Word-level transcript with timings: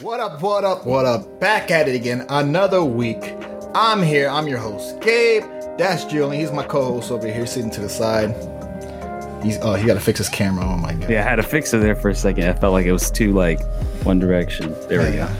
What 0.00 0.20
up, 0.20 0.42
what 0.42 0.64
up, 0.64 0.84
what 0.86 1.06
up? 1.06 1.40
Back 1.40 1.70
at 1.70 1.88
it 1.88 1.94
again. 1.94 2.26
Another 2.28 2.84
week. 2.84 3.34
I'm 3.74 4.02
here. 4.02 4.28
I'm 4.28 4.46
your 4.46 4.58
host, 4.58 5.00
Gabe. 5.00 5.42
That's 5.78 6.04
Julian. 6.04 6.38
He's 6.40 6.52
my 6.52 6.64
co-host 6.64 7.10
over 7.10 7.26
here, 7.30 7.46
sitting 7.46 7.70
to 7.72 7.80
the 7.80 7.88
side. 7.88 8.30
He's 9.42 9.58
oh, 9.62 9.74
he 9.74 9.86
got 9.86 9.94
to 9.94 10.00
fix 10.00 10.18
his 10.18 10.28
camera. 10.28 10.64
Oh 10.66 10.76
my 10.76 10.92
god. 10.94 11.08
Yeah, 11.10 11.20
I 11.20 11.22
had 11.28 11.36
to 11.36 11.42
fix 11.42 11.72
it 11.72 11.78
there 11.78 11.94
for 11.94 12.10
a 12.10 12.14
second. 12.14 12.44
I 12.48 12.52
felt 12.54 12.72
like 12.72 12.86
it 12.86 12.92
was 12.92 13.10
too 13.10 13.32
like 13.32 13.60
one 14.04 14.18
direction. 14.18 14.74
There 14.88 15.00
we 15.00 15.16
Yeah. 15.16 15.28
go. 15.28 15.32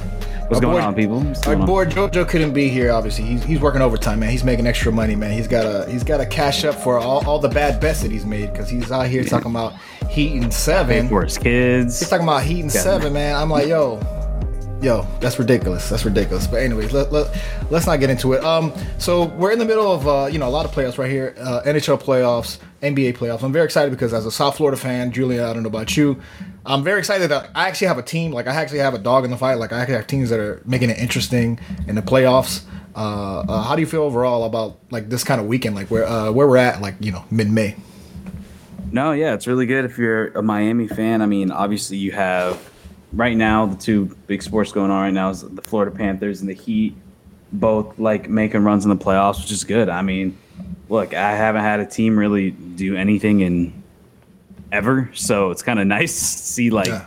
What's 0.48 0.56
Our 0.56 0.60
going 0.60 0.76
boy- 0.80 0.86
on, 0.86 0.94
people? 0.94 1.20
What's 1.20 1.46
Our 1.46 1.56
boy 1.56 1.84
JoJo 1.86 2.28
couldn't 2.28 2.52
be 2.52 2.68
here. 2.68 2.92
Obviously, 2.92 3.24
he's, 3.24 3.42
he's 3.42 3.58
working 3.60 3.82
overtime, 3.82 4.20
man. 4.20 4.30
He's 4.30 4.44
making 4.44 4.66
extra 4.68 4.92
money, 4.92 5.16
man. 5.16 5.32
He's 5.32 5.48
got 5.48 5.62
to 5.64 5.90
he's 5.90 6.04
got 6.04 6.18
to 6.18 6.26
cash 6.26 6.64
up 6.64 6.76
for 6.76 6.98
all, 6.98 7.26
all 7.26 7.38
the 7.40 7.48
bad 7.48 7.80
bets 7.80 8.00
that 8.02 8.10
he's 8.12 8.24
made 8.24 8.52
because 8.52 8.68
he's 8.70 8.90
out 8.92 9.08
here 9.08 9.24
talking 9.24 9.50
about 9.50 9.74
Heat 10.08 10.40
and 10.40 10.52
seven. 10.54 11.08
for 11.08 11.24
his 11.24 11.36
kids. 11.36 11.98
He's 11.98 12.08
talking 12.08 12.24
about 12.24 12.42
Heat 12.44 12.60
and 12.62 12.72
Yeah. 12.72 12.80
seven, 12.80 13.12
man. 13.12 13.34
I'm 13.34 13.50
like, 13.50 13.66
yo, 13.66 13.96
yo, 14.82 15.06
that's 15.20 15.38
ridiculous. 15.38 15.88
That's 15.88 16.04
ridiculous. 16.04 16.46
But 16.46 16.62
anyways, 16.62 16.92
let, 16.92 17.12
let, 17.12 17.36
let's 17.70 17.86
not 17.86 18.00
get 18.00 18.10
into 18.10 18.32
it. 18.34 18.44
Um, 18.44 18.72
so 18.98 19.24
we're 19.24 19.52
in 19.52 19.58
the 19.58 19.64
middle 19.64 19.90
of 19.90 20.06
uh, 20.06 20.26
you 20.26 20.38
know 20.38 20.48
a 20.48 20.50
lot 20.50 20.64
of 20.64 20.72
playoffs 20.72 20.98
right 20.98 21.10
here, 21.10 21.34
uh, 21.38 21.62
NHL 21.64 22.00
playoffs, 22.02 22.58
NBA 22.82 23.16
playoffs. 23.16 23.42
I'm 23.42 23.52
very 23.52 23.64
excited 23.64 23.90
because 23.90 24.12
as 24.12 24.26
a 24.26 24.30
South 24.30 24.56
Florida 24.56 24.76
fan, 24.76 25.12
Julian, 25.12 25.44
I 25.44 25.52
don't 25.52 25.62
know 25.62 25.68
about 25.68 25.96
you, 25.96 26.20
I'm 26.64 26.82
very 26.82 26.98
excited 26.98 27.30
that 27.30 27.50
I 27.54 27.68
actually 27.68 27.88
have 27.88 27.98
a 27.98 28.02
team. 28.02 28.32
Like 28.32 28.46
I 28.46 28.54
actually 28.54 28.80
have 28.80 28.94
a 28.94 28.98
dog 28.98 29.24
in 29.24 29.30
the 29.30 29.36
fight. 29.36 29.54
Like 29.54 29.72
I 29.72 29.80
actually 29.80 29.96
have 29.96 30.06
teams 30.06 30.30
that 30.30 30.40
are 30.40 30.62
making 30.66 30.90
it 30.90 30.98
interesting 30.98 31.58
in 31.86 31.94
the 31.94 32.02
playoffs. 32.02 32.64
Uh, 32.94 33.40
uh, 33.40 33.62
how 33.62 33.76
do 33.76 33.80
you 33.80 33.86
feel 33.86 34.02
overall 34.02 34.44
about 34.44 34.78
like 34.90 35.08
this 35.08 35.22
kind 35.22 35.40
of 35.40 35.46
weekend, 35.46 35.76
like 35.76 35.90
where 35.90 36.06
uh, 36.06 36.30
where 36.32 36.46
we're 36.46 36.56
at, 36.56 36.80
like 36.80 36.94
you 37.00 37.12
know 37.12 37.24
mid 37.30 37.50
May? 37.50 37.76
No, 38.90 39.12
yeah, 39.12 39.34
it's 39.34 39.46
really 39.46 39.66
good 39.66 39.84
if 39.84 39.98
you're 39.98 40.28
a 40.28 40.42
Miami 40.42 40.88
fan. 40.88 41.20
I 41.20 41.26
mean, 41.26 41.50
obviously 41.50 41.96
you 41.98 42.12
have 42.12 42.70
right 43.16 43.36
now 43.36 43.66
the 43.66 43.76
two 43.76 44.06
big 44.26 44.42
sports 44.42 44.70
going 44.70 44.90
on 44.90 45.02
right 45.02 45.12
now 45.12 45.30
is 45.30 45.40
the 45.42 45.62
Florida 45.62 45.90
Panthers 45.90 46.40
and 46.40 46.48
the 46.48 46.54
Heat, 46.54 46.94
both 47.52 47.98
like 47.98 48.28
making 48.28 48.62
runs 48.62 48.84
in 48.84 48.90
the 48.90 48.96
playoffs, 49.04 49.40
which 49.40 49.50
is 49.50 49.64
good. 49.64 49.88
I 49.88 50.02
mean, 50.02 50.36
look, 50.88 51.14
I 51.14 51.32
haven't 51.32 51.62
had 51.62 51.80
a 51.80 51.86
team 51.86 52.16
really 52.18 52.50
do 52.52 52.94
anything 52.96 53.40
in 53.40 53.82
ever, 54.72 55.10
so 55.14 55.50
it's 55.50 55.62
kind 55.62 55.80
of 55.80 55.86
nice 55.86 56.12
to 56.12 56.38
see 56.38 56.70
like 56.70 56.88
Yeah. 56.88 57.06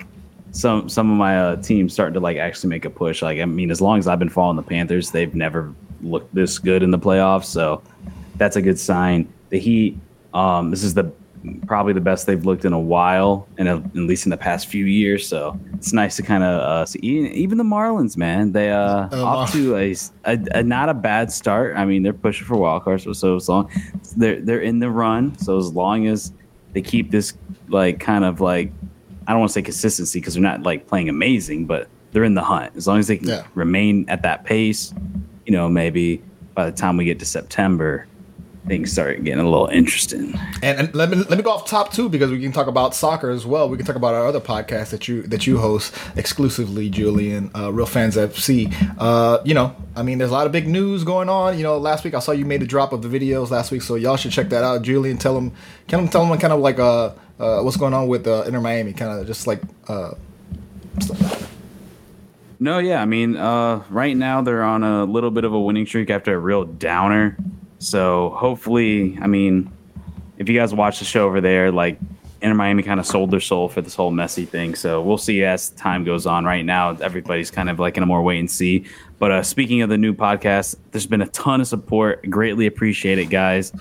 some 0.52 0.90
some 0.90 1.12
of 1.12 1.18
my 1.18 1.40
uh, 1.40 1.56
teams 1.58 1.94
starting 1.94 2.16
to 2.16 2.20
like 2.20 2.38
actually 2.38 2.70
make 2.70 2.86
a 2.86 2.90
push. 2.90 3.22
Like, 3.22 3.40
I 3.40 3.46
mean, 3.46 3.70
as 3.72 3.80
long 3.82 4.00
as 4.00 4.08
I've 4.08 4.20
been 4.20 4.30
following 4.30 4.58
the 4.58 4.64
Panthers, 4.64 5.12
they've 5.12 5.34
never 5.36 5.74
looked 6.02 6.34
this 6.34 6.58
good 6.60 6.82
in 6.84 6.92
the 6.92 7.00
playoffs, 7.00 7.46
so 7.46 7.82
that's 8.38 8.56
a 8.56 8.62
good 8.62 8.80
sign. 8.80 9.28
The 9.50 9.60
Heat, 9.60 9.98
um, 10.34 10.72
this 10.72 10.84
is 10.84 10.94
the 10.94 11.12
probably 11.68 11.94
the 11.94 12.02
best 12.02 12.26
they've 12.28 12.46
looked 12.46 12.66
in 12.66 12.74
a 12.74 12.80
while, 12.80 13.48
and 13.58 13.68
at 13.70 13.96
least 13.96 14.26
in 14.26 14.30
the 14.30 14.38
past 14.38 14.68
few 14.68 14.86
years. 14.86 15.28
So 15.28 15.60
it's 15.76 15.94
nice 15.94 16.16
to 16.18 16.24
kind 16.24 16.44
of 16.44 16.62
uh, 16.62 16.86
see. 16.86 17.00
Even 17.00 17.58
the 17.58 17.64
Marlins, 17.64 18.18
man, 18.18 18.52
they 18.52 18.72
uh, 18.72 19.08
Oh, 19.12 19.24
off 19.26 19.52
to 19.54 19.76
a, 19.78 19.96
a, 20.26 20.40
a 20.56 20.64
not 20.64 20.90
a 20.90 20.94
bad 20.94 21.32
start. 21.32 21.78
I 21.78 21.86
mean, 21.86 22.04
they're 22.04 22.14
pushing 22.14 22.46
for 22.46 22.58
wild 22.58 22.84
cards, 22.84 23.04
so, 23.04 23.14
so 23.14 23.36
as 23.38 23.48
long 23.48 23.72
they're 24.18 24.42
they're 24.42 24.62
in 24.62 24.80
the 24.80 24.90
run. 24.90 25.38
So 25.40 25.58
as 25.58 25.72
long 25.72 26.08
as 26.08 26.34
they 26.74 26.82
keep 26.82 27.12
this 27.12 27.34
like 27.68 28.00
kind 28.00 28.26
of 28.26 28.42
like 28.42 28.72
I 29.28 29.32
don't 29.32 29.40
want 29.42 29.50
to 29.52 29.54
say 29.54 29.62
consistency 29.62 30.20
because 30.20 30.34
they're 30.34 30.44
not 30.44 30.64
like 30.64 30.88
playing 30.88 31.08
amazing, 31.10 31.66
but 31.68 31.88
they're 32.12 32.24
in 32.24 32.34
the 32.34 32.44
hunt. 32.44 32.76
As 32.76 32.88
long 32.88 32.98
as 33.00 33.08
they 33.08 33.18
can 33.18 33.28
Yeah. 33.28 33.44
remain 33.54 34.06
at 34.10 34.24
that 34.24 34.44
pace, 34.44 34.92
you 35.46 35.54
know, 35.54 35.70
maybe 35.70 36.22
by 36.56 36.66
the 36.70 36.76
time 36.76 36.98
we 36.98 37.06
get 37.06 37.20
to 37.20 37.26
September, 37.26 38.08
things 38.70 38.92
start 38.92 39.22
getting 39.24 39.40
a 39.40 39.50
little 39.50 39.68
interesting. 39.68 40.34
And, 40.62 40.80
and 40.80 40.96
let 40.96 41.10
me 41.10 41.18
let 41.18 41.38
me 41.38 41.42
go 41.44 41.52
off 41.52 41.68
top 41.68 41.92
too 41.92 42.08
because 42.08 42.32
we 42.32 42.40
can 42.40 42.54
talk 42.54 42.68
about 42.68 42.96
soccer 42.96 43.30
as 43.30 43.46
well. 43.46 43.68
We 43.68 43.76
can 43.76 43.86
talk 43.86 43.98
about 43.98 44.14
our 44.14 44.26
other 44.26 44.40
podcast 44.40 44.92
that 44.92 45.08
you 45.08 45.24
that 45.24 45.46
you 45.46 45.58
host 45.58 45.94
exclusively, 46.16 46.90
Julian, 46.90 47.52
uh, 47.54 47.74
Real 47.74 47.86
Fans 47.86 48.16
FC. 48.16 48.74
Uh, 48.98 49.40
you 49.44 49.54
know, 49.54 49.76
I 49.96 50.04
mean, 50.04 50.20
there's 50.20 50.30
a 50.30 50.34
lot 50.34 50.46
of 50.46 50.54
big 50.54 50.68
news 50.68 51.04
going 51.04 51.28
on. 51.28 51.58
You 51.58 51.64
know, 51.64 51.78
last 51.78 52.06
week 52.06 52.14
I 52.14 52.20
saw 52.20 52.32
you 52.32 52.46
made 52.46 52.62
a 52.62 52.68
drop 52.68 52.94
of 52.94 53.02
the 53.02 53.10
videos 53.10 53.50
last 53.50 53.72
week, 53.72 53.82
so 53.82 53.96
y'all 53.96 54.16
should 54.16 54.32
check 54.32 54.50
that 54.50 54.64
out. 54.64 54.84
Julian, 54.84 55.18
tell 55.18 55.34
them, 55.34 55.52
can 55.88 56.00
them 56.00 56.10
tell 56.10 56.26
them 56.26 56.38
kind 56.40 56.54
of 56.54 56.60
like 56.60 56.80
uh, 56.80 57.12
uh 57.40 57.62
what's 57.62 57.78
going 57.78 57.94
on 57.94 58.08
with 58.08 58.28
uh, 58.28 58.44
Inter 58.46 58.62
Miami, 58.62 58.94
kind 58.94 59.20
of 59.20 59.28
just 59.28 59.48
like 59.48 59.62
uh. 59.88 60.12
No, 62.62 62.80
yeah, 62.80 63.02
I 63.02 63.06
mean, 63.06 63.38
uh, 63.38 63.84
right 63.90 64.16
now 64.16 64.42
they're 64.42 64.64
on 64.64 64.84
a 64.84 65.06
little 65.06 65.32
bit 65.32 65.46
of 65.46 65.54
a 65.54 65.60
winning 65.60 65.86
streak 65.86 66.10
after 66.10 66.36
a 66.36 66.38
real 66.38 66.66
downer. 66.66 67.38
So 67.80 68.30
hopefully, 68.38 69.18
I 69.22 69.28
mean, 69.28 69.72
if 70.38 70.48
you 70.48 70.58
guys 70.58 70.74
watch 70.74 71.00
the 71.00 71.06
show 71.06 71.26
over 71.26 71.42
there, 71.42 71.72
like 71.72 71.98
Inter 72.42 72.56
Miami 72.56 72.84
kind 72.84 73.00
of 73.00 73.06
sold 73.06 73.32
their 73.32 73.40
soul 73.40 73.68
for 73.68 73.82
this 73.82 73.96
whole 73.96 74.12
Messi 74.12 74.48
thing. 74.48 74.76
So 74.76 75.02
we'll 75.02 75.18
see 75.18 75.44
as 75.44 75.70
time 75.72 76.04
goes 76.04 76.26
on. 76.26 76.46
Right 76.46 76.64
now, 76.64 76.92
everybody's 76.92 77.52
kind 77.52 77.70
of 77.70 77.80
like 77.80 77.98
in 77.98 78.04
a 78.04 78.06
more 78.06 78.22
wait 78.22 78.40
and 78.40 78.50
see. 78.50 78.86
But 79.18 79.32
uh, 79.32 79.44
speaking 79.44 79.82
of 79.82 79.90
the 79.90 79.98
new 79.98 80.14
podcast, 80.14 80.76
there's 80.92 81.08
been 81.08 81.22
a 81.22 81.28
ton 81.28 81.60
of 81.60 81.68
support. 81.68 82.30
Greatly 82.30 82.68
appreciate 82.68 83.20
it, 83.20 83.26
guys. 83.26 83.74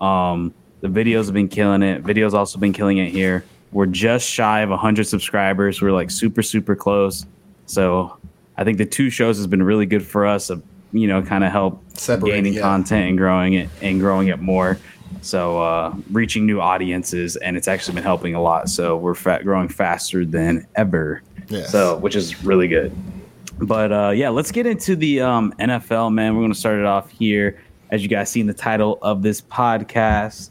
Um, 0.00 0.52
the 0.80 0.88
videos 0.88 1.26
have 1.26 1.34
been 1.34 1.48
killing 1.48 1.82
it. 1.82 2.02
Videos 2.02 2.34
also 2.34 2.58
been 2.58 2.72
killing 2.72 2.98
it 2.98 3.10
here. 3.10 3.44
We're 3.70 3.86
just 3.86 4.28
shy 4.28 4.60
of 4.60 4.70
100 4.70 5.06
subscribers. 5.06 5.80
We're 5.80 5.92
like 5.92 6.10
super, 6.10 6.42
super 6.42 6.76
close. 6.76 7.24
So 7.64 8.18
I 8.56 8.64
think 8.64 8.76
the 8.76 8.84
two 8.84 9.08
shows 9.08 9.38
has 9.38 9.46
been 9.46 9.62
really 9.62 9.86
good 9.86 10.04
for 10.04 10.26
us. 10.26 10.50
You 10.92 11.06
know, 11.06 11.22
kind 11.22 11.44
of 11.44 11.52
help 11.52 11.82
Separate, 11.98 12.30
gaining 12.30 12.54
yeah. 12.54 12.60
content 12.60 13.08
and 13.08 13.18
growing 13.18 13.54
it 13.54 13.68
and 13.80 14.00
growing 14.00 14.28
it 14.28 14.40
more. 14.40 14.78
So 15.20 15.62
uh, 15.62 15.94
reaching 16.10 16.46
new 16.46 16.60
audiences, 16.60 17.36
and 17.36 17.56
it's 17.56 17.68
actually 17.68 17.94
been 17.94 18.02
helping 18.02 18.34
a 18.34 18.42
lot. 18.42 18.68
So 18.68 18.96
we're 18.96 19.14
fa- 19.14 19.40
growing 19.42 19.68
faster 19.68 20.24
than 20.24 20.66
ever. 20.74 21.22
Yes. 21.48 21.70
So 21.70 21.98
which 21.98 22.16
is 22.16 22.44
really 22.44 22.68
good. 22.68 22.92
But 23.58 23.92
uh, 23.92 24.10
yeah, 24.10 24.30
let's 24.30 24.50
get 24.50 24.66
into 24.66 24.96
the 24.96 25.20
um, 25.20 25.52
NFL, 25.58 26.12
man. 26.12 26.34
We're 26.34 26.42
going 26.42 26.52
to 26.52 26.58
start 26.58 26.78
it 26.78 26.86
off 26.86 27.10
here. 27.10 27.60
As 27.90 28.02
you 28.02 28.08
guys 28.08 28.30
see 28.30 28.40
in 28.40 28.46
the 28.46 28.54
title 28.54 28.98
of 29.02 29.22
this 29.22 29.40
podcast, 29.40 30.50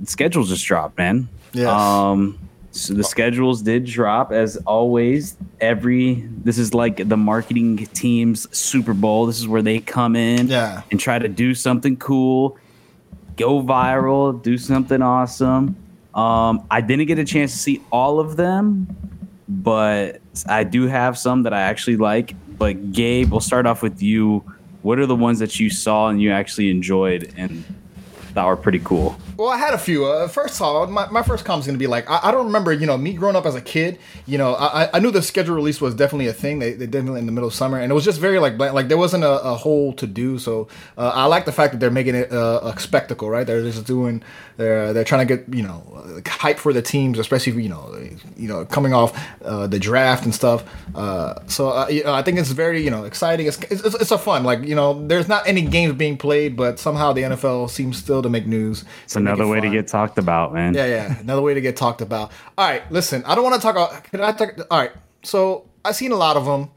the 0.00 0.06
schedule 0.06 0.42
just 0.44 0.64
dropped, 0.64 0.96
man. 0.96 1.28
Yes. 1.52 1.68
Um, 1.68 2.38
so 2.74 2.92
the 2.92 3.04
schedules 3.04 3.62
did 3.62 3.84
drop 3.84 4.32
as 4.32 4.56
always. 4.66 5.36
Every 5.60 6.24
this 6.44 6.58
is 6.58 6.74
like 6.74 7.08
the 7.08 7.16
marketing 7.16 7.86
team's 7.94 8.46
Super 8.56 8.94
Bowl. 8.94 9.26
This 9.26 9.38
is 9.38 9.46
where 9.46 9.62
they 9.62 9.78
come 9.78 10.16
in 10.16 10.48
Yeah. 10.48 10.82
and 10.90 10.98
try 10.98 11.18
to 11.18 11.28
do 11.28 11.54
something 11.54 11.96
cool, 11.96 12.58
go 13.36 13.62
viral, 13.62 14.42
do 14.42 14.58
something 14.58 15.00
awesome. 15.02 15.76
Um, 16.14 16.64
I 16.70 16.80
didn't 16.80 17.06
get 17.06 17.18
a 17.18 17.24
chance 17.24 17.52
to 17.52 17.58
see 17.58 17.80
all 17.92 18.20
of 18.20 18.36
them, 18.36 18.88
but 19.48 20.20
I 20.46 20.64
do 20.64 20.86
have 20.86 21.16
some 21.18 21.42
that 21.44 21.52
I 21.54 21.60
actually 21.62 21.96
like. 21.96 22.34
But 22.58 22.92
Gabe, 22.92 23.30
we'll 23.30 23.40
start 23.40 23.66
off 23.66 23.82
with 23.82 24.02
you. 24.02 24.44
What 24.82 24.98
are 24.98 25.06
the 25.06 25.16
ones 25.16 25.38
that 25.38 25.58
you 25.58 25.70
saw 25.70 26.08
and 26.08 26.20
you 26.20 26.30
actually 26.30 26.70
enjoyed 26.70 27.32
and 27.36 27.64
that 28.34 28.44
were 28.44 28.56
pretty 28.56 28.80
cool? 28.80 29.16
Well, 29.36 29.48
I 29.48 29.56
had 29.56 29.74
a 29.74 29.78
few. 29.78 30.04
Uh, 30.06 30.28
first 30.28 30.56
of 30.56 30.62
all, 30.62 30.86
my, 30.86 31.08
my 31.10 31.22
first 31.22 31.44
comment 31.44 31.62
is 31.62 31.66
going 31.66 31.76
to 31.76 31.82
be 31.82 31.86
like, 31.86 32.08
I, 32.10 32.20
I 32.24 32.30
don't 32.30 32.46
remember, 32.46 32.72
you 32.72 32.86
know, 32.86 32.96
me 32.96 33.12
growing 33.14 33.34
up 33.36 33.46
as 33.46 33.54
a 33.54 33.60
kid, 33.60 33.98
you 34.26 34.38
know, 34.38 34.54
I, 34.54 34.90
I- 34.92 34.98
knew 35.00 35.10
the 35.10 35.22
schedule 35.22 35.54
release 35.54 35.80
was 35.80 35.94
definitely 35.94 36.28
a 36.28 36.32
thing. 36.32 36.58
They, 36.58 36.72
they 36.72 36.86
definitely 36.86 37.20
in 37.20 37.26
the 37.26 37.32
middle 37.32 37.48
of 37.48 37.54
summer, 37.54 37.78
and 37.78 37.90
it 37.90 37.94
was 37.94 38.04
just 38.04 38.20
very 38.20 38.38
like, 38.38 38.56
bland- 38.56 38.74
like 38.74 38.88
there 38.88 38.96
wasn't 38.98 39.24
a, 39.24 39.40
a 39.42 39.54
whole 39.54 39.92
to 39.94 40.06
do. 40.06 40.38
So 40.38 40.68
uh, 40.98 41.12
I 41.14 41.26
like 41.26 41.44
the 41.44 41.52
fact 41.52 41.72
that 41.72 41.78
they're 41.80 41.90
making 41.90 42.14
it 42.14 42.32
uh, 42.32 42.60
a 42.62 42.78
spectacle, 42.80 43.28
right? 43.30 43.46
They're 43.46 43.62
just 43.62 43.86
doing, 43.86 44.22
they're 44.56 44.92
they're 44.92 45.04
trying 45.04 45.26
to 45.26 45.36
get, 45.36 45.52
you 45.54 45.62
know, 45.62 45.82
hype 46.26 46.58
for 46.58 46.72
the 46.72 46.82
teams, 46.82 47.18
especially 47.18 47.60
you 47.62 47.68
know, 47.68 47.94
you 48.36 48.48
know, 48.48 48.64
coming 48.64 48.92
off 48.94 49.12
uh, 49.44 49.66
the 49.66 49.78
draft 49.78 50.24
and 50.24 50.34
stuff. 50.34 50.64
Uh, 50.94 51.34
so 51.46 51.68
uh, 51.70 51.86
I 52.06 52.22
think 52.22 52.38
it's 52.38 52.50
very, 52.50 52.82
you 52.82 52.90
know, 52.90 53.04
exciting. 53.04 53.46
It's, 53.46 53.58
it's 53.70 53.82
it's 53.94 54.10
a 54.10 54.18
fun, 54.18 54.44
like 54.44 54.62
you 54.62 54.74
know, 54.74 55.06
there's 55.06 55.28
not 55.28 55.46
any 55.46 55.62
games 55.62 55.94
being 55.94 56.16
played, 56.16 56.56
but 56.56 56.78
somehow 56.78 57.12
the 57.12 57.22
NFL 57.22 57.68
seems 57.70 57.96
still 57.98 58.22
to 58.24 58.28
make 58.30 58.46
news. 58.46 58.84
It's 59.04 59.16
another 59.16 59.46
way 59.46 59.60
to 59.60 59.70
get 59.70 59.86
talked 59.88 60.18
about, 60.18 60.52
man. 60.52 60.74
Yeah, 60.74 60.86
yeah. 60.86 61.18
Another 61.20 61.42
way 61.42 61.54
to 61.54 61.60
get 61.60 61.76
talked 61.76 62.00
about. 62.00 62.32
All 62.58 62.68
right, 62.68 62.82
listen. 62.90 63.22
I 63.24 63.34
don't 63.34 63.44
want 63.44 63.54
to 63.56 63.60
talk 63.60 63.76
about. 63.76 64.04
Can 64.04 64.20
I 64.20 64.32
talk? 64.32 64.50
All 64.70 64.78
right. 64.80 64.92
So 65.22 65.64
I've 65.84 65.96
seen 65.96 66.12
a 66.12 66.16
lot 66.16 66.36
of 66.36 66.44
them. 66.44 66.70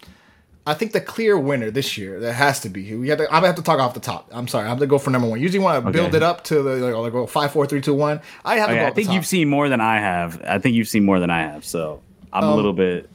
I 0.65 0.73
think 0.73 0.91
the 0.91 0.99
clear 0.99 1.37
winner 1.39 1.71
this 1.71 1.97
year 1.97 2.19
that 2.19 2.33
has 2.33 2.59
to 2.61 2.69
be. 2.69 2.93
We 2.93 3.07
have 3.09 3.19
to. 3.19 3.25
I'm 3.27 3.35
gonna 3.35 3.47
have 3.47 3.55
to 3.55 3.61
talk 3.61 3.79
off 3.79 3.93
the 3.93 4.01
top. 4.01 4.29
I'm 4.31 4.47
sorry. 4.49 4.65
I 4.65 4.69
have 4.69 4.79
to 4.79 4.87
go 4.87 4.97
for 4.99 5.11
number 5.11 5.27
one. 5.27 5.39
Usually, 5.39 5.59
want 5.63 5.83
to 5.85 5.91
build 5.91 6.13
it 6.13 6.23
up 6.23 6.43
to 6.45 6.61
the 6.61 6.75
like, 6.75 6.93
like 6.93 7.11
go 7.13 7.25
five, 7.25 7.51
four, 7.53 7.65
three, 7.65 7.79
two, 7.81 7.93
one. 7.93 8.19
I 8.43 8.57
have 8.57 8.67
to 8.69 8.75
Okay. 8.75 8.85
I 8.85 8.91
think 8.91 9.09
you've 9.11 9.25
seen 9.25 9.47
more 9.49 9.69
than 9.69 9.79
I 9.79 9.99
have. 9.99 10.41
I 10.45 10.59
think 10.59 10.75
you've 10.75 10.89
seen 10.89 11.05
more 11.05 11.19
than 11.21 11.29
I 11.29 11.39
have. 11.43 11.63
So 11.63 12.01
I'm 12.33 12.43
Um, 12.43 12.49
a 12.51 12.55
little 12.55 12.73
bit. 12.73 13.09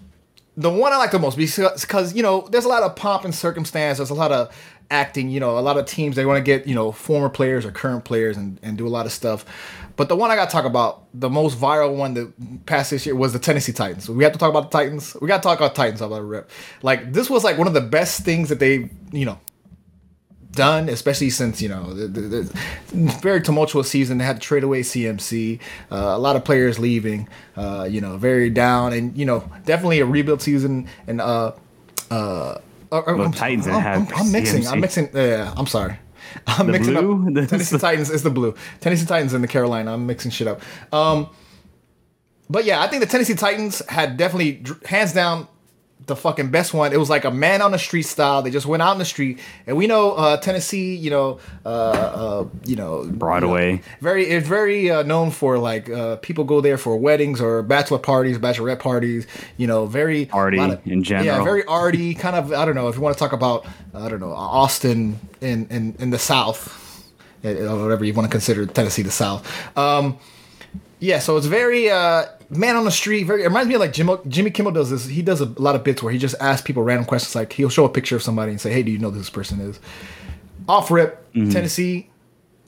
the 0.56 0.70
one 0.70 0.92
I 0.94 0.96
like 0.96 1.10
the 1.10 1.18
most 1.18 1.36
because 1.36 1.82
because 1.82 2.14
you 2.14 2.22
know 2.22 2.48
there's 2.50 2.64
a 2.64 2.68
lot 2.68 2.82
of 2.84 2.96
pomp 2.96 3.24
and 3.26 3.34
circumstance. 3.34 3.98
There's 3.98 4.08
a 4.08 4.14
lot 4.14 4.32
of 4.32 4.54
acting. 4.90 5.28
You 5.28 5.40
know, 5.40 5.58
a 5.58 5.60
lot 5.60 5.76
of 5.76 5.86
teams 5.86 6.16
they 6.16 6.26
want 6.26 6.38
to 6.38 6.42
get 6.42 6.66
you 6.66 6.74
know 6.74 6.92
former 6.92 7.28
players 7.28 7.64
or 7.64 7.72
current 7.72 8.04
players 8.04 8.36
and, 8.36 8.58
and 8.62 8.76
do 8.78 8.86
a 8.86 8.90
lot 8.90 9.06
of 9.06 9.12
stuff. 9.12 9.44
But 9.96 10.08
the 10.08 10.16
one 10.16 10.30
I 10.30 10.36
got 10.36 10.48
to 10.48 10.52
talk 10.52 10.64
about, 10.64 11.04
the 11.12 11.28
most 11.28 11.58
viral 11.58 11.94
one 11.94 12.14
that 12.14 12.66
passed 12.66 12.90
this 12.90 13.04
year 13.04 13.14
was 13.14 13.32
the 13.32 13.38
Tennessee 13.38 13.72
Titans. 13.72 14.08
We 14.08 14.24
have 14.24 14.32
to 14.32 14.38
talk 14.38 14.48
about 14.50 14.70
the 14.70 14.78
Titans. 14.78 15.16
We 15.20 15.28
got 15.28 15.38
to 15.38 15.42
talk 15.42 15.58
about 15.58 15.74
Titans 15.74 16.00
about 16.00 16.20
a 16.20 16.24
rip. 16.24 16.50
Like 16.82 17.12
this 17.12 17.28
was 17.28 17.44
like 17.44 17.58
one 17.58 17.66
of 17.66 17.74
the 17.74 17.80
best 17.82 18.22
things 18.22 18.48
that 18.48 18.58
they 18.58 18.90
you 19.12 19.26
know 19.26 19.38
done, 20.52 20.88
especially 20.88 21.30
since 21.30 21.60
you 21.60 21.68
know 21.68 21.92
the, 21.94 22.06
the, 22.06 22.28
the 22.28 22.58
very 23.20 23.40
tumultuous 23.40 23.90
season. 23.90 24.18
They 24.18 24.24
had 24.24 24.36
to 24.36 24.42
trade 24.42 24.64
away 24.64 24.82
CMC, 24.82 25.60
uh, 25.90 25.96
a 25.96 26.18
lot 26.18 26.36
of 26.36 26.44
players 26.44 26.78
leaving. 26.78 27.28
Uh, 27.56 27.86
you 27.90 28.00
know, 28.00 28.16
very 28.16 28.50
down, 28.50 28.92
and 28.92 29.16
you 29.16 29.24
know, 29.24 29.48
definitely 29.64 30.00
a 30.00 30.06
rebuild 30.06 30.42
season. 30.42 30.88
And 31.06 31.20
uh, 31.20 31.52
uh, 32.10 32.58
uh 32.92 33.02
well, 33.06 33.22
I'm, 33.22 33.32
Titans 33.32 33.66
I'm, 33.66 33.74
I'm, 34.06 34.08
I'm 34.14 34.32
mixing. 34.32 34.66
I'm 34.66 34.80
mixing. 34.80 35.08
Yeah, 35.14 35.52
I'm 35.56 35.66
sorry. 35.66 35.96
I'm 36.46 36.66
The 36.66 36.72
mixing 36.72 36.94
blue? 36.94 37.42
up 37.42 37.48
Tennessee 37.48 37.78
Titans. 37.78 38.10
is 38.10 38.22
the 38.22 38.30
blue. 38.30 38.54
Tennessee 38.80 39.06
Titans 39.06 39.32
and 39.34 39.42
the 39.42 39.48
Carolina. 39.48 39.92
I'm 39.92 40.06
mixing 40.06 40.30
shit 40.30 40.46
up. 40.46 40.60
Um, 40.92 41.28
but 42.48 42.64
yeah, 42.64 42.80
I 42.82 42.86
think 42.88 43.02
the 43.02 43.08
Tennessee 43.08 43.34
Titans 43.34 43.82
had 43.88 44.16
definitely 44.16 44.62
hands 44.86 45.12
down 45.12 45.48
the 46.06 46.16
fucking 46.16 46.50
best 46.50 46.74
one. 46.74 46.92
It 46.92 46.98
was 46.98 47.10
like 47.10 47.24
a 47.24 47.30
man 47.30 47.62
on 47.62 47.70
the 47.70 47.78
street 47.78 48.02
style. 48.02 48.42
They 48.42 48.50
just 48.50 48.66
went 48.66 48.82
out 48.82 48.92
in 48.92 48.98
the 48.98 49.04
street, 49.04 49.38
and 49.66 49.76
we 49.76 49.86
know 49.86 50.12
uh, 50.12 50.36
Tennessee. 50.38 50.94
You 50.94 51.10
know, 51.10 51.38
uh, 51.64 51.68
uh, 51.68 52.48
you 52.64 52.76
know, 52.76 53.04
Broadway. 53.06 53.70
you 53.72 53.76
know, 53.76 53.82
very 54.00 54.24
it's 54.26 54.46
very 54.48 54.90
uh, 54.90 55.02
known 55.02 55.30
for 55.30 55.58
like 55.58 55.88
uh, 55.88 56.16
people 56.16 56.44
go 56.44 56.60
there 56.60 56.78
for 56.78 56.96
weddings 56.96 57.40
or 57.40 57.62
bachelor 57.62 57.98
parties, 57.98 58.38
bachelorette 58.38 58.80
parties. 58.80 59.26
You 59.56 59.66
know, 59.66 59.86
very 59.86 60.28
Arty 60.30 60.58
of- 60.58 60.86
in 60.86 61.02
general. 61.02 61.26
Yeah, 61.26 61.44
very 61.44 61.64
arty. 61.66 62.14
Kind 62.14 62.36
of. 62.36 62.52
I 62.52 62.64
don't 62.64 62.74
know 62.74 62.88
if 62.88 62.96
you 62.96 63.00
want 63.02 63.16
to 63.16 63.18
talk 63.18 63.32
about. 63.32 63.66
I 63.94 64.08
don't 64.08 64.20
know 64.20 64.32
Austin 64.32 65.18
in 65.40 65.66
in 65.68 65.94
in 65.98 66.10
the 66.10 66.18
South, 66.18 67.04
eh, 67.44 67.64
or 67.64 67.82
whatever 67.82 68.04
you 68.04 68.14
want 68.14 68.26
to 68.26 68.30
consider 68.30 68.66
Tennessee 68.66 69.02
the 69.02 69.10
South. 69.10 69.46
Um, 69.76 70.18
yeah, 70.98 71.18
so 71.18 71.36
it's 71.36 71.46
very 71.46 71.90
uh, 71.90 72.26
man 72.52 72.76
on 72.76 72.84
the 72.84 72.90
street. 72.90 73.24
Very 73.24 73.42
it 73.42 73.46
reminds 73.46 73.68
me 73.68 73.74
of 73.74 73.80
like 73.80 73.92
Jimmy, 73.92 74.16
Jimmy 74.28 74.50
Kimmel 74.50 74.72
does 74.72 74.90
this. 74.90 75.06
He 75.06 75.22
does 75.22 75.40
a 75.40 75.46
lot 75.60 75.74
of 75.74 75.82
bits 75.84 76.02
where 76.02 76.12
he 76.12 76.18
just 76.18 76.34
asks 76.40 76.64
people 76.66 76.82
random 76.82 77.06
questions. 77.06 77.34
Like 77.34 77.52
he'll 77.52 77.68
show 77.68 77.84
a 77.84 77.88
picture 77.88 78.16
of 78.16 78.22
somebody 78.22 78.52
and 78.52 78.60
say, 78.60 78.72
"Hey, 78.72 78.82
do 78.82 78.90
you 78.92 78.98
know 78.98 79.10
who 79.10 79.18
this 79.18 79.30
person 79.30 79.60
is?" 79.60 79.80
Off 80.68 80.90
rip, 80.90 81.18
Mm-hmm. 81.34 81.50
Tennessee, 81.50 82.10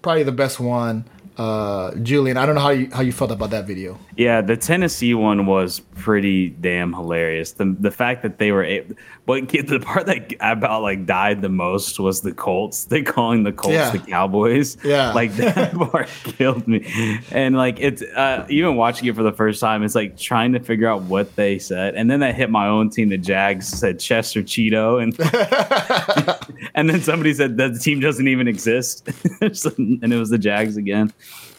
probably 0.02 0.22
the 0.22 0.32
best 0.32 0.58
one. 0.58 1.04
Uh, 1.36 1.92
Julian, 1.96 2.36
I 2.36 2.46
don't 2.46 2.54
know 2.54 2.60
how 2.60 2.70
you 2.70 2.88
how 2.92 3.00
you 3.02 3.10
felt 3.12 3.32
about 3.32 3.50
that 3.50 3.66
video. 3.66 3.98
Yeah, 4.16 4.40
the 4.40 4.56
Tennessee 4.56 5.14
one 5.14 5.46
was 5.46 5.80
pretty 5.80 6.50
damn 6.50 6.92
hilarious. 6.92 7.52
The 7.52 7.74
the 7.80 7.90
fact 7.90 8.22
that 8.22 8.38
they 8.38 8.52
were 8.52 8.62
able, 8.62 8.94
but 9.26 9.48
the 9.48 9.80
part 9.80 10.06
that 10.06 10.32
about 10.38 10.82
like 10.82 11.06
died 11.06 11.42
the 11.42 11.48
most 11.48 11.98
was 11.98 12.20
the 12.20 12.32
Colts. 12.32 12.84
They 12.84 13.02
calling 13.02 13.42
the 13.42 13.50
Colts 13.52 13.74
Yeah. 13.74 13.90
the 13.90 13.98
Cowboys. 13.98 14.76
Yeah. 14.84 15.12
like 15.12 15.32
that 15.36 15.74
part 15.74 16.08
killed 16.22 16.68
me. 16.68 16.86
And 17.32 17.56
like 17.56 17.80
it's 17.80 18.02
uh, 18.02 18.46
even 18.48 18.76
watching 18.76 19.08
it 19.08 19.16
for 19.16 19.24
the 19.24 19.32
first 19.32 19.60
time, 19.60 19.82
it's 19.82 19.96
like 19.96 20.16
trying 20.16 20.52
to 20.52 20.60
figure 20.60 20.86
out 20.88 21.02
what 21.02 21.34
they 21.34 21.58
said. 21.58 21.96
And 21.96 22.08
then 22.08 22.20
that 22.20 22.36
hit 22.36 22.48
my 22.48 22.68
own 22.68 22.90
team. 22.90 23.08
The 23.08 23.18
Jags 23.18 23.66
said 23.66 23.98
Chester 23.98 24.42
Cheetah, 24.44 24.96
and 24.98 25.16
and 26.74 26.88
then 26.88 27.00
somebody 27.00 27.34
said 27.34 27.56
that 27.58 27.74
the 27.74 27.78
team 27.78 28.00
doesn't 28.00 28.28
even 28.28 28.48
exist, 28.48 29.08
and 29.40 30.12
it 30.12 30.18
was 30.18 30.30
the 30.30 30.38
Jags 30.38 30.76
again. 30.76 31.12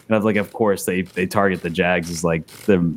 And 0.08 0.14
I 0.14 0.16
was 0.16 0.24
like, 0.24 0.36
of 0.36 0.52
course 0.52 0.84
they 0.84 1.02
they 1.02 1.26
target 1.26 1.62
the 1.62 1.70
Jags 1.70 2.10
as 2.10 2.24
like 2.24 2.46
the 2.46 2.94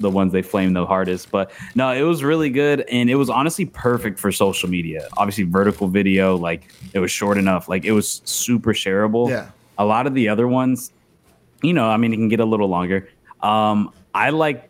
the 0.00 0.10
ones 0.10 0.32
they 0.32 0.42
flame 0.42 0.72
the 0.72 0.86
hardest. 0.86 1.30
But 1.30 1.52
no, 1.74 1.90
it 1.90 2.02
was 2.02 2.22
really 2.22 2.50
good, 2.50 2.80
and 2.82 3.08
it 3.10 3.14
was 3.16 3.30
honestly 3.30 3.66
perfect 3.66 4.18
for 4.18 4.32
social 4.32 4.68
media. 4.68 5.08
Obviously, 5.16 5.44
vertical 5.44 5.88
video, 5.88 6.36
like 6.36 6.72
it 6.92 6.98
was 6.98 7.10
short 7.10 7.38
enough, 7.38 7.68
like 7.68 7.84
it 7.84 7.92
was 7.92 8.22
super 8.24 8.72
shareable. 8.72 9.30
Yeah. 9.30 9.50
A 9.78 9.84
lot 9.84 10.06
of 10.06 10.14
the 10.14 10.28
other 10.28 10.46
ones, 10.46 10.92
you 11.62 11.72
know, 11.72 11.88
I 11.88 11.96
mean, 11.96 12.12
it 12.12 12.16
can 12.16 12.28
get 12.28 12.40
a 12.40 12.44
little 12.44 12.68
longer. 12.68 13.08
Um, 13.40 13.92
I 14.14 14.30
like 14.30 14.68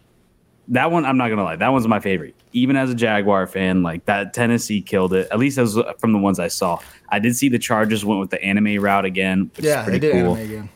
that 0.73 0.91
one. 0.91 1.05
I'm 1.07 1.17
not 1.17 1.29
gonna 1.29 1.45
lie, 1.45 1.57
that 1.57 1.69
one's 1.69 1.87
my 1.89 2.01
favorite. 2.01 2.35
Even 2.53 2.77
as 2.77 2.91
a 2.91 2.95
Jaguar 2.95 3.47
fan, 3.47 3.83
like 3.83 4.05
that 4.07 4.35
Tennessee 4.35 4.83
killed 4.83 5.15
it. 5.15 5.29
At 5.31 5.39
least 5.39 5.57
as 5.59 5.79
from 5.99 6.13
the 6.13 6.19
ones 6.19 6.39
I 6.39 6.49
saw. 6.49 6.79
I 7.09 7.19
did 7.19 7.37
see 7.37 7.49
the 7.49 7.59
Chargers 7.59 8.05
went 8.05 8.21
with 8.21 8.31
the 8.31 8.43
anime 8.43 8.83
route 8.83 9.05
again, 9.05 9.51
which 9.57 9.65
Yeah, 9.65 9.81
is 9.81 9.87
they 9.87 9.91
pretty 9.93 9.99
did 10.01 10.13
cool. 10.25 10.37
anime 10.37 10.51
again. 10.51 10.69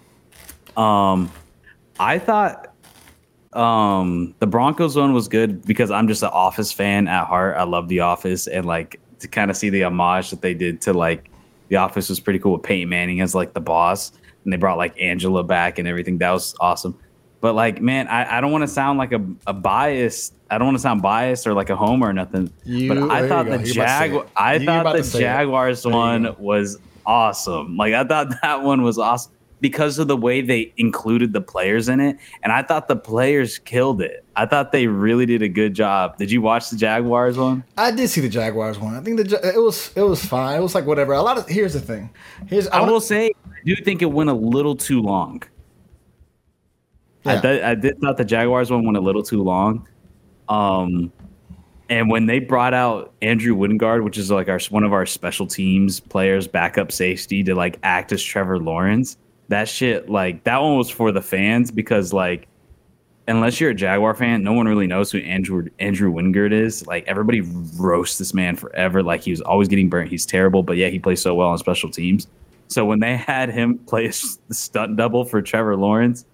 Um, 0.76 1.30
I 1.98 2.18
thought 2.18 2.72
um 3.52 4.34
the 4.38 4.46
Broncos 4.46 4.96
one 4.96 5.12
was 5.14 5.28
good 5.28 5.64
because 5.64 5.90
I'm 5.90 6.08
just 6.08 6.22
an 6.22 6.30
Office 6.32 6.72
fan 6.72 7.08
at 7.08 7.26
heart. 7.26 7.56
I 7.56 7.62
love 7.64 7.88
The 7.88 8.00
Office, 8.00 8.46
and 8.46 8.66
like 8.66 9.00
to 9.20 9.28
kind 9.28 9.50
of 9.50 9.56
see 9.56 9.70
the 9.70 9.84
homage 9.84 10.30
that 10.30 10.42
they 10.42 10.52
did 10.54 10.80
to 10.82 10.92
like 10.92 11.30
The 11.68 11.76
Office 11.76 12.08
was 12.10 12.20
pretty 12.20 12.38
cool 12.38 12.52
with 12.52 12.62
Peyton 12.62 12.88
Manning 12.88 13.20
as 13.22 13.34
like 13.34 13.54
the 13.54 13.60
boss, 13.60 14.12
and 14.44 14.52
they 14.52 14.56
brought 14.58 14.76
like 14.78 14.94
Angela 15.00 15.42
back 15.42 15.78
and 15.78 15.88
everything. 15.88 16.18
That 16.18 16.32
was 16.32 16.54
awesome. 16.60 16.98
But 17.40 17.54
like, 17.54 17.80
man, 17.82 18.08
I, 18.08 18.38
I 18.38 18.40
don't 18.40 18.50
want 18.50 18.62
to 18.62 18.68
sound 18.68 18.98
like 18.98 19.12
a, 19.12 19.24
a 19.46 19.52
biased. 19.52 20.34
I 20.50 20.58
don't 20.58 20.66
want 20.68 20.76
to 20.78 20.82
sound 20.82 21.02
biased 21.02 21.46
or 21.46 21.54
like 21.54 21.70
a 21.70 21.76
homer 21.76 22.08
or 22.08 22.12
nothing. 22.12 22.50
You- 22.64 22.88
but 22.94 23.10
I 23.10 23.28
thought 23.28 23.46
the 23.46 23.50
You're 23.50 23.60
about 23.60 23.64
to 23.64 23.66
say 23.66 24.08
Jag. 24.10 24.26
I 24.36 24.64
thought 24.64 24.92
the 24.92 24.98
it. 25.00 25.20
Jaguars 25.20 25.84
one 25.86 26.34
was 26.38 26.78
awesome. 27.04 27.76
Like 27.76 27.94
I 27.94 28.04
thought 28.04 28.32
that 28.42 28.62
one 28.62 28.82
was 28.82 28.98
awesome 28.98 29.32
because 29.60 29.98
of 29.98 30.06
the 30.06 30.16
way 30.16 30.40
they 30.42 30.72
included 30.76 31.32
the 31.32 31.40
players 31.40 31.88
in 31.88 31.98
it, 32.00 32.18
and 32.42 32.52
I 32.52 32.62
thought 32.62 32.88
the 32.88 32.96
players 32.96 33.58
killed 33.58 34.02
it. 34.02 34.24
I 34.36 34.44
thought 34.46 34.70
they 34.72 34.86
really 34.86 35.24
did 35.26 35.40
a 35.42 35.48
good 35.48 35.74
job. 35.74 36.18
Did 36.18 36.30
you 36.30 36.42
watch 36.42 36.68
the 36.70 36.76
Jaguars 36.76 37.38
one? 37.38 37.64
I 37.76 37.90
did 37.90 38.08
see 38.08 38.20
the 38.20 38.28
Jaguars 38.28 38.78
one. 38.78 38.94
I 38.94 39.00
think 39.00 39.16
the 39.18 39.52
it 39.54 39.60
was 39.60 39.92
it 39.96 40.02
was 40.02 40.24
fine. 40.24 40.58
It 40.58 40.62
was 40.62 40.74
like 40.74 40.84
whatever. 40.86 41.12
A 41.12 41.22
lot 41.22 41.38
of 41.38 41.48
here's 41.48 41.72
the 41.74 41.80
thing. 41.80 42.10
Here's 42.46 42.66
I 42.68 42.80
wanna- 42.80 42.92
will 42.92 43.00
say, 43.00 43.32
I 43.46 43.50
do 43.64 43.76
think 43.76 44.02
it 44.02 44.10
went 44.12 44.30
a 44.30 44.34
little 44.34 44.76
too 44.76 45.00
long. 45.02 45.42
I, 47.26 47.34
Yeah. 47.34 47.40
th- 47.40 47.62
I 47.62 47.74
did 47.74 47.98
thought 47.98 48.16
the 48.16 48.24
Jaguars 48.24 48.70
one 48.70 48.84
went 48.84 48.96
a 48.96 49.00
little 49.00 49.22
too 49.22 49.42
long. 49.42 49.86
Um, 50.48 51.12
and 51.88 52.10
when 52.10 52.26
they 52.26 52.38
brought 52.40 52.74
out 52.74 53.12
Andrew 53.22 53.54
Wingard, 53.54 54.02
which 54.04 54.18
is 54.18 54.30
like 54.30 54.48
our 54.48 54.58
one 54.70 54.84
of 54.84 54.92
our 54.92 55.06
special 55.06 55.46
teams 55.46 56.00
players, 56.00 56.46
backup 56.48 56.90
safety, 56.90 57.42
to 57.44 57.54
like 57.54 57.78
act 57.82 58.12
as 58.12 58.22
Trevor 58.22 58.58
Lawrence, 58.58 59.16
that 59.48 59.68
shit 59.68 60.08
like 60.08 60.42
that 60.44 60.60
one 60.60 60.76
was 60.76 60.90
for 60.90 61.12
the 61.12 61.22
fans 61.22 61.70
because 61.70 62.12
like 62.12 62.48
unless 63.28 63.60
you're 63.60 63.70
a 63.70 63.74
Jaguar 63.74 64.14
fan, 64.14 64.42
no 64.44 64.52
one 64.52 64.66
really 64.66 64.86
knows 64.86 65.10
who 65.12 65.18
Andrew 65.18 65.66
Andrew 65.78 66.12
Wingard 66.12 66.52
is. 66.52 66.86
Like 66.86 67.04
everybody 67.06 67.42
roasts 67.78 68.18
this 68.18 68.34
man 68.34 68.56
forever. 68.56 69.02
Like 69.02 69.22
he 69.22 69.30
was 69.30 69.40
always 69.40 69.68
getting 69.68 69.88
burnt. 69.88 70.10
He's 70.10 70.26
terrible, 70.26 70.62
but 70.64 70.76
yeah, 70.76 70.88
he 70.88 70.98
plays 70.98 71.20
so 71.22 71.34
well 71.34 71.48
on 71.48 71.58
special 71.58 71.90
teams. 71.90 72.26
So 72.68 72.84
when 72.84 72.98
they 72.98 73.16
had 73.16 73.48
him 73.50 73.78
play 73.78 74.08
the 74.08 74.54
stunt 74.54 74.96
double 74.96 75.24
for 75.24 75.40
Trevor 75.40 75.76
Lawrence, 75.76 76.24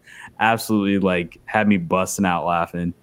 absolutely 0.43 0.99
like 0.99 1.41
had 1.47 1.67
me 1.69 1.79
busting 1.79 2.27
out 2.27 2.45
laughing. 2.45 2.95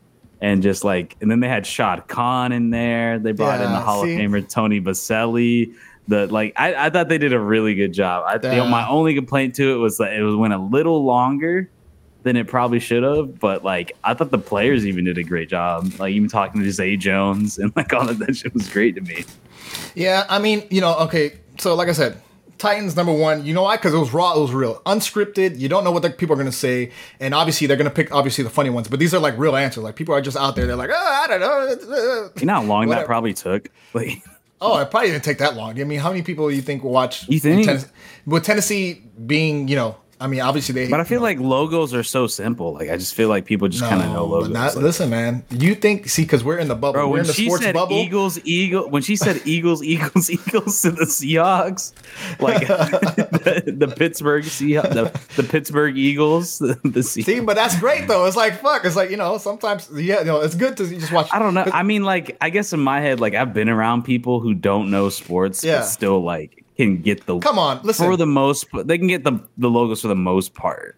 And 0.42 0.62
just 0.64 0.84
like, 0.84 1.18
and 1.20 1.30
then 1.30 1.40
they 1.42 1.50
had 1.50 1.66
Shad 1.66 2.08
Khan 2.08 2.52
in 2.52 2.70
there. 2.70 3.20
They 3.20 3.34
brought 3.34 3.62
in 3.62 3.72
the 3.72 3.80
Hall 3.80 4.04
see? 4.04 4.14
of 4.14 4.20
Famer 4.20 4.48
Tony 4.48 4.80
Boselli. 4.80 5.74
The 6.08 6.28
like, 6.28 6.54
I, 6.56 6.88
I 6.88 6.90
thought 6.90 7.10
they 7.10 7.18
did 7.18 7.34
a 7.34 7.40
really 7.40 7.76
good 7.76 7.94
job. 7.94 8.24
I 8.26 8.40
Yeah. 8.42 8.70
my 8.70 8.88
only 8.88 9.16
complaint 9.16 9.56
to 9.56 9.74
it 9.74 9.78
was 9.78 9.98
that 9.98 10.14
it 10.14 10.22
was 10.24 10.36
went 10.36 10.54
a 10.54 10.58
little 10.58 11.04
longer 11.04 11.70
than 12.24 12.36
it 12.36 12.48
probably 12.48 12.80
should 12.80 13.04
have. 13.04 13.40
But 13.40 13.64
like, 13.64 13.98
I 14.04 14.14
thought 14.14 14.32
the 14.32 14.38
players 14.38 14.86
even 14.86 15.06
did 15.06 15.18
a 15.18 15.24
great 15.24 15.50
job. 15.50 15.92
Like 16.00 16.14
even 16.14 16.30
talking 16.30 16.62
to 16.62 16.72
Zay 16.72 16.96
Jones 16.96 17.58
and 17.60 17.76
like 17.76 17.94
all 17.94 18.08
of 18.08 18.20
that 18.20 18.36
shit 18.38 18.54
was 18.54 18.70
great 18.70 18.96
to 18.96 19.02
me. 19.02 19.26
Yeah, 19.94 20.26
I 20.30 20.40
mean, 20.40 20.66
you 20.70 20.80
know, 20.82 20.96
okay. 21.00 21.34
So, 21.58 21.76
like 21.76 21.90
I 21.90 21.94
said, 21.94 22.22
Titans 22.60 22.96
number 22.96 23.12
one. 23.14 23.46
You 23.46 23.54
know 23.54 23.64
why? 23.64 23.78
Because 23.78 23.94
it 23.94 23.98
was 23.98 24.14
raw. 24.14 24.36
It 24.36 24.42
was 24.42 24.52
real, 24.54 24.82
unscripted. 24.86 25.58
You 25.58 25.68
don't 25.70 25.84
know 25.84 25.92
what 25.92 26.04
the 26.04 26.10
people 26.12 26.36
are 26.36 26.38
gonna 26.38 26.52
say, 26.52 26.92
and 27.20 27.34
obviously 27.34 27.66
they're 27.68 27.78
gonna 27.78 27.90
pick 27.90 28.14
obviously 28.14 28.44
the 28.44 28.50
funny 28.50 28.70
ones. 28.70 28.88
But 28.88 29.00
these 29.00 29.14
are 29.14 29.20
like 29.20 29.38
real 29.38 29.56
answers. 29.56 29.84
Like 29.84 29.96
people 29.96 30.14
are 30.14 30.22
just 30.22 30.38
out 30.38 30.56
there. 30.56 30.68
They're 30.68 30.76
like, 30.76 30.92
oh, 30.94 31.24
I 31.24 31.28
don't 31.28 31.40
know. 31.40 32.30
You 32.40 32.46
know 32.46 32.54
how 32.54 32.64
long 32.64 32.88
Whatever. 32.88 33.04
that 33.04 33.08
probably 33.08 33.34
took? 33.34 33.70
Like, 33.94 34.22
Oh, 34.62 34.78
it 34.80 34.92
probably 34.92 35.12
didn't 35.12 35.24
take 35.24 35.38
that 35.38 35.56
long. 35.56 35.80
I 35.80 35.86
mean, 35.86 36.00
how 36.02 36.10
many 36.10 36.22
people 36.22 36.50
do 36.50 36.54
you 36.56 36.62
think 36.62 36.84
will 36.84 36.92
watch? 36.92 37.30
You 37.30 37.40
think? 37.40 37.66
Tennessee, 37.66 37.88
with 38.26 38.44
Tennessee 38.44 39.04
being, 39.26 39.70
you 39.70 39.78
know, 39.78 39.96
I 40.22 40.28
mean, 40.28 40.42
obviously 40.42 40.74
they. 40.74 40.90
but 40.90 41.00
I 41.00 41.06
feel 41.06 41.16
you 41.16 41.20
know, 41.20 41.24
like 41.24 41.40
logos 41.40 41.94
are 41.94 42.04
so 42.04 42.28
simple. 42.28 42.74
Like 42.74 42.90
I 42.90 42.98
just 42.98 43.14
feel 43.14 43.30
like 43.30 43.46
people 43.46 43.70
just 43.70 43.84
kind 43.84 44.02
of 44.02 44.08
know 44.10 44.14
no, 44.16 44.28
but 44.28 44.32
logos. 44.34 44.50
not- 44.50 44.76
Like, 44.76 44.84
listen, 44.84 45.10
man. 45.10 45.46
You 45.50 45.76
think? 45.76 46.10
See, 46.10 46.24
because 46.24 46.44
we're 46.44 46.58
in 46.58 46.68
the 46.68 46.76
bubble. 46.76 46.94
Bro, 46.94 47.08
we're 47.08 47.12
when 47.14 47.22
in 47.22 47.28
the 47.28 47.34
she 47.34 47.46
sports 47.46 47.64
said 47.64 47.74
bubble. 47.74 47.96
Eagles, 47.96 48.38
Eagle, 48.44 48.90
when 48.90 49.02
she 49.02 49.16
said 49.16 49.42
Eagles, 49.46 49.82
Eagles, 49.82 50.30
Eagles 50.32 50.82
to 50.82 50.92
the 50.92 51.06
Seahawks, 51.06 51.94
like 52.40 52.68
the, 52.68 53.74
the 53.78 53.88
Pittsburgh 53.88 54.44
Seahawks, 54.44 54.94
the, 54.94 55.42
the 55.42 55.48
Pittsburgh 55.48 55.98
Eagles, 55.98 56.60
the, 56.60 56.74
the 56.84 57.00
Seahawks. 57.00 57.24
See, 57.26 57.40
but 57.40 57.56
that's 57.56 57.80
great 57.80 58.08
though. 58.08 58.26
It's 58.26 58.36
like 58.36 58.60
fuck. 58.62 58.84
It's 58.86 58.96
like 58.96 59.12
you 59.12 59.18
know, 59.18 59.38
sometimes 59.38 59.90
yeah, 59.94 60.20
you 60.20 60.26
know, 60.26 60.42
it's 60.42 60.56
good 60.56 60.76
to 60.78 60.88
just 60.90 61.12
watch. 61.12 61.30
I 61.32 61.40
don't 61.40 61.54
know. 61.54 61.66
I 61.72 61.84
mean, 61.84 62.04
like, 62.04 62.36
I 62.42 62.50
guess 62.50 62.74
in 62.74 62.80
my 62.82 63.00
head, 63.00 63.20
like, 63.20 63.34
I've 63.36 63.54
been 63.54 63.70
around 63.70 64.04
people 64.04 64.40
who 64.42 64.54
don't 64.54 64.92
know 64.92 65.10
sports, 65.10 65.64
Yeah. 65.64 65.80
but 65.80 65.86
still 65.86 66.22
like 66.22 66.59
can 66.86 67.02
get 67.02 67.26
the 67.26 67.40
Come 67.40 67.60
on, 67.60 67.82
listen. 67.84 68.06
for 68.06 68.18
the 68.18 68.26
most. 68.26 68.68
They 68.86 68.98
can 68.98 69.08
get 69.08 69.24
the 69.24 69.40
the 69.58 69.70
logos 69.70 70.02
for 70.02 70.08
the 70.08 70.16
most 70.16 70.54
part. 70.54 70.96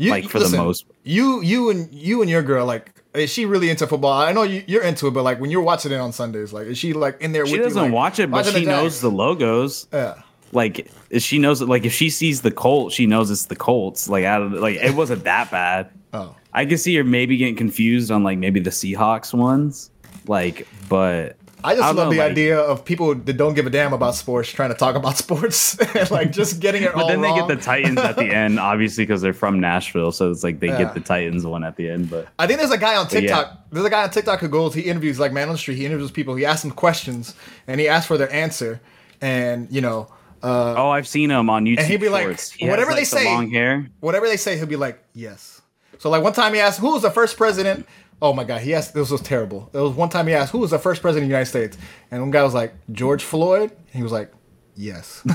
You, 0.00 0.10
like, 0.10 0.28
for 0.28 0.38
the 0.38 0.56
most- 0.56 0.84
You, 1.02 1.40
you, 1.42 1.70
and 1.70 1.92
you 1.92 2.20
and 2.22 2.30
your 2.30 2.42
girl, 2.42 2.64
like, 2.64 2.92
is 3.14 3.30
she 3.32 3.46
really 3.46 3.68
into 3.68 3.84
football? 3.84 4.12
I 4.12 4.30
know 4.32 4.44
you, 4.44 4.62
you're 4.68 4.82
into 4.84 5.08
it, 5.08 5.10
but 5.10 5.24
like 5.24 5.40
when 5.40 5.50
you're 5.50 5.62
watching 5.62 5.90
it 5.90 5.96
on 5.96 6.12
Sundays, 6.12 6.52
like, 6.52 6.68
is 6.68 6.78
she 6.78 6.92
like 6.92 7.20
in 7.20 7.32
there? 7.32 7.44
She 7.46 7.54
with 7.54 7.62
doesn't 7.62 7.76
you, 7.76 7.82
like, 7.88 7.92
watch 7.92 8.18
it, 8.20 8.30
but 8.30 8.46
she 8.46 8.64
knows 8.64 9.00
the 9.00 9.10
logos. 9.10 9.88
Yeah. 9.92 10.22
like 10.52 10.88
if 11.10 11.22
she 11.22 11.38
knows 11.38 11.60
it 11.60 11.68
like 11.68 11.84
if 11.84 11.92
she 11.92 12.10
sees 12.10 12.42
the 12.42 12.50
Colts, 12.52 12.94
she 12.94 13.06
knows 13.06 13.28
it's 13.30 13.46
the 13.46 13.56
Colts. 13.56 14.08
Like 14.08 14.24
out 14.24 14.40
of 14.42 14.52
like 14.52 14.76
it 14.76 14.94
wasn't 14.94 15.24
that 15.24 15.50
bad. 15.50 15.90
Oh. 16.14 16.34
I 16.54 16.64
can 16.64 16.78
see 16.78 16.96
her 16.96 17.04
maybe 17.04 17.36
getting 17.36 17.54
confused 17.54 18.10
on 18.10 18.22
like 18.24 18.38
maybe 18.38 18.60
the 18.60 18.70
Seahawks 18.70 19.34
ones. 19.34 19.90
Like, 20.26 20.66
but 20.88 21.36
I 21.64 21.74
just 21.74 21.82
I 21.82 21.86
love 21.88 21.96
know, 21.96 22.10
the 22.10 22.18
like- 22.18 22.30
idea 22.30 22.58
of 22.58 22.84
people 22.84 23.14
that 23.14 23.32
don't 23.36 23.54
give 23.54 23.66
a 23.66 23.70
damn 23.70 23.92
about 23.92 24.14
sports 24.14 24.48
trying 24.50 24.68
to 24.70 24.76
talk 24.76 24.94
about 24.94 25.16
sports 25.24 25.76
and 25.78 26.10
like 26.12 26.30
just 26.30 26.60
getting 26.60 26.82
it 26.84 26.92
But 26.94 27.08
then 27.08 27.20
they 27.20 27.28
wrong. 27.28 27.48
get 27.48 27.56
the 27.56 27.62
Titans 27.62 27.98
at 27.98 28.16
the 28.16 28.24
end, 28.32 28.60
obviously, 28.60 29.04
because 29.04 29.22
they're 29.22 29.32
from 29.32 29.58
Nashville. 29.60 30.12
So 30.12 30.30
it's 30.30 30.44
like 30.44 30.60
they 30.60 30.68
Yeah. 30.68 30.78
get 30.78 30.94
the 30.94 31.00
Titans 31.00 31.44
one 31.44 31.64
at 31.64 31.76
the 31.76 31.90
end. 31.90 32.10
But 32.10 32.28
I 32.38 32.46
think 32.46 32.60
there's 32.60 32.70
a 32.70 32.78
guy 32.78 32.94
on 32.96 33.06
But 33.06 33.14
yeah. 33.14 33.20
TikTok. 33.20 33.58
There's 33.72 33.84
a 33.86 33.90
guy 33.90 34.02
on 34.04 34.10
TikTok 34.10 34.40
who 34.40 34.48
goes, 34.48 34.72
he 34.74 34.82
interviews 34.82 35.18
like 35.18 35.32
man 35.32 35.48
on 35.48 35.54
the 35.54 35.58
street. 35.58 35.76
He 35.76 35.84
interviews 35.86 36.10
people. 36.10 36.34
He 36.36 36.44
asks 36.46 36.62
them 36.62 36.70
questions 36.70 37.34
and 37.66 37.80
he 37.80 37.88
asks 37.88 38.06
for 38.06 38.16
their 38.16 38.32
answer. 38.32 38.80
And 39.20 39.66
you 39.72 39.80
know, 39.80 40.08
uh, 40.42 40.74
oh, 40.76 40.90
I've 40.90 41.08
seen 41.08 41.30
him 41.30 41.50
on 41.50 41.64
YouTube. 41.64 41.78
And 41.78 41.86
he'd 41.88 42.00
be 42.00 42.08
like, 42.08 42.22
Shorts. 42.24 42.52
He 42.52 42.66
has, 42.66 42.70
whatever 42.70 42.90
they 42.92 42.98
like, 43.00 43.10
the 43.10 43.16
say- 43.16 43.24
long 43.24 43.50
hair. 43.50 43.88
whatever 43.98 44.28
they 44.28 44.36
say, 44.36 44.56
he'll 44.56 44.66
be 44.66 44.76
like, 44.76 45.02
yes. 45.12 45.60
So 45.98 46.08
like 46.10 46.22
one 46.22 46.32
time 46.32 46.54
he 46.54 46.60
asked, 46.60 46.78
who 46.78 46.92
was 46.92 47.02
the 47.02 47.10
first 47.10 47.36
president? 47.36 47.84
Oh 48.20 48.32
my 48.32 48.44
god, 48.44 48.62
he 48.62 48.74
asked. 48.74 48.94
This 48.94 49.10
was 49.10 49.20
terrible. 49.20 49.70
It 49.72 49.78
was 49.78 49.92
one 49.92 50.08
time 50.08 50.26
he 50.26 50.34
asked, 50.34 50.50
who 50.52 50.58
was 50.58 50.70
the 50.72 50.78
first 50.78 51.02
president 51.02 51.24
of 51.24 51.28
the 51.28 51.34
United 51.34 51.50
States? 51.50 51.78
And 52.10 52.20
one 52.20 52.30
guy 52.30 52.42
was 52.42 52.54
like, 52.54 52.74
George 52.90 53.22
Floyd. 53.22 53.70
And 53.70 53.78
he 53.92 54.02
was 54.02 54.12
like, 54.12 54.32
yes. 54.76 55.22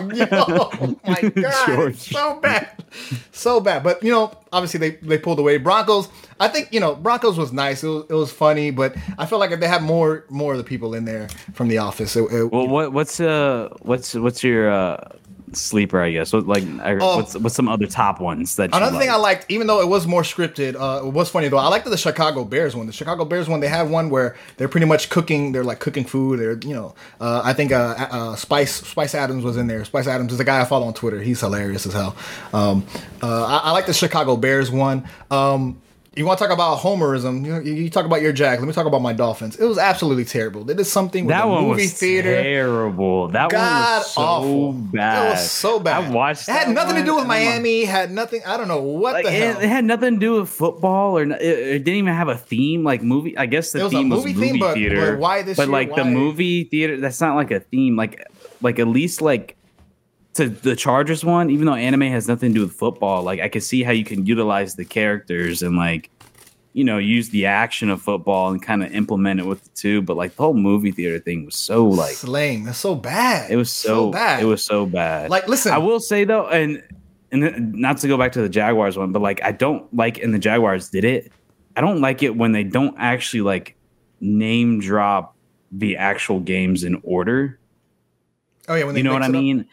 Like, 0.00 0.16
yo, 0.16 0.26
oh 0.32 0.96
my 1.06 1.20
god, 1.34 1.66
George. 1.66 1.96
so 1.96 2.40
bad, 2.40 2.84
so 3.30 3.60
bad. 3.60 3.82
But 3.82 4.02
you 4.02 4.10
know, 4.10 4.32
obviously 4.52 4.80
they 4.80 4.90
they 4.96 5.18
pulled 5.18 5.38
away. 5.38 5.58
Broncos. 5.58 6.08
I 6.40 6.48
think 6.48 6.72
you 6.72 6.80
know 6.80 6.94
Broncos 6.94 7.36
was 7.38 7.52
nice. 7.52 7.84
It 7.84 7.88
was, 7.88 8.04
it 8.08 8.14
was 8.14 8.32
funny, 8.32 8.70
but 8.70 8.96
I 9.18 9.26
feel 9.26 9.38
like 9.38 9.50
if 9.50 9.60
they 9.60 9.68
had 9.68 9.82
more 9.82 10.24
more 10.30 10.52
of 10.52 10.58
the 10.58 10.64
people 10.64 10.94
in 10.94 11.04
there 11.04 11.28
from 11.52 11.68
the 11.68 11.78
office, 11.78 12.16
it, 12.16 12.22
it, 12.32 12.50
Well, 12.50 12.66
what 12.68 12.92
what's 12.92 13.20
uh 13.20 13.68
what's 13.82 14.14
what's 14.14 14.42
your 14.42 14.70
uh 14.70 14.96
sleeper? 15.54 16.00
I 16.00 16.10
guess 16.12 16.32
what 16.32 16.46
like 16.46 16.64
I- 16.82 16.96
Oh. 17.00 17.16
what's 17.16 17.36
what's 17.36 17.54
some 17.54 17.68
other 17.68 17.86
top 17.86 18.20
ones 18.20 18.56
that 18.56 18.74
Another 18.74 18.98
thing 18.98 19.10
I 19.10 19.16
liked, 19.16 19.46
even 19.48 19.66
though 19.66 19.80
it 19.80 19.88
was 19.88 20.06
more 20.06 20.22
scripted, 20.22 20.74
uh, 20.74 21.06
it 21.06 21.12
was 21.12 21.28
funny 21.30 21.48
though. 21.48 21.58
I 21.58 21.68
liked 21.68 21.84
the 21.84 21.96
Chicago 21.96 22.44
Bears 22.44 22.74
one. 22.76 22.86
The 22.86 22.92
Chicago 22.92 23.24
Bears 23.24 23.48
one, 23.48 23.60
they 23.60 23.68
had 23.68 23.90
one 23.90 24.10
where 24.10 24.34
they're 24.56 24.68
pretty 24.68 24.86
much 24.86 25.10
cooking. 25.10 25.52
They're 25.52 25.64
like 25.64 25.80
cooking 25.80 26.04
food. 26.04 26.40
They're 26.40 26.58
you 26.68 26.74
know, 26.74 26.94
uh, 27.20 27.42
I 27.44 27.52
think 27.52 27.72
uh, 27.72 27.94
uh, 27.98 28.36
Spice 28.36 28.74
Spice 28.74 29.14
Adams 29.14 29.44
was 29.44 29.56
in 29.56 29.66
there. 29.66 29.84
Spice 29.84 30.06
Adams 30.06 30.32
is 30.32 30.40
a 30.40 30.44
guy 30.44 30.60
I 30.60 30.64
follow 30.64 30.86
on 30.86 30.94
Twitter. 30.94 31.20
He's 31.20 31.40
hilarious 31.40 31.86
as 31.86 31.92
hell. 31.92 32.16
Um, 32.52 32.84
uh, 33.22 33.44
I, 33.44 33.68
I 33.68 33.70
like 33.72 33.86
the 33.86 33.94
Chicago 33.94 34.36
Bears 34.36 34.70
one. 34.70 35.08
Um, 35.30 35.80
you 36.14 36.26
want 36.26 36.38
to 36.38 36.44
talk 36.44 36.52
about 36.52 36.78
homerism? 36.78 37.44
You, 37.46 37.72
you 37.72 37.88
talk 37.90 38.04
about 38.04 38.20
your 38.20 38.32
Jags. 38.32 38.60
Let 38.60 38.66
me 38.66 38.74
talk 38.74 38.86
about 38.86 39.00
my 39.00 39.12
Dolphins. 39.12 39.56
It 39.56 39.64
was 39.64 39.78
absolutely 39.78 40.24
terrible. 40.26 40.62
They 40.64 40.74
did 40.74 40.84
something 40.84 41.24
with 41.24 41.34
That 41.34 41.42
the 41.42 41.48
one 41.48 41.62
movie 41.64 41.82
was 41.84 41.94
theater. 41.94 42.42
terrible. 42.42 43.28
That 43.28 43.50
God 43.50 43.58
one 43.92 43.98
was 43.98 44.12
so 44.12 44.20
awful. 44.20 44.72
bad. 44.72 45.26
It 45.26 45.30
was 45.30 45.50
so 45.50 45.80
bad. 45.80 46.04
I 46.04 46.10
watched. 46.10 46.48
It 46.48 46.52
had 46.52 46.68
nothing 46.70 46.96
to 46.96 47.04
do 47.04 47.14
with 47.14 47.24
and 47.24 47.32
I'm 47.32 47.38
like- 47.38 47.48
Miami. 47.48 47.84
Had 47.84 48.10
nothing. 48.10 48.42
I 48.46 48.56
don't 48.56 48.68
know 48.68 48.82
what 48.82 49.14
Like 49.14 49.24
the 49.24 49.32
it, 49.32 49.54
hell. 49.54 49.60
it 49.62 49.68
had 49.68 49.84
nothing 49.84 50.14
to 50.14 50.20
do 50.20 50.40
with 50.40 50.50
football, 50.50 51.16
or 51.16 51.22
it, 51.22 51.30
it 51.42 51.78
didn't 51.84 51.96
even 51.98 52.14
have 52.14 52.28
a 52.28 52.36
theme. 52.36 52.84
Like 52.84 53.02
movie, 53.02 53.36
I 53.38 53.46
guess 53.46 53.72
the 53.72 53.80
It 53.80 53.84
was 53.84 53.92
a 53.94 53.96
theme 53.96 54.08
movie 54.08 54.32
was 54.32 54.34
movie 54.36 54.58
theme, 54.60 54.74
theater. 54.74 55.12
but 55.12 55.18
why 55.20 55.42
this 55.42 55.56
But 55.56 55.64
year? 55.68 55.72
like 55.72 55.94
the 55.94 56.04
movie 56.04 56.64
theater, 56.64 56.98
that's 57.00 57.20
not 57.20 57.36
like 57.36 57.50
a 57.50 57.60
theme. 57.60 57.96
Like, 57.96 58.26
like 58.60 58.78
at 58.78 58.86
least 58.88 59.22
like 59.22 59.56
to 60.34 60.48
the 60.48 60.74
Chargers 60.76 61.24
one, 61.24 61.50
even 61.50 61.66
though 61.66 61.74
anime 61.74 62.02
has 62.02 62.26
nothing 62.28 62.50
to 62.50 62.54
do 62.54 62.60
with 62.62 62.72
football, 62.74 63.22
like 63.22 63.40
I 63.40 63.48
can 63.48 63.60
see 63.60 63.82
how 63.82 63.92
you 63.92 64.04
can 64.04 64.24
utilize 64.26 64.74
the 64.76 64.84
characters 64.84 65.62
and 65.62 65.76
like 65.76 66.10
you 66.74 66.84
know 66.84 66.96
use 66.96 67.28
the 67.28 67.44
action 67.44 67.90
of 67.90 68.00
football 68.00 68.48
and 68.50 68.62
kind 68.62 68.82
of 68.82 68.92
implement 68.94 69.40
it 69.40 69.46
with 69.46 69.62
the 69.62 69.70
two. 69.74 70.00
But 70.02 70.16
like 70.16 70.34
the 70.36 70.42
whole 70.42 70.54
movie 70.54 70.90
theater 70.90 71.18
thing 71.18 71.44
was 71.44 71.54
so 71.54 71.86
like 71.86 72.12
it's 72.12 72.24
lame. 72.24 72.66
It's 72.66 72.78
so 72.78 72.94
bad. 72.94 73.50
it 73.50 73.56
was 73.56 73.70
so, 73.70 74.10
bad. 74.10 74.42
It 74.42 74.46
was 74.46 74.64
so 74.64 74.86
bad. 74.86 75.30
Like, 75.30 75.48
listen. 75.48 75.72
I 75.72 75.78
will 75.78 76.00
say 76.00 76.24
though, 76.24 76.48
and 76.48 76.82
and 77.30 77.42
then- 77.42 77.72
not 77.74 77.98
to 77.98 78.08
go 78.08 78.16
back 78.16 78.32
to 78.32 78.40
the 78.42 78.48
Jaguars 78.48 78.96
one, 78.96 79.12
but 79.12 79.20
like 79.20 79.42
I 79.42 79.52
don't 79.52 79.92
like, 79.94 80.18
and 80.22 80.32
the 80.32 80.38
Jaguars 80.38 80.88
did 80.88 81.04
it. 81.04 81.30
I 81.76 81.80
don't 81.82 82.00
like 82.00 82.22
it 82.22 82.36
when 82.36 82.52
they 82.52 82.64
don't 82.64 82.94
actually 82.98 83.42
like 83.42 83.76
name 84.20 84.80
drop 84.80 85.36
the 85.72 85.96
actual 85.96 86.40
games 86.40 86.84
in 86.84 87.00
order. 87.02 87.58
oh 88.68 88.74
yeah, 88.74 88.84
when 88.84 88.94
they 88.94 89.00
You 89.00 89.04
know 89.04 89.12
what 89.12 89.22
I 89.22 89.28
mean. 89.28 89.60
up. 89.60 89.66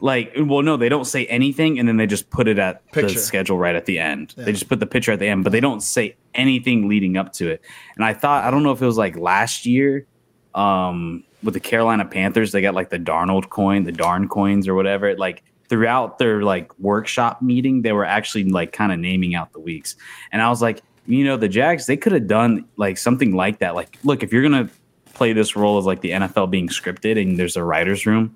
Like, 0.00 0.32
well, 0.36 0.62
no, 0.62 0.76
they 0.76 0.88
don't 0.88 1.06
say 1.06 1.24
anything, 1.26 1.78
and 1.78 1.88
then 1.88 1.96
they 1.96 2.06
just 2.06 2.28
put 2.28 2.48
it 2.48 2.58
at 2.58 2.84
Picture. 2.92 3.14
the 3.14 3.20
schedule 3.20 3.58
right 3.58 3.74
at 3.74 3.86
the 3.86 3.98
end. 3.98 4.34
Yeah. 4.36 4.44
They 4.44 4.52
just 4.52 4.68
put 4.68 4.80
the 4.80 4.86
picture 4.86 5.12
at 5.12 5.18
the 5.18 5.28
end, 5.28 5.44
but 5.44 5.52
they 5.52 5.60
don't 5.60 5.82
say 5.82 6.16
anything 6.34 6.88
leading 6.88 7.16
up 7.16 7.32
to 7.34 7.48
it. 7.48 7.62
And 7.96 8.04
I 8.04 8.12
thought, 8.12 8.44
I 8.44 8.50
don't 8.50 8.62
know 8.62 8.72
if 8.72 8.82
it 8.82 8.86
was 8.86 8.98
like 8.98 9.16
last 9.16 9.66
year, 9.66 10.06
um, 10.54 11.24
with 11.42 11.54
the 11.54 11.60
Carolina 11.60 12.04
Panthers, 12.04 12.52
they 12.52 12.60
got 12.60 12.74
like 12.74 12.90
the 12.90 12.98
Darnold 12.98 13.50
coin, 13.50 13.84
the 13.84 13.92
Darn 13.92 14.28
coins, 14.28 14.66
or 14.66 14.74
whatever. 14.74 15.14
Like 15.16 15.42
throughout 15.68 16.18
their 16.18 16.42
like 16.42 16.76
workshop 16.78 17.40
meeting, 17.40 17.82
they 17.82 17.92
were 17.92 18.04
actually 18.04 18.44
like 18.44 18.72
kind 18.72 18.92
of 18.92 18.98
naming 18.98 19.34
out 19.34 19.52
the 19.52 19.60
weeks, 19.60 19.96
and 20.32 20.42
I 20.42 20.48
was 20.48 20.60
like, 20.60 20.82
you 21.06 21.24
know, 21.24 21.36
the 21.36 21.48
Jags, 21.48 21.86
they 21.86 21.96
could 21.96 22.12
have 22.12 22.26
done 22.26 22.64
like 22.76 22.98
something 22.98 23.34
like 23.34 23.58
that. 23.58 23.74
Like, 23.74 23.98
look, 24.04 24.22
if 24.22 24.32
you're 24.32 24.42
gonna 24.42 24.70
play 25.12 25.32
this 25.32 25.54
role 25.54 25.78
as 25.78 25.84
like 25.84 26.00
the 26.00 26.10
NFL 26.10 26.50
being 26.50 26.68
scripted 26.68 27.20
and 27.20 27.38
there's 27.38 27.56
a 27.56 27.64
writer's 27.64 28.06
room, 28.06 28.34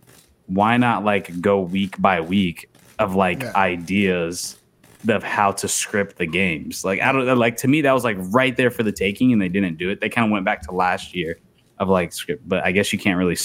why 0.48 0.76
not 0.76 1.04
like 1.04 1.40
go 1.40 1.60
week 1.60 2.00
by 2.00 2.20
week 2.20 2.68
of 2.98 3.14
like 3.14 3.42
Yeah. 3.42 3.52
ideas 3.56 4.56
of 5.08 5.22
how 5.22 5.52
to 5.52 5.68
script 5.68 6.18
the 6.18 6.26
games? 6.26 6.84
Like 6.84 7.00
I 7.00 7.12
don't 7.12 7.38
like 7.38 7.56
to 7.58 7.68
me 7.68 7.82
that 7.82 7.92
was 7.92 8.02
like 8.04 8.16
right 8.18 8.56
there 8.56 8.70
for 8.70 8.82
the 8.82 8.92
taking 8.92 9.32
and 9.32 9.40
they 9.40 9.48
didn't 9.48 9.78
do 9.78 9.90
it. 9.90 10.00
They 10.00 10.08
kind 10.08 10.24
of 10.26 10.32
went 10.32 10.44
back 10.44 10.62
to 10.62 10.72
last 10.72 11.14
year 11.14 11.38
of 11.78 11.88
like 11.88 12.12
script, 12.12 12.48
but 12.48 12.64
I 12.64 12.72
guess 12.72 12.92
you 12.92 12.98
can't 12.98 13.16
really 13.18 13.36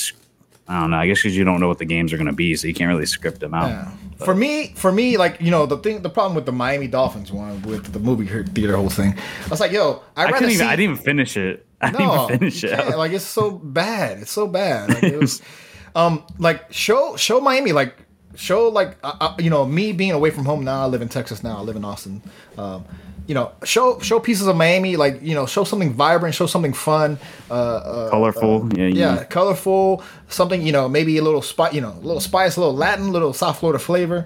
I 0.68 0.80
don't 0.80 0.92
know. 0.92 0.98
I 0.98 1.08
guess 1.08 1.20
because 1.22 1.36
you 1.36 1.44
don't 1.44 1.60
know 1.60 1.68
what 1.68 1.78
the 1.80 1.86
games 1.86 2.14
are 2.14 2.18
going 2.18 2.28
to 2.28 2.32
be, 2.34 2.56
so 2.56 2.68
you 2.68 2.74
can't 2.74 2.88
really 2.88 3.06
script 3.06 3.42
them 3.42 3.54
out. 3.54 3.68
Yeah. 3.68 3.92
For 4.24 4.34
me, 4.34 4.74
for 4.78 4.94
me, 4.94 5.18
like 5.18 5.42
you 5.42 5.52
know, 5.52 5.66
the 5.66 5.78
thing, 5.78 6.02
the 6.02 6.10
problem 6.10 6.36
with 6.36 6.46
the 6.46 6.54
Miami 6.54 6.88
Dolphins 6.88 7.34
one 7.34 7.62
with 7.64 7.92
the 7.92 8.00
movie 8.00 8.26
theater 8.44 8.78
whole 8.78 8.88
thing, 8.90 9.14
I 9.46 9.50
was 9.50 9.60
like, 9.60 9.74
yo, 9.74 10.02
I'd 10.16 10.30
I 10.30 10.32
couldn't 10.32 10.50
see. 10.52 10.56
even. 10.56 10.68
I 10.68 10.76
didn't 10.78 10.92
even 10.94 11.04
finish 11.04 11.36
it. 11.36 11.66
I 11.82 11.92
didn't 11.92 12.08
no, 12.08 12.24
even 12.26 12.40
finish 12.40 12.64
it. 12.64 12.98
Like 12.98 13.12
it's 13.12 13.26
so 13.26 13.52
bad. 13.52 14.20
It's 14.20 14.32
so 14.32 14.48
bad. 14.48 14.90
Like, 14.94 15.04
it 15.04 15.20
was, 15.20 15.42
um, 15.96 16.24
like 16.40 16.72
show 16.74 17.16
show 17.16 17.40
Miami 17.42 17.72
like 17.72 17.96
show 18.36 18.68
like 18.70 18.98
uh, 19.04 19.14
uh, 19.22 19.36
you 19.40 19.50
know 19.50 19.66
me 19.66 19.92
being 19.92 20.12
away 20.12 20.30
from 20.32 20.46
home 20.46 20.64
now. 20.64 20.84
I 20.84 20.86
live 20.88 21.02
in 21.02 21.10
Texas 21.10 21.44
now. 21.44 21.58
I 21.58 21.62
live 21.62 21.76
in 21.76 21.86
Austin. 21.86 22.22
Um, 22.58 22.86
you 23.28 23.34
know, 23.36 23.54
show 23.64 24.00
show 24.00 24.20
pieces 24.20 24.48
of 24.48 24.56
Miami. 24.58 24.96
Like 24.98 25.22
you 25.22 25.34
know, 25.36 25.46
show 25.46 25.64
something 25.64 25.94
vibrant. 25.94 26.36
Show 26.36 26.46
something 26.48 26.74
fun. 26.74 27.18
Uh, 27.50 27.54
uh, 27.54 28.10
Colorful. 28.10 28.70
yeah, 28.78 28.86
you- 28.88 29.00
yeah, 29.00 29.24
colorful, 29.24 30.04
something 30.28 30.62
you 30.62 30.72
know, 30.74 30.90
maybe 30.90 31.18
a 31.18 31.24
little 31.24 31.42
spot, 31.42 31.74
you 31.74 31.80
know, 31.82 31.92
a 31.94 32.02
little 32.06 32.20
spice, 32.20 32.58
a 32.58 32.60
little 32.60 32.76
Latin, 32.76 33.06
a 33.08 33.12
little 33.12 33.32
South 33.34 33.60
Florida 33.60 33.80
flavor. 33.80 34.26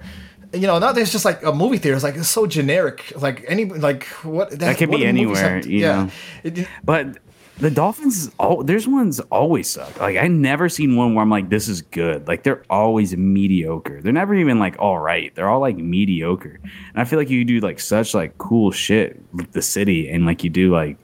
You 0.52 0.66
know, 0.66 0.78
now 0.78 0.92
there's 0.92 1.12
just 1.12 1.26
like 1.26 1.42
a 1.44 1.52
movie 1.52 1.76
theater. 1.76 1.94
It's 1.94 2.02
like 2.02 2.16
it's 2.16 2.28
so 2.28 2.46
generic. 2.46 3.12
Like 3.14 3.44
any 3.46 3.66
like 3.66 4.04
what 4.24 4.50
That 4.58 4.78
could 4.78 4.88
what 4.88 4.96
be 4.98 5.04
anywhere, 5.06 5.58
you 5.60 5.80
yeah, 5.80 6.04
know. 6.06 6.10
It- 6.42 6.66
But 6.82 7.18
the 7.60 7.70
Dolphins, 7.70 8.30
oh, 8.38 8.62
there's 8.62 8.86
ones 8.86 9.20
always 9.30 9.68
suck. 9.68 10.00
Like 10.00 10.16
I 10.16 10.28
never 10.28 10.68
seen 10.68 10.96
one 10.96 11.14
where 11.14 11.22
I'm 11.22 11.30
like, 11.30 11.48
this 11.48 11.68
is 11.68 11.82
good. 11.82 12.28
Like 12.28 12.44
they're 12.44 12.64
always 12.70 13.16
mediocre. 13.16 14.00
They're 14.00 14.12
never 14.12 14.34
even 14.34 14.58
like 14.58 14.76
all 14.78 14.98
right. 14.98 15.34
They're 15.34 15.48
all 15.48 15.60
like 15.60 15.76
mediocre. 15.76 16.60
And 16.62 16.96
I 16.96 17.04
feel 17.04 17.18
like 17.18 17.30
you 17.30 17.44
do 17.44 17.60
like 17.60 17.80
such 17.80 18.14
like 18.14 18.38
cool 18.38 18.70
shit 18.70 19.20
with 19.32 19.52
the 19.52 19.62
city, 19.62 20.08
and 20.08 20.24
like 20.24 20.44
you 20.44 20.50
do 20.50 20.72
like 20.72 20.96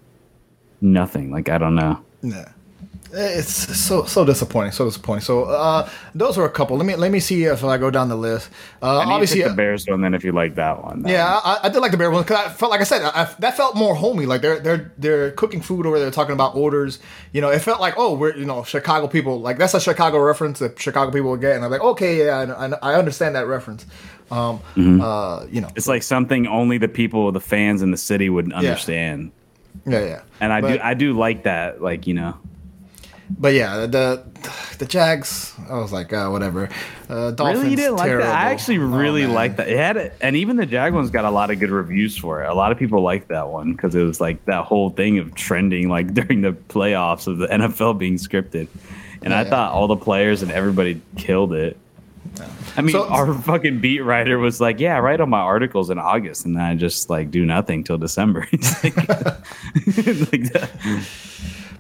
nothing. 0.81 1.31
Like 1.31 1.49
I 1.49 1.59
don't 1.59 1.75
know. 1.75 2.03
Yeah. 2.23 2.53
It's 3.17 3.79
so 3.79 4.05
so 4.05 4.25
disappointing, 4.25 4.73
so 4.73 4.85
disappointing. 4.85 5.23
So 5.23 5.45
uh, 5.45 5.89
those 6.15 6.37
were 6.37 6.45
a 6.45 6.51
couple. 6.51 6.77
Let 6.77 6.87
me 6.87 6.97
let 6.97 7.13
me 7.13 7.21
see 7.21 7.45
if 7.45 7.63
I 7.63 7.79
go 7.79 7.91
down 7.91 8.09
the 8.09 8.17
list. 8.17 8.51
Uh, 8.83 8.99
I 8.99 9.05
need 9.05 9.13
obviously, 9.13 9.43
the 9.43 9.51
Bears 9.51 9.87
one. 9.87 10.01
Then 10.01 10.15
if 10.15 10.25
you 10.25 10.33
like 10.33 10.57
that 10.57 10.83
one, 10.83 11.03
that 11.03 11.11
yeah, 11.11 11.33
one. 11.35 11.43
I, 11.45 11.61
I 11.65 11.69
did 11.69 11.81
like 11.81 11.93
the 11.93 11.97
bear 11.97 12.11
one 12.11 12.23
because 12.23 12.45
I 12.45 12.49
felt 12.51 12.71
like 12.71 12.81
I 12.81 12.85
said 12.85 13.03
I, 13.03 13.33
that 13.39 13.57
felt 13.57 13.77
more 13.77 13.95
homey. 13.95 14.27
Like 14.27 14.43
they're 14.43 14.59
they're 14.59 14.93
they're 14.99 15.31
cooking 15.33 15.61
food 15.61 15.87
over 15.87 15.99
there, 15.99 16.11
talking 16.11 16.35
about 16.35 16.57
orders. 16.57 16.99
You 17.33 17.41
know, 17.41 17.51
it 17.51 17.61
felt 17.61 17.81
like 17.81 17.95
oh 17.97 18.15
we're 18.15 18.37
you 18.37 18.45
know 18.45 18.65
Chicago 18.65 19.07
people. 19.07 19.41
Like 19.41 19.59
that's 19.59 19.75
a 19.75 19.81
Chicago 19.81 20.19
reference 20.19 20.59
that 20.59 20.79
Chicago 20.81 21.13
people 21.13 21.31
would 21.31 21.41
get, 21.41 21.57
and 21.57 21.65
I'm 21.65 21.71
like 21.71 21.83
okay 21.83 22.25
yeah 22.25 22.55
I, 22.83 22.93
I, 22.93 22.95
understand 22.97 23.37
that 23.37 23.47
reference. 23.47 23.87
Um, 24.31 24.61
Mm-hmm. 24.75 25.01
uh, 25.01 25.45
you 25.51 25.61
know, 25.61 25.69
It's 25.77 25.87
like 25.87 26.03
something 26.03 26.47
only 26.47 26.79
the 26.79 26.89
people, 26.89 27.31
the 27.31 27.41
fans 27.41 27.83
in 27.83 27.91
the 27.91 27.97
city 27.97 28.29
would 28.31 28.53
understand. 28.53 29.33
yeah 29.87 30.01
yeah. 30.01 30.23
And 30.41 30.53
I 30.53 30.61
do, 30.61 30.79
I 30.83 30.95
do 30.95 31.13
like 31.13 31.45
that. 31.45 31.83
Like 31.83 32.07
you 32.07 32.15
know, 32.15 32.35
But 33.37 33.55
yeah, 33.55 33.87
the 33.87 34.23
the 34.79 34.87
Jags. 34.87 35.53
I 35.69 35.79
was 35.79 35.93
like, 35.93 36.13
uh, 36.13 36.29
whatever. 36.29 36.69
Uh, 37.09 37.31
Dolphins, 37.33 37.59
really, 37.59 37.71
you 37.71 37.77
didn't 37.77 37.97
like 37.97 38.11
that. 38.11 38.23
I 38.23 38.51
actually 38.53 38.79
Oh, 38.79 38.87
really 38.87 39.23
man. 39.23 39.35
liked 39.35 39.57
that. 39.57 39.69
It 39.69 39.77
had, 39.77 40.13
and 40.21 40.37
even 40.37 40.57
the 40.57 40.67
Jag 40.67 40.95
one's 40.95 41.11
got 41.11 41.25
a 41.25 41.31
lot 41.31 41.51
of 41.51 41.59
good 41.59 41.71
reviews 41.71 42.17
for 42.17 42.43
it. 42.43 42.49
A 42.49 42.55
lot 42.55 42.71
of 42.73 42.79
people 42.79 43.01
liked 43.03 43.29
that 43.29 43.49
one 43.49 43.73
because 43.73 43.95
it 43.95 44.03
was 44.03 44.21
like 44.21 44.45
that 44.47 44.65
whole 44.65 44.91
thing 44.91 45.19
of 45.19 45.35
trending, 45.35 45.89
like 45.89 46.15
during 46.15 46.43
the 46.43 46.53
playoffs 46.53 47.27
of 47.27 47.39
the 47.39 47.47
NFL 47.49 47.99
being 47.99 48.17
scripted. 48.17 48.69
And 49.23 49.31
Yeah, 49.33 49.41
I 49.41 49.43
yeah. 49.43 49.51
thought 49.51 49.73
all 49.73 49.89
the 49.89 49.97
players 49.97 50.43
and 50.43 50.51
everybody 50.53 51.01
killed 51.17 51.55
it. 51.55 51.77
I 52.77 52.81
mean, 52.83 52.93
So- 52.93 53.09
our 53.09 53.33
fucking 53.35 53.81
beat 53.81 54.01
writer 54.01 54.39
was 54.39 54.61
like, 54.61 54.81
"Yeah, 54.81 54.97
I 54.97 55.01
write 55.01 55.21
all 55.21 55.27
my 55.27 55.41
articles 55.41 55.91
in 55.91 55.99
August, 55.99 56.45
and 56.47 56.57
then 56.57 56.63
I 56.63 56.75
just 56.75 57.09
like 57.11 57.31
do 57.31 57.45
nothing 57.45 57.85
till 57.85 57.99
December." 57.99 58.47
Like, 58.83 58.97
like 58.97 60.53
that. 60.53 60.71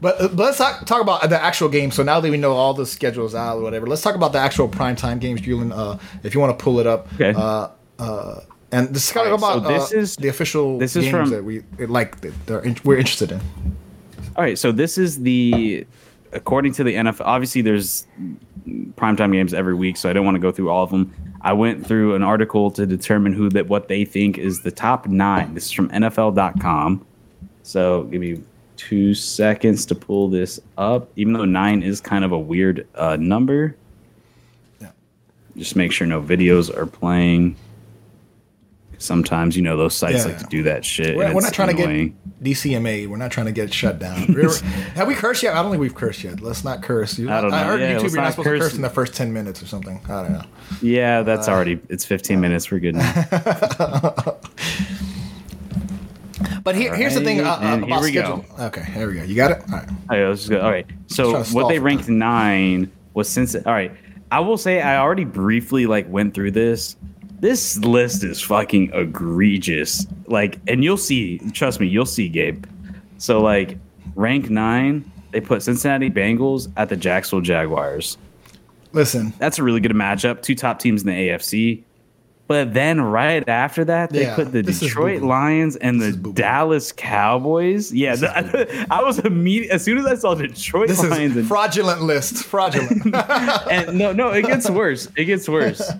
But, 0.04 0.20
uh, 0.20 0.28
but 0.28 0.44
let's 0.44 0.58
talk, 0.58 0.84
talk 0.84 1.00
about 1.00 1.30
the 1.30 1.42
actual 1.42 1.70
game. 1.70 1.90
So 1.90 2.02
now 2.02 2.20
that 2.20 2.30
we 2.30 2.36
know 2.36 2.52
all 2.52 2.74
the 2.74 2.84
schedules 2.84 3.34
out 3.34 3.56
or 3.56 3.62
whatever, 3.62 3.86
let's 3.86 4.02
talk 4.02 4.14
about 4.14 4.32
the 4.32 4.38
actual 4.38 4.68
primetime 4.68 5.18
games, 5.18 5.40
Julian. 5.40 5.72
Uh, 5.72 5.98
if 6.22 6.34
you 6.34 6.40
want 6.42 6.58
to 6.58 6.62
pull 6.62 6.78
it 6.78 6.86
up. 6.86 7.10
Okay. 7.14 7.32
Uh, 7.34 7.68
uh, 7.98 8.40
and 8.70 8.88
this 8.94 9.06
is 9.06 9.12
kind 9.12 9.28
of 9.28 9.32
about 9.32 9.62
so 9.62 9.68
this 9.68 9.94
uh, 9.94 9.96
is- 9.96 10.16
the 10.16 10.28
official 10.28 10.78
this 10.78 10.94
is 10.94 11.04
games 11.04 11.10
from- 11.16 11.30
that 11.30 11.42
we 11.42 11.62
like 11.78 12.20
that 12.20 12.34
they're 12.44 12.60
in, 12.60 12.76
we're 12.84 12.98
interested 12.98 13.32
in. 13.32 13.40
All 14.36 14.44
right, 14.44 14.58
so 14.58 14.72
this 14.72 14.98
is 14.98 15.22
the 15.22 15.86
according 16.34 16.74
to 16.74 16.84
the 16.84 16.96
NFL, 16.96 17.22
obviously 17.24 17.62
there's 17.62 18.06
primetime 18.96 19.32
games 19.32 19.54
every 19.54 19.74
week, 19.74 19.96
so 19.96 20.10
I 20.10 20.12
don't 20.12 20.26
want 20.26 20.34
to 20.34 20.40
go 20.40 20.52
through 20.52 20.68
all 20.68 20.84
of 20.84 20.90
them. 20.90 21.14
I 21.40 21.54
went 21.54 21.86
through 21.86 22.14
an 22.14 22.22
article 22.22 22.70
to 22.72 22.84
determine 22.84 23.32
who 23.32 23.48
that 23.50 23.68
what 23.68 23.88
they 23.88 24.04
think 24.04 24.36
is 24.36 24.60
the 24.60 24.70
top 24.70 25.06
nine. 25.06 25.54
This 25.54 25.64
is 25.64 25.70
from 25.72 25.88
NFL.com. 25.88 27.06
So 27.62 28.02
give 28.04 28.20
me 28.20 28.42
two 28.88 29.14
seconds 29.14 29.86
to 29.86 29.94
pull 29.94 30.28
this 30.28 30.60
up. 30.76 31.10
Even 31.16 31.32
though 31.32 31.44
nine 31.44 31.82
is 31.82 32.00
kind 32.00 32.24
of 32.24 32.32
a 32.32 32.38
weird 32.38 32.86
uh, 32.94 33.16
number. 33.16 33.76
Yeah. 34.80 34.90
Just 35.56 35.74
make 35.76 35.92
sure 35.92 36.06
no 36.06 36.20
videos 36.20 36.74
are 36.76 36.86
playing. 36.86 37.56
Sometimes 38.98 39.56
you 39.56 39.62
know 39.62 39.76
those 39.76 39.94
sites 39.94 40.18
Yeah. 40.18 40.24
like 40.32 40.38
to 40.38 40.46
do 40.46 40.62
that 40.62 40.84
shit. 40.84 41.16
We're, 41.16 41.34
we're 41.34 41.40
not 41.42 41.52
trying 41.52 41.70
annoying. 41.70 42.16
to 42.42 42.42
get 42.42 42.54
DCMA. 42.56 43.06
We're 43.08 43.16
not 43.16 43.30
trying 43.32 43.46
to 43.46 43.52
get 43.52 43.72
shut 43.72 43.98
down. 43.98 44.16
Have 44.94 45.08
we 45.08 45.14
cursed 45.14 45.42
yet? 45.42 45.54
I 45.54 45.62
don't 45.62 45.70
think 45.72 45.80
we've 45.80 45.94
cursed 45.94 46.22
yet. 46.24 46.40
Let's 46.40 46.64
not 46.64 46.82
curse. 46.82 47.18
You, 47.18 47.28
I 47.30 47.40
don't 47.40 47.50
know. 47.50 47.56
heard 47.58 47.80
Yeah, 47.80 47.98
YouTube. 47.98 48.12
You're 48.12 48.22
not 48.22 48.30
supposed 48.32 48.46
to 48.46 48.50
curse. 48.58 48.62
curse 48.62 48.74
in 48.76 48.82
the 48.82 48.88
first 48.90 49.14
ten 49.14 49.32
minutes 49.32 49.62
or 49.62 49.66
something. 49.66 50.00
I 50.08 50.22
don't 50.22 50.32
know. 50.32 50.44
Yeah, 50.80 51.22
that's 51.22 51.48
already 51.48 51.80
it's 51.88 52.04
15 52.04 52.40
minutes. 52.40 52.70
We're 52.70 52.78
good 52.80 52.94
now. 52.96 53.24
But 56.64 56.74
here, 56.74 56.94
here's 56.94 57.14
the 57.14 57.20
thing 57.20 57.40
uh, 57.40 57.44
Alright, 57.44 57.62
uh, 57.62 57.76
here 57.76 57.84
about 57.84 58.02
we 58.02 58.10
schedule. 58.10 58.44
Okay, 58.58 58.82
here 58.82 59.06
we 59.06 59.14
go. 59.16 59.22
You 59.22 59.36
got 59.36 59.50
it. 59.50 59.62
All 59.70 59.78
right. 59.78 59.88
All 59.88 60.16
right, 60.16 60.28
let's 60.28 60.40
just 60.40 60.50
go. 60.50 60.60
All 60.60 60.70
right. 60.70 60.86
So 61.08 61.30
trying 61.30 61.44
to 61.44 61.50
stall 61.50 61.62
what 61.62 61.68
they 61.68 61.78
ranked 61.78 62.06
time. 62.06 62.18
nine 62.18 62.92
was 63.12 63.28
since. 63.28 63.54
All 63.54 63.72
right. 63.72 63.92
I 64.32 64.40
will 64.40 64.56
say 64.56 64.80
I 64.80 64.96
already 64.96 65.24
briefly 65.24 65.84
like 65.86 66.08
went 66.08 66.32
through 66.34 66.52
this. 66.52 66.96
This 67.40 67.76
list 67.78 68.24
is 68.24 68.40
fucking 68.40 68.92
egregious. 68.94 70.06
Like, 70.26 70.58
and 70.66 70.82
you'll 70.82 70.96
see. 70.96 71.38
Trust 71.52 71.78
me, 71.78 71.86
you'll 71.86 72.06
see, 72.06 72.30
Gabe. 72.30 72.64
So 73.18 73.42
like, 73.42 73.76
rank 74.14 74.48
nine, 74.48 75.10
they 75.32 75.42
put 75.42 75.62
Cincinnati 75.62 76.08
Bengals 76.08 76.72
at 76.78 76.88
the 76.88 76.96
Jacksonville 76.96 77.42
Jaguars. 77.42 78.16
Listen, 78.92 79.34
That's 79.38 79.58
a 79.58 79.62
really 79.62 79.80
good 79.80 79.92
matchup. 79.92 80.40
Two 80.40 80.54
top 80.54 80.78
teams 80.78 81.02
in 81.02 81.08
the 81.08 81.12
AFC. 81.12 81.82
But 82.46 82.74
then 82.74 83.00
right 83.00 83.42
after 83.48 83.86
that, 83.86 84.10
they 84.10 84.22
Yeah, 84.24 84.34
put 84.36 84.52
the 84.52 84.62
Detroit. 84.62 85.22
Lions 85.22 85.76
and 85.76 85.98
the. 86.00 86.12
Dallas 86.12 86.92
Cowboys. 86.92 87.90
Yeah, 87.92 88.16
the- 88.16 88.86
I 88.90 89.02
was 89.02 89.18
immediate 89.20 89.70
as 89.72 89.82
soon 89.82 89.96
as 89.96 90.04
I 90.04 90.14
saw 90.14 90.34
Detroit 90.34 90.88
this 90.88 91.02
Lions 91.02 91.32
is 91.32 91.36
and, 91.38 91.48
fraudulent 91.48 92.02
list. 92.02 92.44
Fraudulent. 92.44 93.14
and 93.70 93.96
no, 93.98 94.12
no, 94.12 94.28
it 94.32 94.44
gets 94.44 94.68
worse. 94.80 95.08
It 95.16 95.24
gets 95.24 95.48
worse. 95.48 95.90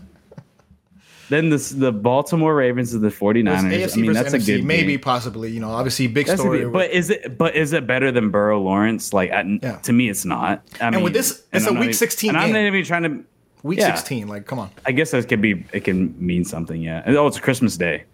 then 1.30 1.48
this 1.48 1.70
the 1.70 1.90
Baltimore 1.90 2.54
Ravens 2.54 2.92
and 2.92 3.02
the 3.02 3.08
49ers. 3.08 3.46
AFC 3.72 3.96
I 3.96 4.00
mean, 4.02 4.12
that's 4.12 4.34
a 4.34 4.38
NFC, 4.38 4.46
good 4.46 4.64
maybe 4.64 4.92
game. 4.92 5.00
possibly. 5.00 5.50
You 5.50 5.60
know, 5.60 5.70
obviously 5.70 6.06
big 6.08 6.26
That's 6.26 6.38
a 6.40 6.42
story. 6.42 6.64
big- 6.64 6.72
but 6.74 6.90
is 6.90 7.08
it 7.08 7.38
but 7.38 7.56
is 7.56 7.72
it 7.72 7.86
better 7.86 8.12
than 8.12 8.30
Burrow 8.30 8.60
Lawrence? 8.60 9.14
Like 9.14 9.30
I, 9.30 9.58
Yeah. 9.62 9.76
to 9.78 9.92
me, 9.94 10.10
it's 10.10 10.26
not. 10.26 10.62
I 10.80 10.90
mean, 10.90 11.02
with 11.02 11.14
this- 11.14 11.42
it's 11.54 11.66
a 11.66 11.72
week 11.72 11.82
even- 11.84 11.94
16 11.94 12.28
and 12.30 12.38
I'm 12.38 12.52
not 12.52 12.60
even 12.60 12.84
trying 12.84 13.02
to. 13.04 13.24
Week 13.64 13.78
yeah. 13.80 13.94
16. 13.94 14.28
Like, 14.28 14.46
come 14.46 14.58
on. 14.60 14.70
I 14.86 14.92
guess 14.92 15.10
that 15.10 15.26
could 15.28 15.40
be 15.40 15.64
it 15.72 15.80
can 15.84 16.14
mean 16.24 16.44
something, 16.44 16.80
yeah. 16.80 17.02
And, 17.04 17.16
Oh, 17.16 17.26
it's 17.26 17.40
Christmas 17.40 17.76
Day. 17.76 18.04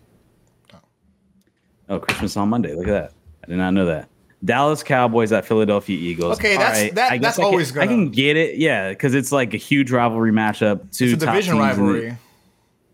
Oh, 1.89 1.99
Christmas 1.99 2.37
on 2.37 2.49
Monday. 2.49 2.75
Look 2.75 2.87
at 2.89 2.93
that. 2.93 3.13
I 3.45 3.49
did 3.49 3.57
not 3.59 3.73
know 3.75 3.87
that. 3.87 4.09
Dallas 4.45 4.83
Cowboys 4.83 5.33
at 5.33 5.45
Philadelphia 5.45 5.99
Eagles. 5.99 6.39
Okay, 6.39 6.55
All 6.55 6.61
that's- 6.61 6.93
that- 6.95 7.13
I 7.13 7.19
guess 7.19 7.23
that's 7.37 7.39
I 7.39 7.43
can- 7.43 7.51
always 7.51 7.77
I 7.77 7.87
can 7.87 8.11
get 8.11 8.37
it, 8.37 8.57
yeah, 8.59 8.89
because 8.91 9.13
it's 9.15 9.33
like 9.33 9.53
a 9.53 9.59
huge 9.59 9.91
rivalry 9.91 10.33
matchup. 10.33 10.79
Two 10.97 11.07
It's 11.07 11.13
a 11.15 11.27
division 11.27 11.33
teams 11.33 11.47
in 11.49 11.55
the- 11.57 11.61
rivalry. 11.93 12.17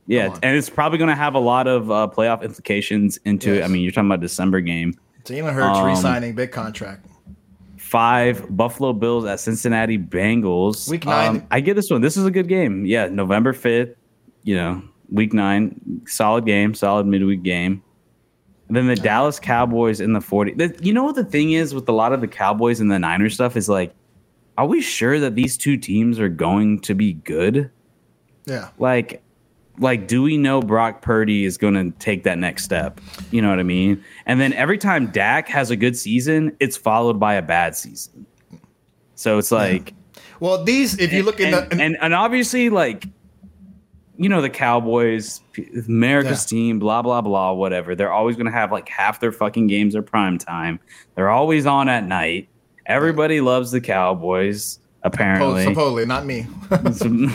yeah, 0.06 0.36
and 0.42 0.56
it's 0.56 0.70
probably 0.70 0.98
going 0.98 1.10
to 1.10 1.14
have 1.14 1.34
a 1.34 1.38
lot 1.38 1.68
of 1.68 1.90
uh, 1.90 2.08
playoff 2.12 2.42
implications 2.42 3.18
into 3.26 3.52
it. 3.54 3.62
I 3.64 3.68
mean, 3.68 3.82
you're 3.82 3.92
talking 3.92 4.08
about 4.08 4.20
December 4.20 4.60
game. 4.60 4.94
Jalen 5.24 5.52
Hurts 5.52 5.78
Um, 5.78 5.86
re-signing, 5.86 6.34
big 6.34 6.50
contract. 6.52 7.06
Five 7.86 8.56
Buffalo 8.56 8.92
Bills 8.92 9.24
at 9.24 9.38
Cincinnati 9.38 9.96
Bengals. 9.96 10.88
Week 10.90 11.04
nine. 11.04 11.36
Um, 11.36 11.46
I 11.52 11.60
get 11.60 11.74
this 11.74 11.88
one. 11.88 12.00
This 12.00 12.16
is 12.16 12.24
a 12.24 12.32
good 12.32 12.48
game. 12.48 12.84
Yeah, 12.84 13.06
November 13.06 13.52
fifth. 13.52 13.96
You 14.42 14.56
know, 14.56 14.82
week 15.10 15.32
nine, 15.32 16.02
solid 16.06 16.46
game, 16.46 16.74
solid 16.74 17.06
midweek 17.06 17.44
game. 17.44 17.82
And 18.66 18.76
then 18.76 18.88
the 18.88 18.96
Dallas 18.96 19.38
Cowboys 19.38 20.00
in 20.00 20.14
the 20.14 20.20
forty. 20.20 20.52
The, 20.52 20.76
you 20.82 20.92
know 20.92 21.04
what 21.04 21.14
the 21.14 21.24
thing 21.24 21.52
is 21.52 21.74
with 21.74 21.88
a 21.88 21.92
lot 21.92 22.12
of 22.12 22.20
the 22.20 22.26
Cowboys 22.26 22.80
and 22.80 22.90
the 22.90 22.98
Niners 22.98 23.34
stuff 23.34 23.56
is 23.56 23.68
like, 23.68 23.94
are 24.58 24.66
we 24.66 24.80
sure 24.80 25.20
that 25.20 25.36
these 25.36 25.56
two 25.56 25.76
teams 25.76 26.18
are 26.18 26.28
going 26.28 26.80
to 26.80 26.94
be 26.94 27.12
good? 27.12 27.70
Yeah. 28.46 28.70
like 28.78 29.22
like 29.78 30.06
do 30.08 30.22
we 30.22 30.36
know 30.36 30.60
Brock 30.60 31.02
Purdy 31.02 31.44
is 31.44 31.58
going 31.58 31.74
to 31.74 31.90
take 31.98 32.22
that 32.24 32.38
next 32.38 32.64
step? 32.64 33.00
You 33.30 33.42
know 33.42 33.50
what 33.50 33.58
I 33.58 33.64
mean? 33.64 34.02
And 34.26 34.40
then 34.40 34.52
every 34.54 34.78
time 34.78 35.08
Dak 35.08 35.48
has 35.48 35.70
a 35.70 35.76
good 35.76 35.96
season, 35.96 36.56
it's 36.60 36.76
followed 36.76 37.18
by 37.20 37.34
a 37.34 37.42
bad 37.42 37.76
season. 37.76 38.26
So 39.14 39.38
it's 39.38 39.52
like 39.52 39.94
Well, 40.40 40.62
these, 40.64 40.98
if 40.98 41.12
you 41.12 41.22
look 41.22 41.40
in 41.40 41.52
and, 41.54 41.70
the, 41.70 41.82
and 41.82 41.96
and 42.00 42.14
obviously 42.14 42.70
like 42.70 43.06
you 44.18 44.28
know 44.30 44.40
the 44.40 44.48
Cowboys, 44.50 45.40
America's 45.86 46.50
Yeah. 46.50 46.56
team, 46.56 46.78
blah 46.78 47.02
blah 47.02 47.20
blah, 47.20 47.52
whatever. 47.52 47.94
They're 47.94 48.12
always 48.12 48.36
going 48.36 48.46
to 48.46 48.52
have 48.52 48.72
like 48.72 48.88
half 48.88 49.20
their 49.20 49.32
fucking 49.32 49.66
games 49.66 49.94
are 49.94 50.02
prime 50.02 50.38
time. 50.38 50.80
They're 51.14 51.28
always 51.30 51.66
on 51.66 51.88
at 51.88 52.04
night. 52.04 52.48
Everybody 52.86 53.40
loves 53.40 53.72
the 53.72 53.80
Cowboys. 53.80 54.78
Apparently, 55.06 55.64
supposedly, 55.64 56.04
not 56.06 56.26
me. 56.26 56.46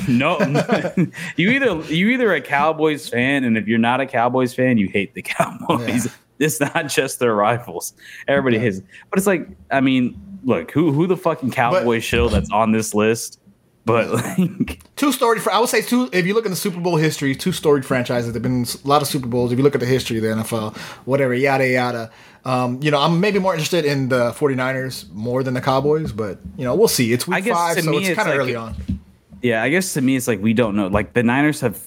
no, 0.08 0.38
you 1.38 1.50
either 1.52 1.82
you 1.94 2.10
either 2.10 2.34
a 2.34 2.42
Cowboys 2.42 3.08
fan, 3.10 3.44
and 3.44 3.58
if 3.58 3.68
you're 3.68 3.80
not 3.80 4.02
a 4.02 4.06
Cowboys 4.06 4.54
fan, 4.54 4.78
you 4.78 4.88
hate 4.88 5.14
the 5.14 5.22
Cowboys. 5.24 6.06
Yeah. 6.06 6.12
It's 6.40 6.60
not 6.60 6.88
just 6.88 7.20
their 7.20 7.34
rivals; 7.36 7.94
everybody 8.28 8.58
Yeah. 8.58 8.64
hates. 8.64 8.82
But 9.10 9.20
it's 9.20 9.28
like, 9.28 9.48
I 9.70 9.80
mean, 9.80 10.20
look, 10.44 10.72
who 10.72 10.92
who 10.92 11.08
the 11.08 11.18
fucking 11.18 11.52
Cowboy 11.52 12.00
show 12.00 12.30
that's 12.30 12.52
on 12.52 12.72
this 12.72 12.94
list? 12.94 13.40
But 13.86 14.12
like, 14.40 14.80
two 14.96 15.12
storied. 15.12 15.42
fr- 15.42 15.52
I 15.52 15.60
would 15.60 15.70
say 15.70 15.82
two. 15.82 16.10
If 16.14 16.26
you 16.28 16.34
look 16.34 16.46
in 16.46 16.52
the 16.52 16.58
Super 16.58 16.80
Bowl 16.80 16.98
history, 16.98 17.36
two 17.36 17.52
storied 17.52 17.86
franchises. 17.86 18.32
There've 18.32 18.44
been 18.44 18.66
a 18.84 18.88
lot 18.88 19.02
of 19.02 19.08
Super 19.08 19.28
Bowls. 19.28 19.52
If 19.52 19.58
you 19.58 19.64
look 19.64 19.74
at 19.76 19.82
the 19.82 19.88
history 19.88 20.18
of 20.18 20.24
the 20.24 20.30
NFL, 20.44 20.78
whatever, 21.06 21.34
yada 21.34 21.68
yada. 21.68 22.12
Um, 22.46 22.80
you 22.82 22.92
know, 22.92 23.00
I'm 23.00 23.20
maybe 23.20 23.40
more 23.40 23.54
interested 23.54 23.86
in 23.86 24.10
the 24.10 24.32
49ers 24.32 25.12
more 25.12 25.44
than 25.44 25.54
the 25.54 25.62
Cowboys, 25.62 26.12
but 26.12 26.40
you 26.58 26.64
know, 26.64 26.76
we'll 26.76 26.88
see. 26.88 27.12
It's 27.14 27.28
week 27.28 27.46
five, 27.46 27.80
so 27.80 27.90
me 27.92 27.98
it's 27.98 28.10
it's 28.10 28.18
kind 28.18 28.30
of 28.30 28.36
like- 28.36 28.42
early 28.42 28.56
on. 28.56 28.76
yeah, 29.42 29.64
I 29.64 29.70
guess 29.70 29.94
to 29.94 30.02
me, 30.02 30.16
it's 30.16 30.28
like 30.28 30.42
we 30.42 30.54
don't 30.54 30.76
know. 30.76 30.88
Like 30.88 31.14
the 31.14 31.24
Niners 31.24 31.62
have 31.62 31.80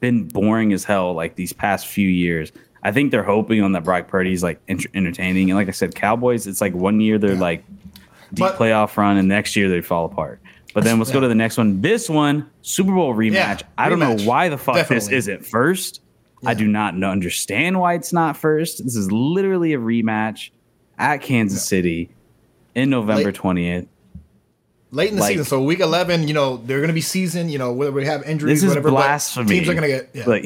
been 0.00 0.24
boring 0.28 0.72
as 0.72 0.84
hell 0.84 1.12
like 1.14 1.36
these 1.36 1.52
past 1.52 1.86
few 1.86 2.08
years. 2.08 2.52
I 2.82 2.92
think 2.92 3.10
they're 3.12 3.22
hoping 3.22 3.62
on 3.62 3.72
that 3.72 3.84
Brock 3.84 4.08
Purdy's 4.08 4.42
like 4.42 4.60
enter- 4.68 4.90
entertaining, 4.94 5.50
and 5.50 5.58
like 5.58 5.68
I 5.68 5.72
said, 5.72 5.94
Cowboys. 5.94 6.46
It's 6.46 6.60
like 6.62 6.74
one 6.74 7.00
year 7.00 7.18
they're 7.18 7.34
like 7.34 7.64
deep 8.32 8.40
But- 8.46 8.56
playoff 8.58 8.96
run, 8.96 9.16
and 9.18 9.28
next 9.28 9.56
year 9.56 9.68
they 9.68 9.80
fall 9.82 10.06
apart. 10.06 10.40
But 10.74 10.84
then 10.84 10.98
let's 10.98 11.12
go 11.12 11.20
to 11.20 11.28
the 11.28 11.34
next 11.36 11.56
one. 11.56 11.80
This 11.80 12.10
one, 12.10 12.50
Super 12.62 12.92
Bowl 12.92 13.14
rematch. 13.14 13.32
Yeah, 13.32 13.58
I 13.78 13.88
don't 13.88 14.00
know 14.00 14.16
why 14.18 14.48
the 14.48 14.58
fuck 14.58 14.88
this 14.88 15.08
isn't 15.08 15.46
first. 15.46 16.00
I 16.44 16.52
do 16.52 16.66
not 16.66 16.94
know, 16.94 17.08
understand 17.10 17.80
why 17.80 17.94
it's 17.94 18.12
not 18.12 18.36
first. 18.36 18.84
This 18.84 18.96
is 18.96 19.10
literally 19.10 19.72
a 19.72 19.78
rematch 19.78 20.50
at 20.98 21.22
Kansas 21.22 21.64
City 21.64 22.10
in 22.74 22.90
November 22.90 23.32
twentieth. 23.32 23.86
Late 24.90 25.08
in 25.10 25.16
the 25.16 25.22
like- 25.22 25.30
season, 25.30 25.44
so 25.44 25.60
week 25.62 25.80
11, 25.80 26.28
you 26.28 26.34
know, 26.34 26.58
they're 26.58 26.78
going 26.78 26.88
to 26.88 26.94
be 26.94 27.00
season. 27.00 27.48
You 27.48 27.58
know, 27.58 27.72
whether 27.72 27.90
we 27.90 28.04
have 28.06 28.22
injuries, 28.24 28.60
This 28.60 28.62
is 28.62 28.68
whatever. 28.68 28.90
blasphemy. 28.90 29.48
Teams 29.48 29.68
are 29.68 29.74
going 29.74 29.82
to 29.82 29.88
get 29.88 30.10
yeah. 30.12 30.24
like, 30.26 30.44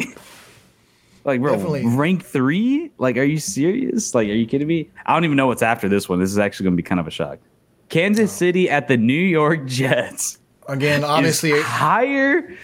like 1.24 1.40
bro, 1.42 1.52
Definitely. 1.52 1.84
rank 1.86 2.24
three? 2.24 2.90
Like, 2.96 3.18
are 3.18 3.24
you 3.24 3.38
serious? 3.38 4.14
Like, 4.14 4.28
are 4.28 4.32
you 4.32 4.46
kidding 4.46 4.66
me? 4.66 4.88
I 5.04 5.12
don't 5.12 5.24
even 5.26 5.36
know 5.36 5.48
what's 5.48 5.60
after 5.62 5.86
this 5.88 6.08
one. 6.08 6.18
This 6.18 6.30
is 6.30 6.38
actually 6.38 6.64
going 6.64 6.76
to 6.78 6.82
be 6.82 6.86
kind 6.86 6.98
of 6.98 7.06
a 7.06 7.10
shock. 7.10 7.38
Kansas 7.88 8.32
City 8.32 8.68
at 8.70 8.88
the 8.88 8.96
New 8.96 9.12
York 9.12 9.66
Jets. 9.66 10.38
again. 10.68 11.04
Obviously, 11.04 11.60
higher. 11.60 12.56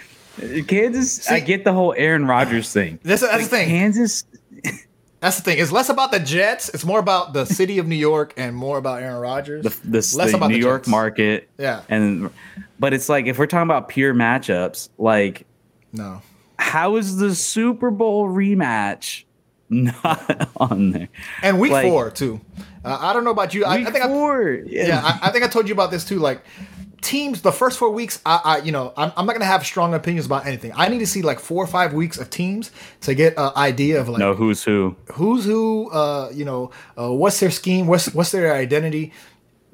Kansas. 0.66 1.30
I 1.30 1.40
get 1.40 1.64
the 1.64 1.72
whole 1.72 1.94
Aaron 1.96 2.26
Rodgers 2.26 2.72
thing. 2.72 2.98
That's- 3.02 3.20
that's 3.20 3.32
Like, 3.34 3.42
the 3.42 3.48
thing. 3.56 3.68
Kansas. 3.68 4.24
that's 5.20 5.36
the 5.36 5.42
thing. 5.42 5.58
It's 5.58 5.70
less 5.72 5.88
about 5.88 6.10
the 6.12 6.18
Jets. 6.20 6.68
It's 6.70 6.84
more 6.84 6.98
about 6.98 7.32
the 7.34 7.44
city 7.44 7.78
of 7.78 7.86
New 7.86 7.94
York 7.94 8.34
and 8.36 8.54
more 8.56 8.76
about 8.78 9.02
Aaron 9.02 9.20
Rodgers. 9.20 9.62
the, 9.64 9.70
the, 9.88 9.96
Less 9.98 10.12
the 10.30 10.36
about 10.36 10.48
New 10.48 10.54
the 10.56 10.60
York 10.60 10.82
Jets. 10.82 10.88
market. 10.88 11.48
Yeah. 11.58 11.82
And 11.88 12.30
but 12.80 12.92
it's 12.92 13.08
like 13.08 13.26
if 13.26 13.38
we're 13.38 13.46
talking 13.46 13.68
about 13.68 13.88
pure 13.88 14.12
matchups, 14.12 14.88
like 14.98 15.46
no. 15.92 16.20
how 16.58 16.96
is 16.96 17.16
the 17.18 17.34
Super 17.34 17.90
Bowl 17.92 18.28
rematch 18.28 19.24
not 19.70 20.50
on 20.56 20.90
there? 20.90 21.08
And 21.42 21.58
week 21.60 21.72
Like- 21.72 21.86
four 21.86 22.10
too. 22.10 22.40
Uh, 22.84 22.98
I 23.00 23.12
don't 23.14 23.24
know 23.24 23.30
about 23.30 23.54
you. 23.54 23.64
I, 23.64 23.78
Week 23.78 23.86
I 23.88 23.90
think 23.92 24.04
I, 24.04 24.08
four. 24.08 24.50
yeah, 24.66 25.00
I, 25.02 25.28
I 25.28 25.32
think 25.32 25.42
I 25.42 25.48
told 25.48 25.68
you 25.68 25.72
about 25.74 25.90
this 25.90 26.04
too. 26.04 26.18
Like 26.18 26.42
teams, 27.00 27.40
the 27.40 27.50
first 27.52 27.78
four 27.78 27.88
weeks, 27.90 28.20
I, 28.26 28.40
I 28.44 28.58
you 28.58 28.72
know, 28.72 28.92
I'm, 28.96 29.10
I'm 29.16 29.24
not 29.24 29.32
gonna 29.32 29.46
have 29.46 29.64
strong 29.64 29.94
opinions 29.94 30.26
about 30.26 30.44
anything. 30.46 30.70
I 30.76 30.88
need 30.88 30.98
to 30.98 31.06
see 31.06 31.22
like 31.22 31.40
four 31.40 31.64
or 31.64 31.66
five 31.66 31.94
weeks 31.94 32.18
of 32.18 32.28
teams 32.28 32.70
to 33.02 33.14
get 33.14 33.38
an 33.38 33.52
idea 33.56 34.00
of 34.00 34.08
like 34.10 34.18
know 34.18 34.34
who's 34.34 34.62
who. 34.64 34.96
who's 35.14 35.44
who. 35.46 35.90
Uh, 35.90 36.30
you 36.34 36.44
know, 36.44 36.70
uh, 36.98 37.10
what's 37.10 37.40
their 37.40 37.50
scheme? 37.50 37.86
What's 37.86 38.12
what's 38.14 38.32
their 38.32 38.54
identity? 38.54 39.12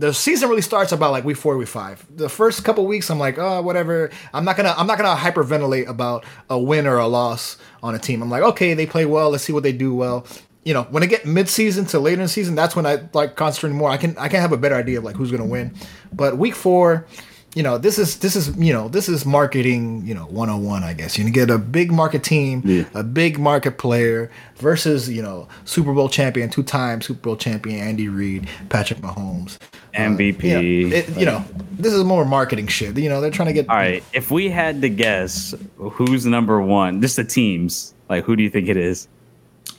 The 0.00 0.14
season 0.14 0.48
really 0.48 0.62
starts 0.62 0.92
about 0.92 1.10
like 1.12 1.24
week 1.24 1.36
four, 1.36 1.56
week 1.58 1.68
five. 1.68 2.04
The 2.16 2.28
first 2.30 2.64
couple 2.64 2.86
weeks, 2.86 3.10
I'm 3.10 3.18
like, 3.18 3.38
oh, 3.38 3.60
whatever. 3.60 4.10
I'm 4.32 4.44
not 4.46 4.56
gonna, 4.56 4.74
I'm 4.76 4.86
not 4.86 4.96
gonna 4.98 5.14
hyperventilate 5.20 5.88
about 5.88 6.24
a 6.48 6.58
win 6.58 6.86
or 6.86 6.96
a 6.96 7.06
loss 7.06 7.58
on 7.82 7.94
a 7.94 7.98
team. 7.98 8.22
I'm 8.22 8.30
like, 8.30 8.42
okay, 8.42 8.72
they 8.74 8.86
play 8.86 9.04
well. 9.04 9.28
Let's 9.30 9.44
see 9.44 9.52
what 9.52 9.62
they 9.62 9.72
do 9.72 9.94
well. 9.94 10.26
you 10.64 10.72
know, 10.74 10.84
when 10.84 11.02
I 11.02 11.06
get 11.06 11.26
mid-season 11.26 11.84
to 11.86 11.98
later 12.00 12.20
in 12.22 12.26
the 12.26 12.28
season, 12.28 12.54
that's 12.54 12.74
when 12.74 12.86
I 12.86 12.98
like 13.12 13.36
concentrate 13.36 13.72
more. 13.76 13.90
I 13.90 13.98
can 13.98 14.16
I 14.16 14.28
can 14.28 14.40
have 14.40 14.52
a 14.52 14.56
better 14.58 14.74
idea 14.74 14.98
of 14.98 15.04
like 15.04 15.16
who's 15.16 15.30
gonna 15.30 15.44
win. 15.46 15.74
But 16.12 16.38
week 16.38 16.54
four, 16.54 17.06
you 17.54 17.62
know, 17.62 17.76
this 17.78 17.98
is 17.98 18.18
this 18.20 18.36
is 18.36 18.56
you 18.56 18.72
know 18.72 18.88
this 18.88 19.08
is 19.08 19.26
marketing 19.26 20.06
you 20.06 20.14
know 20.14 20.26
101 20.26 20.82
I 20.84 20.92
guess. 20.94 21.18
You 21.18 21.28
get 21.30 21.50
a 21.50 21.58
big 21.58 21.90
market 21.92 22.22
team, 22.22 22.62
Yeah. 22.64 22.84
a 22.94 23.02
big 23.02 23.38
market 23.38 23.76
player 23.76 24.30
versus 24.56 25.08
you 25.10 25.20
know 25.22 25.46
Super 25.64 25.92
Bowl 25.92 26.08
champion, 26.08 26.48
two-time 26.48 27.02
Super 27.02 27.20
Bowl 27.20 27.36
champion 27.36 27.80
Andy 27.80 28.08
Reid, 28.08 28.48
Patrick 28.68 29.00
Mahomes, 29.00 29.58
MVP. 29.94 30.42
you 30.44 30.88
know, 30.90 30.96
it- 30.96 31.16
you 31.18 31.26
know, 31.26 31.44
this 31.72 31.92
is 31.92 32.04
more 32.04 32.24
marketing 32.24 32.66
shit. 32.66 32.96
You 32.98 33.08
know, 33.08 33.20
they're 33.20 33.30
trying 33.30 33.48
to 33.48 33.52
get 33.54 33.68
All 33.68 33.76
right, 33.76 34.02
if 34.12 34.30
we 34.30 34.48
had 34.50 34.80
to 34.82 34.88
guess 34.88 35.54
who's 35.78 36.26
number 36.26 36.60
one, 36.60 37.00
just 37.00 37.16
the 37.16 37.24
teams, 37.24 37.94
like 38.08 38.24
who 38.24 38.36
do 38.36 38.42
you 38.42 38.50
think 38.50 38.68
it 38.68 38.76
is? 38.76 39.08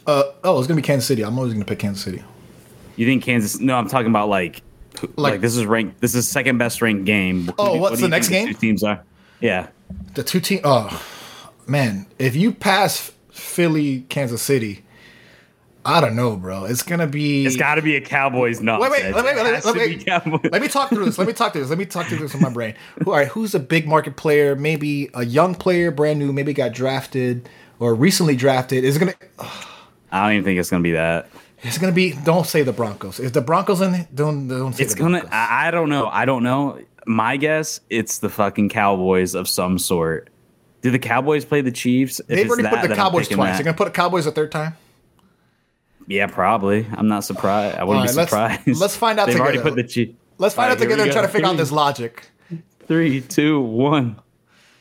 Uh, 0.08 0.24
oh, 0.44 0.58
it's 0.58 0.68
gonna 0.68 0.76
be 0.82 0.86
Kansas 0.86 1.08
City. 1.08 1.24
I'm 1.24 1.38
always 1.38 1.54
gonna 1.54 1.66
pick 1.66 1.80
Kansas 1.80 2.04
City. 2.04 2.24
You 2.96 3.06
think 3.06 3.24
Kansas? 3.24 3.60
No, 3.60 3.76
I'm 3.76 3.88
talking 3.88 4.10
about 4.10 4.30
like, 4.30 4.62
Like- 5.16 5.34
like, 5.34 5.42
this 5.42 5.56
is 5.56 5.66
ranked. 5.66 6.02
This 6.02 6.16
is 6.16 6.28
second 6.28 6.58
best 6.58 6.82
ranked 6.82 7.06
game. 7.06 7.52
Oh, 7.58 7.76
do- 7.76 7.80
what's 7.80 7.94
what 7.94 8.02
the 8.02 8.08
next 8.08 8.30
game? 8.30 8.48
Two 8.48 8.54
teams 8.54 8.84
are. 8.84 9.04
Yeah, 9.40 9.68
The 10.16 10.24
two 10.24 10.40
team. 10.40 10.60
Oh, 10.64 11.02
man, 11.68 12.06
if 12.20 12.36
you 12.36 12.52
pass 12.52 13.12
Philly, 13.32 14.06
Kansas 14.10 14.42
City, 14.42 14.84
I 15.84 16.00
don't 16.00 16.16
know, 16.16 16.36
bro. 16.36 16.66
It's 16.66 16.84
gonna 16.84 17.08
be. 17.08 17.46
it's 17.46 17.56
got 17.56 17.76
to 17.76 17.82
be 17.82 17.96
a 17.96 18.02
Cowboys 18.02 18.58
Wait, 18.60 18.66
nonsense. 18.66 18.92
wait, 18.92 19.16
let 19.16 19.26
me, 19.26 19.32
It 19.32 19.36
let, 19.38 19.46
me, 19.46 19.52
has 19.56 19.66
let, 19.66 19.76
me, 19.76 20.04
Cowboys. 20.04 20.52
let 20.52 20.62
me 20.62 20.68
talk 20.68 20.90
through 20.90 21.06
this. 21.06 21.18
Let 21.18 21.28
me 21.28 21.34
talk 21.34 21.54
through 21.54 21.62
this. 21.62 21.70
Let 21.70 21.80
me 21.80 21.86
talk 21.86 22.06
through 22.08 22.20
this 22.20 22.36
in 22.36 22.42
my 22.42 22.50
brain. 22.52 22.76
Who, 23.04 23.12
all 23.12 23.18
right, 23.18 23.28
who's 23.28 23.56
a 23.56 23.60
big 23.60 23.88
market 23.88 24.16
player? 24.16 24.56
Maybe 24.56 25.10
a 25.16 25.26
young 25.26 25.56
player, 25.56 25.90
brand 25.90 26.20
new, 26.20 26.32
maybe 26.32 26.54
got 26.54 26.74
drafted 26.74 27.50
or 27.80 27.96
recently 27.96 28.36
drafted. 28.36 28.84
Is 28.84 28.96
it 28.96 29.00
gonna? 29.00 29.16
I 30.12 30.24
don't 30.28 30.34
even 30.34 30.44
think 30.46 30.60
it's 30.60 30.70
gonna 30.70 30.84
be 30.84 30.92
that. 30.92 31.30
It's 31.64 31.78
gonna 31.80 31.94
be. 31.94 32.14
Don't 32.26 32.46
say 32.46 32.62
the 32.62 32.74
Broncos. 32.74 33.20
Is 33.20 33.32
the 33.32 33.42
Broncos 33.42 33.82
in 33.82 33.96
it? 33.96 34.14
Don't 34.16 34.48
don't 34.48 34.74
say 34.74 34.84
It's 34.84 34.94
the 34.94 35.00
gonna. 35.00 35.20
Broncos. 35.22 35.30
I, 35.34 35.72
don't 35.72 35.90
know. 35.90 36.08
I 36.08 36.26
don't 36.26 36.44
know. 36.44 36.80
My 37.08 37.38
guess, 37.38 37.80
it's 37.90 38.20
the 38.20 38.30
fucking 38.30 38.70
Cowboys 38.70 39.34
of 39.34 39.48
some 39.50 39.80
sort. 39.80 40.30
Do 40.82 40.92
the 40.92 41.00
Cowboys 41.00 41.44
play 41.46 41.62
the 41.62 41.72
Chiefs? 41.72 42.20
If 42.20 42.28
They've 42.28 42.48
already 42.48 42.64
that, 42.64 42.82
put 42.82 42.90
the 42.90 42.96
Cowboys 42.96 43.28
twice. 43.28 43.52
that. 43.52 43.56
They're 43.58 43.64
gonna 43.66 43.78
put 43.78 43.86
the 43.86 43.92
Cowboys 43.92 44.28
a 44.28 44.32
third 44.32 44.52
time. 44.52 44.76
Yeah, 46.08 46.28
probably. 46.28 46.88
I'm 46.94 47.08
not 47.08 47.24
surprised. 47.24 47.78
I 47.78 47.84
wouldn't 47.84 48.08
All 48.10 48.14
be 48.14 48.18
right, 48.18 48.18
let's- 48.18 48.30
surprised. 48.32 48.80
let's 48.82 48.96
find 48.96 49.20
out 49.20 49.28
They've 49.28 49.40
already 49.40 49.60
put 49.60 49.76
the. 49.76 50.14
Let's 50.38 50.56
find 50.56 50.68
All 50.70 50.76
out 50.76 50.80
together 50.80 51.04
and 51.04 51.12
try 51.12 51.22
to 51.22 51.28
figure 51.28 51.48
out 51.48 51.58
this 51.58 51.72
logic. 51.72 52.28
Three, 52.88 53.22
two, 53.22 53.60
one. 53.62 54.20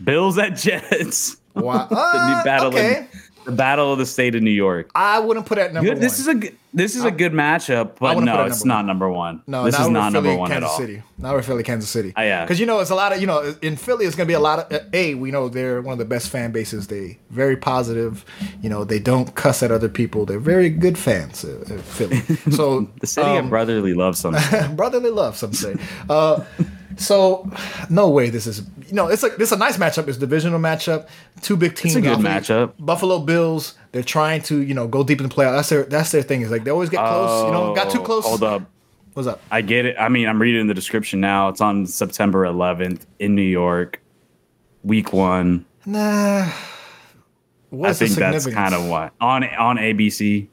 Bills 0.03 0.39
at 0.39 0.57
Jets. 0.57 1.37
Wow. 1.55 1.89
Uh, 1.91 2.45
battle. 2.45 2.69
okay. 2.69 3.07
The 3.51 3.57
battle 3.57 3.93
of 3.93 3.99
the 3.99 4.07
state 4.07 4.35
of 4.35 4.43
New 4.43 4.51
York. 4.51 4.91
I 4.95 5.19
wouldn't 5.19 5.47
put 5.47 5.59
it 5.59 5.63
at 5.63 5.75
number 5.75 5.89
Good. 5.91 5.95
one. 5.97 6.03
This 6.03 6.19
is 6.19 6.29
a 6.29 6.35
good, 6.35 6.57
this 6.73 6.95
is 6.95 7.05
a 7.05 7.11
good 7.11 7.33
matchup, 7.33 7.97
but 7.99 8.21
no, 8.21 8.45
it's 8.45 8.65
number 8.65 8.75
not 8.75 8.87
number 8.87 9.11
one. 9.11 9.43
No, 9.47 9.65
this 9.65 9.79
is 9.79 9.89
not 9.89 10.13
Philly, 10.13 10.29
number 10.29 10.41
one 10.41 10.51
Kansas 10.51 10.69
at 10.69 10.71
all. 10.73 10.79
City. 10.79 11.03
Now 11.19 11.33
we're 11.33 11.43
Philly, 11.43 11.63
Kansas 11.63 11.91
City. 11.91 12.13
Oh, 12.17 12.23
yeah. 12.23 12.45
Because 12.45 12.61
you 12.61 12.67
know 12.67 12.79
it's 12.81 12.91
a 12.91 12.95
lot 12.95 13.13
of 13.13 13.21
you 13.21 13.27
know 13.27 13.55
in 13.61 13.77
Philly 13.77 14.07
it's 14.07 14.15
gonna 14.15 14.27
be 14.27 14.35
a 14.35 14.41
lot 14.41 14.61
of 14.61 14.73
uh, 14.73 14.85
a 14.93 15.15
we 15.15 15.31
know 15.31 15.49
they're 15.49 15.83
one 15.83 15.93
of 15.93 15.99
the 15.99 16.05
best 16.05 16.29
fan 16.31 16.53
bases. 16.53 16.87
They 16.87 17.19
very 17.31 17.57
positive. 17.57 18.25
You 18.63 18.71
know 18.71 18.85
they 18.85 18.99
don't 19.01 19.35
cuss 19.35 19.63
at 19.63 19.71
other 19.73 19.89
people. 19.89 20.27
They're 20.27 20.39
very 20.39 20.71
good 20.71 20.97
fans. 20.97 21.45
Uh, 21.45 21.65
uh, 21.69 21.79
Philly. 21.79 22.23
So 22.51 22.89
The 23.01 23.07
city 23.07 23.27
um, 23.27 23.45
of 23.47 23.51
brotherly 23.51 23.95
love. 23.95 24.17
Something. 24.17 24.77
brotherly 24.77 25.11
love. 25.11 25.37
Some 25.37 25.53
say. 25.53 25.75
Uh, 26.09 26.45
so 26.97 27.49
no 27.89 28.09
way 28.11 28.31
this 28.31 28.47
is 28.47 28.63
you 28.87 28.95
know 28.95 29.09
it's 29.09 29.23
like 29.23 29.37
this 29.37 29.49
is 29.51 29.53
a 29.53 29.59
nice 29.59 29.77
matchup. 29.77 30.09
It's 30.09 30.17
a 30.17 30.21
divisional 30.21 30.59
matchup. 30.59 31.09
Two 31.43 31.57
big 31.57 31.75
teams. 31.77 31.97
It's 31.97 32.07
a 32.07 32.09
good 32.09 32.19
matchup. 32.19 32.73
Buffalo 32.79 33.19
Bills. 33.21 33.75
They're 33.93 34.03
trying 34.03 34.43
to 34.43 34.61
you 34.63 34.75
know 34.75 34.87
go 34.89 35.03
deep 35.05 35.21
in 35.21 35.29
the 35.29 35.35
playoffs. 35.35 35.57
That's 35.57 35.69
their 35.69 35.83
that's 35.85 36.13
their 36.13 36.23
thing. 36.23 36.43
Is 36.43 36.51
like 36.51 36.65
they 36.65 36.71
always 36.71 36.91
get 36.91 36.99
close. 37.01 37.47
you 37.47 37.53
know 37.53 37.75
got 37.75 37.91
too 37.91 38.01
Oh, 38.01 38.05
close. 38.05 38.25
Hold 38.25 38.43
up. 38.43 38.63
What's 39.15 39.27
up? 39.29 39.41
I 39.51 39.61
get 39.63 39.87
it. 39.87 39.97
I 39.99 40.09
mean, 40.09 40.29
I'm 40.29 40.41
reading 40.41 40.69
the 40.69 40.75
description 40.75 41.21
now. 41.21 41.49
It's 41.49 41.61
on 41.61 41.85
September 41.87 42.45
11th 42.47 43.07
in 43.19 43.35
New 43.35 43.43
York, 43.43 44.01
week 44.85 45.13
one. 45.13 45.65
Nah. 45.85 46.45
I 46.47 46.53
What's 47.71 47.99
the 47.99 48.07
think 48.07 48.19
that's 48.19 48.47
kind 48.47 48.75
of 48.75 48.89
what 48.89 49.13
on 49.21 49.45
on 49.45 49.77
ABC. 49.79 50.49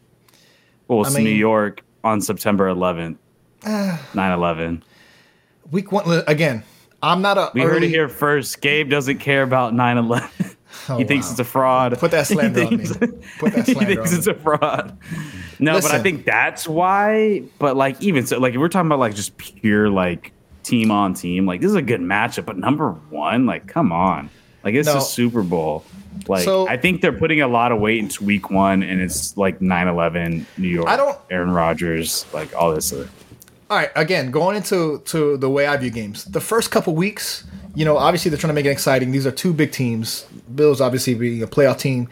Well, 0.87 1.01
it's 1.01 1.11
I 1.11 1.17
mean- 1.17 1.25
New 1.25 1.31
York 1.31 1.81
on 2.03 2.21
September 2.21 2.67
11th, 2.69 3.17
9/11. 3.63 4.81
Ah. 4.81 4.85
Week 5.71 5.91
one 5.91 6.23
again. 6.27 6.63
I'm 7.01 7.21
not 7.21 7.37
a 7.37 7.51
We 7.53 7.61
early, 7.61 7.69
heard 7.71 7.83
it 7.83 7.89
here 7.89 8.09
first. 8.09 8.59
Gabe 8.61 8.89
doesn't 8.89 9.19
care 9.19 9.43
about 9.43 9.73
9/11. 9.73 10.53
Oh, 10.89 10.97
he 10.97 11.05
thinks 11.05 11.25
wow. 11.27 11.31
it's 11.31 11.39
a 11.39 11.43
fraud. 11.43 11.97
Put 11.99 12.11
that 12.11 12.27
slander 12.27 12.61
he 12.61 12.67
on 12.67 12.77
me. 12.77 12.85
Put 13.39 13.53
that 13.53 13.65
slander 13.65 13.89
he 13.89 13.95
thinks 13.95 14.13
it's 14.13 14.27
me. 14.27 14.33
a 14.33 14.35
fraud. 14.35 14.97
No, 15.59 15.73
but 15.81 15.91
I 15.91 15.99
think 16.01 16.23
that's 16.23 16.67
why. 16.67 17.43
But 17.57 17.75
like, 17.75 18.01
even 18.01 18.25
so, 18.27 18.37
like 18.39 18.53
if 18.53 18.59
we're 18.59 18.69
talking 18.69 18.85
about 18.87 18.99
like 18.99 19.15
just 19.15 19.35
pure 19.37 19.89
like 19.89 20.31
team 20.63 20.91
on 20.91 21.13
team, 21.13 21.45
like 21.45 21.61
this 21.61 21.69
is 21.69 21.75
a 21.75 21.81
good 21.81 21.99
matchup. 21.99 22.45
But 22.45 22.57
number 22.57 22.91
one, 23.09 23.45
like, 23.45 23.67
come 23.67 23.91
on, 23.91 24.29
like 24.63 24.75
it's 24.75 24.87
No. 24.87 24.97
a 24.97 25.01
Super 25.01 25.41
Bowl. 25.41 25.83
Like, 26.27 26.43
So- 26.45 26.67
I 26.69 26.77
think 26.77 27.01
they're 27.01 27.11
putting 27.11 27.41
a 27.41 27.47
lot 27.47 27.71
of 27.71 27.79
weight 27.79 27.99
into 27.99 28.23
Week 28.23 28.49
One, 28.49 28.81
and 28.83 29.01
it's 29.01 29.35
like 29.35 29.59
9-11, 29.59 30.45
New 30.57 30.67
York. 30.67 30.87
I 30.87 30.95
don't- 30.95 31.17
Aaron 31.31 31.51
Rodgers, 31.51 32.25
like 32.33 32.55
all 32.55 32.73
this. 32.73 32.93
uh, 32.93 33.07
All 33.69 33.75
right, 33.75 33.91
again, 33.95 34.31
going 34.31 34.55
into 34.55 34.99
to 35.07 35.35
the 35.35 35.49
way 35.49 35.67
I 35.67 35.75
view 35.75 35.89
games. 35.89 36.23
The 36.23 36.39
first 36.39 36.71
couple 36.71 36.95
weeks, 36.95 37.43
you 37.75 37.83
know, 37.83 37.97
obviously 37.97 38.29
they're 38.29 38.37
trying 38.37 38.49
to 38.49 38.53
make 38.53 38.65
it 38.65 38.69
exciting. 38.69 39.11
These 39.11 39.27
are 39.27 39.31
two 39.31 39.53
big 39.53 39.73
teams. 39.73 40.25
Bills 40.55 40.79
obviously 40.79 41.15
being 41.15 41.43
a 41.43 41.47
playoff 41.47 41.77
team. 41.77 42.07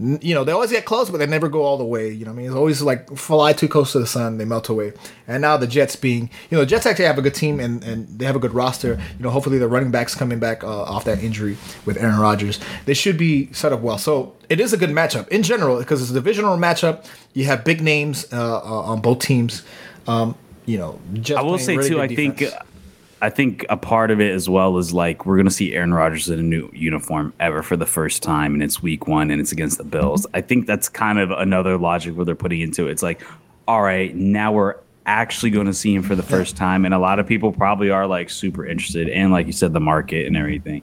You 0.00 0.34
know, 0.34 0.42
they 0.42 0.50
always 0.50 0.72
get 0.72 0.84
close, 0.84 1.08
but 1.08 1.18
they 1.18 1.26
never 1.26 1.48
go 1.48 1.62
all 1.62 1.78
the 1.78 1.84
way. 1.84 2.10
You 2.10 2.24
know, 2.24 2.32
I 2.32 2.34
mean, 2.34 2.46
it's 2.46 2.56
always 2.56 2.82
like 2.82 3.16
fly 3.16 3.52
too 3.52 3.68
close 3.68 3.92
to 3.92 4.00
the 4.00 4.06
sun, 4.06 4.36
they 4.38 4.44
melt 4.44 4.68
away. 4.68 4.94
And 5.28 5.42
now 5.42 5.56
the 5.56 5.68
Jets 5.68 5.94
being, 5.94 6.28
you 6.50 6.58
know, 6.58 6.60
the 6.60 6.66
Jets 6.66 6.86
actually 6.86 7.04
have 7.04 7.18
a 7.18 7.22
good 7.22 7.36
team 7.36 7.60
and, 7.60 7.84
and 7.84 8.06
they 8.18 8.24
have 8.24 8.36
a 8.36 8.40
good 8.40 8.52
roster. 8.52 9.00
You 9.16 9.22
know, 9.22 9.30
hopefully 9.30 9.58
the 9.58 9.68
running 9.68 9.92
backs 9.92 10.14
coming 10.14 10.40
back 10.40 10.64
uh, 10.64 10.82
off 10.82 11.04
that 11.04 11.22
injury 11.22 11.56
with 11.84 11.98
Aaron 11.98 12.18
Rodgers. 12.18 12.58
They 12.84 12.94
should 12.94 13.16
be 13.16 13.52
set 13.52 13.72
up 13.72 13.80
well. 13.80 13.96
So 13.96 14.34
it 14.48 14.58
is 14.58 14.72
a 14.72 14.76
good 14.76 14.90
matchup 14.90 15.28
in 15.28 15.44
general 15.44 15.78
because 15.78 16.02
it's 16.02 16.10
a 16.10 16.14
divisional 16.14 16.58
matchup. 16.58 17.06
You 17.32 17.44
have 17.44 17.64
big 17.64 17.80
names 17.80 18.26
uh, 18.32 18.58
uh, 18.58 18.60
on 18.60 19.00
both 19.00 19.20
teams. 19.20 19.62
Um, 20.08 20.36
you 20.66 20.78
know, 20.78 21.00
Jets 21.14 21.38
I 21.38 21.42
will 21.42 21.58
say 21.58 21.76
really 21.76 21.88
too. 21.88 22.00
I 22.00 22.08
think. 22.08 22.44
I 23.22 23.30
think 23.30 23.64
a 23.70 23.78
part 23.78 24.10
of 24.10 24.20
it 24.20 24.30
as 24.32 24.46
well 24.46 24.76
is 24.76 24.92
like 24.92 25.24
we're 25.24 25.38
gonna 25.38 25.50
see 25.50 25.74
Aaron 25.74 25.94
Rodgers 25.94 26.28
in 26.28 26.38
a 26.38 26.42
new 26.42 26.68
uniform 26.74 27.32
ever 27.40 27.62
for 27.62 27.74
the 27.74 27.86
first 27.86 28.22
time, 28.22 28.52
and 28.52 28.62
it's 28.62 28.82
Week 28.82 29.06
One, 29.06 29.30
and 29.30 29.40
it's 29.40 29.52
against 29.52 29.78
the 29.78 29.84
Bills. 29.84 30.26
Mm-hmm. 30.26 30.36
I 30.36 30.40
think 30.42 30.66
that's 30.66 30.90
kind 30.90 31.18
of 31.18 31.30
another 31.30 31.78
logic 31.78 32.14
where 32.14 32.26
they're 32.26 32.34
putting 32.34 32.60
into 32.60 32.88
it. 32.88 32.90
It's 32.90 33.02
like, 33.02 33.22
all 33.66 33.80
right, 33.80 34.14
now 34.14 34.52
we're 34.52 34.74
actually 35.06 35.50
going 35.50 35.66
to 35.66 35.72
see 35.72 35.94
him 35.94 36.02
for 36.02 36.14
the 36.14 36.22
first 36.22 36.56
time, 36.56 36.84
and 36.84 36.92
a 36.92 36.98
lot 36.98 37.18
of 37.18 37.26
people 37.26 37.52
probably 37.52 37.90
are 37.90 38.06
like 38.06 38.28
super 38.28 38.66
interested, 38.66 39.08
and 39.08 39.32
like 39.32 39.46
you 39.46 39.52
said, 39.52 39.72
the 39.72 39.80
market 39.80 40.26
and 40.26 40.36
everything. 40.36 40.82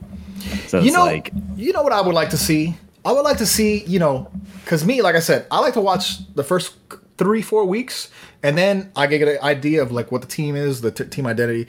So 0.68 0.80
it's 0.80 0.88
you 0.88 0.92
know, 0.92 1.06
like, 1.06 1.32
you 1.56 1.72
know 1.72 1.84
what 1.84 1.94
I 1.94 2.02
would 2.02 2.16
like 2.16 2.32
to 2.32 2.38
see. 2.38 2.76
I 3.06 3.12
would 3.12 3.22
like 3.22 3.38
to 3.38 3.46
see, 3.46 3.84
you 3.84 4.00
know, 4.00 4.32
because 4.64 4.86
me, 4.86 5.02
like 5.02 5.16
I 5.16 5.20
said, 5.20 5.46
I 5.52 5.60
like 5.60 5.74
to 5.76 5.82
watch 5.82 6.34
the 6.34 6.44
first 6.44 6.74
three, 7.24 7.42
four 7.42 7.64
weeks, 7.64 8.12
and 8.44 8.58
then 8.58 8.92
I 8.98 9.08
get 9.08 9.26
an 9.26 9.38
idea 9.42 9.82
of 9.82 9.94
like 9.94 10.12
what 10.12 10.20
the 10.20 10.28
team 10.28 10.58
is, 10.58 10.82
the 10.82 10.92
t- 10.92 11.06
team 11.06 11.26
identity. 11.26 11.68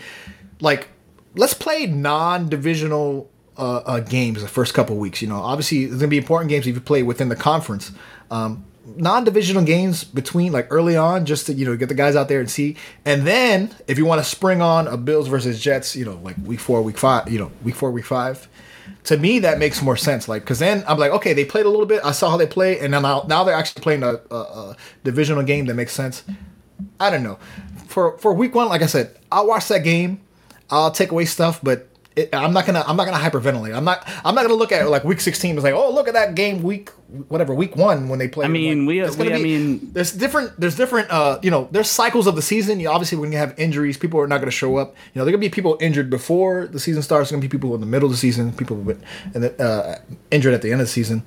Like, 0.61 0.89
let's 1.37 1.55
play 1.55 1.87
non-divisional 1.87 3.31
uh, 3.57 3.77
uh, 3.77 4.01
games 4.01 4.43
the 4.43 4.49
first 4.49 4.75
couple 4.75 4.97
weeks. 4.97 5.23
You 5.23 5.29
know, 5.29 5.37
obviously, 5.37 5.85
it's 5.85 5.95
gonna 5.95 6.09
be 6.09 6.19
important 6.19 6.49
games 6.51 6.67
if 6.67 6.75
you 6.75 6.81
play 6.81 7.05
within 7.05 7.29
the 7.29 7.37
conference. 7.37 7.93
Um, 8.33 8.65
non-divisional 8.97 9.63
games 9.63 10.03
between 10.03 10.51
like 10.51 10.67
early 10.71 10.97
on 10.97 11.25
just 11.25 11.47
to 11.47 11.53
you 11.53 11.65
know 11.65 11.77
get 11.77 11.89
the 11.89 11.95
guys 11.95 12.17
out 12.17 12.29
there 12.29 12.41
and 12.41 12.51
see 12.51 12.77
and 13.07 13.27
then 13.27 13.75
if 13.89 13.97
you 13.97 14.05
want 14.05 14.23
to 14.23 14.29
spring 14.29 14.61
on 14.61 14.87
a 14.89 14.97
bills 14.99 15.27
versus 15.27 15.59
jets 15.59 15.97
you 15.97 16.05
know 16.05 16.21
like 16.23 16.37
week 16.45 16.61
four 16.61 16.83
week 16.83 16.99
five 16.99 17.27
you 17.31 17.39
know 17.39 17.51
week 17.63 17.75
four 17.75 17.91
week 17.91 18.05
five 18.05 18.47
to 19.05 19.17
me 19.17 19.39
that 19.41 19.59
makes 19.59 19.83
more 19.83 19.97
sense. 19.97 20.29
Like 20.29 20.43
because 20.43 20.59
then 20.59 20.85
i'm 20.87 20.99
like 20.99 21.13
okay 21.13 21.33
they 21.33 21.45
played 21.45 21.67
a 21.67 21.71
little 21.71 21.87
bit. 21.87 22.01
I 22.05 22.13
saw 22.13 22.31
how 22.31 22.37
they 22.37 22.47
play 22.47 22.79
and 22.81 22.93
then 22.93 23.03
now, 23.03 23.25
now 23.29 23.45
they're 23.45 23.55
actually 23.55 23.83
playing 23.83 24.03
a, 24.03 24.21
a, 24.31 24.37
a 24.37 24.77
divisional 25.05 25.43
game 25.43 25.67
that 25.67 25.75
makes 25.75 25.93
sense. 25.93 26.25
I 26.99 27.11
don't 27.11 27.23
know. 27.23 27.39
For 27.87 28.19
for 28.19 28.33
week 28.33 28.55
one 28.55 28.69
like 28.69 28.83
i 28.83 28.87
said 28.87 29.17
i'll 29.31 29.47
watch 29.47 29.69
that 29.69 29.85
game. 29.85 30.21
I'll 30.71 30.91
take 30.91 31.11
away 31.13 31.27
stuff 31.27 31.61
but 31.63 31.89
it, 32.17 32.29
i'm 32.33 32.53
not 32.53 32.65
gonna 32.67 32.85
i'm 32.87 32.97
not 32.97 33.07
gonna 33.07 33.19
hyperventilate 33.19 33.75
i'm 33.77 33.85
not 33.85 34.07
i'm 34.25 34.35
not 34.35 34.43
gonna 34.43 34.55
look 34.55 34.71
at 34.73 34.89
like 34.89 35.03
week 35.05 35.21
16 35.21 35.59
as 35.59 35.65
like 35.65 35.75
oh 35.75 35.91
look 35.93 36.07
at 36.07 36.15
that 36.15 36.35
game 36.35 36.63
week 36.63 36.91
whatever 37.29 37.53
week 37.55 37.75
one 37.77 38.09
when 38.09 38.19
they 38.19 38.29
play 38.29 38.45
I 38.45 38.49
mean, 38.49 38.87
we- 38.87 39.03
we- 39.03 39.33
I 39.33 39.39
mean- 39.39 39.91
there's 39.93 40.13
different 40.13 40.59
there's 40.61 40.77
different 40.77 41.11
uh 41.11 41.39
you 41.43 41.51
know 41.51 41.69
there's 41.71 41.91
cycles 41.91 42.27
of 42.27 42.37
the 42.37 42.43
season 42.43 42.79
you 42.81 42.89
obviously 42.89 43.19
when 43.19 43.33
you 43.33 43.39
have 43.39 43.59
injuries 43.59 43.97
people 43.97 44.21
are 44.21 44.27
not 44.27 44.39
going 44.39 44.47
to 44.51 44.57
show 44.57 44.77
up 44.77 44.95
you 45.13 45.19
know 45.21 45.25
there 45.25 45.33
are 45.35 45.37
going 45.37 45.43
to 45.43 45.49
be 45.49 45.55
people 45.55 45.77
injured 45.81 46.09
before 46.11 46.67
the 46.69 46.79
season 46.81 47.03
starts 47.03 47.31
there's 47.31 47.33
going 47.33 47.41
to 47.41 47.49
be 47.49 47.51
people 47.51 47.75
in 47.75 47.81
the 47.81 47.87
middle 47.87 48.07
of 48.07 48.13
the 48.13 48.19
season 48.19 48.53
people 48.53 48.77
with 48.77 49.03
and 49.35 49.43
the, 49.45 49.63
uh, 49.65 49.99
injured 50.31 50.55
at 50.55 50.63
the 50.63 50.71
end 50.73 50.81
of 50.81 50.87
the 50.87 50.93
season 50.93 51.23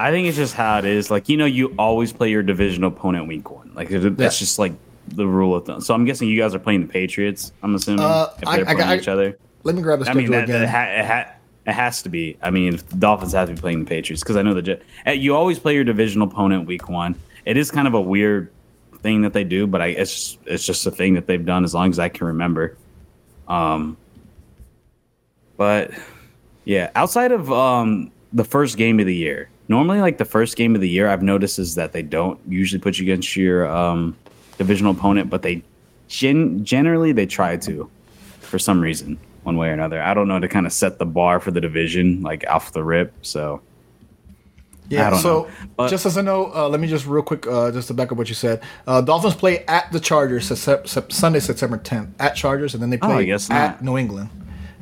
I 0.00 0.12
think 0.12 0.28
it's 0.28 0.36
just 0.36 0.54
how 0.54 0.78
it 0.78 0.84
is. 0.84 1.10
Like 1.10 1.28
you 1.28 1.36
know, 1.36 1.44
you 1.44 1.74
always 1.76 2.12
play 2.12 2.30
your 2.30 2.44
division 2.44 2.84
opponent 2.84 3.26
Week 3.26 3.50
One. 3.50 3.72
Like 3.74 3.88
that's 3.88 4.04
Yeah. 4.16 4.28
just 4.28 4.56
like 4.56 4.72
the 5.08 5.26
rule 5.26 5.56
of 5.56 5.66
thumb. 5.66 5.80
So 5.80 5.92
I'm 5.92 6.04
guessing 6.04 6.28
you 6.28 6.40
guys 6.40 6.54
are 6.54 6.60
playing 6.60 6.82
the 6.86 6.92
Patriots. 6.92 7.50
I'm 7.64 7.74
assuming 7.74 8.04
Uh, 8.04 8.28
if 8.36 8.42
they're 8.42 8.48
I- 8.68 8.74
playing 8.74 8.80
I- 8.90 8.96
each 8.96 9.08
other. 9.08 9.36
Let 9.64 9.74
me 9.74 9.82
grab 9.82 10.00
the 10.00 10.08
I 10.10 10.14
mean, 10.14 10.30
that, 10.30 10.44
again 10.44 10.60
that 10.62 10.68
ha- 10.68 11.00
it, 11.00 11.04
ha- 11.06 11.32
it 11.66 11.72
has 11.72 12.02
to 12.02 12.08
be. 12.08 12.36
I 12.42 12.50
mean, 12.50 12.76
the 12.76 12.96
Dolphins 12.96 13.32
have 13.32 13.48
to 13.48 13.54
be 13.54 13.60
playing 13.60 13.80
the 13.80 13.86
Patriots 13.86 14.22
because 14.22 14.36
I 14.36 14.42
know 14.42 14.54
the 14.54 14.62
Jet. 14.62 14.82
uh, 15.06 15.10
You 15.10 15.34
always 15.34 15.58
play 15.58 15.74
your 15.74 15.84
divisional 15.84 16.28
opponent 16.28 16.66
week 16.66 16.88
one. 16.88 17.14
it 17.44 17.56
is 17.56 17.70
kind 17.70 17.86
of 17.88 17.94
a 17.94 18.00
weird 18.00 18.50
thing 19.02 19.22
that 19.22 19.32
they 19.32 19.44
do, 19.44 19.66
but 19.66 19.80
I 19.82 19.86
it's 19.88 20.12
just, 20.12 20.38
it's 20.46 20.64
just 20.64 20.86
a 20.86 20.90
thing 20.90 21.14
that 21.14 21.26
they've 21.26 21.44
done 21.44 21.64
as 21.64 21.74
long 21.74 21.90
as 21.90 21.98
I 21.98 22.08
can 22.08 22.26
remember. 22.28 22.76
Um, 23.48 23.96
but 25.56 25.90
yeah, 26.64 26.90
outside 26.94 27.32
of 27.32 27.50
um 27.52 28.10
the 28.32 28.44
first 28.44 28.76
game 28.76 29.00
of 29.00 29.06
the 29.06 29.14
year, 29.14 29.48
normally 29.68 30.00
like 30.00 30.18
the 30.18 30.24
first 30.24 30.56
game 30.56 30.74
of 30.74 30.80
the 30.80 30.88
year, 30.88 31.08
I've 31.08 31.22
noticed 31.22 31.58
is 31.58 31.74
that 31.76 31.92
they 31.92 32.02
don't 32.02 32.38
usually 32.48 32.80
put 32.80 32.98
you 32.98 33.04
against 33.04 33.36
your 33.36 33.66
um 33.68 34.16
divisional 34.58 34.92
opponent, 34.92 35.30
but 35.30 35.42
they 35.42 35.62
gen- 36.08 36.64
generally 36.64 37.12
they 37.12 37.26
try 37.26 37.56
to 37.58 37.88
for 38.40 38.58
some 38.58 38.80
reason, 38.80 39.18
one 39.48 39.56
way 39.56 39.68
or 39.70 39.72
another. 39.72 40.00
I 40.02 40.12
don't 40.14 40.28
know 40.28 40.38
to 40.38 40.46
kind 40.48 40.66
of 40.66 40.72
set 40.72 40.98
the 40.98 41.06
bar 41.06 41.40
for 41.40 41.50
the 41.50 41.60
division 41.60 42.22
like 42.22 42.44
off 42.48 42.72
the 42.72 42.84
rip. 42.84 43.14
So 43.22 43.62
Yeah. 44.90 45.16
So. 45.18 45.48
But- 45.76 45.88
just 45.90 46.06
as 46.06 46.16
a 46.16 46.22
note, 46.22 46.52
uh, 46.54 46.68
let 46.68 46.80
me 46.80 46.86
just 46.86 47.06
real 47.06 47.22
quick, 47.22 47.46
uh, 47.46 47.70
just 47.72 47.88
to 47.88 47.94
back 47.94 48.10
up 48.12 48.18
what 48.18 48.28
you 48.28 48.34
said. 48.34 48.60
Uh, 48.86 49.00
Dolphins 49.00 49.34
play 49.34 49.64
at 49.66 49.90
the 49.92 50.00
Chargers 50.00 50.46
Sep- 50.58 50.86
Sep- 50.88 51.12
Sunday, 51.12 51.40
September 51.40 51.78
10th 51.78 52.08
at 52.18 52.34
Chargers, 52.36 52.74
and 52.74 52.82
then 52.82 52.90
they 52.90 52.98
Oh, 53.02 53.06
play 53.08 53.26
guess 53.26 53.50
at. 53.50 53.82
New 53.82 53.96
England. 53.98 54.28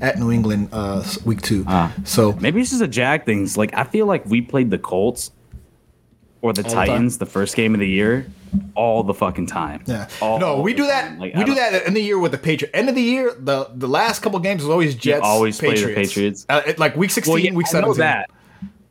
At 0.01 0.19
New 0.19 0.31
England, 0.31 0.69
uh, 0.73 1.03
week 1.25 1.41
two. 1.43 1.65
Ah. 1.67 1.91
so 2.05 2.33
maybe 2.41 2.61
this 2.61 2.73
is 2.73 2.81
a 2.83 2.87
Jag 2.89 3.25
things. 3.25 3.57
Like 3.57 3.73
I 3.75 3.85
feel 3.85 4.05
like 4.07 4.27
we 4.27 4.41
played 4.43 4.71
the 4.71 4.79
Colts 4.79 5.31
or 6.43 6.53
the 6.53 6.63
All? 6.65 6.71
Titans 6.71 7.19
the 7.19 7.27
first 7.27 7.57
game 7.57 7.75
of 7.75 7.81
the 7.81 7.89
year 7.89 8.27
all 8.75 9.03
the 9.03 9.13
fucking 9.15 9.47
time. 9.47 9.83
Yeah. 9.87 10.09
All- 10.23 10.39
no, 10.39 10.47
all 10.57 10.63
we 10.63 10.73
the 10.73 10.79
do 10.79 10.87
that. 10.87 11.19
Like, 11.19 11.35
we 11.35 11.45
do 11.45 11.55
that 11.57 11.85
in 11.87 11.95
the 11.95 12.01
year 12.03 12.19
with 12.19 12.33
the 12.33 12.39
Patriots. 12.39 12.77
End 12.77 12.89
of 12.89 12.95
the 12.95 13.03
year, 13.03 13.35
the 13.39 13.69
the 13.75 13.89
last 13.89 14.23
couple 14.23 14.39
games 14.39 14.63
is 14.63 14.69
always 14.69 14.95
Jets. 14.95 15.23
always 15.25 15.59
play 15.59 15.71
the 15.75 15.89
Patriots. 15.95 16.45
Patriots. 16.45 16.47
Uh, 16.49 16.73
like 16.79 16.97
week 16.97 17.11
sixteen, 17.11 17.33
Well, 17.35 17.43
yeah, 17.43 17.53
week 17.53 17.67
I 17.73 17.81
know 17.81 17.93
seventeen. 17.93 17.99
that. 17.99 18.31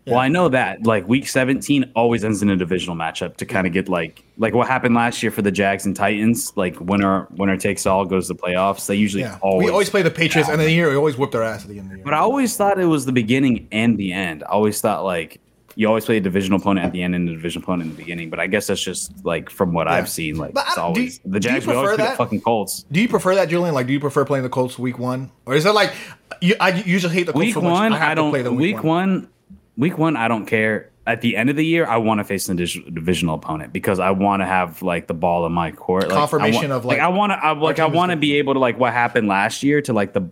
Well, 0.07 0.19
I 0.19 0.27
know 0.27 0.49
that 0.49 0.85
like 0.85 1.07
week 1.07 1.27
17 1.27 1.93
always 1.95 2.23
ends 2.23 2.43
in 2.43 2.49
a 2.51 2.55
divisional 2.55 2.95
matchup 2.95 3.37
to 3.37 3.45
kind 3.47 3.65
of 3.65 3.73
get 3.73 3.89
like 3.89 4.23
like 4.37 4.53
what 4.53 4.67
happened 4.67 4.93
last 4.93 5.23
year 5.23 5.31
for 5.31 5.41
the 5.41 5.49
Jags 5.51 5.83
and 5.87 5.95
Titans. 5.95 6.53
Like 6.55 6.79
winner 6.79 7.25
winner 7.31 7.57
takes 7.57 7.87
all 7.87 8.05
goes 8.05 8.27
to 8.27 8.33
the 8.35 8.39
playoffs. 8.39 8.85
They 8.85 8.93
usually 8.97 9.23
Yeah, 9.23 9.39
always 9.41 9.65
we 9.65 9.71
always 9.71 9.89
play 9.89 10.03
the 10.03 10.11
Patriots, 10.11 10.47
and 10.47 10.59
then 10.59 10.67
the 10.67 10.73
year 10.73 10.91
we 10.91 10.95
always 10.95 11.17
whip 11.17 11.31
their 11.31 11.41
ass 11.41 11.63
at 11.63 11.69
the 11.69 11.79
end 11.79 11.85
of 11.87 11.89
the 11.89 11.95
year. 11.97 12.05
But 12.05 12.13
I 12.13 12.17
always 12.19 12.55
thought 12.55 12.79
it 12.79 12.85
was 12.85 13.07
the 13.07 13.13
beginning 13.13 13.67
and 13.71 13.97
the 13.97 14.13
end. 14.13 14.43
I 14.43 14.49
always 14.49 14.79
thought 14.79 15.03
like 15.03 15.39
you 15.77 15.87
always 15.87 16.05
play 16.05 16.17
a 16.17 16.21
divisional 16.21 16.59
opponent 16.59 16.85
at 16.85 16.93
the 16.93 17.03
end 17.03 17.15
and 17.15 17.27
a 17.27 17.33
divisional 17.33 17.63
opponent 17.63 17.89
in 17.91 17.95
the 17.95 18.01
beginning. 18.01 18.29
But 18.29 18.39
I 18.39 18.47
guess 18.47 18.67
that's 18.67 18.81
just 18.81 19.25
like 19.25 19.49
from 19.49 19.73
what 19.73 19.87
I've 19.87 20.09
seen. 20.09 20.37
Like 20.37 20.53
But 20.53 20.65
I- 20.65 20.67
it's 20.67 20.75
do 20.75 20.81
you- 20.81 20.85
always 20.85 21.19
the 21.25 21.39
Jags. 21.39 21.67
We 21.67 21.73
always 21.73 21.89
play 21.95 21.97
the 21.97 22.03
that? 22.03 22.17
fucking 22.17 22.41
Colts. 22.41 22.85
do 22.91 23.01
you 23.01 23.07
prefer 23.09 23.35
that, 23.35 23.49
Julian? 23.49 23.75
Like, 23.75 23.87
do 23.87 23.93
you 23.93 23.99
prefer 23.99 24.23
playing 24.25 24.43
the 24.43 24.49
Colts 24.49 24.79
week 24.79 24.97
one, 24.97 25.31
or 25.45 25.53
is 25.55 25.65
it 25.65 25.71
like 25.73 25.93
you, 26.41 26.55
I 26.59 26.69
usually 26.71 27.13
hate 27.13 27.25
the 27.25 27.33
Colts 27.33 27.45
Week 27.45 27.53
so 27.53 27.59
one, 27.61 27.93
I, 27.93 27.97
have 27.97 28.09
I, 28.11 28.13
don't. 28.15 28.31
play 28.31 28.41
the 28.41 28.53
week 28.53 28.83
one, 28.83 29.27
week 29.77 29.97
one, 29.97 30.15
I 30.17 30.27
don't 30.27 30.45
care. 30.45 30.91
At 31.07 31.21
the 31.21 31.37
end 31.37 31.51
of 31.51 31.55
the 31.55 31.65
year, 31.65 31.85
I 31.85 31.97
want 31.97 32.19
to 32.19 32.23
face 32.23 32.47
dis- 32.47 32.79
divisional 32.91 33.35
opponent 33.35 33.71
because 33.71 33.99
I 33.99 34.09
want 34.09 34.41
to 34.41 34.45
have 34.47 34.81
like 34.81 35.05
the 35.05 35.13
ball 35.13 35.45
in 35.45 35.51
my 35.51 35.71
court. 35.71 36.09
Like, 36.09 36.17
Confirmation 36.17 36.69
want, 36.69 36.71
of, 36.71 36.85
like, 36.85 36.99
I 36.99 37.09
want 37.09 37.31
to. 37.31 37.35
I, 37.35 37.51
like 37.51 37.77
I 37.79 37.85
want 37.85 38.09
to 38.11 38.15
be 38.15 38.37
able 38.37 38.53
to 38.53 38.59
like 38.59 38.79
what 38.79 38.91
happened 38.91 39.27
last 39.27 39.61
year 39.61 39.81
to 39.83 39.93
like 39.93 40.13
the, 40.13 40.29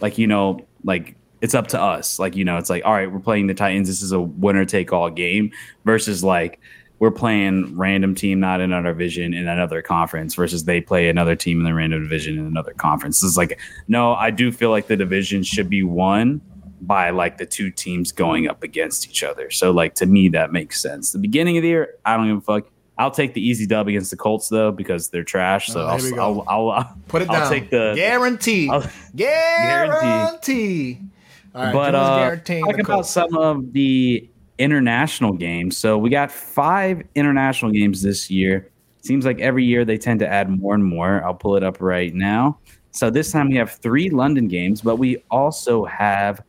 like 0.00 0.18
you 0.18 0.28
know 0.28 0.60
like 0.84 1.16
it's 1.42 1.54
up 1.54 1.66
to 1.68 1.80
us. 1.80 2.18
Like 2.18 2.34
you 2.36 2.44
know 2.44 2.56
it's 2.56 2.70
like 2.70 2.82
all 2.86 2.92
right, 2.94 3.12
we're 3.12 3.18
playing 3.20 3.48
the 3.48 3.54
Titans. 3.54 3.88
This 3.88 4.00
is 4.00 4.12
a 4.12 4.20
winner 4.20 4.64
take 4.64 4.92
all 4.92 5.10
game 5.10 5.50
versus 5.84 6.24
like 6.24 6.58
we're 6.98 7.10
playing 7.10 7.76
random 7.76 8.14
team 8.14 8.38
not 8.40 8.60
in 8.60 8.72
our 8.72 8.80
division 8.82 9.34
in 9.34 9.48
another 9.48 9.82
conference 9.82 10.36
versus 10.36 10.64
they 10.64 10.80
play 10.80 11.08
another 11.08 11.34
team 11.34 11.58
in 11.58 11.64
the 11.64 11.74
random 11.74 12.00
division 12.00 12.38
in 12.38 12.46
another 12.46 12.72
conference. 12.74 13.20
This 13.20 13.30
is 13.32 13.36
like 13.36 13.58
no, 13.88 14.14
I 14.14 14.30
do 14.30 14.50
feel 14.52 14.70
like 14.70 14.86
the 14.86 14.96
division 14.96 15.42
should 15.42 15.68
be 15.68 15.82
won 15.82 16.40
by 16.80 17.10
like 17.10 17.38
the 17.38 17.46
two 17.46 17.70
teams 17.70 18.10
going 18.12 18.48
up 18.48 18.62
against 18.62 19.08
each 19.08 19.22
other. 19.22 19.50
So 19.50 19.70
like 19.72 19.94
to 19.96 20.06
me 20.06 20.28
that 20.30 20.52
makes 20.52 20.80
sense. 20.80 21.12
The 21.12 21.18
beginning 21.18 21.56
of 21.56 21.62
the 21.62 21.68
year, 21.68 21.94
I 22.04 22.16
don't 22.16 22.26
even 22.28 22.40
fuck. 22.40 22.66
I'll 22.98 23.10
take 23.10 23.34
the 23.34 23.40
easy 23.44 23.66
dub 23.66 23.88
against 23.88 24.10
the 24.10 24.16
Colts 24.16 24.48
though 24.48 24.70
because 24.70 25.08
they're 25.08 25.24
trash. 25.24 25.68
So 25.68 25.80
Oh, 25.80 25.86
I'll, 25.86 26.18
I'll. 26.20 26.44
I'll, 26.48 26.70
I'll 26.70 26.96
Put 27.08 27.22
it 27.22 27.30
I'll 27.30 27.40
down. 27.40 27.50
take 27.50 27.70
the 27.70 27.94
guarantee. 27.96 28.68
I'll- 28.68 28.86
guarantee. 29.16 30.98
All 31.00 31.08
right, 31.54 31.72
but 31.72 31.94
uh, 31.94 32.36
talking 32.36 32.80
about 32.80 33.06
some 33.06 33.36
of 33.36 33.72
the 33.72 34.28
international 34.58 35.32
games. 35.32 35.76
So 35.76 35.98
we 35.98 36.10
got 36.10 36.30
five 36.30 37.02
international 37.14 37.70
games 37.72 38.02
this 38.02 38.30
year. 38.30 38.70
Seems 39.02 39.24
like 39.24 39.40
every 39.40 39.64
year 39.64 39.84
they 39.84 39.98
tend 39.98 40.20
to 40.20 40.28
add 40.28 40.48
more 40.48 40.74
and 40.74 40.84
more. 40.84 41.24
I'll 41.24 41.34
pull 41.34 41.56
it 41.56 41.64
up 41.64 41.80
right 41.80 42.14
now. 42.14 42.58
So 42.92 43.10
this 43.10 43.32
time 43.32 43.48
we 43.48 43.56
have 43.56 43.72
three 43.72 44.10
London 44.10 44.46
games, 44.48 44.80
but 44.82 44.96
we 44.96 45.22
also 45.30 45.84
have 45.86 46.42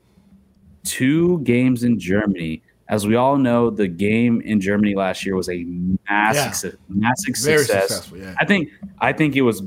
two 0.84 1.39
games 1.39 1.84
in 1.84 2.00
Germany. 2.00 2.62
As 2.89 3.08
we 3.08 3.16
all 3.16 3.38
know, 3.38 3.70
the 3.70 3.88
game 3.88 4.42
in 4.42 4.60
Germany 4.60 4.94
last 4.94 5.26
year 5.26 5.36
was 5.36 5.50
a 5.50 5.63
massive, 6.10 6.78
Yeah. 6.89 6.96
massive 7.10 7.36
Very 7.38 7.60
success. 7.60 7.88
successful, 7.88 8.18
yeah. 8.18 8.36
I 8.38 8.46
think, 8.46 8.70
I 9.00 9.13
think 9.13 9.36
it 9.36 9.42
was, 9.42 9.63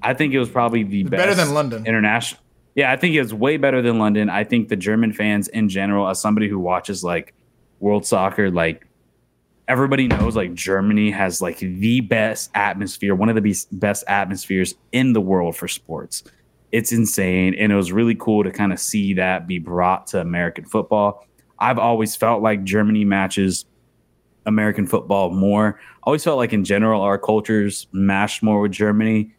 I 0.00 0.14
think 0.14 0.32
it 0.32 0.38
was 0.38 0.48
probably 0.48 0.84
the 0.84 1.02
best 1.02 1.20
Better 1.20 1.34
than 1.34 1.52
London. 1.54 1.84
international. 1.86 2.40
Yeah, 2.74 2.90
I 2.90 2.96
think 2.96 3.14
it's 3.14 3.32
way 3.32 3.56
better 3.58 3.82
than 3.82 3.98
London. 3.98 4.30
I 4.30 4.44
think 4.44 4.68
the 4.68 4.76
German 4.76 5.12
fans 5.12 5.48
in 5.48 5.68
general, 5.68 6.08
as 6.08 6.20
somebody 6.20 6.48
who 6.48 6.58
watches 6.58 7.04
like 7.04 7.34
world 7.80 8.06
soccer, 8.06 8.50
like 8.50 8.86
everybody 9.68 10.08
knows, 10.08 10.36
like 10.36 10.54
Germany 10.54 11.10
has 11.10 11.42
like 11.42 11.58
the 11.58 12.00
best 12.00 12.50
atmosphere, 12.54 13.14
one 13.14 13.28
of 13.28 13.34
the 13.34 13.66
best- 13.72 14.04
atmospheres 14.08 14.74
in 14.92 15.12
the 15.12 15.20
world 15.20 15.56
for 15.56 15.68
sports. 15.68 16.24
It's 16.72 16.92
insane, 16.92 17.54
and 17.54 17.70
it 17.70 17.76
was 17.76 17.92
really 17.92 18.14
cool 18.14 18.44
to 18.44 18.50
kind 18.50 18.72
of 18.72 18.80
see 18.80 19.12
that 19.14 19.46
be 19.46 19.58
brought 19.58 20.06
to 20.08 20.20
American 20.20 20.64
football. 20.64 21.26
I've 21.58 21.78
always 21.78 22.16
felt 22.16 22.42
like 22.42 22.64
Germany 22.64 23.04
matches 23.04 23.66
American 24.46 24.86
football 24.86 25.30
more. 25.30 25.78
I 25.78 26.04
always 26.04 26.24
felt 26.24 26.38
like 26.38 26.52
in 26.54 26.64
general 26.64 27.02
our 27.02 27.18
cultures 27.18 27.86
mashed 27.92 28.42
more 28.42 28.60
with 28.60 28.72
Germany. 28.72 29.34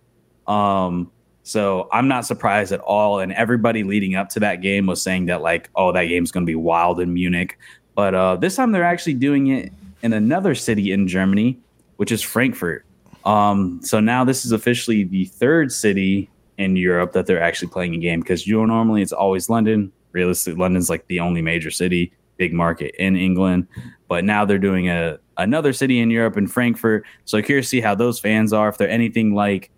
Um, 0.46 1.12
so 1.44 1.90
I'm 1.92 2.08
not 2.08 2.26
surprised 2.26 2.72
at 2.72 2.80
all. 2.80 3.20
And 3.20 3.34
everybody 3.34 3.84
leading 3.84 4.16
up 4.16 4.30
to 4.30 4.40
that 4.40 4.62
game 4.62 4.86
was 4.86 5.02
saying 5.02 5.26
that 5.28 5.42
like, 5.42 5.70
oh, 5.76 5.92
that 5.92 6.06
game's 6.06 6.32
going 6.32 6.46
to 6.46 6.50
be 6.50 6.56
wild 6.56 7.00
in 7.00 7.14
Munich. 7.14 7.60
But 7.96 8.16
uh, 8.16 8.38
this 8.38 8.56
time 8.56 8.72
they're 8.72 8.84
actually 8.84 9.16
doing 9.16 9.48
it 9.48 9.72
in 10.02 10.14
another 10.14 10.56
city 10.56 10.92
in 10.92 11.08
Germany, 11.08 11.60
which 11.98 12.12
is 12.12 12.22
Frankfurt. 12.22 12.86
Um, 13.26 13.80
so 13.84 14.00
now 14.00 14.24
this 14.24 14.46
is 14.46 14.52
officially 14.52 15.04
the 15.04 15.26
third 15.26 15.72
city 15.72 16.30
in 16.58 16.76
Europe 16.76 17.14
that 17.14 17.26
they're 17.26 17.42
actually 17.42 17.70
playing 17.70 17.96
a 17.96 17.98
game 17.98 18.22
because 18.22 18.48
you 18.48 18.58
know 18.58 18.66
normally 18.66 19.02
it's 19.02 19.14
always 19.14 19.50
London. 19.50 19.92
Realistically, 20.12 20.60
London's 20.60 20.90
like 20.90 21.08
the 21.08 21.20
only 21.20 21.42
major 21.42 21.72
city, 21.72 22.14
big 22.38 22.54
market 22.54 22.94
in 23.00 23.16
England. 23.16 23.68
But 24.08 24.24
now 24.24 24.46
they're 24.46 24.60
doing 24.60 24.90
a 24.90 25.20
another 25.38 25.74
city 25.74 26.00
in 26.00 26.12
Europe 26.12 26.38
in 26.38 26.48
Frankfurt. 26.48 27.06
So 27.26 27.42
curious 27.42 27.68
to 27.68 27.70
see 27.70 27.82
how 27.82 27.96
those 27.96 28.20
fans 28.20 28.54
are. 28.54 28.70
If 28.70 28.78
they're 28.78 28.90
anything 28.90 29.34
like 29.34 29.72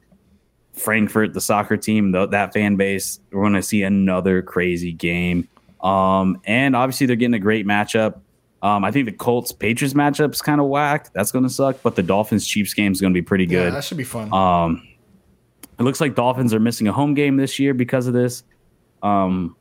Frankfurt, 0.76 1.34
the 1.34 1.42
soccer 1.42 1.78
team, 1.78 2.12
th- 2.14 2.30
that 2.32 2.54
fan 2.54 2.76
base, 2.76 3.20
we're 3.32 3.42
going 3.44 3.54
to 3.54 3.62
see 3.64 3.84
another 3.84 4.42
crazy 4.42 4.92
game. 4.92 5.48
Um, 5.82 6.42
and 6.46 6.76
obviously, 6.76 7.08
they're 7.08 7.16
getting 7.16 7.34
a 7.36 7.40
great 7.40 7.66
matchup. 7.66 8.20
Um, 8.62 8.84
I 8.84 8.92
think 8.92 9.06
the 9.06 9.12
Colts 9.12 9.52
Patriots 9.52 9.94
matchup's 9.94 10.42
kind 10.42 10.60
of 10.60 10.68
whack. 10.68 11.14
That's 11.14 11.32
going 11.32 11.44
to 11.44 11.50
suck. 11.50 11.78
But 11.84 11.96
the 11.96 12.02
Dolphins 12.04 12.48
Chiefs 12.48 12.74
game 12.74 12.92
is 12.92 13.00
going 13.00 13.14
to 13.14 13.18
be 13.18 13.22
pretty 13.22 13.46
Yeah, 13.46 13.66
good. 13.66 13.74
that 13.76 13.84
should 13.84 13.98
be 13.98 14.04
fun. 14.04 14.34
Um, 14.34 14.88
it 15.78 15.84
looks 15.84 16.02
like 16.02 16.16
Dolphins 16.16 16.54
are 16.54 16.60
missing 16.60 16.88
a 16.88 16.92
home 16.92 17.14
game 17.14 17.38
this 17.38 17.60
year 17.60 17.74
because 17.74 18.08
of 18.08 18.14
this. 18.14 18.44
Um, 19.04 19.56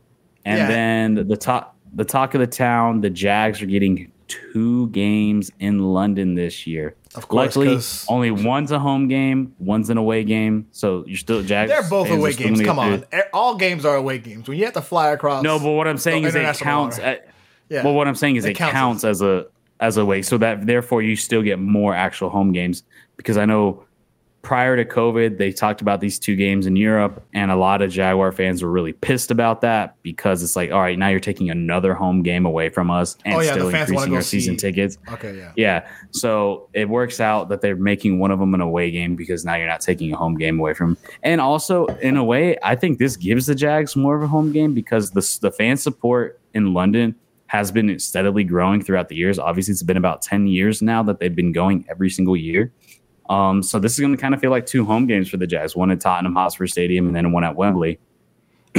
and 0.45 0.59
Yeah. 0.59 0.69
then 0.69 1.15
the 1.29 1.37
top, 1.37 1.77
the 1.95 2.05
talk 2.05 2.35
of 2.35 2.41
the 2.41 2.47
town, 2.47 3.01
the 3.03 3.11
Jags 3.11 3.61
are 3.61 3.67
getting 3.67 4.11
two 4.27 4.89
games 4.89 5.51
in 5.61 5.81
London 5.93 6.35
this 6.35 6.67
year. 6.67 6.95
Of 7.17 7.29
course, 7.29 7.57
luckily 7.57 7.75
'cause- 7.77 8.05
only 8.09 8.31
one's 8.31 8.73
a 8.73 8.79
home 8.79 9.07
game, 9.09 9.53
one's 9.59 9.89
an 9.91 9.97
away 9.99 10.25
game. 10.25 10.67
So 10.73 11.05
you're 11.07 11.17
still 11.17 11.43
Jags. 11.43 11.71
They're 11.71 11.89
both 11.89 12.09
fans 12.09 12.17
are 12.17 12.21
away 12.21 12.33
still 12.33 12.47
games. 12.49 12.61
gonna 12.61 12.67
Come 12.69 12.77
get 12.77 12.93
on, 12.93 13.09
through. 13.11 13.19
E- 13.21 13.23
all 13.33 13.55
games 13.57 13.85
are 13.85 13.97
away 13.97 14.19
games. 14.19 14.49
When 14.49 14.59
you 14.59 14.65
have 14.65 14.75
to 14.75 14.83
fly 14.83 15.11
across, 15.11 15.43
No, 15.45 15.59
but 15.59 15.71
what 15.71 15.87
I'm 15.87 15.99
saying 15.99 16.25
is 16.25 16.35
it 16.35 16.39
international 16.39 16.65
counts. 16.65 16.99
water. 16.99 17.09
At, 17.11 17.29
yeah. 17.69 17.85
well, 17.85 17.95
what 17.95 18.09
I'm 18.09 18.15
saying 18.17 18.37
is 18.37 18.45
It 18.45 18.51
it, 18.51 18.55
counts 18.55 18.73
counts, 18.73 19.05
as 19.05 19.23
a 19.23 19.47
as 19.81 19.97
a 19.97 20.05
way, 20.05 20.23
so 20.23 20.39
that 20.39 20.67
therefore 20.67 21.03
you 21.03 21.15
still 21.17 21.43
get 21.43 21.59
more 21.59 21.95
actual 21.95 22.31
home 22.31 22.53
games 22.53 22.83
because 23.17 23.37
I 23.37 23.45
know 23.45 23.83
prior 24.45 24.77
to 24.77 24.85
COVID 24.85 25.39
they 25.39 25.51
talked 25.51 25.81
about 25.81 26.01
these 26.01 26.19
two 26.19 26.37
games 26.37 26.67
in 26.67 26.77
Europe, 26.77 27.25
and 27.35 27.51
a 27.51 27.57
lot 27.57 27.83
of 27.83 27.91
Jaguar 27.91 28.31
fans 28.31 28.63
were 28.63 28.71
really 28.71 28.93
pissed 28.93 29.33
about 29.33 29.63
that 29.63 29.97
because 30.03 30.43
it's 30.43 30.55
like, 30.55 30.71
all 30.71 30.81
right, 30.81 30.97
now 30.99 31.09
you're 31.09 31.19
taking 31.19 31.51
another 31.51 31.95
home 31.95 32.23
game 32.23 32.47
away 32.47 32.69
from 32.69 32.91
us 32.91 33.17
and 33.25 33.35
Oh, 33.35 33.41
yeah, 33.41 33.55
the 33.55 33.61
still 33.61 33.69
increasing 33.71 34.15
our 34.15 34.23
season 34.23 34.57
tickets. 34.57 34.99
okay, 35.11 35.37
yeah. 35.37 35.53
Yeah, 35.57 35.89
so 36.13 36.69
it 36.75 36.89
works 36.89 37.19
out 37.19 37.49
that 37.49 37.61
they're 37.61 37.75
making 37.75 38.21
one 38.21 38.31
of 38.31 38.39
them 38.39 38.55
an 38.55 38.61
away 38.61 38.91
game 38.93 39.17
because 39.17 39.45
now 39.45 39.57
you're 39.57 39.67
not 39.67 39.81
taking 39.81 40.13
a 40.13 40.17
home 40.17 40.37
game 40.37 40.61
away 40.61 40.75
from. 40.75 40.97
And 41.23 41.41
also, 41.41 41.87
in 41.87 42.17
a 42.17 42.23
way, 42.25 42.57
I 42.63 42.77
think 42.77 42.99
this 42.99 43.17
gives 43.17 43.47
the 43.47 43.55
Jags 43.55 43.97
more 43.97 44.15
of 44.15 44.23
a 44.23 44.29
home 44.29 44.53
game 44.53 44.75
because 44.75 45.11
the 45.11 45.39
the 45.41 45.51
fan 45.51 45.77
support 45.77 46.41
in 46.53 46.75
London 46.75 47.17
has 47.47 47.71
been 47.71 47.99
steadily 47.99 48.43
growing 48.43 48.83
throughout 48.83 49.09
the 49.09 49.15
years. 49.15 49.39
Obviously, 49.39 49.73
it's 49.73 49.83
been 49.83 49.97
about 49.97 50.23
ten 50.23 50.47
years 50.47 50.83
now 50.83 51.03
that 51.03 51.19
they've 51.21 51.35
been 51.35 51.53
going 51.53 51.85
every 51.89 52.11
single 52.11 52.37
year. 52.37 52.73
Um, 53.29 53.63
so 53.63 53.79
this 53.79 53.95
is 53.95 54.01
going 54.01 54.15
to 54.15 54.21
kind 54.21 54.35
of 54.35 54.41
feel 54.41 54.51
like 54.51 54.67
two 54.67 54.85
home 54.85 55.07
games 55.07 55.29
for 55.29 55.37
the 55.37 55.47
Jags: 55.47 55.75
one 55.75 55.91
at 55.91 56.01
Tottenham 56.01 56.35
Hotspur 56.35 56.67
Stadium 56.67 57.07
and 57.07 57.17
then 57.17 57.33
one 57.33 57.45
at 57.45 57.57
Wembley. 57.57 57.99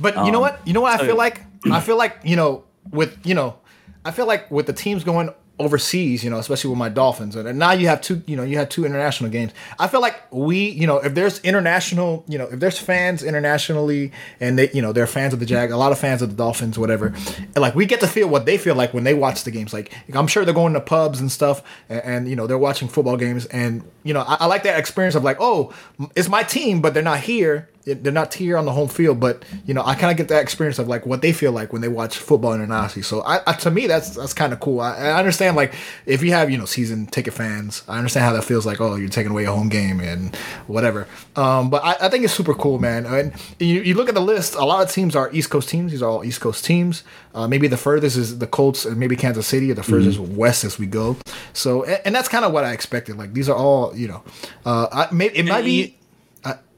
But 0.00 0.16
you 0.26 0.32
know 0.32 0.38
Um, 0.38 0.52
what? 0.52 0.66
You 0.66 0.72
know 0.72 0.80
what 0.80 1.00
I 1.00 1.06
feel 1.06 1.16
like? 1.16 1.42
I 1.70 1.80
feel 1.80 1.96
like 1.96 2.18
you 2.24 2.34
know 2.34 2.64
with 2.90 3.16
you 3.24 3.34
know, 3.34 3.56
I 4.04 4.10
feel 4.10 4.26
like 4.26 4.50
with 4.50 4.66
the 4.66 4.72
teams 4.72 5.04
going 5.04 5.30
overseas, 5.62 6.24
you 6.24 6.30
know, 6.30 6.38
especially 6.38 6.70
with 6.70 6.78
my 6.78 6.88
Dolphins, 6.88 7.36
and 7.36 7.58
now 7.58 7.72
you 7.72 7.88
have 7.88 8.00
two, 8.00 8.22
you 8.26 8.36
know, 8.36 8.42
you 8.42 8.58
have 8.58 8.68
two 8.68 8.84
international 8.84 9.30
games. 9.30 9.52
I 9.78 9.86
feel 9.86 10.00
like 10.00 10.20
we, 10.32 10.70
you 10.70 10.86
know, 10.86 10.98
if 10.98 11.14
there's 11.14 11.38
international, 11.40 12.24
you 12.28 12.38
know, 12.38 12.44
if 12.44 12.60
there's 12.60 12.78
fans 12.78 13.22
internationally, 13.22 14.12
and 14.40 14.58
they, 14.58 14.70
you 14.72 14.82
know, 14.82 14.92
they're 14.92 15.06
fans 15.06 15.32
of 15.32 15.40
the 15.40 15.46
Jag, 15.46 15.70
a 15.70 15.76
lot 15.76 15.92
of 15.92 15.98
fans 15.98 16.22
of 16.22 16.30
the 16.30 16.36
Dolphins, 16.36 16.78
whatever, 16.78 17.06
and 17.06 17.56
like 17.56 17.74
we 17.74 17.86
get 17.86 18.00
to 18.00 18.08
feel 18.08 18.28
what 18.28 18.44
they 18.46 18.58
feel 18.58 18.74
like 18.74 18.92
when 18.92 19.04
they 19.04 19.14
watch 19.14 19.44
the 19.44 19.50
games. 19.50 19.72
Like 19.72 19.92
I'm 20.14 20.26
sure 20.26 20.44
they're 20.44 20.54
going 20.54 20.74
to 20.74 20.80
pubs 20.80 21.20
and 21.20 21.30
stuff, 21.30 21.62
and, 21.88 22.02
and 22.04 22.28
you 22.28 22.36
know, 22.36 22.46
they're 22.46 22.58
watching 22.58 22.88
football 22.88 23.16
games, 23.16 23.46
and 23.46 23.82
you 24.02 24.12
know, 24.12 24.20
I, 24.20 24.38
I 24.40 24.46
like 24.46 24.64
that 24.64 24.78
experience 24.78 25.14
of 25.14 25.24
like, 25.24 25.36
oh, 25.40 25.72
it's 26.16 26.28
my 26.28 26.42
team, 26.42 26.80
but 26.80 26.94
they're 26.94 27.02
not 27.02 27.20
here 27.20 27.68
they're 27.84 28.12
not 28.12 28.32
here 28.32 28.56
on 28.56 28.64
the 28.64 28.72
home 28.72 28.88
field, 28.88 29.18
but 29.18 29.44
you 29.66 29.74
know, 29.74 29.82
I 29.84 29.94
kind 29.94 30.10
of 30.10 30.16
get 30.16 30.28
that 30.28 30.42
experience 30.42 30.78
of 30.78 30.88
like 30.88 31.04
what 31.04 31.20
they 31.20 31.32
feel 31.32 31.52
like 31.52 31.72
when 31.72 31.82
they 31.82 31.88
watch 31.88 32.16
football 32.16 32.52
in 32.52 32.60
internationally. 32.60 33.02
So 33.02 33.22
I, 33.22 33.40
I 33.46 33.54
to 33.54 33.70
me, 33.70 33.86
that's 33.86 34.14
that's 34.14 34.32
kind 34.32 34.52
of 34.52 34.60
cool. 34.60 34.80
I, 34.80 34.96
I, 34.96 35.18
understand 35.18 35.56
like 35.56 35.74
if 36.06 36.22
you 36.22 36.32
have 36.32 36.50
you 36.50 36.58
know 36.58 36.64
season 36.64 37.06
ticket 37.06 37.34
fans, 37.34 37.82
I 37.88 37.98
understand 37.98 38.24
how 38.24 38.32
that 38.34 38.44
feels 38.44 38.64
like. 38.66 38.80
Oh, 38.80 38.94
you're 38.94 39.08
taking 39.08 39.32
away 39.32 39.44
a 39.44 39.52
home 39.52 39.68
game 39.68 40.00
and 40.00 40.34
whatever. 40.66 41.06
Um, 41.34 41.70
but 41.70 41.84
I, 41.84 42.06
I, 42.06 42.08
think 42.08 42.24
it's 42.24 42.32
super 42.32 42.54
cool, 42.54 42.78
man. 42.78 43.04
And 43.06 43.32
you, 43.58 43.80
you 43.80 43.94
look 43.94 44.08
at 44.08 44.14
the 44.14 44.20
list, 44.20 44.54
a 44.54 44.64
lot 44.64 44.82
of 44.82 44.90
teams 44.92 45.16
are 45.16 45.30
East 45.32 45.50
Coast 45.50 45.68
teams. 45.68 45.92
These 45.92 46.02
are 46.02 46.10
all 46.10 46.24
East 46.24 46.40
Coast 46.40 46.64
teams. 46.64 47.02
Uh, 47.34 47.48
maybe 47.48 47.66
the 47.66 47.76
furthest 47.76 48.16
is 48.16 48.38
the 48.38 48.46
Colts, 48.46 48.84
and 48.84 48.96
maybe 48.96 49.16
Kansas 49.16 49.46
City, 49.46 49.70
or 49.70 49.74
the 49.74 49.82
furthest 49.82 50.18
mm-hmm. 50.18 50.36
west 50.36 50.64
as 50.64 50.78
we 50.78 50.86
go. 50.86 51.16
So 51.52 51.84
and, 51.84 52.00
and 52.06 52.14
that's 52.14 52.28
kind 52.28 52.44
of 52.44 52.52
what 52.52 52.64
I 52.64 52.72
expected. 52.72 53.16
Like 53.16 53.32
these 53.32 53.48
are 53.48 53.56
all 53.56 53.96
you 53.96 54.08
know, 54.08 54.22
uh, 54.64 54.88
I, 54.92 55.12
may, 55.12 55.26
it 55.26 55.46
might 55.46 55.64
be 55.64 55.96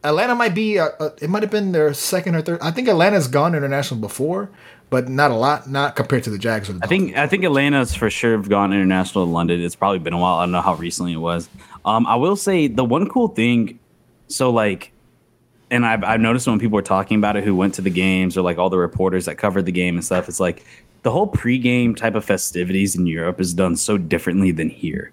Atlanta 0.05 0.35
might 0.35 0.55
be. 0.55 0.79
Uh, 0.79 0.91
uh, 1.01 1.11
it 1.21 1.31
might 1.31 1.43
have 1.43 1.51
been 1.51 1.73
their 1.73 1.93
second 1.95 2.35
or 2.35 2.43
third. 2.43 2.61
I 2.61 2.71
think 2.71 2.89
Atlanta's 2.89 3.27
gone 3.27 3.55
international 3.55 3.99
before, 3.99 4.51
but 4.91 5.09
not 5.09 5.31
a 5.31 5.35
lot. 5.35 5.69
Not 5.69 5.97
compared 5.97 6.23
to 6.25 6.31
the 6.31 6.39
Jags 6.39 6.69
or 6.69 6.75
the. 6.75 6.81
I 6.85 6.87
think 6.87 7.17
I 7.17 7.27
think 7.27 7.43
Atlanta's 7.43 7.95
for 7.95 8.11
sure 8.11 8.39
gone 8.39 8.73
international 8.73 9.25
to 9.25 9.31
London. 9.31 9.63
It's 9.63 9.75
probably 9.75 9.99
been 9.99 10.13
a 10.13 10.19
while. 10.19 10.35
I 10.35 10.43
don't 10.43 10.53
know 10.53 10.61
how 10.61 10.75
recently 10.75 11.15
it 11.15 11.19
was. 11.19 11.49
Um, 11.85 12.07
I 12.07 12.17
will 12.17 12.37
say 12.37 12.69
the 12.69 12.85
one 12.85 13.09
cool 13.09 13.29
thing. 13.29 13.79
So 14.29 14.51
like, 14.51 14.93
and 15.71 15.87
I've 15.87 16.05
I've 16.05 16.21
noticed 16.21 16.47
when 16.47 16.61
people 16.61 16.79
are 16.79 16.83
talking 16.83 17.19
about 17.19 17.37
it 17.37 17.45
who 17.45 17.57
went 17.57 17.75
to 17.75 17.83
the 17.83 17.91
games 17.91 18.37
or 18.37 18.43
like 18.43 18.59
all 18.59 18.71
the 18.71 18.79
reporters 18.79 19.25
that 19.25 19.37
covered 19.39 19.65
the 19.65 19.73
game 19.73 19.97
and 19.97 20.05
stuff. 20.05 20.29
It's 20.29 20.41
like 20.41 20.65
the 21.03 21.11
whole 21.11 21.31
pregame 21.31 21.97
type 21.97 22.15
of 22.15 22.25
festivities 22.25 22.95
in 22.95 23.07
Europe 23.07 23.41
is 23.41 23.55
done 23.55 23.77
so 23.77 23.97
differently 23.97 24.51
than 24.51 24.69
here, 24.69 25.13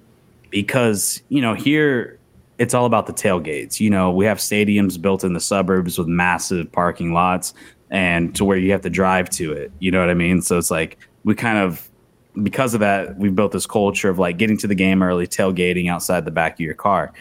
because 0.49 1.21
you 1.29 1.41
know 1.41 1.53
here 1.53 2.19
it's 2.61 2.75
all 2.75 2.85
about 2.85 3.07
the 3.07 3.13
tailgates. 3.13 3.79
You 3.79 3.89
know, 3.89 4.11
we 4.11 4.23
have 4.25 4.37
stadiums 4.37 5.01
built 5.01 5.23
in 5.23 5.33
the 5.33 5.39
suburbs 5.39 5.97
with 5.97 6.07
massive 6.07 6.71
parking 6.71 7.11
lots 7.11 7.55
and 7.89 8.35
to 8.35 8.45
where 8.45 8.55
you 8.55 8.71
have 8.71 8.81
to 8.81 8.89
drive 8.89 9.31
to 9.31 9.51
it. 9.51 9.71
You 9.79 9.89
know 9.89 9.99
what 9.99 10.11
I 10.11 10.13
mean? 10.13 10.43
So 10.43 10.59
it's 10.59 10.69
like 10.69 10.99
we 11.23 11.33
kind 11.33 11.57
of 11.57 11.89
because 12.43 12.75
of 12.75 12.79
that, 12.79 13.17
we've 13.17 13.35
built 13.35 13.51
this 13.51 13.65
culture 13.65 14.09
of 14.09 14.19
like 14.19 14.37
getting 14.37 14.57
to 14.59 14.67
the 14.67 14.75
game 14.75 15.01
early, 15.01 15.25
tailgating 15.25 15.89
outside 15.89 16.23
the 16.23 16.31
back 16.31 16.53
of 16.53 16.59
your 16.59 16.75
car. 16.75 17.11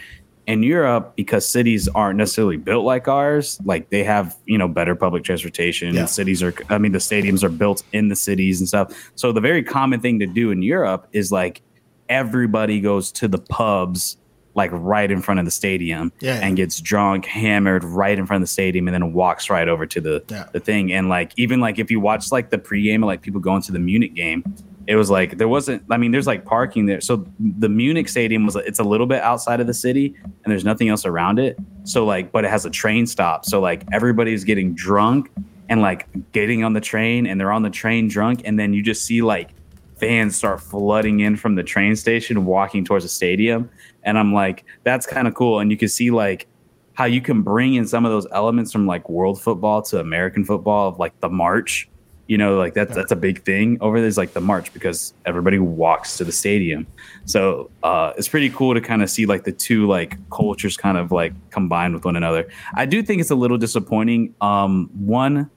In 0.47 0.63
Europe, 0.63 1.15
because 1.17 1.49
cities 1.49 1.89
aren't 1.89 2.19
necessarily 2.19 2.59
built 2.59 2.85
like 2.85 3.09
ours, 3.09 3.59
like 3.65 3.89
they 3.89 4.05
have, 4.05 4.37
you 4.45 4.59
know, 4.59 4.69
better 4.69 4.95
public 4.95 5.25
transportation. 5.25 5.95
Yeah. 5.95 6.05
Cities 6.05 6.43
are, 6.43 6.53
I 6.69 6.77
mean, 6.77 6.93
the 6.93 6.99
stadiums 6.99 7.43
are 7.43 7.49
built 7.49 7.83
in 7.93 8.09
the 8.09 8.17
cities 8.17 8.61
and 8.61 8.69
stuff. 8.69 9.11
So 9.15 9.33
the 9.33 9.41
very 9.41 9.63
common 9.63 10.01
thing 10.01 10.19
to 10.19 10.27
do 10.27 10.51
in 10.51 10.61
Europe 10.61 11.09
is 11.13 11.33
like 11.33 11.63
everybody 12.11 12.81
goes 12.81 13.11
to 13.13 13.27
the 13.27 13.39
pubs 13.39 14.19
like 14.61 14.71
right 14.73 15.11
in 15.11 15.23
front 15.23 15.41
of 15.41 15.47
the 15.47 15.51
stadium 15.51 16.13
yeah, 16.21 16.35
yeah. 16.35 16.47
and 16.47 16.57
gets 16.57 16.81
drunk, 16.81 17.25
hammered 17.25 17.83
right 17.83 18.19
in 18.19 18.27
front 18.27 18.43
of 18.43 18.49
the 18.49 18.53
stadium, 18.53 18.87
and 18.87 18.95
then 18.95 19.13
walks 19.13 19.49
right 19.49 19.69
over 19.69 19.87
to 19.87 20.01
the 20.01 20.23
yeah. 20.29 20.49
the 20.53 20.61
thing. 20.61 20.93
And 20.93 21.09
like 21.09 21.33
even 21.37 21.61
like 21.61 21.79
if 21.79 21.91
you 21.91 21.99
watch 21.99 22.31
like 22.31 22.51
the 22.51 22.59
pregame, 22.59 23.05
like 23.05 23.23
people 23.23 23.41
going 23.41 23.63
to 23.63 23.73
the 23.73 23.79
Munich 23.79 24.15
game, 24.15 24.45
it 24.87 24.97
was 24.97 25.09
like 25.11 25.39
there 25.39 25.49
wasn't. 25.49 25.83
I 25.91 25.97
mean, 25.97 26.11
there's 26.11 26.27
like 26.27 26.45
parking 26.45 26.87
there. 26.87 27.01
So 27.01 27.27
the 27.39 27.69
Munich 27.69 28.09
stadium 28.09 28.45
was 28.45 28.57
it's 28.57 28.79
a 28.79 28.85
little 28.85 29.07
bit 29.07 29.23
outside 29.23 29.61
of 29.61 29.67
the 29.67 29.75
city, 29.75 30.15
and 30.25 30.53
there's 30.53 30.65
nothing 30.65 30.91
else 30.91 31.07
around 31.07 31.39
it. 31.39 31.59
So 31.85 32.05
like, 32.05 32.31
but 32.33 32.45
it 32.45 32.51
has 32.51 32.67
a 32.67 32.71
train 32.71 33.07
stop. 33.07 33.47
So 33.47 33.61
like 33.61 33.85
everybody's 33.93 34.45
getting 34.45 34.75
drunk 34.75 35.31
and 35.71 35.81
like 35.81 36.07
getting 36.33 36.65
on 36.65 36.75
the 36.75 36.81
train, 36.81 37.27
and 37.27 37.41
they're 37.41 37.53
on 37.53 37.63
the 37.63 37.71
train 37.71 38.09
drunk, 38.09 38.43
and 38.45 38.59
then 38.59 38.75
you 38.75 38.83
just 38.83 39.07
see 39.07 39.23
like 39.23 39.51
fans 39.97 40.35
start 40.35 40.61
flooding 40.61 41.21
in 41.21 41.37
from 41.37 41.55
the 41.55 41.63
train 41.63 41.95
station, 41.97 42.45
walking 42.45 42.85
towards 42.85 43.05
the 43.05 43.09
stadium 43.09 43.71
and 44.03 44.19
I'm 44.19 44.33
like, 44.33 44.65
that's 44.85 45.07
kind 45.07 45.29
of 45.29 45.35
cool. 45.35 45.61
And 45.61 45.71
you 45.71 45.77
can 45.77 45.89
see 45.89 46.11
like 46.11 46.47
how 46.95 47.05
you 47.05 47.21
can 47.21 47.43
bring 47.43 47.75
in 47.75 47.87
some 47.87 48.05
of 48.05 48.13
those 48.13 48.27
elements 48.33 48.73
from 48.73 48.87
like 48.87 49.09
world 49.09 49.41
football 49.41 49.83
to 49.83 50.01
American 50.01 50.45
football 50.45 50.89
of 50.89 50.99
like 50.99 51.19
the 51.21 51.29
march. 51.29 51.89
You 52.27 52.39
know, 52.39 52.57
like 52.57 52.75
that's 52.75 52.95
that's 52.95 53.11
a 53.11 53.17
big 53.17 53.43
thing 53.43 53.77
over 53.81 54.01
there's 54.01 54.17
like 54.17 54.35
the 54.35 54.41
march 54.41 54.73
because 54.73 55.15
everybody 55.27 55.59
walks 55.59 56.17
to 56.19 56.25
the 56.25 56.31
stadium. 56.31 56.87
So 57.25 57.71
uh, 57.83 58.13
it's 58.17 58.29
pretty 58.29 58.51
cool 58.51 58.73
to 58.75 58.81
kind 58.81 59.03
of 59.03 59.11
see 59.11 59.27
like 59.27 59.43
the 59.43 59.51
two 59.51 59.89
like 59.89 60.17
cultures 60.31 60.77
kind 60.77 60.97
of 60.97 61.11
like 61.11 61.33
combined 61.51 61.93
with 61.93 62.05
one 62.05 62.15
another. 62.15 62.49
I 62.75 62.87
do 62.87 63.03
think 63.03 63.21
it's 63.21 63.33
a 63.33 63.35
little 63.35 63.59
disappointing. 63.59 64.33
Um, 64.41 64.91
one, 64.95 65.51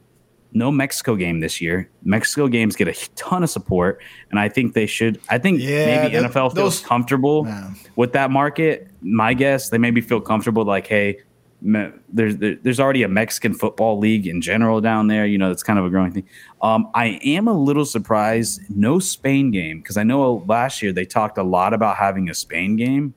no 0.54 0.72
Mexico 0.72 1.16
game 1.16 1.40
this 1.40 1.60
year. 1.60 1.90
Mexico 2.04 2.48
games 2.48 2.76
get 2.76 2.88
a 2.88 3.10
ton 3.16 3.44
of 3.44 3.50
support, 3.50 4.02
and 4.30 4.40
I 4.40 4.50
think 4.50 4.74
they 4.74 4.86
should. 4.86 5.20
I 5.30 5.38
think 5.38 5.60
yeah, 5.62 6.04
maybe 6.04 6.16
NFL 6.16 6.34
feels 6.34 6.54
those, 6.54 6.80
comfortable 6.80 7.48
with 7.96 8.14
that 8.14 8.32
market. 8.32 8.88
My 9.02 9.34
guess, 9.34 9.70
they 9.70 9.78
maybe 9.78 10.02
feel 10.02 10.22
comfortable, 10.22 10.64
like, 10.64 10.88
hey, 10.88 11.20
me, 11.62 11.90
there's 12.10 12.38
there's 12.38 12.80
already 12.80 13.04
a 13.04 13.08
Mexican 13.08 13.54
football 13.54 13.98
league 13.98 14.28
in 14.28 14.42
general 14.42 14.82
down 14.82 15.08
there. 15.08 15.26
You 15.26 15.38
know, 15.38 15.52
it's 15.52 15.64
kind 15.64 15.80
of 15.80 15.86
a 15.86 15.90
growing 15.90 16.12
thing. 16.12 16.28
Um, 16.62 16.90
I 16.94 17.20
am 17.24 17.48
a 17.48 17.54
little 17.54 17.86
surprised 17.86 18.62
no 18.70 19.00
Spain 19.00 19.52
game 19.52 19.80
because 19.80 19.98
I 19.98 20.04
know 20.04 20.44
last 20.48 20.82
year 20.82 20.92
they 20.92 21.06
talked 21.06 21.38
a 21.38 21.44
lot 21.44 21.74
about 21.74 21.98
having 21.98 22.30
a 22.30 22.34
Spain 22.34 22.76
game. 22.76 23.14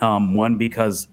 Um, 0.00 0.34
one 0.34 0.58
because 0.58 1.08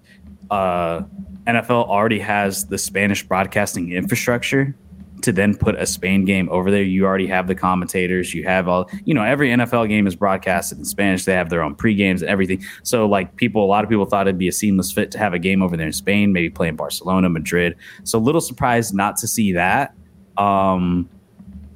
uh, 0.50 1.02
NFL 1.46 1.88
already 1.88 2.18
has 2.18 2.66
the 2.66 2.76
Spanish 2.76 3.26
broadcasting 3.26 3.92
infrastructure 3.92 4.74
to 5.24 5.32
then 5.32 5.56
put 5.56 5.74
a 5.74 5.86
Spain 5.86 6.24
game 6.24 6.48
over 6.50 6.70
there, 6.70 6.82
you 6.82 7.06
already 7.06 7.26
have 7.26 7.48
the 7.48 7.54
commentators. 7.54 8.34
You 8.34 8.44
have 8.44 8.68
all, 8.68 8.90
you 9.04 9.14
know, 9.14 9.22
every 9.22 9.48
NFL 9.48 9.88
game 9.88 10.06
is 10.06 10.14
broadcasted 10.14 10.78
in 10.78 10.84
Spanish. 10.84 11.24
They 11.24 11.32
have 11.32 11.48
their 11.48 11.62
own 11.62 11.74
pre 11.74 11.94
games 11.94 12.20
and 12.20 12.30
everything. 12.30 12.62
So, 12.82 13.06
like, 13.06 13.36
people, 13.36 13.64
a 13.64 13.66
lot 13.66 13.84
of 13.84 13.90
people 13.90 14.04
thought 14.04 14.28
it'd 14.28 14.38
be 14.38 14.48
a 14.48 14.52
seamless 14.52 14.92
fit 14.92 15.10
to 15.12 15.18
have 15.18 15.32
a 15.32 15.38
game 15.38 15.62
over 15.62 15.76
there 15.76 15.86
in 15.86 15.92
Spain, 15.92 16.32
maybe 16.32 16.50
play 16.50 16.68
in 16.68 16.76
Barcelona, 16.76 17.30
Madrid. 17.30 17.76
So, 18.04 18.18
a 18.18 18.20
little 18.20 18.40
surprised 18.40 18.94
not 18.94 19.16
to 19.18 19.26
see 19.26 19.52
that. 19.52 19.94
Um, 20.36 21.08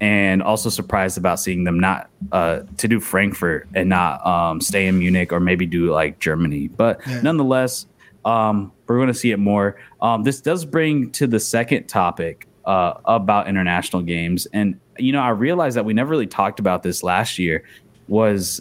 and 0.01 0.43
also 0.43 0.69
surprised 0.69 1.19
about 1.19 1.41
seeing 1.41 1.65
them 1.65 1.81
not 1.81 2.09
uh, 2.31 2.61
to 2.77 2.87
do 2.87 3.01
Frankfurt 3.01 3.69
and 3.75 3.89
not 3.89 4.25
um, 4.25 4.61
stay 4.61 4.87
in 4.87 4.99
Munich 4.99 5.33
or 5.33 5.41
maybe 5.41 5.67
do 5.67 5.91
like 5.91 6.21
Germany. 6.21 6.69
But 6.69 7.01
yeah. 7.07 7.21
nonetheless, 7.23 7.87
um, 8.25 8.73
we're 8.87 8.97
going 8.97 9.09
to 9.09 9.15
see 9.15 9.33
it 9.33 9.39
more. 9.39 9.77
Um, 10.01 10.23
this 10.23 10.41
does 10.41 10.65
bring 10.65 11.11
to 11.13 11.27
the 11.27 11.41
second 11.41 11.87
topic 11.89 12.48
uh, 12.69 13.01
about 13.07 13.49
international 13.49 14.03
games. 14.03 14.47
And 14.53 14.79
you 14.99 15.11
know, 15.11 15.23
I 15.23 15.31
realized 15.31 15.77
that 15.77 15.87
we 15.87 15.95
never 15.95 16.11
really 16.11 16.27
talked 16.27 16.61
about 16.61 16.83
this 16.83 17.03
last 17.03 17.39
year. 17.39 17.65
Was 18.09 18.61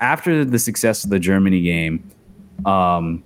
after 0.00 0.44
the 0.44 0.58
success 0.58 1.04
of 1.04 1.10
the 1.10 1.20
Germany 1.20 1.62
game, 1.62 2.10
um, 2.66 3.22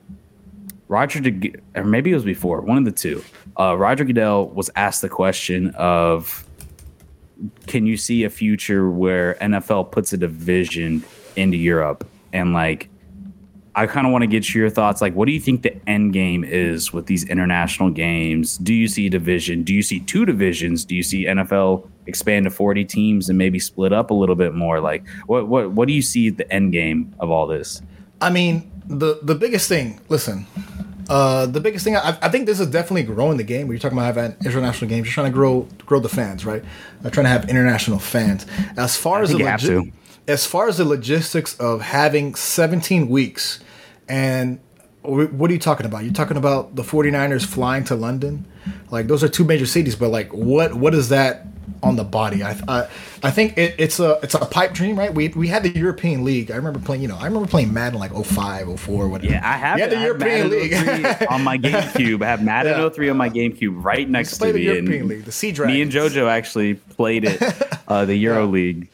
Roger, 0.89 1.21
De- 1.21 1.55
or 1.75 1.85
maybe 1.85 2.13
it 2.13 2.15
was 2.15 2.25
before, 2.25 2.61
one 2.61 2.77
of 2.77 2.85
the 2.85 2.93
two. 2.93 3.25
Uh, 3.59 3.77
Roger 3.77 4.05
Goodell 4.05 4.49
was 4.49 4.71
asked 4.77 5.01
the 5.01 5.09
question 5.09 5.71
of, 5.77 6.47
"Can 7.67 7.87
you 7.87 7.97
see 7.97 8.25
a 8.25 8.31
future 8.31 8.91
where 8.91 9.37
NFL 9.41 9.91
puts 9.93 10.13
a 10.13 10.19
division 10.19 11.03
into 11.37 11.57
Europe?" 11.57 12.07
And 12.35 12.53
like, 12.53 12.91
I 13.75 13.87
kind 13.87 14.07
of 14.07 14.13
want 14.13 14.23
to 14.23 14.27
get 14.27 14.55
your 14.55 14.69
thoughts. 14.69 15.01
Like, 15.01 15.15
what 15.15 15.27
do 15.27 15.33
you 15.33 15.41
think 15.41 15.63
the 15.63 15.75
end 15.89 16.13
game 16.13 16.45
is 16.45 16.93
with 16.93 17.07
these 17.07 17.25
international 17.25 17.91
games? 17.91 18.59
Do 18.59 18.75
you 18.75 18.87
see 18.87 19.09
division? 19.09 19.63
Do 19.63 19.73
you 19.73 19.83
see 19.83 20.01
two 20.01 20.27
divisions? 20.27 20.85
Do 20.85 20.95
you 20.95 21.03
see 21.03 21.25
NFL 21.25 21.89
expand 22.07 22.45
to 22.45 22.51
40 22.51 22.85
teams 22.85 23.29
and 23.31 23.39
maybe 23.39 23.59
split 23.59 23.93
up 23.93 24.11
a 24.11 24.15
little 24.15 24.35
bit 24.35 24.55
more? 24.55 24.81
Like, 24.81 25.07
what 25.27 25.49
what 25.49 25.71
what 25.71 25.89
do 25.89 25.95
you 25.95 26.03
see 26.03 26.29
the 26.29 26.51
end 26.53 26.73
game 26.73 27.15
of 27.19 27.31
all 27.31 27.47
this? 27.47 27.81
I 28.21 28.31
mean, 28.31 28.71
the 28.87 29.21
the 29.23 29.35
biggest 29.35 29.69
thing. 29.69 30.01
Listen, 30.11 30.47
uh, 31.09 31.47
the 31.47 31.61
biggest 31.61 31.85
thing. 31.85 31.97
I, 31.97 32.17
I 32.21 32.29
think 32.29 32.47
this 32.47 32.61
is 32.61 32.67
definitely 32.67 33.03
growing 33.05 33.37
the 33.37 33.45
game. 33.45 33.69
When 33.69 33.75
you're 33.75 33.81
talking 33.81 33.99
about 33.99 34.15
having 34.15 34.37
international 34.45 34.89
games, 34.89 35.07
you're 35.07 35.13
trying 35.15 35.31
to 35.31 35.35
grow 35.35 35.67
grow 35.87 36.01
the 36.01 36.09
fans, 36.09 36.45
right? 36.45 36.63
Uh, 37.05 37.11
trying 37.11 37.25
to 37.25 37.31
have 37.31 37.49
international 37.49 37.99
fans. 37.99 38.47
As 38.77 38.97
far 38.97 39.23
as 39.23 39.31
the 39.31 39.39
legi- 39.39 39.93
as 40.29 40.47
far 40.47 40.69
as 40.69 40.79
the 40.79 40.85
logistics 40.85 41.59
of 41.59 41.81
having 41.81 42.35
17 42.35 43.09
weeks 43.09 43.61
and 44.09 44.61
what 45.03 45.51
are 45.51 45.53
you 45.53 45.59
talking 45.59 45.85
about? 45.85 46.05
You're 46.05 46.13
talking 46.13 46.37
about 46.37 46.77
the 46.77 46.83
49ers 46.83 47.45
flying 47.45 47.83
to 47.85 47.97
London? 47.97 48.47
Like 48.91 49.09
those 49.09 49.25
are 49.25 49.29
two 49.29 49.45
major 49.45 49.67
cities, 49.67 49.97
but 49.97 50.11
like 50.11 50.33
what 50.33 50.75
what 50.75 50.95
is 50.95 51.09
that 51.09 51.47
on 51.83 51.97
the 51.97 52.05
body? 52.05 52.45
I 52.45 52.57
I, 52.69 52.89
I 53.25 53.31
think 53.33 53.59
it, 53.59 53.75
it's 53.79 53.99
a 53.99 54.21
it's 54.23 54.35
a 54.35 54.47
pipe 54.47 54.75
dream, 54.75 54.97
right? 54.97 55.13
We 55.13 55.29
we 55.29 55.49
had 55.49 55.65
the 55.65 55.71
European 55.71 56.23
League. 56.23 56.53
I 56.53 56.57
remember 56.57 56.79
playing, 56.79 57.03
you 57.03 57.09
know, 57.09 57.17
I 57.17 57.25
remember 57.25 57.49
playing 57.49 57.73
Madden 57.73 57.99
like 57.99 58.13
05, 58.13 58.79
04, 58.79 59.09
whatever. 59.09 59.33
Yeah, 59.33 59.41
I 59.43 59.57
have, 59.57 59.79
yeah, 59.81 59.87
the 59.89 59.97
I 59.97 60.05
European 60.05 60.51
League 60.51 60.75
on 61.29 61.43
my 61.43 61.59
GameCube. 61.59 62.23
I 62.23 62.29
have 62.29 62.45
Madden 62.45 62.79
yeah. 62.79 62.89
03 62.89 63.09
on 63.09 63.17
my 63.17 63.31
GameCube 63.31 63.83
right 63.83 64.09
next 64.09 64.39
to 64.39 64.47
me. 64.47 64.53
The 64.53 64.61
European 64.61 65.09
League, 65.09 65.25
the 65.25 65.33
Sea 65.33 65.51
Dragons. 65.51 65.75
Me 65.75 65.83
and 65.83 65.91
JoJo 65.91 66.29
actually 66.29 66.75
played 66.75 67.25
it, 67.25 67.43
uh, 67.89 68.05
the 68.05 68.15
Euro 68.29 68.45
yeah. 68.45 68.51
League. 68.51 68.89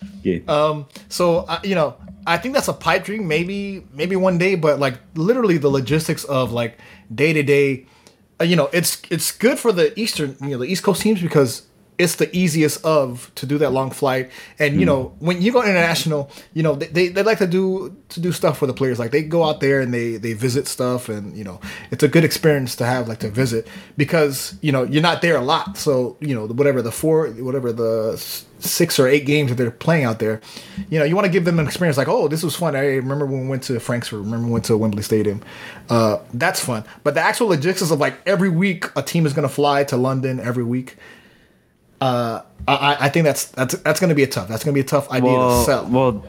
Um, 0.46 0.86
so 1.08 1.38
uh, 1.40 1.60
you 1.64 1.74
know, 1.74 1.96
I 2.26 2.36
think 2.38 2.54
that's 2.54 2.68
a 2.68 2.72
pipe 2.72 3.04
dream, 3.04 3.28
maybe 3.28 3.86
maybe 3.92 4.16
one 4.16 4.38
day, 4.38 4.54
but 4.54 4.78
like 4.78 4.98
literally 5.14 5.58
the 5.58 5.68
logistics 5.68 6.24
of 6.24 6.52
like 6.52 6.78
day 7.14 7.32
to 7.32 7.42
day, 7.42 7.86
you 8.42 8.56
know, 8.56 8.68
it's 8.72 9.02
it's 9.10 9.32
good 9.32 9.58
for 9.58 9.72
the 9.72 9.98
eastern, 9.98 10.36
you 10.42 10.50
know, 10.50 10.58
the 10.58 10.66
East 10.66 10.82
Coast 10.82 11.02
teams 11.02 11.22
because 11.22 11.67
it's 11.98 12.14
the 12.14 12.34
easiest 12.34 12.84
of 12.84 13.30
to 13.34 13.44
do 13.44 13.58
that 13.58 13.72
long 13.72 13.90
flight. 13.90 14.30
And 14.58 14.76
you 14.76 14.82
mm. 14.82 14.86
know, 14.86 15.16
when 15.18 15.42
you 15.42 15.52
go 15.52 15.62
international, 15.62 16.30
you 16.54 16.62
know, 16.62 16.76
they, 16.76 17.08
they 17.08 17.22
like 17.22 17.38
to 17.38 17.46
do 17.46 17.96
to 18.10 18.20
do 18.20 18.32
stuff 18.32 18.58
for 18.58 18.66
the 18.66 18.72
players. 18.72 18.98
Like 18.98 19.10
they 19.10 19.22
go 19.22 19.44
out 19.44 19.60
there 19.60 19.80
and 19.80 19.92
they 19.92 20.16
they 20.16 20.32
visit 20.32 20.68
stuff, 20.68 21.08
and 21.08 21.36
you 21.36 21.44
know, 21.44 21.60
it's 21.90 22.02
a 22.02 22.08
good 22.08 22.24
experience 22.24 22.76
to 22.76 22.86
have 22.86 23.08
like 23.08 23.18
to 23.18 23.30
visit 23.30 23.66
because 23.96 24.56
you 24.62 24.70
know 24.70 24.84
you're 24.84 25.02
not 25.02 25.22
there 25.22 25.36
a 25.36 25.42
lot. 25.42 25.76
So 25.76 26.16
you 26.20 26.34
know, 26.34 26.46
whatever 26.46 26.82
the 26.82 26.92
four, 26.92 27.28
whatever 27.28 27.72
the 27.72 28.16
six 28.60 28.98
or 28.98 29.06
eight 29.06 29.24
games 29.24 29.50
that 29.50 29.56
they're 29.56 29.70
playing 29.70 30.04
out 30.04 30.18
there, 30.18 30.40
you 30.90 30.98
know, 30.98 31.04
you 31.04 31.14
want 31.14 31.26
to 31.26 31.30
give 31.30 31.44
them 31.44 31.58
an 31.58 31.66
experience 31.66 31.96
like, 31.96 32.08
oh, 32.08 32.28
this 32.28 32.42
was 32.42 32.56
fun. 32.56 32.74
I 32.74 32.96
remember 32.96 33.26
when 33.26 33.42
we 33.42 33.48
went 33.48 33.62
to 33.64 33.78
Frankfurt. 33.80 34.20
Remember 34.20 34.38
when 34.38 34.46
we 34.46 34.52
went 34.52 34.64
to 34.66 34.76
Wembley 34.76 35.02
Stadium. 35.02 35.42
Uh, 35.88 36.18
that's 36.34 36.64
fun. 36.64 36.84
But 37.02 37.14
the 37.14 37.20
actual 37.20 37.48
logistics 37.48 37.90
of 37.90 37.98
like 37.98 38.14
every 38.26 38.48
week 38.48 38.86
a 38.96 39.02
team 39.02 39.26
is 39.26 39.32
going 39.32 39.48
to 39.48 39.54
fly 39.54 39.84
to 39.84 39.96
London 39.96 40.40
every 40.40 40.64
week 40.64 40.96
uh, 42.00 42.42
I, 42.66 42.96
I 43.00 43.08
think 43.08 43.24
that's 43.24 43.46
that's 43.46 43.74
that's 43.78 44.00
going 44.00 44.10
to 44.10 44.14
be 44.14 44.22
a 44.22 44.26
tough. 44.26 44.48
That's 44.48 44.64
going 44.64 44.74
to 44.74 44.78
be 44.78 44.84
a 44.84 44.88
tough 44.88 45.10
idea 45.10 45.30
well, 45.30 45.60
to 45.60 45.64
sell. 45.64 45.86
Well, 45.86 46.24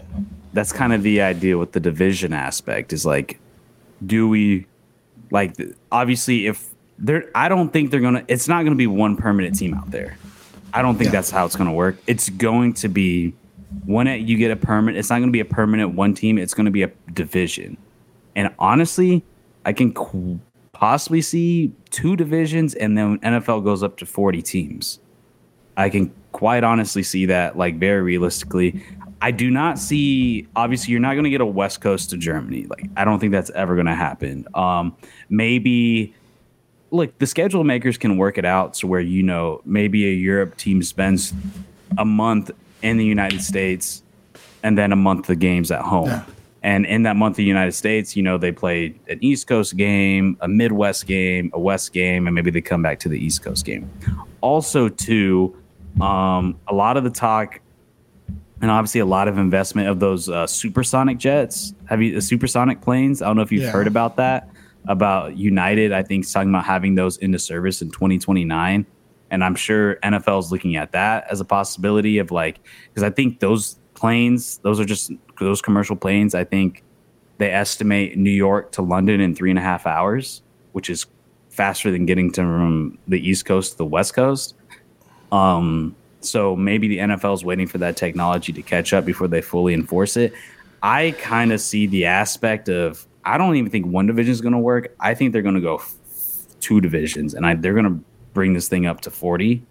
that's 0.54 0.72
kind 0.72 0.94
of 0.94 1.04
the 1.04 1.22
idea 1.22 1.58
with 1.58 1.74
the 1.74 1.80
division 1.80 2.34
aspect. 2.34 2.94
Is 2.94 3.06
like, 3.06 3.40
do 4.06 4.28
we 4.28 4.66
like 5.32 5.56
obviously 5.92 6.48
if 6.48 6.70
they're? 6.98 7.30
I 7.36 7.50
don't 7.50 7.72
think 7.72 7.92
they're 7.92 8.00
gonna. 8.00 8.24
It's 8.28 8.48
not 8.48 8.62
going 8.62 8.72
to 8.72 8.78
be 8.78 8.88
one 8.88 9.18
permanent 9.18 9.58
team 9.58 9.74
out 9.74 9.92
there. 9.92 10.18
I 10.74 10.82
don't 10.82 10.96
think 10.96 11.08
yeah. 11.08 11.12
that's 11.14 11.32
how 11.32 11.46
it's 11.46 11.56
going 11.56 11.70
to 11.70 11.76
work. 11.76 11.98
It's 12.08 12.30
going 12.30 12.74
to 12.76 12.88
be 12.88 13.34
when 13.86 14.08
it, 14.08 14.22
you 14.22 14.38
get 14.38 14.52
a 14.52 14.56
permanent. 14.56 14.98
It's 14.98 15.10
not 15.10 15.18
going 15.18 15.30
to 15.30 15.34
be 15.34 15.40
a 15.40 15.46
permanent 15.46 15.94
one 15.94 16.14
team. 16.14 16.38
It's 16.38 16.54
going 16.54 16.66
to 16.66 16.72
be 16.72 16.84
a 16.84 16.92
division. 17.14 17.78
And 18.36 18.54
honestly, 18.60 19.24
I 19.66 19.74
can 19.74 19.94
qu- 19.94 20.40
possibly 20.72 21.22
see 21.22 21.74
two 21.90 22.16
divisions, 22.16 22.76
and 22.76 22.98
then 22.98 23.20
NFL 23.20 23.64
goes 23.64 23.84
up 23.84 23.98
to 23.98 24.06
forty 24.06 24.42
teams. 24.42 25.00
I 25.80 25.90
can 25.90 26.14
quite 26.34 26.64
honestly 26.64 27.04
see 27.04 27.26
that, 27.28 27.58
like 27.58 27.80
very 27.80 28.02
realistically. 28.02 28.84
I 29.22 29.32
do 29.32 29.50
not 29.50 29.80
see. 29.80 30.46
Obviously, 30.56 30.92
you're 30.92 31.00
not 31.00 31.14
going 31.14 31.24
to 31.24 31.30
get 31.30 31.42
a 31.42 31.46
West 31.46 31.80
Coast 31.80 32.10
to 32.10 32.18
Germany. 32.18 32.66
Like, 32.70 32.90
I 32.98 33.06
don't 33.06 33.20
think 33.20 33.32
that's 33.32 33.50
ever 33.52 33.76
going 33.76 33.88
to 33.88 33.96
happen. 33.96 34.46
Um, 34.54 34.96
maybe, 35.30 36.14
like 36.92 37.18
the 37.20 37.28
schedule 37.28 37.64
makers 37.64 37.98
can 37.98 38.18
work 38.18 38.38
it 38.38 38.46
out 38.46 38.74
to 38.76 38.88
where 38.88 39.00
you 39.00 39.24
know 39.24 39.62
maybe 39.64 40.06
a 40.06 40.14
Europe 40.14 40.58
team 40.58 40.84
spends 40.84 41.34
a 41.98 42.06
month 42.06 42.52
in 42.82 42.98
the 42.98 43.06
United 43.06 43.42
States 43.42 44.04
and 44.64 44.78
then 44.78 44.92
a 44.92 44.98
month 44.98 45.30
of 45.30 45.40
games 45.40 45.72
at 45.72 45.82
home. 45.82 46.08
Yeah. 46.08 46.26
And 46.62 46.86
in 46.86 47.04
that 47.04 47.16
month 47.16 47.34
of 47.34 47.38
the 47.38 47.46
United 47.46 47.72
States, 47.72 48.18
you 48.18 48.24
know, 48.24 48.38
they 48.38 48.52
play 48.52 48.94
an 49.08 49.18
East 49.22 49.48
Coast 49.48 49.78
game, 49.78 50.38
a 50.42 50.48
Midwest 50.50 51.08
game, 51.08 51.52
a 51.54 51.60
West 51.60 51.94
game, 51.94 52.28
and 52.28 52.36
maybe 52.36 52.52
they 52.52 52.60
come 52.60 52.82
back 52.82 53.00
to 53.00 53.10
the 53.10 53.18
East 53.18 53.44
Coast 53.44 53.66
game. 53.66 53.90
Also, 54.42 54.90
too, 54.90 55.56
um, 56.02 56.60
a 56.68 56.74
lot 56.74 56.98
of 56.98 57.04
the 57.04 57.10
talk, 57.10 57.60
and 58.62 58.72
obviously 58.72 59.02
a 59.02 59.06
lot 59.06 59.28
of 59.28 59.38
investment 59.38 59.88
of 59.88 60.00
those 60.00 60.30
uh, 60.30 60.48
supersonic 60.48 61.18
jets. 61.18 61.74
Have 61.86 62.02
you 62.02 62.14
the 62.14 62.22
supersonic 62.22 62.82
planes? 62.82 63.22
I 63.22 63.28
don't 63.28 63.36
know 63.36 63.42
if 63.42 63.52
you've 63.52 63.64
yeah. 63.64 63.72
heard 63.72 63.88
about 63.88 64.18
that. 64.18 64.50
About 64.88 65.38
United, 65.38 65.92
I 65.92 66.04
think 66.04 66.30
talking 66.32 66.50
about 66.50 66.64
having 66.64 66.96
those 66.96 67.18
into 67.18 67.38
service 67.38 67.82
in 67.82 67.92
2029, 67.92 68.86
and 69.30 69.44
I'm 69.44 69.56
sure 69.56 69.98
NFL 69.98 70.40
is 70.40 70.52
looking 70.52 70.78
at 70.78 70.94
that 70.94 71.28
as 71.30 71.42
a 71.42 71.46
possibility 71.46 72.18
of 72.18 72.32
like 72.32 72.60
because 72.88 73.04
I 73.04 73.10
think 73.10 73.40
those 73.40 73.78
planes, 73.94 74.60
those 74.60 74.80
are 74.80 74.86
just 74.86 75.12
those 75.40 75.62
commercial 75.62 75.96
planes. 75.96 76.34
I 76.34 76.46
think 76.46 76.84
they 77.40 77.52
estimate 77.52 78.18
New 78.18 78.32
York 78.32 78.72
to 78.74 78.82
London 78.82 79.22
in 79.22 79.36
three 79.36 79.50
and 79.50 79.60
a 79.60 79.62
half 79.62 79.86
hours, 79.86 80.42
which 80.72 80.90
is 80.90 81.06
faster 81.50 81.92
than 81.92 82.06
getting 82.06 82.32
to 82.32 82.42
from 82.42 82.98
the 83.08 83.20
East 83.20 83.46
Coast 83.46 83.74
to 83.74 83.78
the 83.78 83.86
West 83.86 84.14
Coast. 84.14 84.56
Um, 85.32 85.96
so 86.22 86.56
maybe 86.56 86.88
the 86.88 86.98
NFL 87.00 87.34
is 87.36 87.46
waiting 87.46 87.68
for 87.68 87.78
that 87.78 87.96
technology 87.96 88.52
to 88.54 88.62
catch 88.62 88.94
up 88.94 89.06
before 89.06 89.28
they 89.28 89.42
fully 89.42 89.74
enforce 89.74 90.18
it. 90.18 90.34
I 90.82 91.12
kind 91.20 91.52
of 91.52 91.62
see 91.62 91.88
the 91.88 92.06
aspect 92.06 92.70
of 92.70 93.06
I 93.26 93.38
don't 93.38 93.56
even 93.56 93.70
think 93.70 93.86
one 93.86 94.08
division 94.08 94.32
is 94.32 94.42
going 94.42 94.54
to 94.54 94.60
work. 94.60 94.96
I 95.00 95.14
think 95.14 95.34
they're 95.34 95.42
going 95.42 95.56
to 95.56 95.62
go 95.62 95.78
f- 95.78 95.94
two 96.60 96.82
divisions, 96.82 97.34
and 97.34 97.46
I, 97.46 97.56
they're 97.56 97.74
going 97.74 97.86
to 97.86 98.04
bring 98.34 98.54
this 98.54 98.68
thing 98.68 98.86
up 98.86 99.02
to 99.02 99.12
forty. 99.12 99.64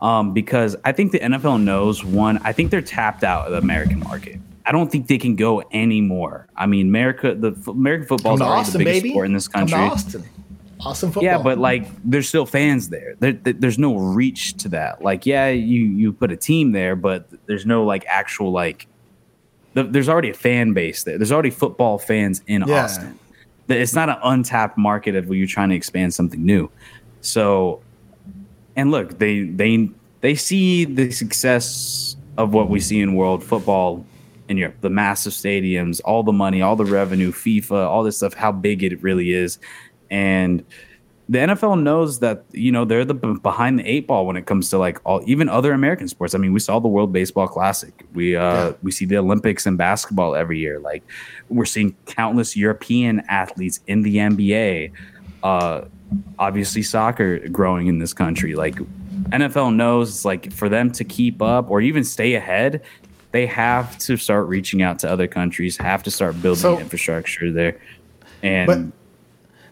Um, 0.00 0.32
because 0.32 0.76
I 0.84 0.92
think 0.92 1.12
the 1.12 1.18
NFL 1.18 1.62
knows 1.62 2.04
one. 2.04 2.38
I 2.44 2.52
think 2.52 2.70
they're 2.70 2.80
tapped 2.80 3.24
out 3.24 3.46
of 3.46 3.52
the 3.52 3.58
American 3.58 3.98
market. 3.98 4.38
I 4.64 4.70
don't 4.70 4.92
think 4.92 5.08
they 5.08 5.18
can 5.18 5.34
go 5.34 5.62
anymore. 5.72 6.46
I 6.56 6.66
mean, 6.66 6.88
America, 6.88 7.34
the 7.34 7.52
American 7.68 8.06
football 8.06 8.34
is 8.34 8.40
already 8.40 8.60
Austin, 8.60 8.78
the 8.78 8.84
biggest 8.84 9.02
baby. 9.02 9.10
sport 9.10 9.26
in 9.26 9.32
this 9.32 9.48
country 9.48 9.78
awesome 10.80 11.10
football. 11.10 11.24
Yeah, 11.24 11.38
but 11.38 11.58
like 11.58 11.86
there's 12.04 12.28
still 12.28 12.46
fans 12.46 12.88
there. 12.88 13.14
there. 13.18 13.32
There's 13.32 13.78
no 13.78 13.96
reach 13.96 14.54
to 14.58 14.68
that. 14.70 15.02
Like, 15.02 15.26
yeah, 15.26 15.48
you 15.48 15.84
you 15.84 16.12
put 16.12 16.32
a 16.32 16.36
team 16.36 16.72
there, 16.72 16.96
but 16.96 17.28
there's 17.46 17.66
no 17.66 17.84
like 17.84 18.04
actual 18.06 18.52
like. 18.52 18.86
there's 19.74 20.08
already 20.08 20.30
a 20.30 20.34
fan 20.34 20.72
base 20.72 21.04
there. 21.04 21.18
There's 21.18 21.32
already 21.32 21.50
football 21.50 21.98
fans 21.98 22.42
in 22.46 22.64
yeah. 22.66 22.84
Austin. 22.84 23.18
It's 23.68 23.94
not 23.94 24.08
an 24.08 24.16
untapped 24.22 24.78
market 24.78 25.14
of 25.14 25.28
where 25.28 25.36
you're 25.36 25.46
trying 25.46 25.68
to 25.70 25.76
expand 25.76 26.14
something 26.14 26.44
new. 26.44 26.70
So, 27.20 27.82
and 28.76 28.90
look, 28.90 29.18
they 29.18 29.42
they 29.42 29.90
they 30.20 30.34
see 30.34 30.84
the 30.84 31.10
success 31.10 32.16
of 32.36 32.54
what 32.54 32.70
we 32.70 32.80
see 32.80 33.00
in 33.00 33.14
world 33.14 33.42
football 33.42 34.04
in 34.48 34.56
Europe, 34.56 34.76
the 34.80 34.88
massive 34.88 35.34
stadiums, 35.34 36.00
all 36.06 36.22
the 36.22 36.32
money, 36.32 36.62
all 36.62 36.76
the 36.76 36.84
revenue, 36.84 37.30
FIFA, 37.30 37.86
all 37.86 38.02
this 38.02 38.16
stuff, 38.16 38.32
how 38.32 38.50
big 38.50 38.82
it 38.82 39.02
really 39.02 39.32
is 39.32 39.58
and 40.10 40.64
the 41.30 41.38
NFL 41.38 41.82
knows 41.82 42.20
that 42.20 42.44
you 42.52 42.72
know 42.72 42.84
they're 42.84 43.04
the 43.04 43.14
behind 43.14 43.78
the 43.78 43.84
eight 43.84 44.06
ball 44.06 44.26
when 44.26 44.36
it 44.36 44.46
comes 44.46 44.70
to 44.70 44.78
like 44.78 44.98
all 45.04 45.22
even 45.26 45.48
other 45.48 45.72
American 45.72 46.08
sports. 46.08 46.34
I 46.34 46.38
mean, 46.38 46.52
we 46.52 46.60
saw 46.60 46.78
the 46.78 46.88
World 46.88 47.12
Baseball 47.12 47.46
Classic. 47.46 47.92
We 48.14 48.34
uh 48.34 48.40
yeah. 48.40 48.72
we 48.82 48.90
see 48.90 49.04
the 49.04 49.18
Olympics 49.18 49.66
and 49.66 49.76
basketball 49.76 50.34
every 50.34 50.58
year. 50.58 50.80
Like 50.80 51.02
we're 51.48 51.66
seeing 51.66 51.94
countless 52.06 52.56
European 52.56 53.20
athletes 53.28 53.80
in 53.86 54.02
the 54.02 54.16
NBA. 54.16 54.92
Uh 55.42 55.82
obviously 56.38 56.82
soccer 56.82 57.46
growing 57.48 57.88
in 57.88 57.98
this 57.98 58.14
country. 58.14 58.54
Like 58.54 58.76
NFL 59.30 59.76
knows 59.76 60.08
it's 60.08 60.24
like 60.24 60.50
for 60.52 60.70
them 60.70 60.90
to 60.92 61.04
keep 61.04 61.42
up 61.42 61.70
or 61.70 61.82
even 61.82 62.04
stay 62.04 62.34
ahead, 62.34 62.82
they 63.32 63.44
have 63.44 63.98
to 63.98 64.16
start 64.16 64.46
reaching 64.46 64.80
out 64.80 64.98
to 65.00 65.10
other 65.10 65.26
countries, 65.26 65.76
have 65.76 66.02
to 66.04 66.10
start 66.10 66.40
building 66.40 66.62
so, 66.62 66.78
infrastructure 66.78 67.52
there. 67.52 67.78
And 68.42 68.92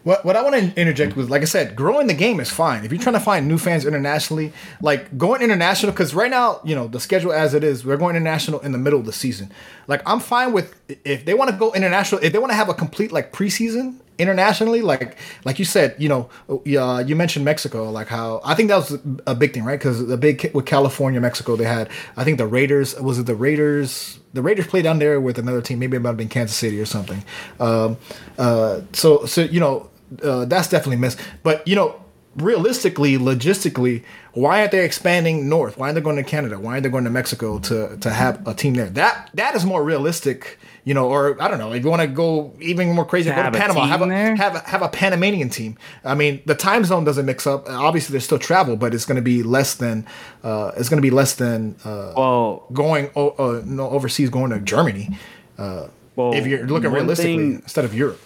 what, 0.06 0.24
what 0.24 0.36
I 0.36 0.42
want 0.42 0.54
to 0.54 0.80
interject 0.80 1.16
with, 1.16 1.30
like 1.30 1.42
I 1.42 1.46
said, 1.46 1.74
growing 1.74 2.06
the 2.06 2.14
game 2.14 2.38
is 2.38 2.48
fine. 2.48 2.84
If 2.84 2.92
you're 2.92 3.02
trying 3.02 3.14
to 3.14 3.20
find 3.20 3.48
new 3.48 3.58
fans 3.58 3.84
internationally, 3.84 4.52
like 4.80 5.18
going 5.18 5.42
international, 5.42 5.90
because 5.90 6.14
right 6.14 6.30
now, 6.30 6.60
you 6.62 6.76
know, 6.76 6.86
the 6.86 7.00
schedule 7.00 7.32
as 7.32 7.54
it 7.54 7.64
is, 7.64 7.84
we're 7.84 7.96
going 7.96 8.14
international 8.14 8.60
in 8.60 8.70
the 8.70 8.78
middle 8.78 9.00
of 9.00 9.06
the 9.06 9.12
season. 9.12 9.50
Like 9.88 10.02
I'm 10.06 10.20
fine 10.20 10.52
with 10.52 10.76
if 11.04 11.24
they 11.24 11.34
want 11.34 11.50
to 11.50 11.56
go 11.56 11.72
international, 11.72 12.22
if 12.22 12.32
they 12.32 12.38
want 12.38 12.52
to 12.52 12.56
have 12.56 12.68
a 12.68 12.74
complete 12.74 13.10
like 13.10 13.32
preseason 13.32 13.96
internationally, 14.16 14.80
like 14.80 15.16
like 15.44 15.58
you 15.58 15.64
said, 15.64 15.96
you 15.98 16.08
know, 16.08 16.30
uh, 16.48 17.02
you 17.04 17.16
mentioned 17.16 17.44
Mexico, 17.44 17.90
like 17.90 18.06
how 18.06 18.40
I 18.44 18.54
think 18.54 18.68
that 18.68 18.76
was 18.76 18.96
a 19.26 19.34
big 19.34 19.54
thing, 19.54 19.64
right? 19.64 19.76
Because 19.76 20.06
the 20.06 20.16
big 20.16 20.52
with 20.54 20.66
California, 20.66 21.20
Mexico, 21.20 21.56
they 21.56 21.64
had 21.64 21.90
I 22.16 22.22
think 22.22 22.38
the 22.38 22.46
Raiders 22.46 22.94
was 23.00 23.18
it 23.18 23.26
the 23.26 23.34
Raiders 23.34 24.20
the 24.36 24.42
Raiders 24.42 24.68
played 24.68 24.84
down 24.84 25.00
there 25.00 25.20
with 25.20 25.36
another 25.38 25.60
team. 25.62 25.80
Maybe 25.80 25.96
it 25.96 26.00
might 26.00 26.10
have 26.10 26.16
been 26.16 26.28
Kansas 26.28 26.56
City 26.56 26.80
or 26.80 26.84
something. 26.84 27.24
Um, 27.58 27.96
uh, 28.38 28.82
so, 28.92 29.24
so 29.24 29.40
you 29.40 29.58
know, 29.58 29.88
uh, 30.22 30.44
that's 30.44 30.68
definitely 30.68 30.96
missed. 30.96 31.18
But 31.42 31.66
you 31.66 31.74
know, 31.74 32.00
realistically, 32.36 33.16
logistically, 33.16 34.02
why 34.32 34.60
aren't 34.60 34.72
they 34.72 34.84
expanding 34.84 35.48
north? 35.48 35.78
Why 35.78 35.86
aren't 35.86 35.96
they 35.96 36.00
going 36.00 36.16
to 36.16 36.22
Canada? 36.22 36.58
Why 36.58 36.72
aren't 36.72 36.82
they 36.82 36.88
going 36.88 37.04
to 37.04 37.10
Mexico 37.10 37.58
to 37.60 37.96
to 37.98 38.10
have 38.10 38.46
a 38.46 38.54
team 38.54 38.74
there? 38.74 38.88
That 38.90 39.30
that 39.34 39.54
is 39.54 39.64
more 39.64 39.82
realistic, 39.82 40.58
you 40.84 40.94
know. 40.94 41.08
Or 41.08 41.40
I 41.40 41.48
don't 41.48 41.58
know 41.58 41.72
if 41.72 41.82
you 41.82 41.90
want 41.90 42.02
to 42.02 42.08
go 42.08 42.52
even 42.60 42.92
more 42.92 43.04
crazy, 43.04 43.30
to 43.30 43.36
go 43.36 43.42
to 43.42 43.50
Panama, 43.50 43.86
have 43.86 44.02
a 44.02 44.06
there? 44.06 44.36
have 44.36 44.56
a, 44.56 44.60
have 44.60 44.82
a 44.82 44.88
Panamanian 44.88 45.48
team. 45.48 45.78
I 46.04 46.14
mean, 46.14 46.42
the 46.44 46.54
time 46.54 46.84
zone 46.84 47.04
doesn't 47.04 47.26
mix 47.26 47.46
up. 47.46 47.68
Obviously, 47.68 48.12
there's 48.12 48.24
still 48.24 48.38
travel, 48.38 48.76
but 48.76 48.94
it's 48.94 49.06
going 49.06 49.16
to 49.16 49.22
be 49.22 49.42
less 49.42 49.74
than 49.74 50.06
uh, 50.44 50.72
it's 50.76 50.88
going 50.88 50.98
to 50.98 51.06
be 51.06 51.10
less 51.10 51.34
than 51.34 51.76
uh, 51.84 52.12
well 52.16 52.66
going 52.72 53.10
uh, 53.16 53.62
no, 53.64 53.88
overseas, 53.88 54.30
going 54.30 54.50
to 54.50 54.60
Germany. 54.60 55.16
Uh, 55.58 55.88
well, 56.14 56.34
if 56.34 56.46
you're 56.46 56.66
looking 56.66 56.90
realistically 56.90 57.36
thing, 57.36 57.54
instead 57.62 57.84
of 57.84 57.94
Europe 57.94 58.20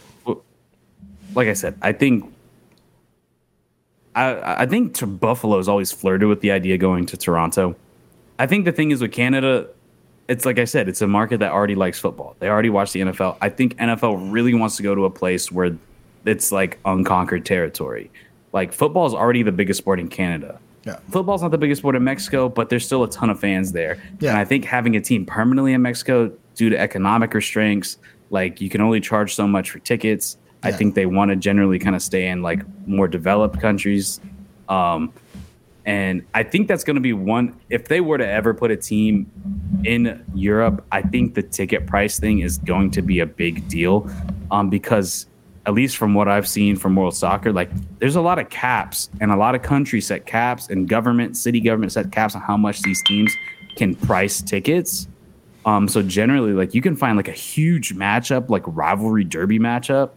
like 1.34 1.48
I 1.48 1.52
said, 1.54 1.76
I 1.82 1.92
think 1.92 2.32
I 4.14 4.62
I 4.62 4.66
think 4.66 4.94
to 4.94 5.06
Buffalo's 5.06 5.68
always 5.68 5.92
flirted 5.92 6.28
with 6.28 6.40
the 6.40 6.50
idea 6.50 6.78
going 6.78 7.06
to 7.06 7.16
Toronto. 7.16 7.76
I 8.38 8.46
think 8.46 8.64
the 8.64 8.72
thing 8.72 8.90
is 8.90 9.02
with 9.02 9.12
Canada, 9.12 9.68
it's 10.28 10.44
like 10.44 10.58
I 10.58 10.64
said, 10.64 10.88
it's 10.88 11.02
a 11.02 11.06
market 11.06 11.40
that 11.40 11.52
already 11.52 11.74
likes 11.74 11.98
football. 11.98 12.36
They 12.38 12.48
already 12.48 12.70
watch 12.70 12.92
the 12.92 13.00
NFL. 13.00 13.36
I 13.40 13.50
think 13.50 13.76
NFL 13.76 14.32
really 14.32 14.54
wants 14.54 14.76
to 14.76 14.82
go 14.82 14.94
to 14.94 15.04
a 15.04 15.10
place 15.10 15.52
where 15.52 15.76
it's 16.24 16.52
like 16.52 16.78
unconquered 16.84 17.44
territory. 17.44 18.10
Like 18.52 18.72
football 18.72 19.06
is 19.06 19.14
already 19.14 19.42
the 19.42 19.52
biggest 19.52 19.78
sport 19.78 20.00
in 20.00 20.08
Canada. 20.08 20.58
Yeah. 20.84 20.98
Football's 21.10 21.42
not 21.42 21.50
the 21.50 21.58
biggest 21.58 21.80
sport 21.80 21.94
in 21.94 22.04
Mexico, 22.04 22.48
but 22.48 22.70
there's 22.70 22.86
still 22.86 23.04
a 23.04 23.10
ton 23.10 23.28
of 23.28 23.38
fans 23.38 23.72
there. 23.72 24.02
Yeah. 24.18 24.30
And 24.30 24.38
I 24.38 24.44
think 24.44 24.64
having 24.64 24.96
a 24.96 25.00
team 25.00 25.26
permanently 25.26 25.74
in 25.74 25.82
Mexico 25.82 26.32
due 26.54 26.70
to 26.70 26.78
economic 26.78 27.34
restraints. 27.34 27.98
Like 28.30 28.60
you 28.60 28.70
can 28.70 28.80
only 28.80 29.00
charge 29.00 29.34
so 29.34 29.46
much 29.46 29.70
for 29.70 29.78
tickets. 29.80 30.36
I 30.62 30.72
think 30.72 30.94
they 30.94 31.06
want 31.06 31.30
to 31.30 31.36
generally 31.36 31.78
kind 31.78 31.96
of 31.96 32.02
stay 32.02 32.28
in 32.28 32.42
like 32.42 32.62
more 32.86 33.08
developed 33.08 33.60
countries. 33.60 34.20
Um, 34.68 35.12
and 35.86 36.24
I 36.34 36.42
think 36.42 36.68
that's 36.68 36.84
going 36.84 36.96
to 36.96 37.00
be 37.00 37.14
one. 37.14 37.58
If 37.70 37.88
they 37.88 38.00
were 38.00 38.18
to 38.18 38.26
ever 38.26 38.52
put 38.52 38.70
a 38.70 38.76
team 38.76 39.30
in 39.84 40.24
Europe, 40.34 40.84
I 40.92 41.02
think 41.02 41.34
the 41.34 41.42
ticket 41.42 41.86
price 41.86 42.18
thing 42.18 42.40
is 42.40 42.58
going 42.58 42.90
to 42.92 43.02
be 43.02 43.20
a 43.20 43.26
big 43.26 43.66
deal 43.68 44.08
um, 44.50 44.68
because, 44.68 45.26
at 45.66 45.74
least 45.74 45.96
from 45.96 46.14
what 46.14 46.28
I've 46.28 46.48
seen 46.48 46.76
from 46.76 46.96
World 46.96 47.16
Soccer, 47.16 47.52
like 47.52 47.70
there's 47.98 48.16
a 48.16 48.20
lot 48.20 48.38
of 48.38 48.50
caps 48.50 49.10
and 49.20 49.30
a 49.30 49.36
lot 49.36 49.54
of 49.54 49.62
countries 49.62 50.06
set 50.06 50.26
caps 50.26 50.68
and 50.68 50.88
government, 50.88 51.36
city 51.36 51.60
government 51.60 51.92
set 51.92 52.12
caps 52.12 52.34
on 52.34 52.42
how 52.42 52.56
much 52.56 52.82
these 52.82 53.02
teams 53.04 53.34
can 53.76 53.94
price 53.94 54.42
tickets. 54.42 55.08
Um, 55.64 55.88
so 55.88 56.02
generally, 56.02 56.52
like 56.52 56.74
you 56.74 56.82
can 56.82 56.96
find 56.96 57.16
like 57.16 57.28
a 57.28 57.32
huge 57.32 57.94
matchup, 57.94 58.48
like 58.48 58.62
rivalry 58.66 59.24
derby 59.24 59.58
matchup, 59.58 60.10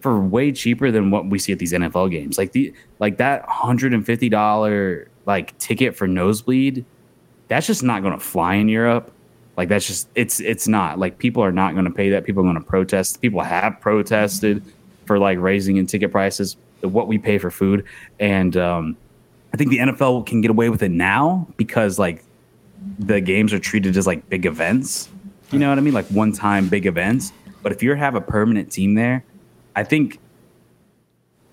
for 0.00 0.20
way 0.20 0.52
cheaper 0.52 0.90
than 0.90 1.10
what 1.10 1.26
we 1.26 1.38
see 1.38 1.52
at 1.52 1.58
these 1.58 1.72
NFL 1.72 2.10
games. 2.10 2.38
Like 2.38 2.52
the 2.52 2.72
like 2.98 3.18
that 3.18 3.44
hundred 3.46 3.92
and 3.94 4.04
fifty 4.04 4.28
dollar 4.28 5.08
like 5.26 5.56
ticket 5.58 5.96
for 5.96 6.06
nosebleed, 6.06 6.84
that's 7.48 7.66
just 7.66 7.82
not 7.82 8.02
going 8.02 8.14
to 8.14 8.24
fly 8.24 8.54
in 8.54 8.68
Europe. 8.68 9.12
Like 9.56 9.68
that's 9.68 9.86
just 9.86 10.08
it's 10.14 10.40
it's 10.40 10.66
not 10.66 10.98
like 10.98 11.18
people 11.18 11.42
are 11.42 11.52
not 11.52 11.74
going 11.74 11.84
to 11.84 11.90
pay 11.90 12.10
that. 12.10 12.24
People 12.24 12.42
are 12.42 12.44
going 12.44 12.54
to 12.56 12.62
protest. 12.62 13.20
People 13.20 13.42
have 13.42 13.80
protested 13.80 14.62
for 15.06 15.18
like 15.18 15.38
raising 15.38 15.76
in 15.76 15.86
ticket 15.86 16.12
prices, 16.12 16.56
what 16.80 17.08
we 17.08 17.18
pay 17.18 17.36
for 17.38 17.50
food, 17.50 17.84
and 18.18 18.56
um, 18.56 18.96
I 19.52 19.56
think 19.56 19.70
the 19.70 19.78
NFL 19.78 20.26
can 20.26 20.40
get 20.40 20.50
away 20.50 20.68
with 20.68 20.82
it 20.82 20.90
now 20.90 21.46
because 21.56 21.98
like 21.98 22.24
the 22.98 23.20
games 23.20 23.52
are 23.52 23.58
treated 23.58 23.96
as 23.96 24.06
like 24.06 24.28
big 24.28 24.46
events. 24.46 25.08
You 25.50 25.58
know 25.58 25.68
what 25.68 25.78
I 25.78 25.80
mean? 25.80 25.94
Like 25.94 26.06
one 26.06 26.32
time 26.32 26.68
big 26.68 26.86
events. 26.86 27.32
But 27.62 27.72
if 27.72 27.82
you 27.82 27.94
have 27.94 28.14
a 28.14 28.20
permanent 28.20 28.70
team 28.70 28.94
there, 28.94 29.24
I 29.76 29.84
think 29.84 30.18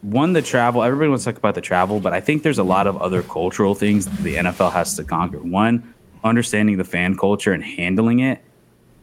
one 0.01 0.33
the 0.33 0.41
travel 0.41 0.83
everybody 0.83 1.09
wants 1.09 1.23
to 1.23 1.31
talk 1.31 1.39
about 1.39 1.55
the 1.55 1.61
travel 1.61 1.99
but 1.99 2.13
i 2.13 2.21
think 2.21 2.43
there's 2.43 2.59
a 2.59 2.63
lot 2.63 2.85
of 2.85 2.95
other 2.97 3.23
cultural 3.23 3.73
things 3.73 4.05
the 4.21 4.35
nfl 4.35 4.71
has 4.71 4.95
to 4.95 5.03
conquer. 5.03 5.39
One 5.39 5.93
understanding 6.23 6.77
the 6.77 6.83
fan 6.83 7.15
culture 7.15 7.53
and 7.53 7.63
handling 7.63 8.19
it. 8.19 8.43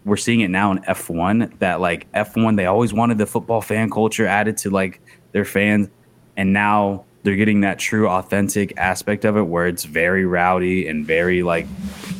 We're 0.04 0.16
seeing 0.16 0.40
it 0.40 0.48
now 0.48 0.70
in 0.72 0.78
f1 0.80 1.58
that 1.58 1.80
like 1.80 2.10
f1 2.12 2.56
they 2.56 2.66
always 2.66 2.92
wanted 2.92 3.18
the 3.18 3.26
football 3.26 3.60
fan 3.60 3.90
culture 3.90 4.26
added 4.26 4.56
to 4.58 4.70
like 4.70 5.00
their 5.32 5.44
fans 5.44 5.88
and 6.36 6.52
now 6.52 7.04
they're 7.22 7.36
getting 7.36 7.62
that 7.62 7.78
true 7.78 8.08
authentic 8.08 8.76
aspect 8.76 9.24
of 9.24 9.36
it 9.36 9.42
where 9.42 9.66
it's 9.66 9.84
very 9.84 10.26
rowdy 10.26 10.88
and 10.88 11.06
very 11.06 11.42
like 11.42 11.66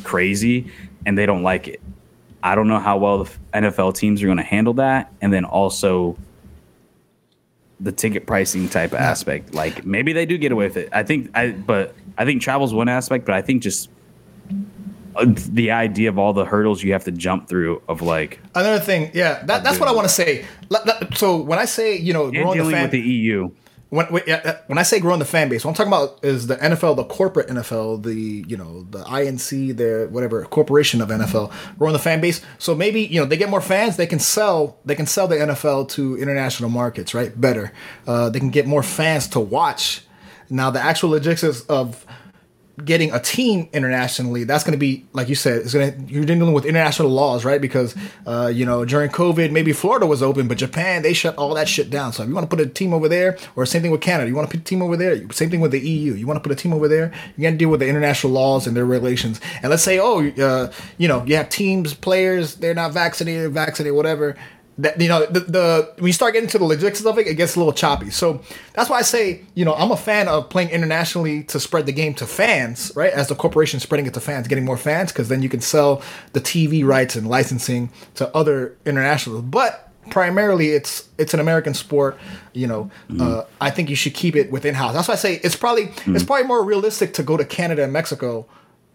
crazy 0.03 0.71
and 1.05 1.17
they 1.17 1.27
don't 1.27 1.43
like 1.43 1.67
it. 1.67 1.81
I 2.41 2.55
don't 2.55 2.67
know 2.67 2.79
how 2.79 2.97
well 2.97 3.23
the 3.23 3.31
nfl 3.53 3.93
teams 3.95 4.23
are 4.23 4.25
going 4.25 4.37
to 4.37 4.43
handle 4.43 4.73
that 4.75 5.13
and 5.21 5.31
then 5.31 5.45
also 5.45 6.17
the 7.79 7.91
ticket 7.91 8.25
pricing 8.25 8.69
type 8.69 8.93
of 8.93 8.99
aspect. 8.99 9.53
Like 9.53 9.85
maybe 9.85 10.13
they 10.13 10.25
do 10.25 10.37
get 10.37 10.51
away 10.51 10.67
with 10.67 10.77
it. 10.77 10.89
I 10.91 11.03
think 11.03 11.29
I 11.35 11.51
but 11.51 11.95
I 12.17 12.25
think 12.25 12.41
travel's 12.41 12.73
one 12.73 12.89
aspect, 12.89 13.25
but 13.25 13.35
I 13.35 13.41
think 13.41 13.63
just 13.63 13.89
uh, 15.15 15.25
the 15.27 15.71
idea 15.71 16.09
of 16.09 16.17
all 16.17 16.33
the 16.33 16.45
hurdles 16.45 16.83
you 16.83 16.93
have 16.93 17.03
to 17.05 17.11
jump 17.11 17.47
through 17.47 17.81
of 17.87 18.01
like 18.01 18.39
another 18.53 18.79
thing. 18.79 19.11
Yeah, 19.13 19.43
that, 19.45 19.63
that's 19.63 19.79
what 19.79 19.89
I 19.89 19.91
want 19.91 20.07
to 20.07 20.13
say. 20.13 20.45
So 21.15 21.37
when 21.37 21.59
I 21.59 21.65
say 21.65 21.97
you 21.97 22.13
know 22.13 22.31
dealing 22.31 22.57
the 22.57 22.71
fan, 22.71 22.81
with 22.83 22.91
the 22.91 23.01
EU, 23.01 23.51
when 23.95 24.07
when 24.07 24.77
I 24.77 24.83
say 24.83 24.99
growing 24.99 25.19
the 25.19 25.25
fan 25.25 25.49
base, 25.49 25.63
what 25.63 25.71
I'm 25.71 25.75
talking 25.75 25.91
about 25.91 26.23
is 26.23 26.47
the 26.47 26.57
NFL, 26.57 26.95
the 26.95 27.05
corporate 27.05 27.47
NFL, 27.47 28.03
the 28.03 28.45
you 28.47 28.57
know 28.57 28.85
the 28.89 29.03
INC, 29.03 29.77
the 29.77 30.07
whatever 30.11 30.43
corporation 30.45 31.01
of 31.01 31.09
NFL, 31.09 31.51
growing 31.77 31.93
the 31.93 31.99
fan 31.99 32.21
base. 32.21 32.41
So 32.57 32.75
maybe 32.75 33.01
you 33.01 33.19
know 33.19 33.25
they 33.25 33.37
get 33.37 33.49
more 33.49 33.61
fans, 33.61 33.97
they 33.97 34.07
can 34.07 34.19
sell 34.19 34.77
they 34.85 34.95
can 34.95 35.05
sell 35.05 35.27
the 35.27 35.35
NFL 35.35 35.89
to 35.91 36.17
international 36.17 36.69
markets, 36.69 37.13
right? 37.13 37.39
Better, 37.39 37.71
uh, 38.05 38.29
they 38.29 38.39
can 38.39 38.49
get 38.49 38.67
more 38.67 38.83
fans 38.83 39.27
to 39.29 39.39
watch. 39.39 40.01
Now 40.49 40.69
the 40.69 40.81
actual 40.81 41.09
logistics 41.11 41.61
of 41.61 42.05
getting 42.83 43.11
a 43.13 43.19
team 43.19 43.69
internationally, 43.71 44.43
that's 44.43 44.63
going 44.63 44.73
to 44.73 44.77
be 44.77 45.05
like 45.13 45.29
you 45.29 45.35
said, 45.35 45.61
it's 45.61 45.73
going 45.73 46.07
to 46.07 46.13
you're 46.13 46.25
dealing 46.25 46.53
with 46.53 46.65
international 46.65 47.09
laws, 47.09 47.45
right? 47.45 47.61
Because 47.61 47.95
uh, 48.25 48.51
you 48.53 48.65
know 48.65 48.83
during 48.83 49.09
COVID, 49.09 49.51
maybe 49.51 49.71
Florida 49.71 50.05
was 50.05 50.21
open, 50.21 50.47
but 50.47 50.57
Japan 50.57 51.01
they 51.01 51.13
shut 51.13 51.35
all 51.35 51.53
that 51.53 51.69
shit 51.69 51.89
down. 51.89 52.11
So 52.13 52.23
if 52.23 52.29
you 52.29 52.35
want 52.35 52.49
to 52.49 52.55
put 52.55 52.65
a 52.65 52.69
team 52.69 52.93
over 52.93 53.07
there, 53.07 53.37
or 53.55 53.65
same 53.65 53.81
thing 53.81 53.91
with 53.91 54.01
Canada, 54.01 54.29
you 54.29 54.35
want 54.35 54.49
to 54.49 54.57
put 54.57 54.61
a 54.61 54.67
team 54.67 54.81
over 54.81 54.97
there, 54.97 55.29
same 55.31 55.49
thing 55.49 55.61
with 55.61 55.71
the 55.71 55.79
EU, 55.79 56.13
you 56.13 56.27
want 56.27 56.37
to 56.37 56.47
put 56.47 56.51
a 56.51 56.61
team 56.61 56.73
over 56.73 56.87
there, 56.87 57.13
you 57.37 57.43
got 57.43 57.51
to 57.51 57.57
deal 57.57 57.69
with 57.69 57.79
the 57.79 57.87
international 57.87 58.33
laws 58.33 58.67
and 58.67 58.75
their 58.75 58.85
regulations. 58.85 59.39
And 59.61 59.69
let's 59.69 59.83
say, 59.83 59.99
oh, 59.99 60.27
uh, 60.27 60.71
you 60.97 61.07
know, 61.07 61.23
you 61.25 61.35
have 61.37 61.49
teams, 61.49 61.93
players, 61.93 62.55
they're 62.55 62.73
not 62.73 62.91
vaccinated, 62.91 63.51
vaccinated, 63.51 63.95
whatever 63.95 64.35
that 64.77 64.99
you 64.99 65.07
know 65.07 65.25
the, 65.25 65.39
the 65.39 65.93
when 65.97 66.07
you 66.07 66.13
start 66.13 66.33
getting 66.33 66.49
to 66.49 66.57
the 66.57 66.65
logistics 66.65 67.05
of 67.05 67.17
it, 67.17 67.27
it 67.27 67.35
gets 67.35 67.55
a 67.55 67.59
little 67.59 67.73
choppy. 67.73 68.09
So 68.09 68.41
that's 68.73 68.89
why 68.89 68.99
I 68.99 69.01
say 69.03 69.41
you 69.53 69.63
know 69.63 69.73
I'm 69.73 69.91
a 69.91 69.97
fan 69.97 70.27
of 70.27 70.49
playing 70.49 70.69
internationally 70.69 71.43
to 71.45 71.59
spread 71.59 71.85
the 71.85 71.93
game 71.93 72.13
to 72.15 72.25
fans, 72.25 72.91
right? 72.95 73.11
As 73.11 73.27
the 73.27 73.35
corporation 73.35 73.79
spreading 73.79 74.05
it 74.05 74.13
to 74.15 74.19
fans, 74.19 74.47
getting 74.47 74.65
more 74.65 74.77
fans, 74.77 75.11
because 75.11 75.29
then 75.29 75.41
you 75.41 75.49
can 75.49 75.61
sell 75.61 76.01
the 76.33 76.41
TV 76.41 76.85
rights 76.85 77.15
and 77.15 77.27
licensing 77.27 77.89
to 78.15 78.33
other 78.35 78.75
internationals. 78.85 79.43
But 79.43 79.91
primarily, 80.09 80.71
it's 80.71 81.07
it's 81.17 81.33
an 81.33 81.39
American 81.39 81.73
sport. 81.73 82.17
You 82.53 82.67
know, 82.67 82.91
mm-hmm. 83.09 83.21
uh, 83.21 83.43
I 83.61 83.71
think 83.71 83.89
you 83.89 83.95
should 83.95 84.13
keep 84.13 84.35
it 84.35 84.51
within 84.51 84.75
house. 84.75 84.93
That's 84.93 85.07
why 85.07 85.13
I 85.13 85.17
say 85.17 85.35
it's 85.43 85.55
probably 85.55 85.87
mm-hmm. 85.87 86.15
it's 86.15 86.25
probably 86.25 86.47
more 86.47 86.63
realistic 86.63 87.13
to 87.13 87.23
go 87.23 87.37
to 87.37 87.45
Canada 87.45 87.83
and 87.83 87.93
Mexico 87.93 88.45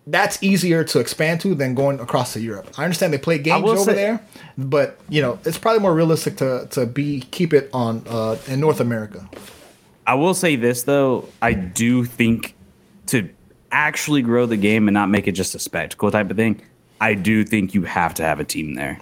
that's 0.06 0.42
easier 0.42 0.82
to 0.84 0.98
expand 0.98 1.40
to 1.42 1.54
than 1.54 1.74
going 1.74 2.00
across 2.00 2.32
to 2.32 2.40
Europe. 2.40 2.68
I 2.78 2.84
understand 2.84 3.12
they 3.12 3.18
play 3.18 3.38
games 3.38 3.68
over 3.68 3.78
say, 3.78 3.94
there, 3.94 4.20
but 4.56 4.98
you 5.08 5.22
know 5.22 5.38
it's 5.44 5.58
probably 5.58 5.80
more 5.80 5.94
realistic 5.94 6.36
to 6.38 6.66
to 6.70 6.86
be 6.86 7.20
keep 7.30 7.52
it 7.52 7.70
on 7.72 8.04
uh, 8.08 8.36
in 8.46 8.60
North 8.60 8.80
America. 8.80 9.28
I 10.06 10.14
will 10.14 10.34
say 10.34 10.56
this 10.56 10.84
though, 10.84 11.28
I 11.42 11.52
do 11.52 12.04
think 12.04 12.54
to 13.06 13.28
actually 13.72 14.22
grow 14.22 14.46
the 14.46 14.56
game 14.56 14.88
and 14.88 14.94
not 14.94 15.08
make 15.08 15.28
it 15.28 15.32
just 15.32 15.54
a 15.54 15.58
spectacle 15.58 16.10
type 16.10 16.30
of 16.30 16.36
thing, 16.36 16.60
I 17.00 17.14
do 17.14 17.44
think 17.44 17.74
you 17.74 17.84
have 17.84 18.14
to 18.14 18.22
have 18.22 18.40
a 18.40 18.44
team 18.44 18.74
there. 18.74 18.98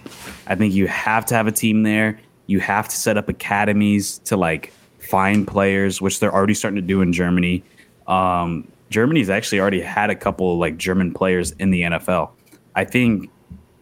I 0.47 0.55
think 0.55 0.73
you 0.73 0.87
have 0.87 1.25
to 1.27 1.35
have 1.35 1.47
a 1.47 1.51
team 1.51 1.83
there. 1.83 2.19
You 2.47 2.59
have 2.59 2.87
to 2.87 2.95
set 2.95 3.17
up 3.17 3.29
academies 3.29 4.19
to 4.25 4.37
like 4.37 4.73
find 4.99 5.47
players, 5.47 6.01
which 6.01 6.19
they're 6.19 6.33
already 6.33 6.53
starting 6.53 6.75
to 6.75 6.85
do 6.85 7.01
in 7.01 7.13
Germany. 7.13 7.63
Um, 8.07 8.67
Germany's 8.89 9.29
actually 9.29 9.59
already 9.59 9.81
had 9.81 10.09
a 10.09 10.15
couple 10.15 10.53
of 10.53 10.59
like 10.59 10.77
German 10.77 11.13
players 11.13 11.51
in 11.51 11.69
the 11.71 11.81
NFL. 11.83 12.31
I 12.75 12.85
think 12.85 13.29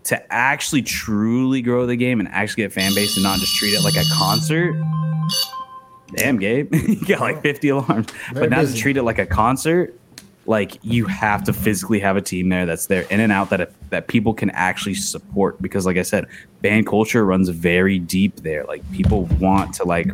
to 0.06 0.34
actually 0.34 0.82
truly 0.82 1.62
grow 1.62 1.86
the 1.86 1.96
game 1.96 2.20
and 2.20 2.30
actually 2.30 2.64
get 2.64 2.74
fan 2.74 2.94
base 2.96 3.16
and 3.18 3.24
not 3.24 3.40
just 3.40 3.56
treat 3.56 3.74
it 3.74 3.82
like 3.84 3.96
a 3.96 4.06
concert. 4.14 4.74
Damn, 6.16 6.38
Gabe, 6.40 6.74
you 6.88 7.06
got 7.06 7.20
like 7.20 7.42
50 7.42 7.70
alarms, 7.70 8.08
Very 8.34 8.48
but 8.48 8.50
not 8.50 8.62
busy. 8.62 8.76
to 8.76 8.82
treat 8.82 8.98
it 8.98 9.04
like 9.04 9.20
a 9.20 9.26
concert 9.26 10.00
like 10.48 10.80
you 10.82 11.06
have 11.06 11.44
to 11.44 11.54
physically 11.54 12.00
have 12.00 12.16
a 12.16 12.22
team 12.22 12.48
there 12.48 12.66
that's 12.66 12.88
there 12.88 13.02
in 13.10 13.20
and 13.20 13.32
out 13.34 13.50
that 13.50 13.72
that 13.90 14.08
people 14.08 14.34
can 14.34 14.50
actually 14.52 14.96
support 14.96 15.62
because 15.62 15.86
like 15.86 15.98
I 15.98 16.02
said, 16.04 16.26
band 16.62 16.88
culture 16.88 17.26
runs 17.26 17.50
very 17.50 18.00
deep 18.00 18.38
there. 18.38 18.64
Like 18.64 18.90
people 18.94 19.26
want 19.40 19.76
to 19.76 19.84
like 19.84 20.08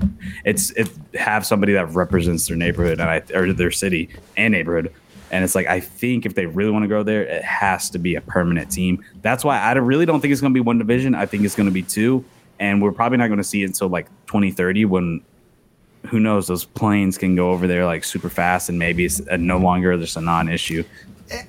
it's 0.44 0.72
it 0.72 0.90
have 1.14 1.46
somebody 1.46 1.74
that 1.74 1.88
represents 1.94 2.48
their 2.48 2.58
neighborhood 2.58 3.00
and 3.00 3.10
I 3.10 3.22
or 3.34 3.54
their 3.54 3.72
city 3.72 4.10
and 4.36 4.52
neighborhood. 4.52 4.92
And 5.30 5.44
it's 5.44 5.54
like 5.54 5.68
I 5.68 5.80
think 5.80 6.26
if 6.26 6.34
they 6.34 6.48
really 6.48 6.72
want 6.72 6.84
to 6.84 6.90
go 6.90 7.04
there, 7.04 7.24
it 7.24 7.44
has 7.44 7.92
to 7.92 8.00
be 8.00 8.16
a 8.16 8.22
permanent 8.22 8.72
team. 8.72 9.06
That's 9.22 9.44
why 9.44 9.60
I 9.60 9.74
really 9.74 10.08
don't 10.08 10.20
think 10.20 10.32
it's 10.32 10.42
going 10.42 10.54
to 10.54 10.58
be 10.58 10.62
one 10.62 10.80
division. 10.80 11.14
I 11.14 11.28
think 11.28 11.46
it's 11.46 11.56
going 11.56 11.70
to 11.70 11.74
be 11.74 11.84
two, 11.84 12.26
and 12.60 12.82
we're 12.82 12.92
probably 12.92 13.20
not 13.20 13.28
going 13.28 13.38
to 13.38 13.44
see 13.44 13.62
it 13.62 13.66
until 13.66 13.88
like 13.88 14.08
2030 14.28 14.86
when 14.86 15.22
who 16.08 16.20
knows? 16.20 16.48
Those 16.48 16.66
planes 16.66 17.18
can 17.18 17.36
go 17.36 17.52
over 17.52 17.68
there 17.68 17.86
like 17.86 18.04
super 18.04 18.30
fast, 18.30 18.70
and 18.70 18.78
maybe 18.78 19.06
it's 19.06 19.22
no 19.38 19.58
longer 19.58 19.98
just 19.98 20.18
a 20.18 20.22
non-issue. 20.22 20.84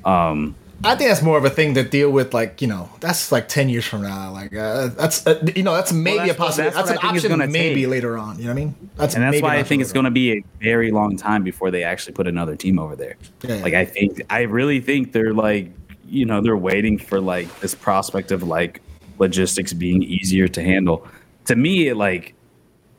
Um, 0.05 0.55
I 0.82 0.96
think 0.96 1.09
that's 1.09 1.22
more 1.22 1.38
of 1.38 1.44
a 1.44 1.50
thing 1.50 1.74
to 1.74 1.82
deal 1.82 2.11
with, 2.11 2.34
like 2.34 2.61
you 2.61 2.68
know, 2.68 2.90
that's 3.00 3.32
like 3.32 3.48
ten 3.48 3.68
years 3.68 3.86
from 3.86 4.02
now. 4.02 4.32
Like 4.32 4.55
uh, 4.55 4.88
that's 4.88 5.26
uh, 5.26 5.42
you 5.55 5.62
know, 5.62 5.74
that's 5.74 5.92
maybe 5.92 6.16
well, 6.16 6.26
that's, 6.26 6.36
a 6.36 6.42
possibility. 6.42 6.74
That's, 6.74 6.88
that's 6.90 7.02
an 7.02 7.38
option, 7.38 7.52
maybe 7.52 7.82
take. 7.82 7.90
later 7.90 8.18
on. 8.18 8.38
You 8.38 8.44
know 8.44 8.50
what 8.50 8.61
I 8.61 8.64
mean? 8.64 8.90
That's 8.96 9.14
and 9.14 9.24
that's 9.24 9.40
why 9.40 9.57
I 9.57 9.62
think 9.62 9.82
it's 9.82 9.92
going 9.92 10.05
to 10.05 10.11
be 10.11 10.32
a 10.32 10.44
very 10.61 10.90
long 10.90 11.16
time 11.16 11.42
before 11.42 11.70
they 11.70 11.84
actually 11.84 12.12
put 12.14 12.26
another 12.26 12.55
team 12.57 12.78
over 12.78 12.96
there. 12.96 13.16
Yeah, 13.42 13.57
like 13.57 13.74
I 13.74 13.84
think, 13.84 14.22
I 14.30 14.42
really 14.42 14.80
think 14.80 15.12
they're 15.12 15.32
like, 15.32 15.70
you 16.07 16.26
know, 16.26 16.40
they're 16.40 16.57
waiting 16.57 16.98
for 16.98 17.20
like 17.20 17.61
this 17.61 17.74
prospect 17.74 18.30
of 18.30 18.42
like 18.42 18.82
logistics 19.18 19.72
being 19.72 20.02
easier 20.02 20.48
to 20.48 20.62
handle. 20.62 21.07
To 21.46 21.57
me, 21.57 21.88
it 21.88 21.96
like 21.96 22.34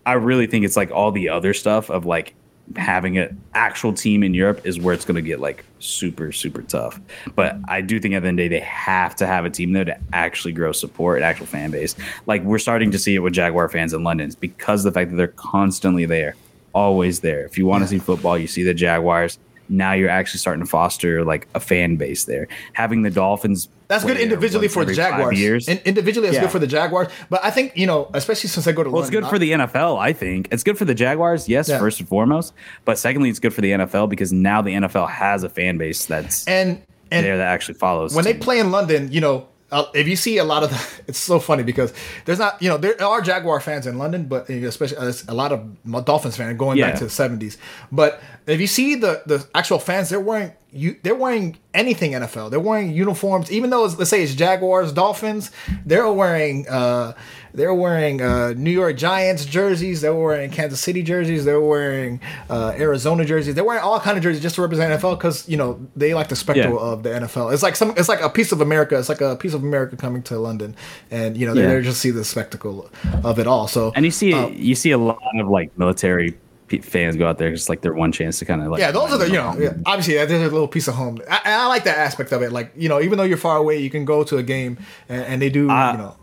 I 0.05 0.13
really 0.13 0.47
think 0.47 0.65
it's 0.65 0.77
like 0.77 0.91
all 0.91 1.11
the 1.11 1.29
other 1.29 1.53
stuff 1.53 1.89
of 1.89 2.05
like 2.05 2.35
having 2.75 3.17
an 3.17 3.39
actual 3.53 3.93
team 3.93 4.23
in 4.23 4.33
Europe 4.33 4.65
is 4.65 4.79
where 4.79 4.93
it's 4.93 5.05
going 5.05 5.15
to 5.15 5.21
get 5.21 5.39
like 5.39 5.63
super 5.79 6.31
super 6.31 6.63
tough. 6.63 6.99
But 7.35 7.57
I 7.67 7.81
do 7.81 7.99
think 7.99 8.15
at 8.15 8.23
the 8.23 8.27
end 8.27 8.39
of 8.39 8.43
the 8.43 8.49
day 8.49 8.59
they 8.59 8.65
have 8.65 9.15
to 9.17 9.27
have 9.27 9.45
a 9.45 9.49
team 9.49 9.73
there 9.73 9.85
to 9.85 9.97
actually 10.13 10.53
grow 10.53 10.71
support, 10.71 11.21
actual 11.21 11.45
fan 11.45 11.71
base. 11.71 11.95
Like 12.25 12.43
we're 12.43 12.59
starting 12.59 12.91
to 12.91 12.99
see 12.99 13.15
it 13.15 13.19
with 13.19 13.33
Jaguar 13.33 13.69
fans 13.69 13.93
in 13.93 14.03
London 14.03 14.31
because 14.39 14.83
the 14.83 14.91
fact 14.91 15.11
that 15.11 15.17
they're 15.17 15.27
constantly 15.27 16.05
there, 16.05 16.35
always 16.73 17.19
there. 17.19 17.45
If 17.45 17.57
you 17.57 17.65
want 17.65 17.83
to 17.83 17.87
see 17.87 17.99
football, 17.99 18.37
you 18.37 18.47
see 18.47 18.63
the 18.63 18.73
Jaguars. 18.73 19.37
Now 19.69 19.93
you're 19.93 20.09
actually 20.09 20.39
starting 20.39 20.63
to 20.63 20.69
foster 20.69 21.23
like 21.23 21.47
a 21.55 21.59
fan 21.59 21.95
base 21.95 22.25
there. 22.25 22.47
Having 22.73 23.03
the 23.03 23.09
Dolphins 23.09 23.69
that's 23.87 24.03
good 24.03 24.17
individually 24.17 24.67
for 24.67 24.83
the 24.83 24.93
Jaguars. 24.95 25.39
Years. 25.39 25.67
In, 25.67 25.77
individually, 25.85 26.27
it's 26.27 26.35
Yeah. 26.35 26.41
good 26.41 26.51
for 26.51 26.57
the 26.59 26.67
Jaguars. 26.67 27.07
But 27.29 27.43
I 27.43 27.51
think 27.51 27.73
you 27.75 27.85
know, 27.85 28.09
especially 28.13 28.49
since 28.49 28.67
I 28.67 28.71
go 28.71 28.83
to 28.83 28.89
Well, 28.89 29.01
it's 29.01 29.11
good 29.11 29.27
for 29.27 29.37
the 29.37 29.51
NFL, 29.51 29.97
I 29.97 30.11
think. 30.13 30.47
It's 30.51 30.63
good 30.63 30.77
for 30.77 30.85
the 30.85 30.95
Jaguars, 30.95 31.47
yes, 31.47 31.69
Yeah. 31.69 31.77
first 31.79 31.99
and 31.99 32.09
foremost. 32.09 32.53
But 32.83 32.97
secondly, 32.97 33.29
it's 33.29 33.39
good 33.39 33.53
for 33.53 33.61
the 33.61 33.71
NFL 33.73 34.07
because 34.07 34.33
now 34.33 34.61
the 34.61 34.71
NFL 34.73 35.07
has 35.07 35.43
a 35.43 35.49
fan 35.49 35.77
base 35.77 36.05
that's 36.05 36.45
and 36.47 36.81
and 37.11 37.25
there 37.25 37.37
that 37.37 37.47
actually 37.47 37.75
follows. 37.75 38.15
when 38.15 38.25
they 38.25 38.33
play 38.33 38.57
in 38.59 38.71
London, 38.71 39.11
you 39.11 39.21
know, 39.21 39.47
uh, 39.75 39.91
if 39.93 40.07
you 40.07 40.15
see 40.15 40.37
a 40.37 40.43
lot 40.45 40.63
of 40.63 40.69
the, 40.69 41.03
it's 41.09 41.19
so 41.19 41.37
funny 41.37 41.61
because 41.63 41.93
there's 42.23 42.39
not, 42.39 42.61
you 42.61 42.69
know, 42.69 42.77
there 42.77 43.01
are 43.03 43.21
Jaguar 43.21 43.59
fans 43.59 43.85
in 43.85 43.97
London, 43.97 44.25
but 44.25 44.49
especially 44.49 44.97
uh, 44.97 45.11
a 45.27 45.33
lot 45.33 45.51
of 45.51 46.05
Dolphins 46.05 46.37
fans 46.37 46.57
going 46.57 46.77
back 46.79 46.95
to 46.99 47.03
the 47.03 47.09
70s. 47.09 47.57
But 47.91 48.21
if 48.47 48.61
you 48.61 48.67
see 48.67 48.95
the 48.95 49.21
the 49.25 49.45
actual 49.53 49.79
fans, 49.79 50.09
they're 50.09 50.19
wearing 50.19 50.53
you, 50.71 50.95
they're 51.03 51.15
wearing 51.15 51.57
anything 51.73 52.11
NFL. 52.11 52.51
They're 52.51 52.59
wearing 52.59 52.91
uniforms, 52.93 53.51
even 53.51 53.69
though 53.69 53.85
it's, 53.85 53.97
let's 53.97 54.09
say 54.09 54.23
it's 54.23 54.35
Jaguars, 54.35 54.91
Dolphins, 54.93 55.51
they're 55.85 56.11
wearing 56.11 56.67
uh, 56.67 57.13
they're 57.55 57.73
wearing 57.73 58.21
uh, 58.21 58.53
New 58.55 58.71
York 58.71 58.97
Giants 58.97 59.45
jerseys. 59.45 60.01
They're 60.01 60.13
wearing 60.13 60.51
Kansas 60.51 60.79
City 60.79 61.01
jerseys. 61.01 61.45
They're 61.45 61.61
wearing 61.61 62.19
uh, 62.49 62.73
Arizona 62.77 63.25
jerseys. 63.25 63.55
They're 63.55 63.63
wearing 63.63 63.81
all 63.83 63.99
kind 63.99 64.17
of 64.17 64.23
jerseys 64.23 64.41
just 64.41 64.55
to 64.55 64.61
represent 64.61 65.01
NFL 65.01 65.17
because 65.17 65.47
you 65.49 65.57
know 65.57 65.79
they 65.95 66.13
like 66.13 66.27
the 66.29 66.35
spectacle 66.35 66.73
Yeah. 66.79 66.91
of 66.91 67.03
the 67.03 67.09
NFL. 67.09 67.53
It's 67.53 67.63
like 67.63 67.75
some. 67.75 67.93
It's 67.97 68.09
like 68.09 68.21
a 68.21 68.29
piece 68.29 68.51
of 68.51 68.61
America. 68.61 68.97
It's 68.99 69.09
like 69.09 69.21
a 69.21 69.35
piece 69.35 69.53
of 69.53 69.63
America 69.63 69.95
coming 69.97 70.21
to 70.23 70.37
London, 70.37 70.75
and 71.11 71.35
you 71.37 71.45
know 71.47 71.53
they're 71.53 71.79
Yeah. 71.79 71.85
just 71.85 72.01
see 72.01 72.11
the 72.11 72.25
spectacle 72.25 72.89
of 73.23 73.39
it 73.39 73.47
all. 73.47 73.67
So 73.67 73.91
and 73.95 74.05
you 74.05 74.11
see 74.11 74.33
um, 74.33 74.53
you 74.55 74.75
see 74.75 74.91
a 74.91 74.97
lot 74.97 75.19
of 75.39 75.47
like 75.47 75.77
military 75.77 76.37
fans 76.81 77.15
go 77.15 77.27
out 77.27 77.37
there 77.37 77.51
just 77.51 77.69
like 77.69 77.81
their 77.81 77.93
one 77.93 78.11
chance 78.11 78.39
to 78.39 78.45
kind 78.45 78.59
of 78.61 78.69
like 78.69 78.79
yeah, 78.79 78.89
those 78.91 79.11
are 79.11 79.17
the 79.19 79.27
you 79.27 79.33
know 79.33 79.55
yeah, 79.59 79.73
obviously 79.85 80.15
there's 80.15 80.31
a 80.31 80.37
little 80.51 80.67
piece 80.67 80.87
of 80.87 80.95
home. 80.95 81.19
I, 81.29 81.41
I 81.45 81.67
like 81.67 81.83
that 81.83 81.97
aspect 81.99 82.31
of 82.31 82.41
it. 82.41 82.51
Like 82.51 82.71
you 82.75 82.89
know 82.89 82.99
even 83.01 83.17
though 83.17 83.23
you're 83.23 83.37
far 83.37 83.57
away, 83.57 83.77
you 83.77 83.89
can 83.91 84.03
go 84.03 84.23
to 84.23 84.37
a 84.37 84.43
game 84.43 84.77
and, 85.07 85.23
and 85.25 85.41
they 85.41 85.49
do 85.49 85.69
Uh, 85.69 85.91
you 85.91 85.97
know. 85.99 86.15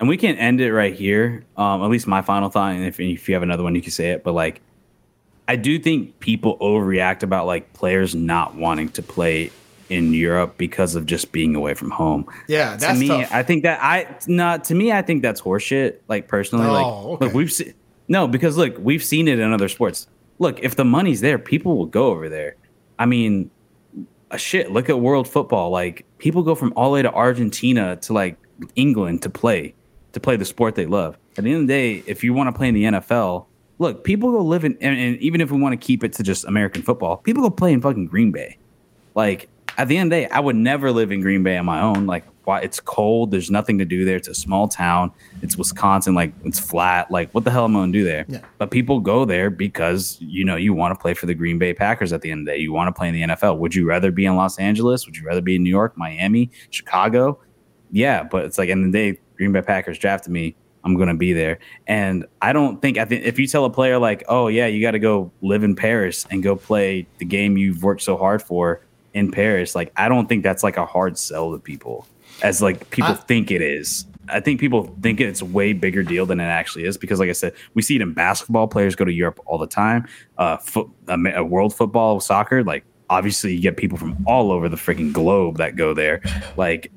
And 0.00 0.08
we 0.08 0.16
can 0.16 0.36
end 0.36 0.60
it 0.60 0.72
right 0.72 0.94
here. 0.94 1.44
Um, 1.56 1.82
at 1.82 1.88
least 1.90 2.06
my 2.06 2.22
final 2.22 2.48
thought, 2.50 2.72
and 2.72 2.84
if, 2.84 3.00
if 3.00 3.28
you 3.28 3.34
have 3.34 3.42
another 3.42 3.62
one, 3.62 3.74
you 3.74 3.82
can 3.82 3.90
say 3.90 4.10
it. 4.12 4.22
But 4.24 4.32
like, 4.32 4.60
I 5.48 5.56
do 5.56 5.78
think 5.78 6.20
people 6.20 6.58
overreact 6.58 7.22
about 7.22 7.46
like 7.46 7.72
players 7.72 8.14
not 8.14 8.54
wanting 8.54 8.90
to 8.90 9.02
play 9.02 9.50
in 9.88 10.12
Europe 10.12 10.58
because 10.58 10.94
of 10.94 11.06
just 11.06 11.32
being 11.32 11.54
away 11.54 11.74
from 11.74 11.90
home. 11.90 12.26
Yeah, 12.46 12.74
to 12.74 12.80
that's 12.80 12.98
me, 13.00 13.08
tough. 13.08 13.32
I 13.32 13.42
think 13.42 13.62
that 13.62 13.80
I 13.82 14.06
not 14.26 14.64
to 14.64 14.74
me, 14.74 14.92
I 14.92 15.02
think 15.02 15.22
that's 15.22 15.40
horseshit. 15.40 15.96
Like 16.08 16.28
personally, 16.28 16.66
Oh, 16.66 16.72
like 16.72 16.86
okay. 16.86 17.24
look, 17.26 17.34
we've 17.34 17.52
seen 17.52 17.74
no 18.06 18.28
because 18.28 18.56
look, 18.56 18.76
we've 18.78 19.02
seen 19.02 19.28
it 19.28 19.38
in 19.38 19.52
other 19.52 19.68
sports. 19.68 20.06
Look, 20.38 20.60
if 20.62 20.76
the 20.76 20.84
money's 20.84 21.20
there, 21.20 21.38
people 21.38 21.76
will 21.76 21.86
go 21.86 22.08
over 22.08 22.28
there. 22.28 22.54
I 22.98 23.06
mean, 23.06 23.50
uh, 24.30 24.36
shit. 24.36 24.70
Look 24.70 24.88
at 24.90 25.00
world 25.00 25.26
football. 25.26 25.70
Like 25.70 26.04
people 26.18 26.42
go 26.42 26.54
from 26.54 26.72
all 26.76 26.90
the 26.90 26.94
way 26.94 27.02
to 27.02 27.12
Argentina 27.12 27.96
to 28.02 28.12
like 28.12 28.36
England 28.76 29.22
to 29.22 29.30
play 29.30 29.74
to 30.20 30.24
play 30.24 30.36
the 30.36 30.44
sport 30.44 30.74
they 30.74 30.86
love. 30.86 31.16
At 31.36 31.44
the 31.44 31.52
end 31.52 31.62
of 31.62 31.68
the 31.68 31.72
day, 31.72 32.02
if 32.06 32.24
you 32.24 32.34
want 32.34 32.48
to 32.48 32.52
play 32.52 32.68
in 32.68 32.74
the 32.74 32.84
NFL, 32.84 33.46
look, 33.78 34.04
people 34.04 34.32
go 34.32 34.42
live 34.42 34.64
in, 34.64 34.76
and, 34.80 34.98
and 34.98 35.16
even 35.18 35.40
if 35.40 35.50
we 35.50 35.60
want 35.60 35.78
to 35.78 35.86
keep 35.86 36.04
it 36.04 36.12
to 36.14 36.22
just 36.22 36.44
American 36.44 36.82
football, 36.82 37.18
people 37.18 37.42
go 37.42 37.50
play 37.50 37.72
in 37.72 37.80
fucking 37.80 38.06
Green 38.06 38.32
Bay. 38.32 38.58
Like 39.14 39.48
at 39.76 39.88
the 39.88 39.96
end 39.96 40.12
of 40.12 40.16
the 40.18 40.26
day, 40.26 40.30
I 40.30 40.40
would 40.40 40.56
never 40.56 40.90
live 40.90 41.12
in 41.12 41.20
Green 41.20 41.42
Bay 41.42 41.56
on 41.56 41.64
my 41.64 41.80
own. 41.80 42.06
Like 42.06 42.24
why 42.44 42.60
it's 42.60 42.80
cold, 42.80 43.30
there's 43.30 43.50
nothing 43.50 43.78
to 43.78 43.84
do 43.84 44.04
there. 44.04 44.16
It's 44.16 44.26
a 44.26 44.34
small 44.34 44.68
town. 44.68 45.12
It's 45.42 45.56
Wisconsin, 45.56 46.14
like 46.14 46.32
it's 46.44 46.58
flat. 46.58 47.10
Like 47.10 47.30
what 47.32 47.44
the 47.44 47.50
hell 47.50 47.64
am 47.64 47.76
I 47.76 47.80
gonna 47.80 47.92
do 47.92 48.04
there? 48.04 48.24
Yeah. 48.28 48.40
But 48.58 48.70
people 48.70 49.00
go 49.00 49.24
there 49.24 49.50
because 49.50 50.16
you 50.20 50.44
know 50.44 50.56
you 50.56 50.74
want 50.74 50.94
to 50.94 51.00
play 51.00 51.14
for 51.14 51.26
the 51.26 51.34
Green 51.34 51.58
Bay 51.58 51.74
Packers 51.74 52.12
at 52.12 52.22
the 52.22 52.30
end 52.30 52.40
of 52.40 52.46
the 52.46 52.52
day. 52.52 52.58
You 52.58 52.72
want 52.72 52.88
to 52.88 52.98
play 52.98 53.08
in 53.08 53.14
the 53.14 53.22
NFL. 53.22 53.58
Would 53.58 53.74
you 53.74 53.86
rather 53.86 54.10
be 54.10 54.26
in 54.26 54.34
Los 54.34 54.58
Angeles? 54.58 55.06
Would 55.06 55.16
you 55.16 55.24
rather 55.24 55.42
be 55.42 55.56
in 55.56 55.62
New 55.62 55.70
York, 55.70 55.96
Miami, 55.96 56.50
Chicago? 56.70 57.38
Yeah, 57.90 58.22
but 58.24 58.44
it's 58.44 58.58
like 58.58 58.68
in 58.68 58.90
the 58.90 58.90
day, 58.90 59.20
Green 59.38 59.52
Bay 59.52 59.62
Packers 59.62 59.98
drafted 59.98 60.32
me. 60.32 60.54
I'm 60.84 60.96
gonna 60.96 61.14
be 61.16 61.32
there, 61.32 61.58
and 61.86 62.24
I 62.40 62.52
don't 62.52 62.80
think 62.80 62.98
I 62.98 63.04
think 63.04 63.24
if 63.24 63.38
you 63.38 63.46
tell 63.46 63.64
a 63.64 63.70
player 63.70 63.98
like, 63.98 64.22
oh 64.28 64.48
yeah, 64.48 64.66
you 64.66 64.80
got 64.80 64.92
to 64.92 64.98
go 65.00 65.30
live 65.42 65.64
in 65.64 65.74
Paris 65.74 66.26
and 66.30 66.42
go 66.42 66.54
play 66.54 67.06
the 67.18 67.24
game 67.24 67.56
you've 67.58 67.82
worked 67.82 68.02
so 68.02 68.16
hard 68.16 68.42
for 68.42 68.80
in 69.12 69.30
Paris, 69.30 69.74
like 69.74 69.92
I 69.96 70.08
don't 70.08 70.28
think 70.28 70.44
that's 70.44 70.62
like 70.62 70.76
a 70.76 70.86
hard 70.86 71.18
sell 71.18 71.52
to 71.52 71.58
people, 71.58 72.06
as 72.42 72.62
like 72.62 72.90
people 72.90 73.12
I- 73.12 73.16
think 73.16 73.50
it 73.50 73.62
is. 73.62 74.06
I 74.30 74.40
think 74.40 74.60
people 74.60 74.94
think 75.00 75.22
it's 75.22 75.40
a 75.40 75.46
way 75.46 75.72
bigger 75.72 76.02
deal 76.02 76.26
than 76.26 76.38
it 76.38 76.44
actually 76.44 76.84
is 76.84 76.98
because, 76.98 77.18
like 77.18 77.30
I 77.30 77.32
said, 77.32 77.54
we 77.72 77.80
see 77.80 77.96
it 77.96 78.02
in 78.02 78.12
basketball. 78.12 78.68
Players 78.68 78.94
go 78.94 79.06
to 79.06 79.12
Europe 79.12 79.40
all 79.46 79.56
the 79.56 79.66
time. 79.66 80.06
Uh, 80.36 80.58
foot, 80.58 80.86
um, 81.08 81.26
uh, 81.26 81.42
world 81.42 81.74
football, 81.74 82.20
soccer, 82.20 82.62
like 82.62 82.84
obviously 83.08 83.54
you 83.54 83.60
get 83.62 83.78
people 83.78 83.96
from 83.96 84.22
all 84.26 84.52
over 84.52 84.68
the 84.68 84.76
freaking 84.76 85.14
globe 85.14 85.56
that 85.56 85.76
go 85.76 85.94
there. 85.94 86.20
Like, 86.58 86.92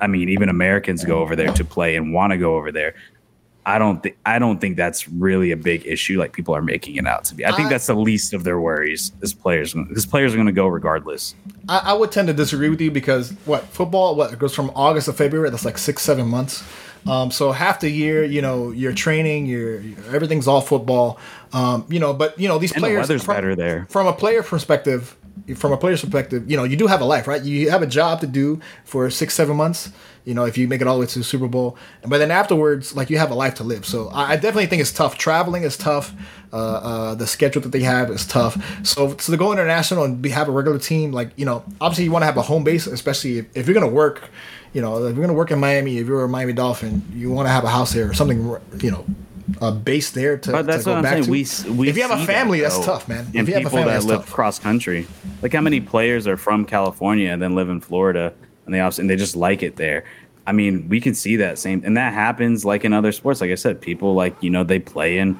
I 0.00 0.06
mean, 0.06 0.28
even 0.28 0.48
Americans 0.48 1.04
go 1.04 1.18
over 1.20 1.36
there 1.36 1.52
to 1.52 1.64
play 1.64 1.96
and 1.96 2.12
want 2.12 2.32
to 2.32 2.36
go 2.38 2.56
over 2.56 2.72
there. 2.72 2.94
I 3.66 3.78
don't 3.78 4.02
think 4.02 4.18
I 4.26 4.38
don't 4.38 4.60
think 4.60 4.76
that's 4.76 5.08
really 5.08 5.50
a 5.50 5.56
big 5.56 5.86
issue 5.86 6.18
like 6.18 6.32
people 6.34 6.54
are 6.54 6.60
making 6.60 6.96
it 6.96 7.06
out 7.06 7.24
to 7.26 7.34
be. 7.34 7.46
I 7.46 7.52
think 7.52 7.68
I- 7.68 7.70
that's 7.70 7.86
the 7.86 7.94
least 7.94 8.34
of 8.34 8.44
their 8.44 8.60
worries. 8.60 9.12
Is 9.22 9.32
players 9.32 9.72
because 9.72 10.04
players 10.04 10.34
are 10.34 10.36
going 10.36 10.46
to 10.48 10.52
go 10.52 10.66
regardless. 10.66 11.34
I, 11.68 11.78
I 11.78 11.92
would 11.94 12.12
tend 12.12 12.28
to 12.28 12.34
disagree 12.34 12.68
with 12.68 12.80
you 12.80 12.90
because 12.90 13.30
what 13.46 13.64
football 13.64 14.16
what 14.16 14.32
it 14.32 14.38
goes 14.38 14.54
from 14.54 14.70
August 14.74 15.06
to 15.06 15.14
February 15.14 15.48
that's 15.50 15.64
like 15.64 15.78
six 15.78 16.02
seven 16.02 16.28
months. 16.28 16.62
Um, 17.06 17.30
so 17.30 17.52
half 17.52 17.80
the 17.80 17.90
year, 17.90 18.24
you 18.24 18.40
know, 18.42 18.70
you're 18.70 18.92
training, 18.94 19.46
you're 19.46 19.76
everything's 20.12 20.48
all 20.48 20.60
football. 20.60 21.18
Um, 21.52 21.86
you 21.88 22.00
know, 22.00 22.12
but 22.12 22.38
you 22.38 22.48
know 22.48 22.58
these 22.58 22.72
And 22.72 22.82
the 22.82 22.88
players 22.88 23.00
weather's 23.08 23.24
from, 23.24 23.34
better 23.34 23.54
there. 23.56 23.86
from 23.88 24.06
a 24.06 24.12
player 24.12 24.42
perspective. 24.42 25.16
From 25.56 25.72
a 25.72 25.76
player's 25.76 26.00
perspective, 26.00 26.50
you 26.50 26.56
know, 26.56 26.64
you 26.64 26.76
do 26.76 26.86
have 26.86 27.02
a 27.02 27.04
life, 27.04 27.26
right? 27.26 27.42
You 27.42 27.70
have 27.70 27.82
a 27.82 27.86
job 27.86 28.20
to 28.20 28.26
do 28.26 28.60
for 28.84 29.10
six, 29.10 29.34
seven 29.34 29.56
months. 29.56 29.92
You 30.24 30.32
know, 30.32 30.46
if 30.46 30.56
you 30.56 30.66
make 30.66 30.80
it 30.80 30.86
all 30.86 30.94
the 30.94 31.00
way 31.00 31.06
to 31.06 31.18
the 31.18 31.24
Super 31.24 31.48
Bowl, 31.48 31.76
but 32.02 32.16
then 32.16 32.30
afterwards, 32.30 32.96
like 32.96 33.10
you 33.10 33.18
have 33.18 33.30
a 33.30 33.34
life 33.34 33.56
to 33.56 33.64
live. 33.64 33.84
So 33.84 34.08
I, 34.08 34.36
definitely 34.36 34.66
think 34.66 34.80
it's 34.80 34.92
tough. 34.92 35.18
Traveling 35.18 35.64
is 35.64 35.76
tough. 35.76 36.14
Uh, 36.50 36.56
uh, 36.56 37.14
the 37.14 37.26
schedule 37.26 37.60
that 37.60 37.72
they 37.72 37.82
have 37.82 38.10
is 38.10 38.26
tough. 38.26 38.56
So, 38.86 39.16
so 39.18 39.32
to 39.32 39.36
go 39.36 39.52
international 39.52 40.04
and 40.04 40.22
be, 40.22 40.30
have 40.30 40.48
a 40.48 40.52
regular 40.52 40.78
team, 40.78 41.12
like 41.12 41.30
you 41.36 41.44
know, 41.44 41.62
obviously 41.78 42.04
you 42.04 42.10
want 42.10 42.22
to 42.22 42.26
have 42.26 42.38
a 42.38 42.42
home 42.42 42.64
base, 42.64 42.86
especially 42.86 43.38
if, 43.38 43.46
if 43.54 43.66
you're 43.66 43.74
gonna 43.74 43.86
work. 43.86 44.30
You 44.72 44.80
know, 44.80 45.04
if 45.04 45.14
you're 45.14 45.24
gonna 45.24 45.36
work 45.36 45.50
in 45.50 45.60
Miami, 45.60 45.98
if 45.98 46.06
you're 46.06 46.24
a 46.24 46.28
Miami 46.28 46.54
Dolphin, 46.54 47.02
you 47.12 47.30
want 47.30 47.46
to 47.46 47.52
have 47.52 47.64
a 47.64 47.68
house 47.68 47.92
there 47.92 48.08
or 48.08 48.14
something. 48.14 48.56
You 48.80 48.90
know, 48.90 49.04
a 49.60 49.72
base 49.72 50.10
there 50.10 50.38
to, 50.38 50.52
But 50.52 50.66
that's 50.66 50.84
to 50.84 50.86
go 50.86 50.90
what 50.92 50.96
I'm 50.98 51.02
back 51.02 51.12
saying. 51.24 51.24
to. 51.24 51.30
We, 51.30 51.76
we 51.76 51.88
if 51.88 51.96
you 51.96 52.02
have 52.02 52.10
a 52.12 52.14
see 52.14 52.26
that, 52.26 52.32
family, 52.32 52.60
that's 52.60 52.84
tough, 52.84 53.08
man. 53.08 53.26
And 53.26 53.36
if 53.36 53.48
you 53.48 53.54
have 53.54 53.62
a 53.62 53.66
people 53.66 53.70
family, 53.78 53.84
that 53.84 53.94
that's 53.94 54.04
live 54.06 54.20
tough. 54.20 54.32
cross 54.32 54.58
country, 54.58 55.06
like 55.42 55.52
how 55.52 55.60
many 55.60 55.80
players 55.80 56.26
are 56.26 56.36
from 56.36 56.64
California 56.64 57.30
and 57.30 57.40
then 57.42 57.54
live 57.54 57.68
in 57.68 57.80
Florida, 57.80 58.32
and 58.66 58.74
they 58.74 58.80
and 58.80 59.10
they 59.10 59.16
just 59.16 59.36
like 59.36 59.62
it 59.62 59.76
there. 59.76 60.04
I 60.46 60.52
mean, 60.52 60.88
we 60.88 61.00
can 61.00 61.14
see 61.14 61.36
that 61.36 61.58
same, 61.58 61.82
and 61.84 61.96
that 61.96 62.12
happens 62.12 62.64
like 62.64 62.84
in 62.84 62.92
other 62.92 63.12
sports. 63.12 63.40
Like 63.40 63.50
I 63.50 63.54
said, 63.54 63.80
people 63.80 64.14
like 64.14 64.34
you 64.42 64.50
know 64.50 64.64
they 64.64 64.78
play 64.78 65.18
in 65.18 65.38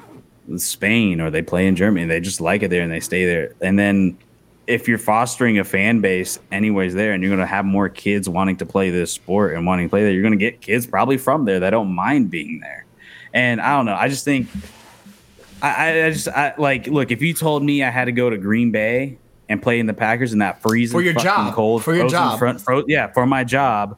Spain 0.57 1.21
or 1.21 1.29
they 1.29 1.41
play 1.41 1.67
in 1.67 1.75
Germany, 1.75 2.03
and 2.03 2.11
they 2.11 2.19
just 2.19 2.41
like 2.41 2.63
it 2.63 2.69
there 2.69 2.81
and 2.81 2.91
they 2.91 2.99
stay 2.99 3.25
there. 3.25 3.53
And 3.61 3.77
then 3.77 4.17
if 4.67 4.87
you're 4.87 4.97
fostering 4.97 5.59
a 5.59 5.63
fan 5.63 6.01
base 6.01 6.39
anyways 6.51 6.93
there, 6.95 7.13
and 7.13 7.21
you're 7.23 7.31
gonna 7.31 7.45
have 7.45 7.65
more 7.65 7.89
kids 7.89 8.27
wanting 8.29 8.57
to 8.57 8.65
play 8.65 8.89
this 8.89 9.11
sport 9.11 9.53
and 9.53 9.65
wanting 9.65 9.87
to 9.87 9.89
play 9.89 10.03
there, 10.03 10.11
you're 10.11 10.23
gonna 10.23 10.35
get 10.35 10.61
kids 10.61 10.87
probably 10.87 11.17
from 11.17 11.45
there 11.45 11.59
that 11.59 11.71
don't 11.71 11.93
mind 11.93 12.29
being 12.31 12.59
there. 12.61 12.84
And 13.35 13.59
I 13.61 13.75
don't 13.75 13.85
know. 13.85 13.93
I 13.95 14.07
just 14.07 14.25
think 14.25 14.47
I, 15.61 16.05
I- 16.05 16.11
just 16.11 16.27
I, 16.27 16.53
like 16.57 16.87
look. 16.87 17.11
If 17.11 17.21
you 17.21 17.33
told 17.33 17.61
me 17.63 17.83
I 17.83 17.89
had 17.91 18.05
to 18.05 18.11
go 18.11 18.29
to 18.29 18.37
Green 18.37 18.71
Bay 18.71 19.17
and 19.49 19.61
play 19.61 19.79
in 19.79 19.85
the 19.85 19.93
Packers 19.93 20.33
in 20.33 20.39
that 20.39 20.61
freezing 20.61 20.97
For 20.97 21.01
your 21.03 21.13
job. 21.13 21.53
cold, 21.53 21.83
For 21.83 21.93
your 21.93 22.07
job. 22.09 22.39
front, 22.39 22.61
fro- 22.61 22.83
yeah, 22.87 23.11
for 23.11 23.25
my 23.27 23.43
job, 23.43 23.97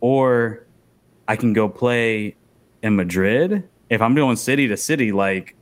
or 0.00 0.64
I 1.26 1.34
can 1.36 1.52
go 1.52 1.68
play 1.68 2.36
in 2.82 2.94
Madrid. 2.94 3.68
If 3.90 4.00
I'm 4.02 4.14
going 4.14 4.36
city 4.36 4.68
to 4.68 4.76
city, 4.76 5.10
like 5.12 5.56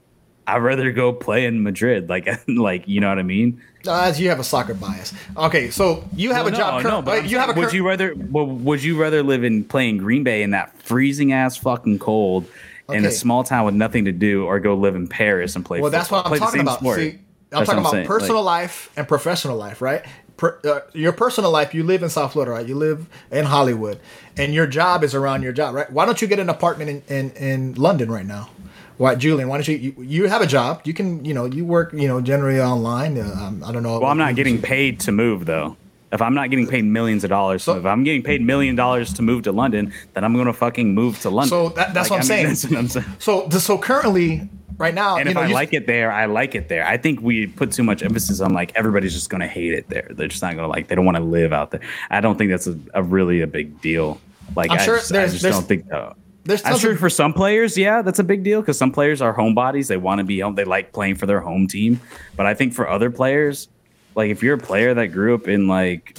I'd 0.47 0.59
rather 0.59 0.91
go 0.93 1.13
play 1.13 1.47
in 1.47 1.63
Madrid. 1.63 2.09
Like, 2.09 2.29
like 2.49 2.87
you 2.89 3.01
know 3.01 3.09
what 3.09 3.19
I 3.19 3.23
mean? 3.23 3.63
Uh, 3.87 4.03
as 4.03 4.21
you 4.21 4.29
have 4.29 4.39
a 4.41 4.45
soccer 4.45 4.75
bias. 4.75 5.13
Okay, 5.37 5.71
so 5.71 6.05
you 6.15 6.33
have 6.33 6.45
Well, 6.45 6.55
a 6.55 6.57
job. 6.57 6.75
No, 6.75 6.83
cur- 6.83 6.89
no, 6.97 7.03
but 7.03 7.29
you 7.29 7.39
have 7.39 7.49
a 7.51 7.53
saying, 7.53 7.65
would 7.65 7.73
you 7.73 7.87
rather? 7.87 8.15
Well, 8.17 8.47
would 8.47 8.83
you 8.83 9.01
rather 9.01 9.23
live 9.23 9.45
in 9.45 9.65
playing 9.65 9.99
Green 9.99 10.25
Bay 10.25 10.43
in 10.43 10.51
that 10.51 10.77
freezing 10.83 11.33
ass 11.33 11.57
fucking 11.57 11.99
cold 12.01 12.47
in 12.95 13.05
a 13.05 13.11
small 13.11 13.45
town 13.45 13.65
with 13.65 13.75
nothing 13.75 14.05
to 14.07 14.13
do, 14.13 14.45
or 14.45 14.61
go 14.61 14.75
live 14.75 14.95
in 14.95 15.09
Paris 15.09 15.57
and 15.57 15.65
play? 15.65 15.81
Well, 15.81 15.91
that's 15.91 16.11
what 16.11 16.25
I'm 16.25 16.31
play 16.31 16.39
talking 16.39 16.61
about. 16.61 16.79
sport? 16.81 16.99
See, 16.99 17.11
I'm 17.11 17.19
That's 17.51 17.67
talking 17.67 17.81
about 17.81 17.93
saying. 17.93 18.07
personal 18.07 18.43
Like, 18.43 18.63
life 18.63 18.91
and 18.97 19.07
professional 19.07 19.57
life, 19.57 19.83
right? 19.83 20.05
Per, 20.39 20.59
uh, 20.65 20.81
your 20.95 21.13
personal 21.13 21.51
life, 21.51 21.75
you 21.75 21.85
live 21.85 22.03
in 22.03 22.09
South 22.09 22.33
Florida, 22.33 22.53
right? 22.53 22.67
You 22.67 22.75
live 22.75 23.07
in 23.31 23.45
Hollywood, 23.45 24.01
and 24.37 24.55
your 24.55 24.67
job 24.67 25.05
is 25.05 25.15
around 25.15 25.43
your 25.43 25.53
job, 25.53 25.75
right? 25.75 25.91
Why 25.93 26.07
don't 26.07 26.21
you 26.23 26.29
get 26.29 26.39
an 26.39 26.49
apartment 26.49 26.89
in, 26.89 27.03
in, 27.15 27.31
in 27.33 27.75
London 27.75 28.11
right 28.11 28.25
now? 28.27 28.49
Why, 28.97 29.15
Julian? 29.15 29.49
Why 29.49 29.57
don't 29.57 29.69
you, 29.69 29.77
you? 29.77 30.03
You 30.03 30.29
have 30.29 30.43
a 30.43 30.47
job. 30.47 30.83
You 30.85 30.95
can, 30.95 31.25
you 31.25 31.35
know, 31.35 31.45
you 31.45 31.65
work, 31.65 31.93
you 31.93 32.09
know, 32.09 32.21
generally 32.21 32.61
online. 32.61 33.19
Uh, 33.19 33.35
um, 33.39 33.63
I 33.65 33.73
don't 33.73 33.83
know. 33.83 33.99
well, 33.99 34.11
I'm 34.11 34.19
not 34.19 34.35
getting 34.35 34.61
paid 34.63 35.01
to 35.01 35.13
move 35.13 35.45
though. 35.47 35.77
If 36.13 36.21
I'm 36.23 36.35
not 36.35 36.51
getting 36.51 36.67
paid 36.67 36.85
millions 36.85 37.25
of 37.25 37.31
dollars, 37.31 37.63
So- 37.65 37.79
if 37.79 37.85
I'm 37.87 38.05
getting 38.05 38.23
paid 38.23 38.43
million 38.43 38.77
dollars 38.77 39.13
to 39.15 39.23
move 39.23 39.43
to 39.45 39.53
London, 39.53 39.93
then 40.15 40.25
I'm 40.25 40.35
gonna 40.37 40.53
fucking 40.53 40.95
move 40.95 41.19
to 41.21 41.31
London. 41.31 41.49
So 41.49 41.69
that- 41.71 41.95
that's 41.95 42.11
what 42.11 42.17
I'm 42.17 42.21
mean, 42.21 42.27
saying. 42.29 42.47
That's 42.49 42.65
what 42.69 42.79
I'm 42.79 42.89
saying. 42.89 43.07
So, 43.19 43.49
th- 43.49 43.63
so 43.63 43.79
currently, 43.79 44.49
right 44.79 44.95
now, 44.95 45.17
and 45.17 45.29
if 45.29 45.35
know, 45.35 45.41
I 45.41 45.47
like 45.47 45.73
it 45.73 45.87
there, 45.87 46.13
I 46.13 46.27
like 46.27 46.55
it 46.55 46.69
there. 46.69 46.87
I 46.87 46.97
think 46.99 47.21
we 47.23 47.47
put 47.47 47.73
too 47.73 47.83
much 47.83 48.03
emphasis 48.03 48.41
on 48.41 48.53
like 48.53 48.73
everybody's 48.75 49.15
just 49.15 49.31
gonna 49.31 49.47
hate 49.49 49.73
it 49.73 49.89
there. 49.89 50.07
They're 50.11 50.29
just 50.29 50.43
not 50.43 50.55
gonna 50.55 50.69
like. 50.69 50.89
They 50.89 50.95
don't 50.95 51.05
want 51.07 51.17
to 51.17 51.23
live 51.23 51.53
out 51.53 51.71
there. 51.71 51.81
I 52.11 52.21
don't 52.21 52.37
think 52.37 52.51
that's 52.51 52.67
a, 52.67 52.77
a 52.95 53.03
really 53.03 53.41
a 53.41 53.47
big 53.47 53.81
deal. 53.81 54.21
Like 54.55 54.71
I'm 54.71 54.79
I 54.79 54.85
sure 54.85 54.97
just, 54.97 55.13
I 55.13 55.17
there's- 55.17 55.33
just 55.33 55.43
there's- 55.43 55.57
don't 55.57 55.67
think. 55.69 55.91
Uh, 55.93 56.13
there's 56.45 56.63
I'm 56.65 56.77
sure 56.79 56.93
of- 56.93 56.99
for 56.99 57.09
some 57.09 57.33
players, 57.33 57.79
yeah, 57.79 58.03
that's 58.03 58.19
a 58.19 58.25
big 58.25 58.43
deal 58.43 58.61
because 58.61 58.77
some 58.77 58.91
players 58.91 59.23
are 59.23 59.33
homebodies. 59.35 59.87
They 59.87 59.97
want 59.97 60.19
to 60.19 60.25
be 60.25 60.41
home. 60.41 60.57
They 60.57 60.65
like 60.65 60.93
playing 60.93 61.15
for 61.15 61.25
their 61.27 61.41
home 61.41 61.69
team. 61.69 62.01
But 62.37 62.47
I 62.47 62.53
think 62.55 62.75
for 62.75 62.89
other 62.89 63.11
players, 63.11 63.69
like 64.15 64.31
if 64.31 64.43
you're 64.43 64.55
a 64.55 64.59
player 64.59 64.95
that 64.95 65.09
grew 65.09 65.35
up 65.35 65.49
in 65.49 65.69
like 65.69 66.19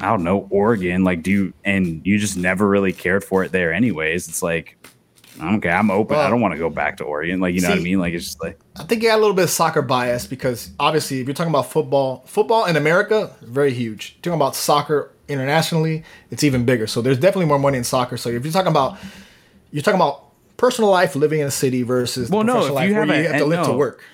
I 0.00 0.06
don't 0.06 0.24
know 0.24 0.46
Oregon, 0.50 1.04
like 1.04 1.22
do 1.22 1.30
you 1.30 1.52
and 1.64 2.04
you 2.06 2.18
just 2.18 2.36
never 2.36 2.68
really 2.68 2.92
cared 2.92 3.24
for 3.24 3.44
it 3.44 3.52
there 3.52 3.72
anyways? 3.72 4.28
It's 4.28 4.42
like 4.42 4.76
okay, 5.40 5.70
I'm 5.70 5.90
open. 5.90 6.16
Well, 6.16 6.26
I 6.26 6.30
don't 6.30 6.40
want 6.40 6.52
to 6.52 6.58
go 6.58 6.70
back 6.70 6.98
to 6.98 7.04
Oregon. 7.04 7.40
Like 7.40 7.54
you 7.54 7.60
know 7.60 7.70
what 7.70 7.78
I 7.78 7.82
mean? 7.82 7.98
Like 7.98 8.14
it's 8.14 8.26
just 8.26 8.42
like 8.42 8.58
I 8.76 8.84
think 8.84 9.02
you 9.02 9.08
got 9.08 9.18
a 9.18 9.20
little 9.20 9.34
bit 9.34 9.44
of 9.44 9.50
soccer 9.50 9.82
bias 9.82 10.26
because 10.26 10.70
obviously, 10.78 11.20
if 11.20 11.26
you're 11.26 11.34
talking 11.34 11.50
about 11.50 11.70
football, 11.70 12.22
football 12.26 12.66
in 12.66 12.76
America 12.76 13.34
very 13.42 13.72
huge. 13.72 14.16
Talking 14.22 14.36
about 14.36 14.56
soccer 14.56 15.10
internationally, 15.28 16.04
it's 16.30 16.44
even 16.44 16.64
bigger. 16.64 16.86
So 16.86 17.02
there's 17.02 17.18
definitely 17.18 17.46
more 17.46 17.58
money 17.58 17.78
in 17.78 17.84
soccer. 17.84 18.16
So 18.16 18.28
if 18.28 18.44
you're 18.44 18.52
talking 18.52 18.70
about, 18.70 18.98
you're 19.70 19.82
talking 19.82 20.00
about 20.00 20.24
personal 20.56 20.90
life 20.90 21.16
living 21.16 21.40
in 21.40 21.46
a 21.46 21.50
city 21.50 21.82
versus 21.82 22.30
Well, 22.30 22.44
no, 22.44 22.66
if 22.66 22.72
life 22.72 22.88
you 22.88 22.94
have 22.94 23.08
you 23.08 23.14
have 23.14 23.38
to 23.38 23.46
live 23.46 23.66
to 23.66 23.72
work. 23.72 24.04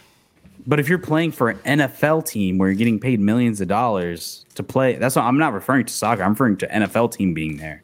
But 0.69 0.79
if 0.79 0.89
you're 0.91 0.99
playing 0.99 1.33
for 1.33 1.49
an 1.49 1.59
NFL 1.81 2.27
team 2.27 2.59
where 2.59 2.69
you're 2.69 2.77
getting 2.77 3.01
paid 3.01 3.21
millions 3.21 3.63
of 3.63 3.69
dollars 3.69 4.45
to 4.55 4.63
play, 4.63 4.97
that's 4.97 5.17
what 5.17 5.23
I'm 5.23 5.39
not 5.39 5.55
referring 5.55 5.87
to 5.87 5.93
soccer. 5.93 6.23
I'm 6.23 6.33
referring 6.33 6.59
to 6.59 6.67
NFL 6.69 7.13
team 7.13 7.33
being 7.33 7.57
there. 7.57 7.83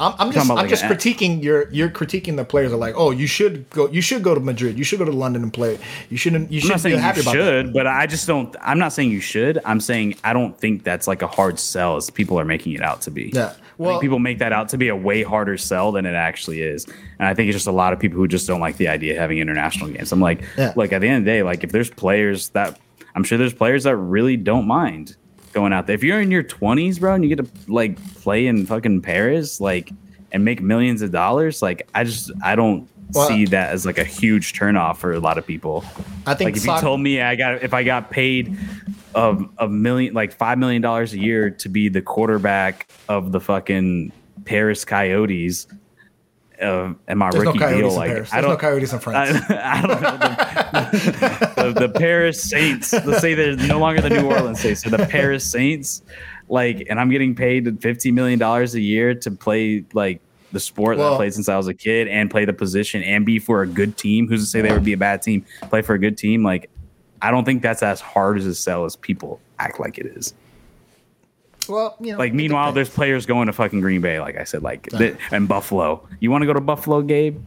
I'm, 0.00 0.14
I'm 0.18 0.32
just 0.32 0.50
I'm 0.50 0.56
like 0.56 0.70
just 0.70 0.84
critiquing 0.84 1.42
your 1.42 1.70
you're 1.70 1.90
critiquing 1.90 2.36
the 2.36 2.44
players 2.44 2.72
are 2.72 2.78
like 2.78 2.94
oh 2.96 3.10
you 3.10 3.26
should 3.26 3.68
go 3.68 3.86
you 3.90 4.00
should 4.00 4.22
go 4.22 4.34
to 4.34 4.40
Madrid 4.40 4.78
you 4.78 4.82
should 4.82 4.98
go 4.98 5.04
to 5.04 5.12
London 5.12 5.42
and 5.42 5.52
play 5.52 5.78
you 6.08 6.16
shouldn't 6.16 6.50
you 6.50 6.58
should 6.58 6.70
not 6.70 6.76
be 6.76 6.80
saying 6.80 6.98
happy 6.98 7.18
you 7.18 7.22
about 7.22 7.32
that. 7.32 7.64
should, 7.64 7.72
but 7.74 7.86
I 7.86 8.06
just 8.06 8.26
don't. 8.26 8.56
I'm 8.62 8.78
not 8.78 8.94
saying 8.94 9.10
you 9.10 9.20
should. 9.20 9.60
I'm 9.66 9.78
saying 9.78 10.16
I 10.24 10.32
don't 10.32 10.58
think 10.58 10.84
that's 10.84 11.06
like 11.06 11.20
a 11.20 11.26
hard 11.26 11.58
sell 11.58 11.96
as 11.96 12.08
people 12.08 12.40
are 12.40 12.46
making 12.46 12.72
it 12.72 12.80
out 12.80 13.02
to 13.02 13.10
be. 13.10 13.30
Yeah. 13.34 13.52
I 13.80 13.82
Well- 13.82 13.90
think 13.92 14.02
people 14.02 14.18
make 14.18 14.38
that 14.40 14.52
out 14.52 14.68
to 14.70 14.78
be 14.78 14.88
a 14.88 14.96
way 14.96 15.22
harder 15.22 15.56
sell 15.56 15.90
than 15.92 16.04
it 16.04 16.14
actually 16.14 16.60
is, 16.60 16.84
and 17.18 17.26
I 17.28 17.32
think 17.34 17.48
it's 17.48 17.56
just 17.56 17.66
a 17.66 17.72
lot 17.72 17.92
of 17.94 17.98
people 17.98 18.18
who 18.18 18.28
just 18.28 18.46
don't 18.46 18.60
like 18.60 18.76
the 18.76 18.88
idea 18.88 19.14
of 19.14 19.18
having 19.18 19.38
international 19.38 19.88
games. 19.90 20.12
I'm 20.12 20.20
like, 20.20 20.42
Yeah. 20.58 20.72
like 20.76 20.92
at 20.92 21.00
the 21.00 21.08
end 21.08 21.18
of 21.18 21.24
the 21.24 21.30
day, 21.30 21.42
like 21.42 21.64
if 21.64 21.72
there's 21.72 21.88
players 21.90 22.50
that 22.50 22.78
I'm 23.14 23.24
sure 23.24 23.38
there's 23.38 23.54
players 23.54 23.84
that 23.84 23.96
really 23.96 24.36
don't 24.36 24.66
mind 24.68 25.16
going 25.52 25.72
out 25.72 25.86
there. 25.88 25.94
If 25.94 26.04
you're 26.04 26.20
in 26.20 26.30
your 26.30 26.44
20s, 26.44 26.98
bro, 27.00 27.14
and 27.14 27.24
you 27.24 27.34
get 27.34 27.44
to 27.44 27.72
like 27.72 27.96
play 28.22 28.46
in 28.46 28.66
fucking 28.66 29.00
Paris, 29.00 29.60
like 29.60 29.90
and 30.30 30.44
make 30.44 30.60
millions 30.62 31.02
of 31.02 31.10
dollars, 31.10 31.60
like 31.62 31.88
I 31.94 32.04
just 32.04 32.30
I 32.44 32.54
don't 32.54 32.86
Well- 33.14 33.28
see 33.28 33.46
that 33.46 33.70
as 33.70 33.86
like 33.86 33.98
a 33.98 34.04
huge 34.04 34.52
turnoff 34.52 34.98
for 34.98 35.12
a 35.12 35.20
lot 35.20 35.38
of 35.38 35.46
people. 35.46 35.84
I 36.26 36.34
think 36.34 36.48
like 36.48 36.56
if 36.56 36.66
you 36.66 36.80
told 36.80 37.00
me 37.00 37.20
I 37.20 37.36
got 37.36 37.62
if 37.62 37.74
I 37.74 37.82
got 37.82 38.10
paid 38.10 38.56
a, 39.14 39.38
a 39.58 39.68
million 39.68 40.14
like 40.14 40.32
five 40.32 40.58
million 40.58 40.82
dollars 40.82 41.12
a 41.12 41.18
year 41.18 41.50
to 41.50 41.68
be 41.68 41.88
the 41.88 42.02
quarterback 42.02 42.88
of 43.08 43.32
the 43.32 43.40
fucking 43.40 44.12
Paris 44.44 44.84
Coyotes, 44.84 45.66
uh, 46.60 46.92
and 47.08 47.18
my 47.18 47.30
There's 47.30 47.44
no 47.44 47.50
rookie 47.52 47.58
coyotes 47.58 47.80
deal, 47.80 47.88
in 47.90 47.96
like 47.96 48.10
Paris. 48.10 48.32
I 48.32 48.40
don't 48.40 48.50
no 48.50 48.56
coyotes 48.56 48.92
in 48.92 48.98
France. 48.98 49.44
I, 49.48 49.54
I 49.78 49.86
don't 49.86 50.02
know 50.02 50.18
the, 50.18 51.72
the, 51.72 51.88
the 51.88 51.98
Paris 51.98 52.42
Saints. 52.42 52.92
Let's 52.92 53.20
say 53.20 53.34
they're 53.34 53.56
no 53.56 53.78
longer 53.78 54.00
the 54.00 54.10
New 54.10 54.26
Orleans 54.26 54.60
Saints, 54.60 54.82
so 54.82 54.90
the 54.90 55.06
Paris 55.06 55.50
Saints. 55.50 56.02
Like, 56.48 56.86
and 56.90 57.00
I'm 57.00 57.10
getting 57.10 57.34
paid 57.34 57.80
fifty 57.80 58.10
million 58.10 58.38
dollars 58.38 58.74
a 58.74 58.80
year 58.80 59.14
to 59.14 59.30
play 59.30 59.84
like 59.92 60.20
the 60.52 60.60
sport 60.60 60.98
that 60.98 61.12
I 61.12 61.16
played 61.16 61.34
since 61.34 61.48
I 61.48 61.56
was 61.56 61.68
a 61.68 61.74
kid 61.74 62.08
and 62.08 62.30
play 62.30 62.44
the 62.44 62.52
position 62.52 63.02
and 63.02 63.24
be 63.24 63.38
for 63.38 63.62
a 63.62 63.66
good 63.66 63.96
team. 63.96 64.28
Who's 64.28 64.40
to 64.42 64.46
say 64.46 64.60
they 64.60 64.72
would 64.72 64.84
be 64.84 64.92
a 64.92 64.96
bad 64.98 65.22
team? 65.22 65.44
Play 65.68 65.82
for 65.82 65.94
a 65.94 65.98
good 65.98 66.16
team. 66.18 66.42
Like, 66.42 66.70
I 67.22 67.30
don't 67.30 67.44
think 67.44 67.62
that's 67.62 67.82
as 67.82 68.00
hard 68.00 68.38
as 68.38 68.46
a 68.46 68.54
sell 68.54 68.84
as 68.84 68.96
people 68.96 69.40
act 69.58 69.78
like 69.78 69.98
it 69.98 70.06
is. 70.06 70.34
well 71.68 71.96
you 72.00 72.12
know 72.12 72.18
Like, 72.18 72.32
meanwhile, 72.34 72.72
there's 72.72 72.88
players 72.90 73.26
going 73.26 73.46
to 73.46 73.52
fucking 73.52 73.80
Green 73.80 74.00
Bay. 74.00 74.20
Like 74.20 74.36
I 74.36 74.44
said, 74.44 74.62
like 74.62 74.88
th- 74.90 75.16
and 75.30 75.46
Buffalo. 75.46 76.06
You 76.20 76.30
want 76.30 76.42
to 76.42 76.46
go 76.46 76.52
to 76.54 76.60
Buffalo, 76.60 77.02
Gabe? 77.02 77.40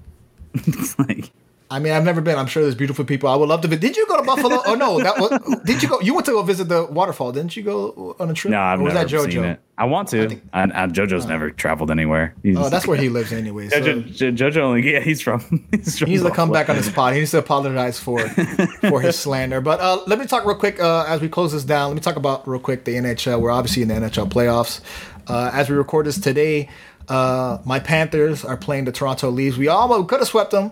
like. 0.99 1.31
I 1.73 1.79
mean, 1.79 1.91
I've 1.93 2.03
never 2.05 2.21
been. 2.21 2.37
I'm 2.37 2.45
sure 2.45 2.61
there's 2.61 2.75
beautiful 2.75 3.03
people. 3.03 3.29
I 3.29 3.35
would 3.35 3.49
love 3.49 3.61
to. 3.61 3.67
Visit. 3.67 3.81
Did 3.81 3.97
you 3.97 4.05
go 4.07 4.17
to 4.17 4.23
Buffalo? 4.23 4.61
oh 4.65 4.75
no, 4.75 5.01
that 5.01 5.17
was. 5.17 5.59
Did 5.65 5.81
you 5.81 5.89
go? 5.89 5.99
You 6.01 6.13
went 6.13 6.25
to 6.27 6.31
go 6.33 6.43
visit 6.43 6.69
the 6.69 6.85
waterfall, 6.85 7.31
didn't 7.31 7.55
you? 7.57 7.63
Go 7.63 8.15
on 8.19 8.29
a 8.29 8.33
trip? 8.33 8.51
No, 8.51 8.59
I've 8.61 8.79
or 8.79 8.83
was 8.83 8.93
never 8.93 9.07
that 9.09 9.15
JoJo? 9.27 9.31
seen 9.33 9.43
it. 9.45 9.59
I 9.75 9.85
want 9.85 10.09
to. 10.09 10.29
think- 10.29 10.43
I 10.53 10.63
I, 10.63 10.87
JoJo's 10.87 11.25
never 11.25 11.49
traveled 11.49 11.89
anywhere. 11.89 12.35
He's, 12.43 12.57
Oh, 12.57 12.69
that's 12.69 12.85
where 12.85 12.97
he 12.97 13.09
lives 13.09 13.33
anyway. 13.33 13.69
So 13.69 13.81
JoJo, 13.81 14.15
Jo- 14.15 14.31
JoJo 14.31 14.57
only. 14.57 14.93
Yeah, 14.93 14.99
he's 14.99 15.19
from. 15.21 15.39
He's 15.71 15.97
from 15.97 16.07
he 16.07 16.13
needs 16.13 16.23
to 16.23 16.31
come 16.31 16.51
back 16.51 16.69
on 16.69 16.75
the 16.75 16.83
spot. 16.83 17.13
He 17.13 17.19
needs 17.19 17.31
to 17.31 17.39
apologize 17.39 17.99
for 17.99 18.19
for 18.29 19.01
his 19.01 19.17
slander. 19.17 19.59
But 19.59 19.79
uh, 19.79 20.03
let 20.05 20.19
me 20.19 20.27
talk 20.27 20.45
real 20.45 20.55
quick 20.55 20.79
uh, 20.79 21.05
as 21.07 21.21
we 21.21 21.27
close 21.29 21.53
this 21.53 21.63
down. 21.63 21.87
Let 21.89 21.95
me 21.95 22.01
talk 22.01 22.17
about 22.17 22.47
real 22.47 22.59
quick 22.59 22.85
the 22.85 22.93
NHL. 22.95 23.41
We're 23.41 23.51
obviously 23.51 23.81
in 23.81 23.87
the 23.87 23.95
NHL 23.95 24.29
playoffs. 24.29 24.81
Uh, 25.27 25.49
as 25.53 25.69
we 25.71 25.75
record 25.75 26.05
this 26.05 26.19
today, 26.19 26.69
uh, 27.09 27.57
my 27.65 27.79
Panthers 27.79 28.45
are 28.45 28.57
playing 28.57 28.85
the 28.85 28.91
Toronto 28.91 29.29
Leafs. 29.31 29.57
We 29.57 29.69
almost 29.69 30.07
could 30.09 30.19
have 30.19 30.27
swept 30.27 30.51
them. 30.51 30.71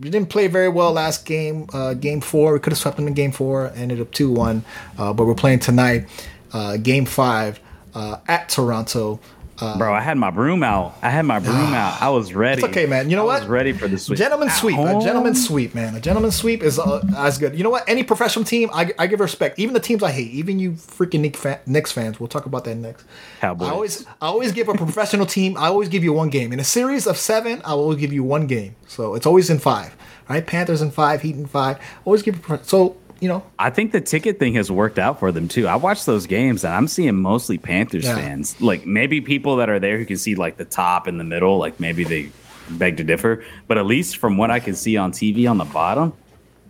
We 0.00 0.10
didn't 0.10 0.28
play 0.28 0.46
very 0.46 0.68
well 0.68 0.92
last 0.92 1.26
game, 1.26 1.66
uh, 1.72 1.94
game 1.94 2.20
four. 2.20 2.52
We 2.52 2.60
could 2.60 2.72
have 2.72 2.78
swept 2.78 2.96
them 2.96 3.08
in 3.08 3.14
game 3.14 3.32
four, 3.32 3.72
ended 3.74 4.00
up 4.00 4.12
2 4.12 4.30
1. 4.30 4.64
Uh, 4.96 5.12
but 5.12 5.26
we're 5.26 5.34
playing 5.34 5.58
tonight, 5.58 6.06
uh, 6.52 6.76
game 6.76 7.04
five, 7.04 7.58
uh, 7.94 8.18
at 8.28 8.48
Toronto. 8.48 9.18
Uh, 9.60 9.76
Bro, 9.76 9.92
I 9.92 10.00
had 10.00 10.16
my 10.16 10.30
broom 10.30 10.62
out. 10.62 10.96
I 11.02 11.10
had 11.10 11.22
my 11.22 11.40
broom 11.40 11.74
out. 11.74 12.00
I 12.00 12.10
was 12.10 12.32
ready. 12.32 12.62
It's 12.62 12.70
okay, 12.70 12.86
man. 12.86 13.10
You 13.10 13.16
know 13.16 13.22
I 13.22 13.26
what? 13.26 13.36
I 13.36 13.40
was 13.40 13.48
ready 13.48 13.72
for 13.72 13.88
the 13.88 13.98
sweep. 13.98 14.18
Gentleman 14.18 14.50
sweep. 14.50 14.78
A 14.78 14.86
home? 14.86 15.00
gentleman 15.02 15.34
sweep, 15.34 15.74
man. 15.74 15.96
A 15.96 16.00
gentleman 16.00 16.30
sweep 16.30 16.62
is 16.62 16.78
uh, 16.78 17.04
as 17.16 17.38
good. 17.38 17.56
You 17.56 17.64
know 17.64 17.70
what? 17.70 17.88
Any 17.88 18.04
professional 18.04 18.44
team, 18.44 18.70
I, 18.72 18.92
I 18.98 19.08
give 19.08 19.18
respect. 19.18 19.58
Even 19.58 19.74
the 19.74 19.80
teams 19.80 20.02
I 20.02 20.12
hate, 20.12 20.30
even 20.30 20.60
you 20.60 20.72
freaking 20.72 21.20
Knick 21.20 21.36
fan, 21.36 21.58
Knicks 21.66 21.90
fans. 21.90 22.20
We'll 22.20 22.28
talk 22.28 22.46
about 22.46 22.64
that 22.64 22.76
next. 22.76 23.04
Cowboys. 23.40 23.68
I 23.68 23.72
always, 23.72 24.06
I 24.06 24.26
always 24.26 24.52
give 24.52 24.68
a 24.68 24.74
professional 24.74 25.26
team. 25.26 25.56
I 25.56 25.66
always 25.66 25.88
give 25.88 26.04
you 26.04 26.12
one 26.12 26.30
game 26.30 26.52
in 26.52 26.60
a 26.60 26.64
series 26.64 27.06
of 27.06 27.16
seven. 27.16 27.60
I 27.64 27.74
will 27.74 27.96
give 27.96 28.12
you 28.12 28.22
one 28.22 28.46
game. 28.46 28.76
So 28.86 29.14
it's 29.14 29.26
always 29.26 29.50
in 29.50 29.58
five. 29.58 29.96
Right? 30.28 30.46
Panthers 30.46 30.82
in 30.82 30.90
five, 30.90 31.22
Heat 31.22 31.36
in 31.36 31.46
five. 31.46 31.78
Always 32.04 32.22
give. 32.22 32.44
So 32.62 32.96
you 33.20 33.28
know, 33.28 33.42
I 33.58 33.70
think 33.70 33.92
the 33.92 34.00
ticket 34.00 34.38
thing 34.38 34.54
has 34.54 34.70
worked 34.70 34.98
out 34.98 35.18
for 35.18 35.32
them 35.32 35.48
too. 35.48 35.66
I 35.66 35.76
watched 35.76 36.06
those 36.06 36.26
games 36.26 36.64
and 36.64 36.72
I'm 36.72 36.86
seeing 36.88 37.16
mostly 37.16 37.58
Panthers 37.58 38.04
Yeah. 38.04 38.14
fans. 38.16 38.60
Like 38.60 38.86
maybe 38.86 39.20
people 39.20 39.56
that 39.56 39.68
are 39.68 39.78
there 39.80 39.98
who 39.98 40.04
can 40.04 40.16
see 40.16 40.34
like 40.34 40.56
the 40.56 40.64
top 40.64 41.06
and 41.06 41.18
the 41.18 41.24
middle, 41.24 41.58
like 41.58 41.80
maybe 41.80 42.04
they 42.04 42.30
beg 42.70 42.96
to 42.98 43.04
differ. 43.04 43.42
But 43.66 43.78
at 43.78 43.86
least 43.86 44.18
from 44.18 44.36
what 44.36 44.50
I 44.50 44.60
can 44.60 44.74
see 44.74 44.96
on 44.96 45.12
TV 45.12 45.50
on 45.50 45.58
the 45.58 45.64
bottom, 45.64 46.12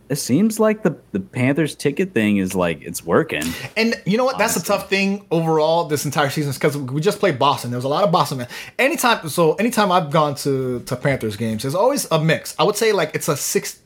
it 0.08 0.16
seems 0.16 0.58
like 0.58 0.84
the, 0.84 0.96
the 1.12 1.20
Panthers 1.20 1.74
ticket 1.74 2.14
thing 2.14 2.38
is 2.38 2.54
like 2.54 2.80
it's 2.80 3.04
working. 3.04 3.42
And 3.76 3.94
you 4.06 4.16
know 4.16 4.24
what? 4.24 4.38
That's 4.38 4.56
a 4.56 4.62
tough 4.64 4.88
thing 4.88 5.26
overall 5.30 5.84
this 5.84 6.06
entire 6.06 6.30
season 6.30 6.52
because 6.54 6.78
we 6.78 7.02
just 7.02 7.18
played 7.18 7.38
Boston. 7.38 7.70
There 7.72 7.76
was 7.76 7.84
a 7.84 7.88
lot 7.88 8.04
of 8.04 8.10
Boston. 8.10 8.38
Man. 8.38 8.48
Anytime, 8.78 9.28
so 9.28 9.52
anytime 9.56 9.92
I've 9.92 10.10
gone 10.10 10.34
to 10.36 10.80
to 10.80 10.96
Panthers 10.96 11.36
games, 11.36 11.60
there's 11.60 11.74
always 11.74 12.06
a 12.10 12.18
mix. 12.18 12.54
I 12.58 12.64
would 12.64 12.76
say 12.76 12.92
like 12.92 13.10
it's 13.14 13.28
a 13.28 13.36
six. 13.36 13.80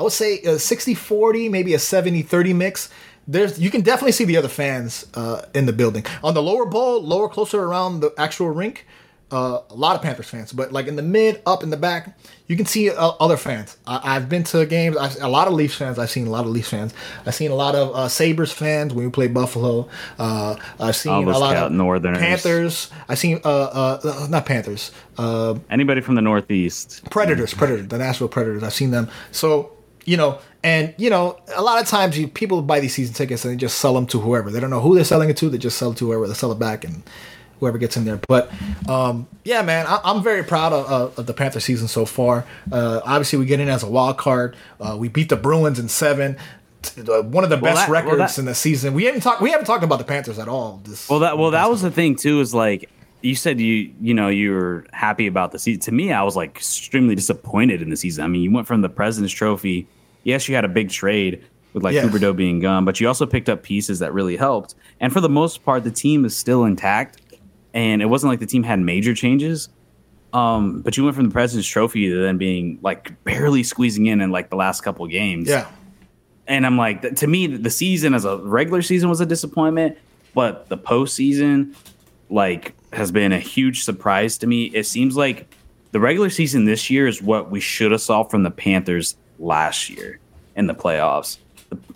I 0.00 0.02
would 0.02 0.12
say 0.12 0.38
a 0.38 0.54
60-40, 0.54 1.50
maybe 1.50 1.74
a 1.74 1.76
70-30 1.76 2.56
mix. 2.56 2.88
There's 3.28 3.60
you 3.60 3.68
can 3.68 3.82
definitely 3.82 4.12
see 4.12 4.24
the 4.24 4.38
other 4.38 4.48
fans 4.48 5.06
uh, 5.12 5.42
in 5.54 5.66
the 5.66 5.74
building 5.74 6.06
on 6.24 6.32
the 6.32 6.42
lower 6.42 6.64
bowl, 6.64 7.02
lower 7.02 7.28
closer 7.28 7.62
around 7.62 8.00
the 8.00 8.10
actual 8.16 8.48
rink. 8.48 8.86
Uh, 9.30 9.60
a 9.68 9.74
lot 9.74 9.94
of 9.94 10.02
Panthers 10.02 10.28
fans, 10.28 10.52
but 10.52 10.72
like 10.72 10.88
in 10.88 10.96
the 10.96 11.02
mid, 11.02 11.40
up 11.46 11.62
in 11.62 11.70
the 11.70 11.76
back, 11.76 12.18
you 12.48 12.56
can 12.56 12.66
see 12.66 12.90
uh, 12.90 13.12
other 13.20 13.36
fans. 13.36 13.76
I, 13.86 14.16
I've 14.16 14.28
been 14.28 14.42
to 14.44 14.66
games. 14.66 14.96
I've, 14.96 15.22
a 15.22 15.28
lot 15.28 15.46
of 15.46 15.52
Leafs 15.52 15.76
fans. 15.76 15.98
I've 15.98 16.10
seen 16.10 16.26
a 16.26 16.30
lot 16.30 16.46
of 16.46 16.50
Leafs 16.50 16.70
fans. 16.70 16.92
I've 17.24 17.34
seen 17.36 17.52
a 17.52 17.54
lot 17.54 17.76
of 17.76 17.94
uh, 17.94 18.08
Sabres 18.08 18.52
fans 18.52 18.92
when 18.92 19.04
we 19.04 19.10
play 19.12 19.28
Buffalo. 19.28 19.88
Uh, 20.18 20.56
I've 20.80 20.96
seen 20.96 21.12
a 21.28 21.38
lot 21.38 21.56
of 21.56 21.70
Northerners. 21.70 22.18
Panthers. 22.18 22.90
I've 23.08 23.18
seen 23.18 23.40
uh, 23.44 23.48
uh, 23.48 24.00
uh, 24.02 24.26
not 24.28 24.46
Panthers. 24.46 24.90
Uh, 25.18 25.58
Anybody 25.68 26.00
from 26.00 26.16
the 26.16 26.22
Northeast? 26.22 27.08
Predators, 27.10 27.54
Predators, 27.54 27.86
the 27.86 27.98
Nashville 27.98 28.28
Predators. 28.28 28.64
I've 28.64 28.74
seen 28.74 28.90
them. 28.90 29.08
So 29.30 29.76
you 30.04 30.16
know, 30.16 30.38
and 30.62 30.94
you 30.98 31.10
know, 31.10 31.38
a 31.54 31.62
lot 31.62 31.80
of 31.80 31.88
times 31.88 32.18
you 32.18 32.28
people 32.28 32.62
buy 32.62 32.80
these 32.80 32.94
season 32.94 33.14
tickets 33.14 33.44
and 33.44 33.52
they 33.54 33.56
just 33.56 33.78
sell 33.78 33.94
them 33.94 34.06
to 34.08 34.20
whoever. 34.20 34.50
They 34.50 34.60
don't 34.60 34.70
know 34.70 34.80
who 34.80 34.94
they're 34.94 35.04
selling 35.04 35.30
it 35.30 35.36
to. 35.38 35.48
They 35.48 35.58
just 35.58 35.78
sell 35.78 35.92
it 35.92 35.98
to 35.98 36.06
whoever. 36.06 36.26
They 36.28 36.34
sell 36.34 36.52
it 36.52 36.58
back 36.58 36.84
and 36.84 37.02
whoever 37.60 37.76
gets 37.78 37.96
in 37.96 38.04
there. 38.06 38.18
But 38.28 38.50
um, 38.88 39.28
yeah, 39.44 39.62
man, 39.62 39.86
I, 39.86 40.00
I'm 40.04 40.22
very 40.22 40.42
proud 40.42 40.72
of, 40.72 40.86
of, 40.86 41.18
of 41.18 41.26
the 41.26 41.34
Panther 41.34 41.60
season 41.60 41.88
so 41.88 42.04
far. 42.06 42.46
Uh, 42.72 43.00
obviously, 43.04 43.38
we 43.38 43.44
get 43.46 43.60
in 43.60 43.68
as 43.68 43.82
a 43.82 43.88
wild 43.90 44.18
card. 44.18 44.56
Uh, 44.80 44.96
we 44.98 45.08
beat 45.08 45.28
the 45.28 45.36
Bruins 45.36 45.78
in 45.78 45.88
seven. 45.88 46.36
T- 46.82 47.02
uh, 47.02 47.20
One 47.22 47.44
of 47.44 47.50
the 47.50 47.56
Well, 47.56 47.74
best 47.74 47.86
that- 47.86 47.90
well, 47.92 48.02
records 48.02 48.36
that- 48.36 48.40
in 48.40 48.46
the 48.46 48.54
season. 48.54 48.94
We 48.94 49.04
haven't 49.04 49.20
talked. 49.20 49.42
We 49.42 49.50
haven't 49.50 49.66
talked 49.66 49.84
about 49.84 49.98
the 49.98 50.04
Panthers 50.04 50.38
at 50.38 50.48
all. 50.48 50.80
This 50.84 51.08
Well, 51.10 51.18
that 51.20 51.36
well, 51.36 51.50
that 51.50 51.68
was 51.68 51.82
the 51.82 51.90
thing 51.90 52.16
too. 52.16 52.40
Is 52.40 52.54
like 52.54 52.88
you 53.22 53.34
said, 53.34 53.60
you 53.60 53.92
you 54.00 54.14
know, 54.14 54.28
you 54.28 54.52
were 54.52 54.86
happy 54.92 55.26
about 55.26 55.52
the 55.52 55.58
season. 55.58 55.80
To 55.82 55.92
me, 55.92 56.12
I 56.12 56.22
was 56.22 56.36
like 56.36 56.50
extremely 56.56 57.14
disappointed 57.14 57.82
in 57.82 57.90
the 57.90 57.96
season. 57.96 58.24
I 58.24 58.28
mean, 58.28 58.42
you 58.42 58.50
went 58.50 58.66
from 58.66 58.80
the 58.82 58.88
President's 58.88 59.32
Trophy. 59.34 59.86
Yes, 60.24 60.48
you 60.48 60.54
had 60.54 60.64
a 60.64 60.68
big 60.68 60.90
trade 60.90 61.44
with 61.72 61.82
like 61.82 61.94
Yes. 61.94 62.06
Huberdeau 62.06 62.34
being 62.36 62.60
gone, 62.60 62.84
but 62.84 63.00
you 63.00 63.08
also 63.08 63.26
picked 63.26 63.48
up 63.48 63.62
pieces 63.62 63.98
that 64.00 64.12
really 64.12 64.36
helped. 64.36 64.74
And 65.00 65.12
for 65.12 65.20
the 65.20 65.28
most 65.28 65.64
part, 65.64 65.84
the 65.84 65.90
team 65.90 66.24
is 66.24 66.36
still 66.36 66.64
intact. 66.64 67.20
And 67.72 68.02
it 68.02 68.06
wasn't 68.06 68.30
like 68.30 68.40
the 68.40 68.46
team 68.46 68.64
had 68.64 68.80
major 68.80 69.14
changes. 69.14 69.68
Um, 70.32 70.80
but 70.82 70.96
you 70.96 71.04
went 71.04 71.16
from 71.16 71.26
the 71.26 71.32
President's 71.32 71.68
Trophy 71.68 72.08
to 72.08 72.20
then 72.22 72.38
being 72.38 72.78
like 72.82 73.22
barely 73.24 73.62
squeezing 73.62 74.06
in 74.06 74.20
in 74.20 74.30
like 74.30 74.50
the 74.50 74.56
last 74.56 74.82
couple 74.82 75.06
games. 75.06 75.48
Yeah. 75.48 75.68
And 76.46 76.66
I'm 76.66 76.76
like, 76.76 77.14
to 77.16 77.26
me, 77.28 77.46
the 77.46 77.70
season 77.70 78.12
as 78.14 78.24
a 78.24 78.38
regular 78.38 78.82
season 78.82 79.08
was 79.08 79.20
a 79.20 79.26
disappointment, 79.26 79.96
but 80.34 80.68
the 80.68 80.76
postseason, 80.76 81.76
like, 82.30 82.74
has 82.92 83.12
been 83.12 83.32
a 83.32 83.38
huge 83.38 83.84
surprise 83.84 84.38
to 84.38 84.46
me. 84.46 84.64
It 84.66 84.86
seems 84.86 85.16
like 85.16 85.52
the 85.92 86.00
regular 86.00 86.30
season 86.30 86.64
this 86.64 86.90
year 86.90 87.06
is 87.06 87.20
what 87.20 87.50
we 87.50 87.60
should 87.60 87.92
have 87.92 88.00
saw 88.00 88.22
from 88.22 88.42
the 88.42 88.50
Panthers 88.50 89.16
last 89.38 89.90
year 89.90 90.18
in 90.56 90.66
the 90.66 90.74
playoffs. 90.74 91.38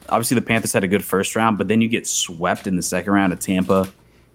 Obviously, 0.08 0.34
the 0.34 0.42
Panthers 0.42 0.72
had 0.72 0.84
a 0.84 0.88
good 0.88 1.04
first 1.04 1.34
round, 1.34 1.58
but 1.58 1.68
then 1.68 1.80
you 1.80 1.88
get 1.88 2.06
swept 2.06 2.66
in 2.66 2.76
the 2.76 2.82
second 2.82 3.12
round 3.12 3.32
of 3.32 3.40
Tampa. 3.40 3.88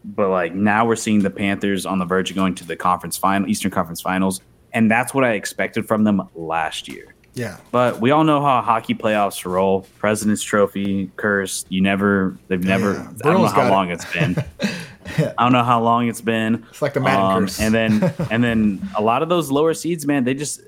But 0.04 0.30
like 0.30 0.54
now, 0.54 0.86
we're 0.86 0.96
seeing 0.96 1.20
the 1.20 1.30
Panthers 1.30 1.86
on 1.86 2.00
the 2.00 2.06
verge 2.06 2.30
of 2.30 2.36
going 2.36 2.56
to 2.56 2.66
the 2.66 2.76
conference 2.76 3.18
final, 3.18 3.48
Eastern 3.50 3.72
Conference 3.72 4.02
Finals, 4.02 4.42
and 4.74 4.90
that's 4.90 5.14
what 5.14 5.24
I 5.24 5.34
expected 5.34 5.88
from 5.88 6.04
them 6.04 6.28
last 6.36 6.88
year. 6.88 7.14
Yeah. 7.34 7.58
But 7.72 8.02
we 8.02 8.12
all 8.12 8.24
know 8.24 8.42
how 8.42 8.62
hockey 8.62 8.96
playoffs 8.96 9.46
roll. 9.46 9.86
President's 9.98 10.44
Trophy 10.44 11.12
curse. 11.16 11.66
You 11.70 11.82
never. 11.82 12.38
They've 12.48 12.64
never. 12.64 12.94
Yeah. 12.94 13.12
I 13.24 13.34
don't 13.34 13.42
know 13.44 13.48
how 13.48 13.68
it. 13.68 13.70
long 13.70 13.92
it's 13.92 14.12
been. 14.12 14.36
I 15.38 15.44
don't 15.44 15.52
know 15.52 15.64
how 15.64 15.82
long 15.82 16.08
it's 16.08 16.22
been. 16.22 16.66
It's 16.70 16.82
like 16.82 16.94
the 16.94 17.00
Madden 17.00 17.44
curse. 17.44 17.60
And 17.60 17.74
then 17.74 18.14
and 18.32 18.44
then 18.44 18.88
a 18.96 19.02
lot 19.02 19.24
of 19.24 19.30
those 19.30 19.52
lower 19.52 19.74
seeds, 19.74 20.06
man, 20.06 20.24
they 20.24 20.34
just 20.34 20.62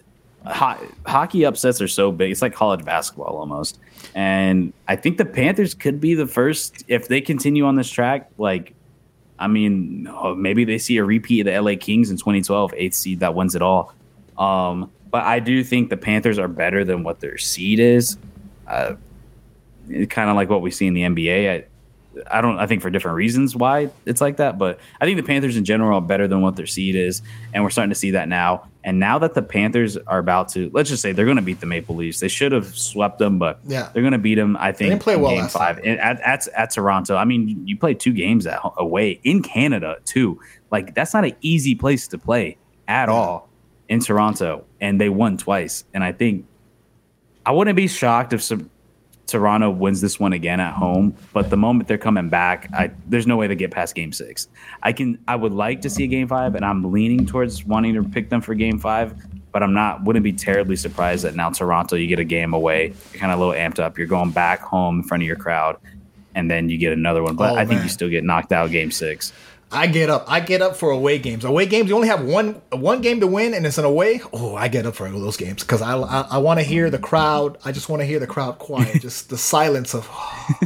ho- 0.45 0.87
hockey 1.05 1.45
upsets 1.45 1.81
are 1.81 1.87
so 1.87 2.11
big. 2.11 2.31
It's 2.31 2.41
like 2.41 2.53
college 2.53 2.83
basketball 2.83 3.37
almost. 3.37 3.79
And 4.15 4.73
I 4.87 4.95
think 4.95 5.17
the 5.17 5.25
Panthers 5.25 5.73
could 5.73 6.01
be 6.01 6.13
the 6.13 6.27
first 6.27 6.83
if 6.87 7.07
they 7.07 7.21
continue 7.21 7.65
on 7.65 7.75
this 7.75 7.89
track. 7.89 8.29
Like, 8.37 8.73
I 9.39 9.47
mean, 9.47 10.07
oh, 10.11 10.35
maybe 10.35 10.65
they 10.65 10.77
see 10.77 10.97
a 10.97 11.03
repeat 11.03 11.41
of 11.41 11.53
the 11.53 11.61
LA 11.61 11.77
Kings 11.79 12.09
in 12.09 12.17
2012, 12.17 12.73
eighth 12.75 12.93
seed 12.93 13.19
that 13.19 13.35
wins 13.35 13.55
it 13.55 13.61
all. 13.61 13.93
Um, 14.37 14.91
but 15.09 15.23
I 15.23 15.39
do 15.39 15.63
think 15.63 15.89
the 15.89 15.97
Panthers 15.97 16.39
are 16.39 16.47
better 16.47 16.83
than 16.83 17.03
what 17.03 17.19
their 17.19 17.37
seed 17.37 17.79
is. 17.79 18.17
Uh, 18.67 18.95
kind 20.09 20.29
of 20.29 20.35
like 20.35 20.49
what 20.49 20.61
we 20.61 20.71
see 20.71 20.87
in 20.87 20.93
the 20.93 21.01
NBA. 21.01 21.49
I, 21.49 21.65
I 22.29 22.41
don't. 22.41 22.57
I 22.59 22.67
think 22.67 22.81
for 22.81 22.89
different 22.89 23.15
reasons 23.15 23.55
why 23.55 23.89
it's 24.05 24.19
like 24.19 24.37
that, 24.37 24.57
but 24.57 24.79
I 24.99 25.05
think 25.05 25.17
the 25.17 25.23
Panthers 25.23 25.55
in 25.55 25.63
general 25.63 25.97
are 25.97 26.01
better 26.01 26.27
than 26.27 26.41
what 26.41 26.55
their 26.57 26.65
seed 26.65 26.95
is, 26.95 27.21
and 27.53 27.63
we're 27.63 27.69
starting 27.69 27.89
to 27.91 27.95
see 27.95 28.11
that 28.11 28.27
now. 28.27 28.67
And 28.83 28.99
now 28.99 29.19
that 29.19 29.33
the 29.33 29.41
Panthers 29.41 29.95
are 29.95 30.17
about 30.17 30.49
to, 30.49 30.71
let's 30.73 30.89
just 30.89 31.01
say 31.01 31.11
they're 31.11 31.25
going 31.25 31.37
to 31.37 31.43
beat 31.43 31.59
the 31.59 31.67
Maple 31.67 31.95
Leafs. 31.95 32.19
They 32.19 32.27
should 32.27 32.51
have 32.51 32.75
swept 32.75 33.19
them, 33.19 33.37
but 33.37 33.59
Yeah. 33.65 33.89
they're 33.93 34.01
going 34.01 34.11
to 34.13 34.17
beat 34.17 34.35
them. 34.35 34.57
I 34.59 34.71
think 34.71 34.89
didn't 34.89 35.03
play 35.03 35.13
in 35.13 35.21
well 35.21 35.35
game 35.35 35.47
five. 35.47 35.77
And 35.77 35.99
at, 35.99 36.19
at 36.21 36.47
at 36.49 36.71
Toronto. 36.71 37.15
I 37.15 37.25
mean, 37.25 37.67
you 37.67 37.77
play 37.77 37.93
two 37.93 38.11
games 38.13 38.47
at 38.47 38.59
away 38.77 39.19
in 39.23 39.41
Canada 39.43 39.97
too. 40.05 40.39
Like 40.71 40.95
that's 40.95 41.13
not 41.13 41.23
an 41.25 41.35
easy 41.41 41.75
place 41.75 42.07
to 42.09 42.17
play 42.17 42.57
at 42.87 43.07
all 43.09 43.49
in 43.87 43.99
Toronto, 43.99 44.65
and 44.79 44.99
they 44.99 45.09
won 45.09 45.37
twice. 45.37 45.83
And 45.93 46.03
I 46.03 46.11
think 46.13 46.45
I 47.45 47.51
wouldn't 47.51 47.75
be 47.75 47.87
shocked 47.87 48.33
if 48.33 48.41
some, 48.41 48.69
Toronto 49.31 49.69
wins 49.69 50.01
this 50.01 50.19
one 50.19 50.33
again 50.33 50.59
at 50.59 50.73
home. 50.73 51.15
But 51.33 51.49
the 51.49 51.57
moment 51.57 51.87
they're 51.87 51.97
coming 51.97 52.29
back, 52.29 52.69
I, 52.73 52.91
there's 53.07 53.25
no 53.27 53.37
way 53.37 53.47
they 53.47 53.55
get 53.55 53.71
past 53.71 53.95
Game 53.95 54.11
Six. 54.13 54.47
I 54.83 54.93
can. 54.93 55.17
I 55.27 55.35
would 55.35 55.53
like 55.53 55.81
to 55.81 55.89
see 55.89 56.03
a 56.03 56.07
Game 56.07 56.27
Five, 56.27 56.55
and 56.55 56.63
I'm 56.65 56.91
leaning 56.91 57.25
towards 57.25 57.65
wanting 57.65 57.93
to 57.95 58.03
pick 58.03 58.29
them 58.29 58.41
for 58.41 58.53
Game 58.53 58.77
Five. 58.77 59.15
But 59.51 59.63
I'm 59.63 59.73
not. 59.73 60.03
Wouldn't 60.03 60.23
be 60.23 60.31
terribly 60.33 60.75
surprised 60.75 61.23
that 61.25 61.35
now 61.35 61.49
Toronto, 61.49 61.95
you 61.95 62.07
get 62.07 62.19
a 62.19 62.23
game 62.23 62.53
away. 62.53 62.93
You're 63.11 63.19
kind 63.19 63.31
of 63.33 63.39
a 63.39 63.45
little 63.45 63.59
amped 63.59 63.79
up. 63.79 63.97
You're 63.97 64.07
going 64.07 64.31
back 64.31 64.61
home 64.61 64.99
in 64.99 65.03
front 65.03 65.23
of 65.23 65.27
your 65.27 65.35
crowd, 65.35 65.77
and 66.35 66.49
then 66.49 66.69
you 66.69 66.77
get 66.77 66.93
another 66.93 67.21
one. 67.23 67.35
But 67.35 67.51
Oh, 67.53 67.55
I 67.55 67.65
think 67.65 67.79
man. 67.79 67.83
you 67.83 67.89
still 67.89 68.09
get 68.09 68.23
knocked 68.23 68.51
out 68.53 68.71
Game 68.71 68.91
Six. 68.91 69.33
I 69.71 69.87
get 69.87 70.09
up. 70.09 70.25
I 70.27 70.41
get 70.41 70.61
up 70.61 70.75
for 70.75 70.91
away 70.91 71.17
games. 71.17 71.45
Away 71.45 71.65
games, 71.65 71.89
you 71.89 71.95
only 71.95 72.09
have 72.09 72.23
one 72.23 72.61
one 72.71 73.01
game 73.01 73.19
to 73.21 73.27
win, 73.27 73.53
and 73.53 73.65
it's 73.65 73.77
an 73.77 73.85
away. 73.85 74.21
Oh, 74.33 74.55
I 74.55 74.67
get 74.67 74.85
up 74.85 74.95
for 74.95 75.09
those 75.09 75.37
games 75.37 75.63
because 75.63 75.81
I 75.81 75.97
I, 75.97 76.21
I 76.31 76.37
want 76.39 76.59
to 76.59 76.63
hear 76.63 76.89
the 76.89 76.99
crowd. 76.99 77.57
I 77.63 77.71
just 77.71 77.87
want 77.87 78.01
to 78.01 78.05
hear 78.05 78.19
the 78.19 78.27
crowd 78.27 78.59
quiet, 78.59 79.01
just 79.01 79.29
the 79.29 79.37
silence 79.37 79.95
of, 79.95 80.09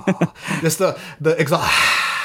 just 0.62 0.80
the 0.80 1.00
the 1.22 1.40
exhaust. 1.40 1.72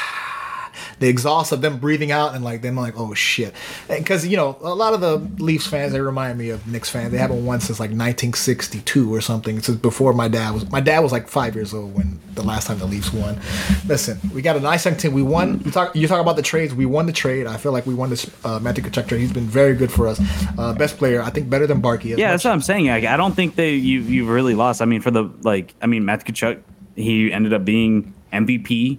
The 1.01 1.09
exhaust 1.09 1.51
of 1.53 1.61
them 1.61 1.79
breathing 1.79 2.13
out 2.13 2.35
and 2.35 2.45
like 2.45 2.63
them 2.63 2.77
like 2.77 2.95
oh 2.97 3.15
shit, 3.15 3.55
because 3.89 4.27
you 4.27 4.37
know 4.37 4.57
a 4.61 4.75
lot 4.75 4.95
of 4.95 5.01
the 5.01 5.17
Leafs 5.43 5.67
fans 5.67 5.93
they 5.93 6.01
remind 6.01 6.39
me 6.39 6.51
of 6.51 6.67
Knicks 6.67 6.89
fans. 6.89 7.11
They 7.11 7.19
haven't 7.19 7.45
won 7.45 7.61
since 7.61 7.81
like 7.81 7.91
1962 7.91 9.13
or 9.13 9.21
something. 9.21 9.61
Since 9.61 9.79
before 9.79 10.13
my 10.13 10.29
dad 10.29 10.55
was 10.55 10.71
my 10.71 10.81
dad 10.81 11.01
was 11.01 11.13
like 11.13 11.29
five 11.29 11.55
years 11.55 11.75
old 11.75 11.95
when 11.95 12.21
the 12.35 12.43
last 12.43 12.67
time 12.67 12.79
the 12.79 12.87
Leafs 12.87 13.13
won. 13.13 13.39
Listen, 13.87 14.19
we 14.33 14.43
got 14.43 14.57
a 14.57 14.61
nice 14.61 14.85
young 14.85 14.97
team. 14.97 15.13
We 15.13 15.23
won. 15.23 15.61
You 15.65 15.71
talk. 15.71 15.95
You 15.97 16.07
talk 16.07 16.21
about 16.21 16.37
the 16.37 16.43
trades. 16.43 16.75
We 16.75 16.87
won 16.87 17.07
the 17.07 17.13
trade. 17.13 17.47
I 17.47 17.57
feel 17.57 17.73
like 17.73 17.87
we 17.87 17.95
won 17.95 18.11
this 18.11 18.31
uh, 18.45 18.59
Matthew 18.61 18.85
Tkachuk 18.85 19.09
trade. 19.09 19.21
He's 19.21 19.33
been 19.33 19.45
very 19.45 19.75
good 19.75 19.93
for 19.93 20.07
us. 20.07 20.21
Uh, 20.59 20.73
best 20.75 20.99
player. 20.99 21.23
I 21.23 21.31
think 21.31 21.51
better 21.51 21.67
than 21.67 21.83
Barkov. 21.83 22.19
Yeah, 22.19 22.31
that's 22.31 22.45
what 22.45 22.53
I'm 22.53 22.61
saying. 22.61 22.91
I 22.91 23.17
don't 23.17 23.35
think 23.35 23.57
they 23.57 23.75
you 23.75 24.01
you 24.01 24.31
really 24.31 24.55
lost. 24.55 24.83
I 24.83 24.85
mean, 24.85 25.01
for 25.01 25.11
the 25.11 25.31
like, 25.43 25.75
I 25.81 25.87
mean, 25.87 26.05
Matthew 26.05 26.35
Tkachuk, 26.35 26.63
he 26.97 27.33
ended 27.33 27.53
up 27.53 27.65
being 27.65 28.15
MVP 28.33 28.99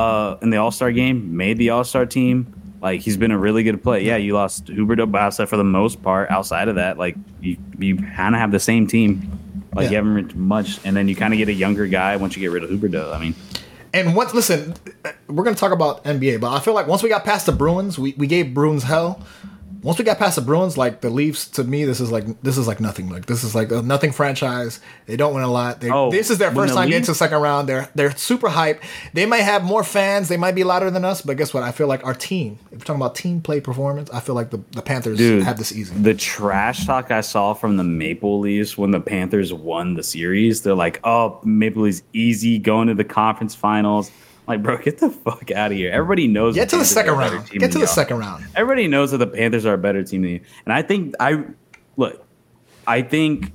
uh, 0.00 0.38
in 0.42 0.50
the 0.50 0.56
All 0.56 0.70
Star 0.70 0.92
game, 0.92 1.36
made 1.36 1.58
the 1.58 1.70
All 1.70 1.84
Star 1.84 2.06
team. 2.06 2.54
Like, 2.82 3.02
he's 3.02 3.16
been 3.18 3.30
a 3.30 3.38
really 3.38 3.62
good 3.62 3.82
play. 3.82 4.04
Yeah, 4.04 4.16
you 4.16 4.32
lost 4.32 4.64
Huberdeau 4.66 5.10
Bassa 5.10 5.46
for 5.46 5.56
the 5.58 5.64
most 5.64 6.02
part. 6.02 6.30
Outside 6.30 6.68
of 6.68 6.76
that, 6.76 6.96
like 6.98 7.14
you 7.40 7.56
you 7.78 7.96
kind 7.96 8.34
of 8.34 8.40
have 8.40 8.50
the 8.52 8.60
same 8.60 8.86
team. 8.86 9.30
Like 9.74 9.84
Yeah. 9.84 9.90
you 9.90 9.96
haven't 9.96 10.14
reached 10.14 10.34
much, 10.34 10.80
and 10.84 10.96
then 10.96 11.06
you 11.06 11.14
kind 11.14 11.32
of 11.34 11.38
get 11.38 11.48
a 11.48 11.52
younger 11.52 11.86
guy 11.86 12.16
once 12.16 12.34
you 12.36 12.40
get 12.40 12.50
rid 12.50 12.64
of 12.64 12.70
Huberdeau. 12.70 13.14
I 13.14 13.18
mean, 13.20 13.34
And 13.92 14.14
once, 14.16 14.32
listen, 14.34 14.74
we're 15.28 15.44
gonna 15.44 15.56
talk 15.56 15.72
about 15.72 16.04
NBA, 16.04 16.40
but 16.40 16.52
I 16.52 16.60
feel 16.60 16.74
like 16.74 16.86
once 16.86 17.02
we 17.02 17.08
got 17.08 17.24
past 17.24 17.46
the 17.46 17.52
Bruins, 17.52 17.98
we, 17.98 18.14
we 18.16 18.26
gave 18.26 18.54
Bruins 18.54 18.84
hell. 18.84 19.20
Once 19.82 19.98
we 19.98 20.04
got 20.04 20.18
past 20.18 20.36
the 20.36 20.42
Bruins, 20.42 20.76
like 20.76 21.00
the 21.00 21.10
Leafs, 21.10 21.48
to 21.48 21.64
me, 21.64 21.84
this 21.84 22.00
is 22.00 22.10
like 22.12 22.24
this 22.42 22.58
is 22.58 22.66
like 22.66 22.80
nothing. 22.80 23.08
Like 23.08 23.26
this 23.26 23.44
is 23.44 23.54
like 23.54 23.70
a 23.72 23.80
nothing 23.82 24.12
franchise. 24.12 24.80
They 25.06 25.16
don't 25.16 25.34
win 25.34 25.42
a 25.42 25.50
lot. 25.50 25.80
They, 25.80 25.90
Oh, 25.90 26.10
this 26.10 26.30
is 26.30 26.38
their 26.38 26.50
first 26.50 26.74
the 26.74 26.80
time 26.80 26.88
getting 26.88 27.04
to 27.04 27.12
the 27.12 27.14
second 27.14 27.40
round. 27.40 27.68
They're 27.68 27.88
they're 27.94 28.14
super 28.16 28.48
hype. 28.48 28.82
They 29.14 29.26
might 29.26 29.38
have 29.42 29.64
more 29.64 29.82
fans. 29.82 30.28
They 30.28 30.36
might 30.36 30.54
be 30.54 30.64
louder 30.64 30.90
than 30.90 31.04
us. 31.04 31.22
But 31.22 31.36
guess 31.36 31.54
what? 31.54 31.62
I 31.62 31.72
feel 31.72 31.86
like 31.86 32.04
our 32.04 32.14
team. 32.14 32.58
If 32.66 32.78
we're 32.78 32.84
talking 32.84 33.00
about 33.00 33.14
team 33.14 33.40
play 33.40 33.60
performance, 33.60 34.10
I 34.10 34.20
feel 34.20 34.34
like 34.34 34.50
the, 34.50 34.60
the 34.72 34.82
Panthers 34.82 35.18
Dude, 35.18 35.42
have 35.44 35.58
this 35.58 35.72
easy. 35.72 35.94
The 35.94 36.14
trash 36.14 36.86
talk 36.86 37.10
I 37.10 37.22
saw 37.22 37.54
from 37.54 37.76
the 37.76 37.84
Maple 37.84 38.40
Leafs 38.40 38.76
when 38.76 38.90
the 38.90 39.00
Panthers 39.00 39.52
won 39.52 39.94
the 39.94 40.02
series, 40.02 40.62
they're 40.62 40.74
like, 40.74 41.00
"Oh, 41.04 41.40
Maple 41.44 41.82
Leafs 41.82 42.02
easy 42.12 42.58
going 42.58 42.88
to 42.88 42.94
the 42.94 43.04
conference 43.04 43.54
finals." 43.54 44.10
Like, 44.50 44.64
bro, 44.64 44.78
get 44.78 44.98
the 44.98 45.10
fuck 45.10 45.52
out 45.52 45.70
of 45.70 45.78
here. 45.78 45.92
Everybody 45.92 46.26
knows. 46.26 46.56
Get 46.56 46.68
to 46.70 46.76
the 46.76 46.84
second 46.84 47.14
are 47.14 47.18
a 47.18 47.24
better 47.24 47.36
round. 47.36 47.50
Get 47.50 47.68
to 47.68 47.74
the 47.74 47.78
y'all. 47.84 47.86
second 47.86 48.18
round. 48.18 48.44
Everybody 48.56 48.88
knows 48.88 49.12
that 49.12 49.18
the 49.18 49.26
Panthers 49.28 49.64
are 49.64 49.74
a 49.74 49.78
better 49.78 50.02
team 50.02 50.22
than 50.22 50.30
you, 50.32 50.40
and 50.64 50.72
I 50.72 50.82
think 50.82 51.14
I 51.20 51.44
look. 51.96 52.26
I 52.84 53.02
think 53.02 53.52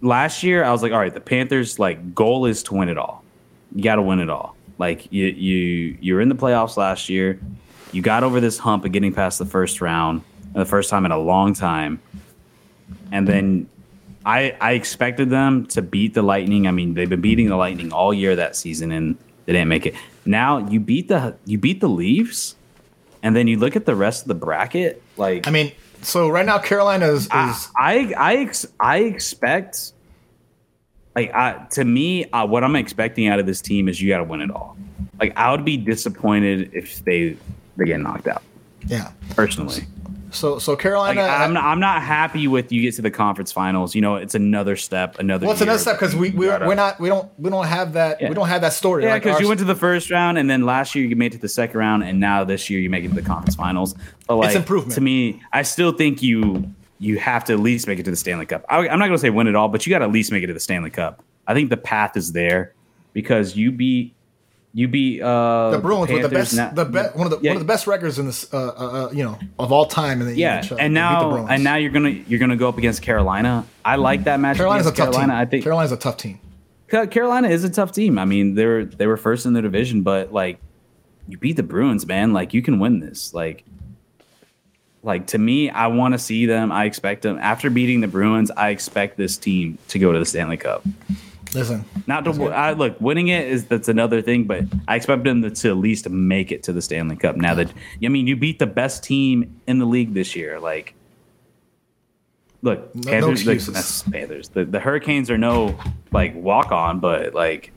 last 0.00 0.42
year 0.42 0.64
I 0.64 0.72
was 0.72 0.82
like, 0.82 0.92
all 0.92 0.98
right, 0.98 1.12
the 1.12 1.20
Panthers 1.20 1.78
like 1.78 2.14
goal 2.14 2.46
is 2.46 2.62
to 2.64 2.74
win 2.74 2.88
it 2.88 2.96
all. 2.96 3.22
You 3.74 3.82
got 3.82 3.96
to 3.96 4.02
win 4.02 4.18
it 4.18 4.30
all. 4.30 4.56
Like 4.78 5.12
you 5.12 5.26
you 5.26 5.98
you're 6.00 6.22
in 6.22 6.30
the 6.30 6.34
playoffs 6.34 6.78
last 6.78 7.10
year. 7.10 7.38
You 7.92 8.00
got 8.00 8.22
over 8.22 8.40
this 8.40 8.56
hump 8.56 8.86
of 8.86 8.92
getting 8.92 9.12
past 9.12 9.38
the 9.38 9.44
first 9.44 9.82
round, 9.82 10.22
the 10.54 10.64
first 10.64 10.88
time 10.88 11.04
in 11.04 11.12
a 11.12 11.18
long 11.18 11.52
time, 11.52 12.00
and 13.12 13.28
then. 13.28 13.68
I, 14.28 14.54
I 14.60 14.72
expected 14.72 15.30
them 15.30 15.64
to 15.68 15.80
beat 15.80 16.12
the 16.12 16.20
Lightning. 16.20 16.66
I 16.66 16.70
mean, 16.70 16.92
they've 16.92 17.08
been 17.08 17.22
beating 17.22 17.48
the 17.48 17.56
Lightning 17.56 17.92
all 17.94 18.12
year 18.12 18.36
that 18.36 18.56
season, 18.56 18.92
and 18.92 19.16
they 19.46 19.54
didn't 19.54 19.68
make 19.68 19.86
it. 19.86 19.94
Now 20.26 20.58
you 20.68 20.80
beat 20.80 21.08
the 21.08 21.34
you 21.46 21.56
beat 21.56 21.80
the 21.80 21.88
Leafs, 21.88 22.54
and 23.22 23.34
then 23.34 23.48
you 23.48 23.58
look 23.58 23.74
at 23.74 23.86
the 23.86 23.96
rest 23.96 24.22
of 24.22 24.28
the 24.28 24.34
bracket. 24.34 25.02
Like 25.16 25.48
I 25.48 25.50
mean, 25.50 25.72
so 26.02 26.28
right 26.28 26.44
now 26.44 26.58
Carolina 26.58 27.06
is, 27.06 27.24
is 27.24 27.30
I 27.32 28.12
I 28.18 28.36
ex- 28.36 28.66
I 28.78 28.98
expect 28.98 29.94
like 31.16 31.32
I, 31.32 31.66
to 31.70 31.84
me 31.86 32.26
uh, 32.26 32.46
what 32.46 32.62
I'm 32.62 32.76
expecting 32.76 33.28
out 33.28 33.38
of 33.38 33.46
this 33.46 33.62
team 33.62 33.88
is 33.88 33.98
you 33.98 34.10
got 34.10 34.18
to 34.18 34.24
win 34.24 34.42
it 34.42 34.50
all. 34.50 34.76
Like 35.18 35.34
I 35.38 35.50
would 35.52 35.64
be 35.64 35.78
disappointed 35.78 36.70
if 36.74 37.02
they 37.06 37.34
they 37.78 37.86
get 37.86 37.98
knocked 38.00 38.28
out 38.28 38.42
yeah. 38.86 39.10
personally. 39.30 39.84
So 40.30 40.58
so 40.58 40.72
Like 40.72 40.80
Carolina. 40.80 41.22
I'm 41.22 41.52
not, 41.52 41.64
I'm 41.64 41.80
not 41.80 42.02
happy 42.02 42.48
with 42.48 42.70
you 42.72 42.82
get 42.82 42.94
to 42.94 43.02
the 43.02 43.10
conference 43.10 43.52
finals. 43.52 43.94
You 43.94 44.00
know, 44.00 44.16
it's 44.16 44.34
another 44.34 44.76
step, 44.76 45.18
another. 45.18 45.46
Well, 45.46 45.52
it's 45.52 45.60
year 45.60 45.68
another 45.68 45.78
step 45.80 45.98
because 45.98 46.14
we 46.14 46.30
we're, 46.30 46.66
we're 46.66 46.74
not 46.74 47.00
we 47.00 47.08
don't 47.08 47.30
we 47.38 47.50
don't 47.50 47.66
have 47.66 47.94
that 47.94 48.20
Yeah. 48.20 48.28
we 48.28 48.34
don't 48.34 48.48
have 48.48 48.60
that 48.60 48.72
story. 48.72 49.04
Yeah, 49.04 49.18
because 49.18 49.36
our- 49.36 49.42
you 49.42 49.48
went 49.48 49.60
to 49.60 49.64
the 49.66 49.74
first 49.74 50.10
round, 50.10 50.38
and 50.38 50.48
then 50.48 50.64
last 50.66 50.94
year 50.94 51.04
you 51.06 51.16
made 51.16 51.32
it 51.32 51.36
to 51.36 51.42
the 51.42 51.48
second 51.48 51.78
round, 51.78 52.04
and 52.04 52.20
now 52.20 52.44
this 52.44 52.68
year 52.68 52.80
you 52.80 52.90
make 52.90 53.04
it 53.04 53.08
to 53.08 53.14
the 53.14 53.22
conference 53.22 53.54
finals. 53.54 53.94
But 54.26 54.36
like, 54.36 54.54
improvement. 54.56 54.94
to 54.94 55.00
me. 55.00 55.42
I 55.52 55.62
still 55.62 55.92
think 55.92 56.22
you 56.22 56.72
you 56.98 57.18
have 57.18 57.44
to 57.44 57.52
at 57.52 57.60
least 57.60 57.86
make 57.86 57.98
it 57.98 58.04
to 58.04 58.10
the 58.10 58.16
Stanley 58.16 58.46
Cup. 58.46 58.64
I, 58.68 58.88
I'm 58.88 58.98
not 58.98 59.06
going 59.06 59.12
to 59.12 59.18
say 59.18 59.30
win 59.30 59.46
it 59.46 59.54
all, 59.54 59.68
but 59.68 59.86
you 59.86 59.90
got 59.90 60.00
to 60.00 60.04
at 60.04 60.12
least 60.12 60.32
make 60.32 60.42
it 60.42 60.48
to 60.48 60.52
the 60.54 60.60
Stanley 60.60 60.90
Cup. 60.90 61.22
I 61.46 61.54
think 61.54 61.70
the 61.70 61.76
path 61.76 62.16
is 62.16 62.32
there 62.32 62.74
because 63.12 63.56
you 63.56 63.70
beat 63.72 64.14
you 64.78 64.86
beat 64.86 65.20
uh, 65.20 65.70
the 65.70 65.78
Bruins 65.80 66.08
with 66.08 66.22
the 66.22 66.28
best 66.28 66.54
the 66.54 67.10
one 67.14 67.26
of 67.26 67.32
the 67.32 67.40
Yeah. 67.42 67.50
one 67.50 67.56
of 67.56 67.66
the 67.66 67.72
best 67.72 67.88
records 67.88 68.20
in 68.20 68.26
this 68.26 68.46
uh, 68.54 68.56
uh, 68.56 68.70
uh 68.70 69.10
you 69.12 69.24
know 69.24 69.36
of 69.58 69.72
all 69.72 69.86
time 69.86 70.20
in 70.20 70.28
the 70.28 70.36
Yeah. 70.36 70.64
And 70.78 70.94
now 70.94 71.30
Bruins. 71.30 71.48
and 71.50 71.64
now 71.64 71.74
you're 71.74 71.90
gonna 71.90 72.10
you're 72.10 72.38
gonna 72.38 72.56
go 72.56 72.68
up 72.68 72.78
against 72.78 73.02
Carolina. 73.02 73.66
I 73.84 73.96
like 73.96 74.24
that 74.24 74.38
match. 74.38 74.56
Carolina's 74.56 74.86
a 74.86 74.90
tough 74.90 75.10
Carolina. 75.10 75.32
team. 75.32 75.40
I 75.40 75.44
think 75.46 75.64
Carolina's 75.64 75.90
a 75.90 75.96
tough 75.96 76.16
team. 76.16 76.38
Carolina 76.88 77.48
is 77.48 77.64
a 77.64 77.70
tough 77.70 77.90
team. 77.90 78.20
I 78.20 78.24
mean, 78.24 78.54
they 78.54 78.66
were 78.66 78.84
they 78.84 79.08
were 79.08 79.16
first 79.16 79.46
in 79.46 79.52
the 79.52 79.62
division, 79.62 80.02
but 80.02 80.32
like 80.32 80.60
you 81.26 81.38
beat 81.38 81.56
the 81.56 81.64
Bruins, 81.64 82.06
man. 82.06 82.32
Like 82.32 82.54
you 82.54 82.62
can 82.62 82.78
win 82.78 83.00
this. 83.00 83.34
Like 83.34 83.64
like 85.02 85.26
to 85.28 85.38
me, 85.38 85.70
I 85.70 85.88
want 85.88 86.14
to 86.14 86.20
see 86.20 86.46
them. 86.46 86.70
I 86.70 86.84
expect 86.84 87.22
them 87.22 87.36
after 87.40 87.68
beating 87.68 88.00
the 88.00 88.06
Bruins. 88.06 88.52
I 88.52 88.68
expect 88.68 89.16
this 89.16 89.36
team 89.36 89.76
to 89.88 89.98
go 89.98 90.12
to 90.12 90.20
the 90.20 90.24
Stanley 90.24 90.56
Cup. 90.56 90.84
Listen, 91.54 91.84
not 92.06 92.24
to 92.24 92.44
I, 92.50 92.72
look 92.72 93.00
winning 93.00 93.28
it 93.28 93.48
is 93.48 93.66
that's 93.66 93.88
another 93.88 94.20
thing, 94.20 94.44
but 94.44 94.64
I 94.86 94.96
expect 94.96 95.24
them 95.24 95.42
to, 95.42 95.50
to, 95.50 95.70
at 95.70 95.76
least 95.78 96.08
make 96.08 96.52
it 96.52 96.62
to 96.64 96.72
the 96.72 96.82
Stanley 96.82 97.16
Cup. 97.16 97.36
Now 97.36 97.54
that 97.54 97.72
I 98.04 98.08
mean, 98.08 98.26
you 98.26 98.36
beat 98.36 98.58
the 98.58 98.66
best 98.66 99.02
team 99.02 99.60
in 99.66 99.78
the 99.78 99.86
league 99.86 100.14
this 100.14 100.36
year. 100.36 100.60
Like, 100.60 100.94
look, 102.60 102.94
no, 102.94 103.10
Panthers, 103.10 103.46
no 103.46 103.52
like, 103.52 104.12
Panthers. 104.12 104.50
The, 104.50 104.64
the 104.66 104.80
Hurricanes 104.80 105.30
are 105.30 105.38
no 105.38 105.78
like 106.12 106.34
walk 106.34 106.70
on, 106.70 107.00
but 107.00 107.34
like 107.34 107.72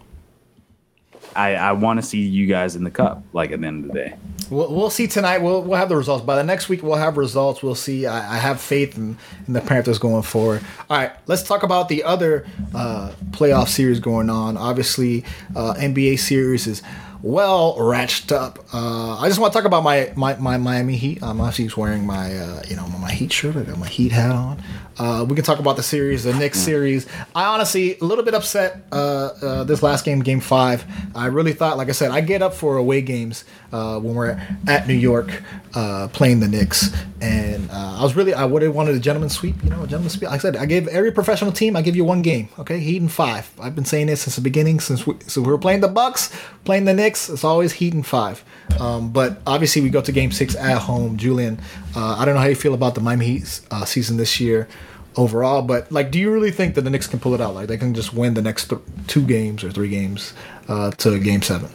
I, 1.36 1.56
I 1.56 1.72
want 1.74 2.02
to 2.02 2.06
see 2.06 2.20
you 2.20 2.48
guys 2.48 2.76
in 2.76 2.84
the 2.84 2.92
cup, 2.92 3.24
like 3.34 3.52
at 3.52 3.62
the 3.62 3.68
end 3.68 3.86
of 3.86 3.92
the 3.92 3.98
day. 3.98 4.16
We'll, 4.50 4.74
we'll 4.74 4.90
see 4.90 5.08
tonight. 5.08 5.40
We'll, 5.40 5.62
we'll 5.62 5.78
have 5.80 5.90
the 5.90 5.96
results. 5.96 6.26
By 6.26 6.36
the 6.36 6.44
next 6.44 6.70
week, 6.70 6.84
we'll 6.84 6.96
have 6.96 7.18
results. 7.18 7.64
We'll 7.64 7.76
see. 7.76 8.06
I, 8.06 8.36
I 8.36 8.38
have 8.38 8.60
faith 8.60 8.98
in, 8.98 9.18
in 9.48 9.54
the 9.54 9.62
Panthers 9.62 9.98
going 9.98 10.24
forward. 10.24 10.62
All 10.90 10.98
right, 10.98 11.12
let's 11.28 11.44
talk 11.44 11.64
about 11.64 11.90
the 11.90 12.04
other 12.04 12.46
uh, 12.76 13.14
playoff 13.32 13.70
series 13.70 14.00
going 14.00 14.30
on. 14.30 14.58
Obviously, 14.58 15.24
uh, 15.56 15.74
NBA 15.76 16.20
series 16.20 16.68
is 16.68 16.82
well 17.24 17.78
ratcheted 17.78 18.32
up. 18.32 18.60
Uh, 18.74 19.18
I 19.20 19.28
just 19.28 19.40
want 19.40 19.54
to 19.54 19.60
talk 19.60 19.66
about 19.66 19.84
my, 19.84 20.12
my, 20.16 20.36
my 20.36 20.58
Miami 20.58 20.96
Heat. 20.96 21.22
I'm 21.22 21.40
actually 21.42 21.70
wearing 21.78 22.06
my 22.06 22.38
uh, 22.38 22.64
you 22.68 22.76
know 22.76 22.88
my 22.88 23.12
Heat 23.12 23.32
shirt. 23.32 23.56
I 23.56 23.64
got 23.64 23.78
my 23.78 23.88
Heat 23.88 24.12
hat 24.12 24.32
on. 24.32 24.62
Uh, 24.98 25.26
we 25.28 25.36
can 25.36 25.44
talk 25.44 25.60
about 25.60 25.78
the 25.78 25.84
series, 25.84 26.24
the 26.24 26.34
Knicks 26.34 26.60
series. 26.60 27.08
I 27.34 27.46
honestly 27.46 27.98
a 28.00 28.04
little 28.04 28.24
bit 28.24 28.34
upset 28.34 28.84
uh, 28.92 29.30
uh, 29.42 29.64
this 29.64 29.82
last 29.82 30.06
game, 30.06 30.20
Game 30.22 30.42
Five. 30.42 30.86
I 31.16 31.28
really 31.28 31.54
thought, 31.54 31.78
like 31.78 31.90
I 31.90 31.94
said, 31.94 32.12
I 32.12 32.22
get 32.22 32.42
up 32.42 32.54
for 32.54 32.78
away 32.78 33.02
games 33.02 33.46
uh, 33.72 34.00
when 34.00 34.16
we're 34.16 34.40
at 34.68 34.88
New 34.88 34.94
York 34.94 35.44
uh, 35.74 36.10
playing 36.12 36.42
the 36.42 36.48
Knicks, 36.48 36.92
and 37.22 37.70
uh, 37.72 38.00
I 38.00 38.04
was 38.04 38.16
really 38.16 38.34
I 38.34 38.44
would 38.46 38.62
have 38.62 38.76
wanted 38.76 38.96
a 38.96 39.00
gentleman 39.00 39.30
sweep. 39.30 39.56
You 39.64 39.70
know, 39.70 39.84
a 39.84 39.88
gentleman 39.88 40.10
sweep. 40.10 40.30
Like 40.30 40.40
I 40.40 40.42
said, 40.42 40.58
I 40.58 40.66
gave 40.66 40.88
every 40.90 41.12
professional 41.12 41.52
team 41.52 41.76
I 41.76 41.82
give 41.82 41.96
you 41.96 42.04
one 42.04 42.22
game. 42.22 42.50
Okay, 42.60 42.80
Heat 42.80 43.02
and 43.02 43.12
five. 43.12 43.50
I've 43.60 43.76
been 43.76 43.86
saying 43.86 44.08
this 44.08 44.22
since 44.22 44.36
the 44.36 44.42
beginning. 44.42 44.80
Since 44.80 45.08
we, 45.08 45.16
so 45.28 45.42
we 45.42 45.48
were 45.48 45.58
playing 45.58 45.82
the 45.82 45.88
Bucks, 45.88 46.36
playing 46.66 46.86
the 46.86 46.94
Knicks. 46.94 47.30
It's 47.30 47.44
always 47.44 47.74
Heat 47.74 47.94
and 47.94 48.06
five. 48.06 48.44
Um, 48.80 49.12
but 49.12 49.42
obviously, 49.48 49.82
we 49.82 49.90
go 49.90 50.02
to 50.02 50.12
Game 50.12 50.32
Six 50.32 50.56
at 50.56 50.78
home. 50.78 51.18
Julian, 51.18 51.60
I 51.96 52.26
don't 52.26 52.36
know 52.36 52.42
how 52.42 52.48
you 52.48 52.56
feel 52.56 52.74
about 52.74 52.96
the 52.96 53.02
Miami 53.02 53.26
Heat 53.26 53.62
season 53.86 54.18
this 54.18 54.40
year 54.40 54.68
overall. 55.16 55.62
But 55.62 55.92
like, 55.92 56.12
do 56.12 56.20
you 56.20 56.32
really 56.32 56.52
think 56.52 56.76
that 56.76 56.82
the 56.82 56.90
Knicks 56.90 57.08
can 57.08 57.20
pull 57.20 57.34
it 57.34 57.42
out? 57.42 57.54
Like, 57.54 57.68
they 57.68 57.78
can 57.78 57.94
just 57.94 58.14
win 58.14 58.34
the 58.34 58.42
next 58.42 58.70
th- 58.70 58.82
two 59.08 59.26
games 59.26 59.64
or 59.64 59.72
three 59.72 59.90
games 59.90 60.34
uh, 60.68 60.92
to 60.92 61.20
Game 61.20 61.42
Seven? 61.42 61.70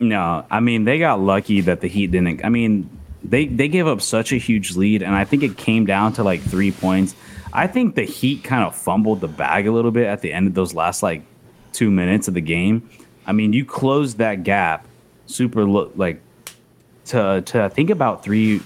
No, 0.00 0.44
I 0.50 0.60
mean 0.60 0.84
they 0.84 0.98
got 0.98 1.20
lucky 1.20 1.62
that 1.62 1.80
the 1.80 1.88
Heat 1.88 2.10
didn't. 2.10 2.44
I 2.44 2.48
mean 2.48 2.90
they 3.24 3.46
they 3.46 3.68
gave 3.68 3.86
up 3.86 4.02
such 4.02 4.32
a 4.32 4.36
huge 4.36 4.76
lead, 4.76 5.02
and 5.02 5.14
I 5.14 5.24
think 5.24 5.42
it 5.42 5.56
came 5.56 5.86
down 5.86 6.12
to 6.14 6.22
like 6.22 6.40
three 6.42 6.70
points. 6.70 7.14
I 7.52 7.66
think 7.66 7.94
the 7.94 8.04
Heat 8.04 8.44
kind 8.44 8.64
of 8.64 8.74
fumbled 8.74 9.20
the 9.20 9.28
bag 9.28 9.66
a 9.66 9.72
little 9.72 9.90
bit 9.90 10.06
at 10.06 10.20
the 10.20 10.32
end 10.32 10.46
of 10.46 10.54
those 10.54 10.74
last 10.74 11.02
like 11.02 11.22
two 11.72 11.90
minutes 11.90 12.28
of 12.28 12.34
the 12.34 12.40
game. 12.40 12.88
I 13.26 13.32
mean, 13.32 13.52
you 13.52 13.64
closed 13.64 14.18
that 14.18 14.42
gap 14.44 14.86
super 15.26 15.64
lo- 15.64 15.90
like 15.96 16.20
to 17.06 17.42
to 17.46 17.70
think 17.70 17.90
about 17.90 18.22
three 18.22 18.60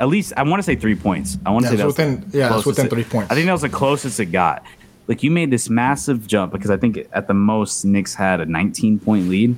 at 0.00 0.08
least 0.08 0.32
I 0.36 0.42
want 0.42 0.58
to 0.58 0.62
say 0.62 0.76
three 0.76 0.94
points. 0.94 1.38
I 1.46 1.50
want 1.50 1.64
to 1.64 1.70
yeah, 1.70 1.70
say 1.70 1.76
that 1.78 1.86
within 1.86 2.30
yeah, 2.32 2.56
it's 2.56 2.66
within 2.66 2.88
three 2.88 3.04
points. 3.04 3.30
I 3.30 3.34
think 3.34 3.46
that 3.46 3.52
was 3.52 3.62
the 3.62 3.68
closest 3.68 4.20
it 4.20 4.26
got. 4.26 4.64
Like 5.06 5.22
you 5.22 5.30
made 5.30 5.50
this 5.50 5.70
massive 5.70 6.26
jump 6.26 6.52
because 6.52 6.70
I 6.70 6.76
think 6.76 7.06
at 7.12 7.28
the 7.28 7.34
most 7.34 7.84
Knicks 7.84 8.14
had 8.14 8.40
a 8.40 8.46
19 8.46 8.98
point 8.98 9.28
lead. 9.28 9.56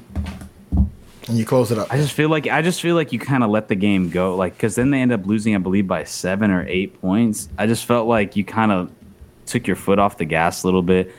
And 1.29 1.37
you 1.37 1.45
close 1.45 1.71
it 1.71 1.79
up. 1.79 1.93
I 1.93 1.97
just 1.97 2.13
feel 2.13 2.31
like 2.31 2.47
I 2.47 2.63
just 2.63 2.81
feel 2.81 2.95
like 2.95 3.13
you 3.13 3.19
kind 3.19 3.45
of 3.45 3.51
let 3.51 3.69
the 3.69 3.75
game 3.75 4.09
go, 4.09 4.35
like 4.35 4.55
because 4.55 4.75
then 4.75 4.91
they 4.91 5.01
end 5.01 5.13
up 5.13 5.27
losing, 5.27 5.55
I 5.55 5.59
believe, 5.59 5.87
by 5.87 6.05
seven 6.05 6.51
or 6.51 6.67
eight 6.67 6.99
points. 7.01 7.49
I 7.59 7.67
just 7.67 7.85
felt 7.85 8.09
like 8.09 8.35
you 8.37 8.45
kind 8.45 8.73
of 8.73 8.91
took 9.45 9.67
your 9.67 9.77
foot 9.77 9.99
off 9.99 10.17
the 10.17 10.25
gas 10.25 10.63
a 10.63 10.67
little 10.67 10.83
bit, 10.83 11.15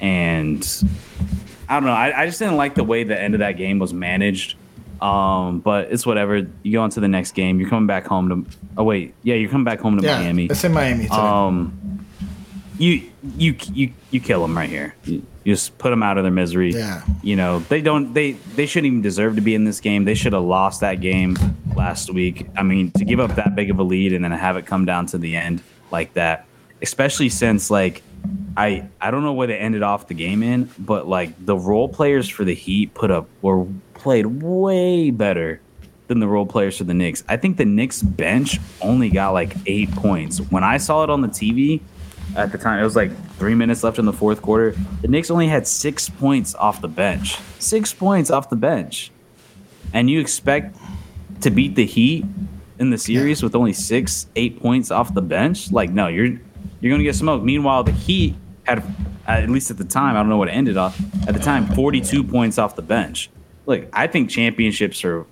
and 0.00 0.66
I 1.68 1.74
don't 1.74 1.84
know. 1.84 1.92
I, 1.92 2.22
I 2.22 2.26
just 2.26 2.38
didn't 2.38 2.56
like 2.56 2.74
the 2.74 2.84
way 2.84 3.04
the 3.04 3.18
end 3.18 3.34
of 3.34 3.40
that 3.40 3.52
game 3.52 3.78
was 3.78 3.94
managed. 3.94 4.56
Um, 5.04 5.60
but 5.60 5.92
it's 5.92 6.06
whatever. 6.06 6.46
You 6.62 6.72
go 6.72 6.82
on 6.82 6.90
to 6.90 7.00
the 7.00 7.08
next 7.08 7.32
game. 7.32 7.60
You're 7.60 7.68
coming 7.68 7.86
back 7.86 8.06
home 8.06 8.28
to. 8.30 8.56
Oh 8.78 8.84
wait, 8.84 9.14
yeah, 9.22 9.34
you're 9.34 9.50
coming 9.50 9.64
back 9.64 9.80
home 9.80 9.98
to 9.98 10.02
yeah, 10.02 10.18
Miami. 10.18 10.46
It's 10.46 10.64
in 10.64 10.72
Miami. 10.72 11.04
Today. 11.04 11.14
Um, 11.14 12.06
you 12.78 13.02
you 13.36 13.54
you 13.72 13.92
you 14.10 14.20
kill 14.20 14.40
them 14.40 14.56
right 14.56 14.68
here. 14.68 14.94
You, 15.04 15.22
just 15.44 15.76
put 15.76 15.90
them 15.90 16.02
out 16.02 16.16
of 16.16 16.24
their 16.24 16.32
misery. 16.32 16.72
Yeah. 16.72 17.02
You 17.22 17.36
know 17.36 17.58
they 17.58 17.82
don't 17.82 18.14
they 18.14 18.32
they 18.32 18.64
shouldn't 18.64 18.86
even 18.86 19.02
deserve 19.02 19.36
to 19.36 19.42
be 19.42 19.54
in 19.54 19.64
this 19.64 19.78
game. 19.80 20.04
They 20.06 20.14
should 20.14 20.32
have 20.32 20.42
lost 20.42 20.80
that 20.80 21.00
game 21.02 21.36
last 21.76 22.10
week. 22.10 22.48
I 22.56 22.62
mean, 22.62 22.90
to 22.92 23.04
give 23.04 23.20
up 23.20 23.34
that 23.34 23.54
big 23.54 23.70
of 23.70 23.78
a 23.78 23.82
lead 23.82 24.14
and 24.14 24.24
then 24.24 24.32
have 24.32 24.56
it 24.56 24.64
come 24.64 24.86
down 24.86 25.04
to 25.06 25.18
the 25.18 25.36
end 25.36 25.62
like 25.90 26.14
that, 26.14 26.46
especially 26.80 27.28
since 27.28 27.70
like 27.70 28.02
I 28.56 28.88
I 29.02 29.10
don't 29.10 29.22
know 29.22 29.34
where 29.34 29.46
they 29.46 29.58
ended 29.58 29.82
off 29.82 30.08
the 30.08 30.14
game 30.14 30.42
in, 30.42 30.70
but 30.78 31.06
like 31.06 31.34
the 31.44 31.56
role 31.56 31.90
players 31.90 32.26
for 32.26 32.44
the 32.44 32.54
Heat 32.54 32.94
put 32.94 33.10
up 33.10 33.28
were 33.42 33.66
played 34.04 34.26
way 34.26 35.10
better 35.10 35.62
than 36.08 36.20
the 36.20 36.28
role 36.28 36.44
players 36.44 36.76
for 36.76 36.84
the 36.84 36.92
Knicks. 36.92 37.24
I 37.26 37.38
think 37.38 37.56
the 37.56 37.64
Knicks 37.64 38.02
bench 38.02 38.60
only 38.82 39.08
got 39.08 39.30
like 39.30 39.56
eight 39.64 39.90
points. 39.92 40.40
When 40.50 40.62
I 40.62 40.76
saw 40.76 41.04
it 41.04 41.10
on 41.10 41.22
the 41.22 41.28
TV 41.28 41.80
at 42.36 42.52
the 42.52 42.58
time, 42.58 42.78
it 42.78 42.84
was 42.84 42.96
like 42.96 43.10
three 43.36 43.54
minutes 43.54 43.82
left 43.82 43.98
in 43.98 44.04
the 44.04 44.12
fourth 44.12 44.42
quarter. 44.42 44.76
The 45.00 45.08
Knicks 45.08 45.30
only 45.30 45.48
had 45.48 45.66
six 45.66 46.10
points 46.10 46.54
off 46.54 46.82
the 46.82 46.88
bench. 46.88 47.38
Six 47.58 47.94
points 47.94 48.30
off 48.30 48.50
the 48.50 48.56
bench. 48.56 49.10
And 49.94 50.10
you 50.10 50.20
expect 50.20 50.76
to 51.40 51.50
beat 51.50 51.74
the 51.74 51.86
Heat 51.86 52.26
in 52.78 52.90
the 52.90 52.98
series 52.98 53.42
with 53.42 53.54
only 53.54 53.72
six, 53.72 54.26
eight 54.36 54.60
points 54.60 54.90
off 54.90 55.14
the 55.14 55.22
bench? 55.22 55.72
Like, 55.72 55.90
no, 55.90 56.08
you're 56.08 56.38
you're 56.82 56.92
gonna 56.92 57.04
get 57.04 57.14
smoked. 57.14 57.42
Meanwhile, 57.42 57.84
the 57.84 57.92
Heat 57.92 58.36
had 58.64 58.84
at 59.26 59.48
least 59.48 59.70
at 59.70 59.78
the 59.78 59.84
time, 59.84 60.14
I 60.14 60.18
don't 60.18 60.28
know 60.28 60.36
what 60.36 60.48
it 60.48 60.52
ended 60.52 60.76
off. 60.76 61.00
At 61.26 61.32
the 61.32 61.40
time, 61.40 61.66
42 61.68 62.22
points 62.22 62.58
off 62.58 62.76
the 62.76 62.82
bench 62.82 63.30
look, 63.66 63.86
I 63.92 64.06
think 64.06 64.30
championships 64.30 65.04
are 65.04 65.26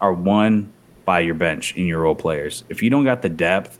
are 0.00 0.12
won 0.12 0.72
by 1.04 1.20
your 1.20 1.34
bench 1.34 1.74
and 1.76 1.86
your 1.86 2.00
role 2.00 2.14
players. 2.14 2.64
If 2.68 2.82
you 2.82 2.90
don't 2.90 3.04
got 3.04 3.22
the 3.22 3.28
depth 3.28 3.78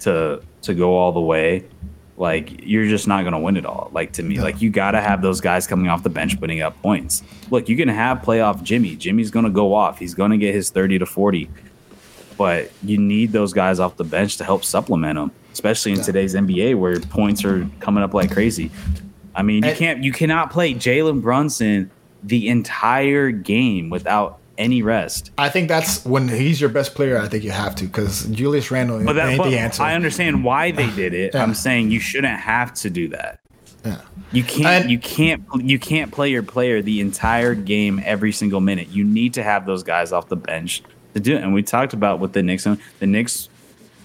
to 0.00 0.42
to 0.62 0.74
go 0.74 0.96
all 0.96 1.12
the 1.12 1.20
way, 1.20 1.64
like 2.16 2.64
you're 2.64 2.86
just 2.86 3.06
not 3.06 3.24
gonna 3.24 3.40
win 3.40 3.56
it 3.56 3.66
all. 3.66 3.90
Like 3.92 4.12
to 4.12 4.22
me, 4.22 4.40
like 4.40 4.60
you 4.62 4.70
gotta 4.70 5.00
have 5.00 5.22
those 5.22 5.40
guys 5.40 5.66
coming 5.66 5.88
off 5.88 6.02
the 6.02 6.10
bench 6.10 6.38
putting 6.38 6.60
up 6.60 6.80
points. 6.82 7.22
Look, 7.50 7.68
you 7.68 7.76
can 7.76 7.88
have 7.88 8.18
playoff 8.18 8.62
Jimmy. 8.62 8.96
Jimmy's 8.96 9.30
gonna 9.30 9.50
go 9.50 9.74
off. 9.74 9.98
He's 9.98 10.14
gonna 10.14 10.38
get 10.38 10.54
his 10.54 10.70
thirty 10.70 10.98
to 10.98 11.06
forty. 11.06 11.50
But 12.36 12.70
you 12.82 12.98
need 12.98 13.32
those 13.32 13.54
guys 13.54 13.80
off 13.80 13.96
the 13.96 14.04
bench 14.04 14.36
to 14.36 14.44
help 14.44 14.62
supplement 14.62 15.16
them, 15.16 15.30
especially 15.54 15.92
in 15.92 15.98
yeah. 15.98 16.04
today's 16.04 16.34
NBA 16.34 16.78
where 16.78 17.00
points 17.00 17.44
are 17.46 17.66
coming 17.80 18.04
up 18.04 18.12
like 18.12 18.30
crazy. 18.30 18.70
I 19.34 19.42
mean, 19.42 19.64
you 19.64 19.74
can't 19.74 20.04
you 20.04 20.12
cannot 20.12 20.50
play 20.50 20.74
Jalen 20.74 21.22
Brunson 21.22 21.90
the 22.26 22.48
entire 22.48 23.30
game 23.30 23.88
without 23.90 24.38
any 24.58 24.82
rest. 24.82 25.30
I 25.38 25.48
think 25.48 25.68
that's 25.68 26.04
when 26.04 26.28
he's 26.28 26.60
your 26.60 26.70
best 26.70 26.94
player. 26.94 27.18
I 27.18 27.28
think 27.28 27.44
you 27.44 27.50
have 27.50 27.74
to 27.76 27.84
because 27.84 28.26
Julius 28.26 28.70
Randle 28.70 29.04
but 29.04 29.14
that, 29.14 29.28
ain't 29.28 29.38
but 29.38 29.50
the 29.50 29.58
answer. 29.58 29.82
I 29.82 29.94
understand 29.94 30.44
why 30.44 30.70
they 30.70 30.90
did 30.90 31.14
it. 31.14 31.34
Yeah. 31.34 31.42
I'm 31.42 31.54
saying 31.54 31.90
you 31.90 32.00
shouldn't 32.00 32.38
have 32.38 32.74
to 32.74 32.90
do 32.90 33.08
that. 33.08 33.40
Yeah. 33.84 34.00
You 34.32 34.42
can't. 34.42 34.84
And, 34.84 34.90
you 34.90 34.98
can't. 34.98 35.44
You 35.56 35.78
can't 35.78 36.10
play 36.10 36.30
your 36.30 36.42
player 36.42 36.82
the 36.82 37.00
entire 37.00 37.54
game 37.54 38.00
every 38.04 38.32
single 38.32 38.60
minute. 38.60 38.88
You 38.88 39.04
need 39.04 39.34
to 39.34 39.42
have 39.42 39.66
those 39.66 39.82
guys 39.82 40.12
off 40.12 40.28
the 40.28 40.36
bench 40.36 40.82
to 41.14 41.20
do 41.20 41.36
it. 41.36 41.42
And 41.42 41.54
we 41.54 41.62
talked 41.62 41.92
about 41.92 42.18
with 42.18 42.32
the 42.32 42.42
Knicks. 42.42 42.64
The 42.64 43.06
Knicks. 43.06 43.48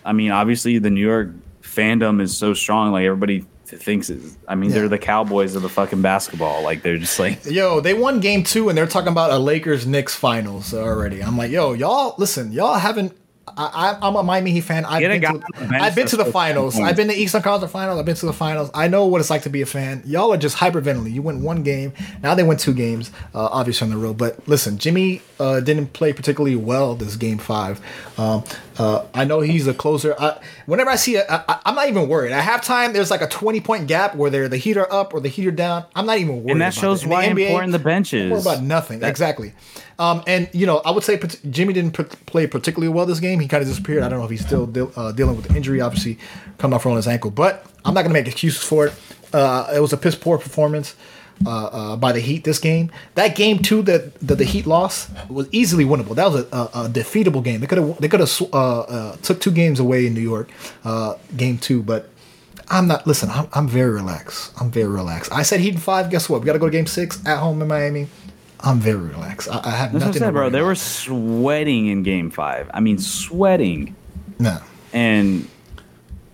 I 0.06 0.14
mean, 0.14 0.32
obviously, 0.32 0.78
the 0.78 0.90
New 0.90 1.02
York 1.02 1.30
fandom 1.64 2.22
is 2.22 2.38
so 2.38 2.54
strong. 2.54 2.92
Like 2.92 3.06
everybody 3.06 3.46
thinks 3.80 4.10
is 4.10 4.38
I 4.48 4.56
mean, 4.56 4.70
yeah. 4.70 4.78
they're 4.78 4.90
the 4.90 5.00
Cowboys 5.00 5.56
of 5.56 5.62
the 5.62 5.70
fucking 5.70 6.02
basketball. 6.02 6.64
Like 6.64 6.82
they're 6.82 6.98
just 6.98 7.20
like 7.20 7.46
Yo, 7.50 7.80
they 7.80 7.94
won 7.94 8.20
game 8.20 8.44
two 8.44 8.70
and 8.70 8.78
they're 8.78 8.88
talking 8.88 9.12
about 9.12 9.32
a 9.32 9.38
Lakers 9.38 9.86
Knicks 9.86 10.16
finals 10.16 10.74
already. 10.74 11.24
I'm 11.24 11.38
like, 11.38 11.52
yo, 11.52 11.74
y'all 11.74 12.16
listen, 12.18 12.52
y'all 12.52 12.78
haven't 12.78 13.16
I, 13.58 13.98
am 14.02 14.16
a 14.16 14.24
Miami 14.24 14.52
Heat 14.52 14.62
fan. 14.62 14.86
I've 14.86 15.02
been, 15.02 15.22
to, 15.22 15.44
I've 15.72 15.96
been 15.96 16.08
to 16.08 16.18
the 16.18 16.26
finals. 16.26 16.80
I've 16.80 16.96
been 16.96 17.08
to 17.08 17.14
Eastern 17.14 17.42
Conference 17.42 17.72
Finals. 17.72 18.00
I've 18.00 18.06
been 18.06 18.16
to 18.16 18.26
the 18.26 18.34
finals. 18.34 18.70
I 18.74 18.88
know 18.88 19.06
what 19.08 19.20
it's 19.20 19.30
like 19.30 19.44
to 19.44 19.50
be 19.50 19.62
a 19.62 19.66
fan. 19.66 20.04
Y'all 20.06 20.32
are 20.32 20.38
just 20.38 20.58
hyperventilating. 20.58 21.12
You 21.12 21.22
win 21.22 21.42
one 21.42 21.64
game. 21.64 21.94
Now 22.22 22.36
they 22.36 22.44
went 22.44 22.60
two 22.60 22.74
games, 22.74 23.12
uh, 23.34 23.46
obviously 23.52 23.86
on 23.86 23.92
the 23.92 23.98
road. 23.98 24.18
But 24.18 24.48
listen, 24.48 24.78
Jimmy 24.78 25.22
uh, 25.40 25.60
didn't 25.60 25.88
play 25.94 26.14
particularly 26.14 26.56
well 26.56 26.96
this 26.96 27.16
game 27.16 27.38
five. 27.38 27.82
Um, 28.18 28.44
uh, 28.78 29.06
I 29.14 29.26
know 29.26 29.42
he's 29.42 29.68
a 29.68 29.74
closer. 29.74 30.16
I, 30.18 30.40
whenever 30.66 30.90
I 30.90 30.96
see 30.96 31.16
it, 31.18 31.26
I, 31.30 31.60
am 31.66 31.76
not 31.76 31.90
even 31.90 32.08
worried. 32.08 32.32
At 32.32 32.44
halftime, 32.44 32.94
there's 32.94 33.12
like 33.12 33.22
a 33.22 33.28
20 33.28 33.62
point 33.62 33.88
gap 33.88 34.16
where 34.16 34.30
they're 34.30 34.48
the 34.48 34.58
heater 34.58 34.92
up 34.92 35.14
or 35.14 35.20
the 35.20 35.30
heater 35.30 35.52
down. 35.52 35.86
I'm 35.96 36.06
not 36.06 36.18
even 36.20 36.44
worried. 36.44 36.52
And 36.52 36.62
that 36.62 36.74
shows 36.74 37.06
why 37.06 37.26
NBA, 37.26 37.48
important 37.48 37.74
the 37.74 37.80
bench 37.80 38.14
is. 38.14 38.46
About 38.46 38.64
nothing. 38.64 39.00
That, 39.00 39.10
exactly. 39.10 39.54
Um, 40.00 40.24
and 40.26 40.50
you 40.54 40.66
know, 40.66 40.78
I 40.78 40.92
would 40.92 41.04
say 41.04 41.20
Jimmy 41.50 41.74
didn't 41.74 41.94
play 42.26 42.48
particularly 42.48 42.94
well 42.94 43.06
this 43.06 43.20
game. 43.20 43.40
He 43.40 43.48
kind 43.48 43.62
of 43.62 43.68
disappeared. 43.68 44.04
I 44.04 44.10
don't 44.10 44.20
know 44.20 44.26
if 44.26 44.32
he's 44.32 44.46
still 44.46 44.66
de- 44.66 44.88
uh, 45.00 45.12
dealing 45.12 45.36
with 45.36 45.48
the 45.48 45.56
injury, 45.56 45.82
obviously 45.82 46.18
coming 46.58 46.74
off 46.74 46.84
from 46.84 46.96
his 46.96 47.08
ankle. 47.08 47.32
But 47.32 47.66
I'm 47.86 47.94
not 47.94 48.02
going 48.02 48.14
to 48.14 48.20
make 48.20 48.28
excuses 48.28 48.64
for 48.64 48.88
it. 48.88 48.94
Uh, 49.34 49.72
it 49.76 49.80
was 49.80 49.94
a 49.94 49.98
piss 49.98 50.16
poor 50.16 50.38
performance. 50.38 50.96
Uh, 51.46 51.50
uh, 51.66 51.96
by 51.96 52.12
the 52.12 52.20
Heat 52.20 52.44
this 52.44 52.60
game. 52.60 52.92
That 53.16 53.36
game 53.36 53.60
too 53.60 53.82
that, 53.84 54.14
that 54.20 54.36
the 54.36 54.44
Heat 54.46 54.66
lost 54.66 55.10
was 55.30 55.48
easily 55.52 55.86
winnable. 55.86 56.16
That 56.16 56.32
was 56.32 56.44
a, 56.44 56.48
a, 56.56 56.86
a 56.86 56.90
defeatable 56.90 57.44
game. 57.44 57.60
They 57.62 57.68
could 57.68 57.78
have 57.78 57.98
they 58.00 58.08
could 58.08 58.20
have 58.20 58.42
uh, 58.54 58.80
uh, 58.82 59.16
took 59.18 59.40
two 59.42 59.52
games 59.52 59.80
away 59.80 60.06
in 60.06 60.14
New 60.14 60.22
York, 60.22 60.50
uh, 60.84 61.16
game 61.36 61.58
two. 61.58 61.82
But 61.84 62.10
I'm 62.70 62.88
not. 62.88 63.06
Listen, 63.08 63.30
I'm, 63.30 63.48
I'm 63.54 63.68
very 63.68 63.92
relaxed. 63.92 64.54
I'm 64.60 64.72
very 64.72 64.88
relaxed. 64.90 65.32
I 65.32 65.44
said 65.44 65.60
Heat 65.60 65.74
in 65.76 65.80
five. 65.80 66.10
Guess 66.10 66.30
what? 66.30 66.42
We 66.42 66.46
got 66.46 66.54
to 66.54 66.60
go 66.60 66.68
to 66.68 66.72
game 66.72 66.88
six 66.88 67.24
at 67.26 67.38
home 67.40 67.62
in 67.62 67.68
Miami. 67.68 68.08
I'm 68.64 68.80
very 68.80 68.98
relaxed. 68.98 69.50
I, 69.50 69.60
I 69.64 69.70
have 69.72 69.92
That's 69.92 69.94
what 69.94 70.04
I 70.04 70.06
nothing. 70.06 70.20
said, 70.20 70.26
to 70.28 70.32
bro. 70.34 70.50
They 70.50 70.62
were 70.62 70.76
sweating 70.76 71.88
in 71.88 72.04
game 72.04 72.30
five. 72.30 72.70
I 72.74 72.80
mean, 72.80 73.00
sweating. 73.00 73.96
no. 74.40 74.60
And 74.94 75.48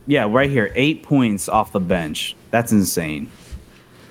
yeah, 0.08 0.28
right 0.30 0.50
here, 0.50 0.72
eight 0.76 1.04
points 1.04 1.48
off 1.48 1.72
the 1.72 1.80
bench. 1.80 2.36
That's 2.50 2.72
insane. 2.72 3.30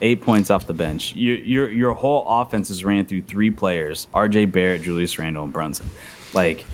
Eight 0.02 0.20
points 0.20 0.50
off 0.50 0.66
the 0.66 0.74
bench. 0.74 1.14
Your 1.14 1.36
your 1.38 1.70
your 1.70 1.92
whole 1.94 2.24
offense 2.28 2.70
is 2.70 2.84
ran 2.84 3.06
through 3.06 3.22
three 3.22 3.50
players: 3.50 4.06
R.J. 4.12 4.46
Barrett, 4.46 4.82
Julius 4.82 5.18
Randle, 5.18 5.44
and 5.44 5.52
Brunson. 5.52 5.88
Like, 6.34 6.66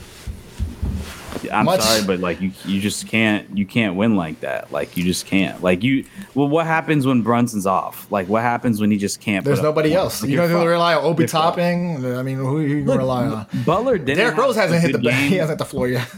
I'm 1.52 1.64
Much- 1.66 1.80
sorry, 1.80 2.04
but 2.04 2.20
like 2.20 2.40
you 2.40 2.52
you 2.64 2.80
just 2.80 3.06
can't 3.06 3.56
you 3.56 3.64
can't 3.66 3.96
win 3.96 4.16
like 4.16 4.40
that. 4.40 4.72
Like 4.72 4.96
you 4.96 5.04
just 5.04 5.26
can't. 5.26 5.62
Like 5.62 5.82
you. 5.82 6.04
Well, 6.34 6.48
what 6.48 6.66
happens 6.66 7.06
when 7.06 7.22
Brunson's 7.22 7.66
off? 7.66 8.10
Like 8.10 8.28
what 8.28 8.42
happens 8.42 8.80
when 8.80 8.90
he 8.90 8.98
just 8.98 9.20
can't? 9.20 9.44
There's 9.44 9.60
put 9.60 9.66
up 9.66 9.74
nobody 9.76 9.94
else. 9.94 10.22
Like, 10.22 10.30
You 10.30 10.36
you're 10.36 10.46
don't 10.48 10.56
have 10.56 10.64
to 10.64 10.68
rely 10.68 10.94
on 10.94 11.04
Obi 11.04 11.26
Toppin. 11.26 12.04
I 12.16 12.22
mean, 12.22 12.36
who 12.38 12.60
you 12.60 12.78
can 12.78 12.86
Look, 12.86 12.98
rely 12.98 13.26
on? 13.26 13.46
Butler 13.64 13.98
didn't. 13.98 14.16
Derrick 14.18 14.36
Rose 14.36 14.56
hasn't 14.56 14.80
hit 14.82 14.92
the 14.92 14.98
good 14.98 15.04
bat. 15.10 15.22
He 15.30 15.36
hasn't 15.36 15.58
hit 15.58 15.58
the 15.58 15.70
floor 15.70 15.88
yet. 15.88 16.08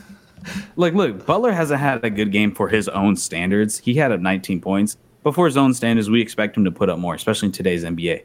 Like, 0.76 0.92
look, 0.94 1.24
Butler 1.24 1.52
hasn't 1.52 1.80
had 1.80 2.04
a 2.04 2.10
good 2.10 2.30
game 2.30 2.54
for 2.54 2.68
his 2.68 2.88
own 2.88 3.16
standards. 3.16 3.78
He 3.78 3.94
had 3.94 4.12
up 4.12 4.20
19 4.20 4.60
points, 4.60 4.96
but 5.24 5.34
for 5.34 5.46
his 5.46 5.56
own 5.56 5.74
standards, 5.74 6.08
we 6.08 6.20
expect 6.20 6.56
him 6.56 6.64
to 6.64 6.70
put 6.70 6.88
up 6.88 6.98
more, 6.98 7.14
especially 7.14 7.46
in 7.46 7.52
today's 7.52 7.82
NBA. 7.82 8.22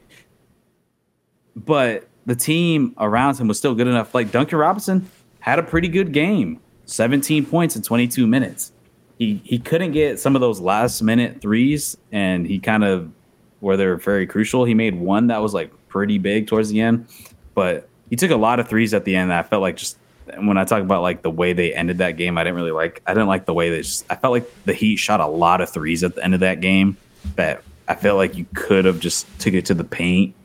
But 1.56 2.08
the 2.26 2.36
team 2.36 2.94
around 3.00 3.40
him 3.40 3.48
was 3.48 3.58
still 3.58 3.74
good 3.74 3.88
enough. 3.88 4.14
Like 4.14 4.32
Duncan 4.32 4.60
Robinson 4.60 5.10
had 5.40 5.58
a 5.58 5.64
pretty 5.64 5.88
good 5.88 6.12
game, 6.12 6.60
17 6.86 7.46
points 7.46 7.76
in 7.76 7.82
22 7.82 8.28
minutes. 8.28 8.74
He 9.18 9.42
he 9.44 9.60
couldn't 9.60 9.94
get 9.94 10.20
some 10.20 10.36
of 10.36 10.42
those 10.42 10.60
last 10.60 11.02
minute 11.02 11.42
threes, 11.42 11.98
and 12.12 12.46
he 12.46 12.60
kind 12.60 12.84
of 12.84 13.12
where 13.62 13.78
they're 13.78 13.98
very 13.98 14.28
crucial. 14.28 14.66
He 14.66 14.74
made 14.74 14.96
one 14.96 15.28
that 15.28 15.42
was 15.42 15.54
like 15.54 15.72
pretty 15.88 16.18
big 16.18 16.48
towards 16.48 16.70
the 16.70 16.82
end, 16.82 17.08
but 17.56 17.90
he 18.10 18.16
took 18.16 18.32
a 18.32 18.38
lot 18.38 18.60
of 18.60 18.68
threes 18.68 18.94
at 18.94 19.06
the 19.06 19.16
end. 19.16 19.32
That 19.32 19.46
I 19.46 19.48
felt 19.48 19.62
like 19.62 19.78
just 19.78 19.98
when 20.38 20.58
I 20.58 20.64
talk 20.66 20.82
about 20.82 21.02
like 21.02 21.22
the 21.22 21.30
way 21.30 21.54
they 21.54 21.74
ended 21.74 22.00
that 22.00 22.12
game, 22.18 22.38
I 22.38 22.44
didn't 22.44 22.56
really 22.56 22.72
like. 22.72 23.02
I 23.08 23.14
didn't 23.14 23.28
like 23.28 23.46
the 23.46 23.54
way 23.54 23.70
they 23.70 23.82
just. 23.82 24.06
I 24.10 24.16
felt 24.16 24.32
like 24.34 24.50
the 24.66 24.74
Heat 24.74 24.98
shot 24.98 25.20
a 25.20 25.28
lot 25.28 25.62
of 25.62 25.70
threes 25.70 26.04
at 26.04 26.16
the 26.16 26.24
end 26.24 26.34
of 26.34 26.40
that 26.42 26.62
game. 26.62 26.98
That 27.36 27.64
I 27.88 27.96
felt 27.96 28.18
like 28.18 28.36
you 28.36 28.46
could 28.56 28.86
have 28.86 29.00
just 29.00 29.28
took 29.40 29.54
it 29.54 29.66
to 29.66 29.74
the 29.74 29.84
paint 29.84 30.36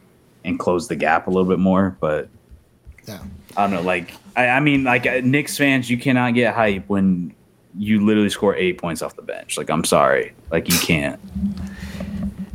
and 0.45 0.59
closed 0.59 0.89
the 0.91 0.97
gap 0.97 1.27
a 1.27 1.31
little 1.31 1.49
bit 1.49 1.59
more. 1.59 1.97
But 2.01 2.29
Yeah. 3.07 3.21
I 3.57 3.63
don't 3.63 3.71
know. 3.73 3.83
Like 3.83 4.15
I, 4.37 4.49
I 4.49 4.61
mean, 4.61 4.85
like 4.85 5.07
uh, 5.07 5.21
Knicks 5.23 5.57
fans, 5.57 5.89
you 5.89 5.97
cannot 5.99 6.35
get 6.35 6.55
hype 6.55 6.89
when 6.89 7.35
you 7.77 8.05
literally 8.05 8.31
score 8.31 8.55
eight 8.57 8.79
points 8.79 9.03
off 9.03 9.17
the 9.17 9.23
bench. 9.23 9.57
Like 9.59 9.71
I'm 9.71 9.85
sorry, 9.85 10.33
like 10.51 10.69
you 10.69 10.79
can't. 10.79 11.21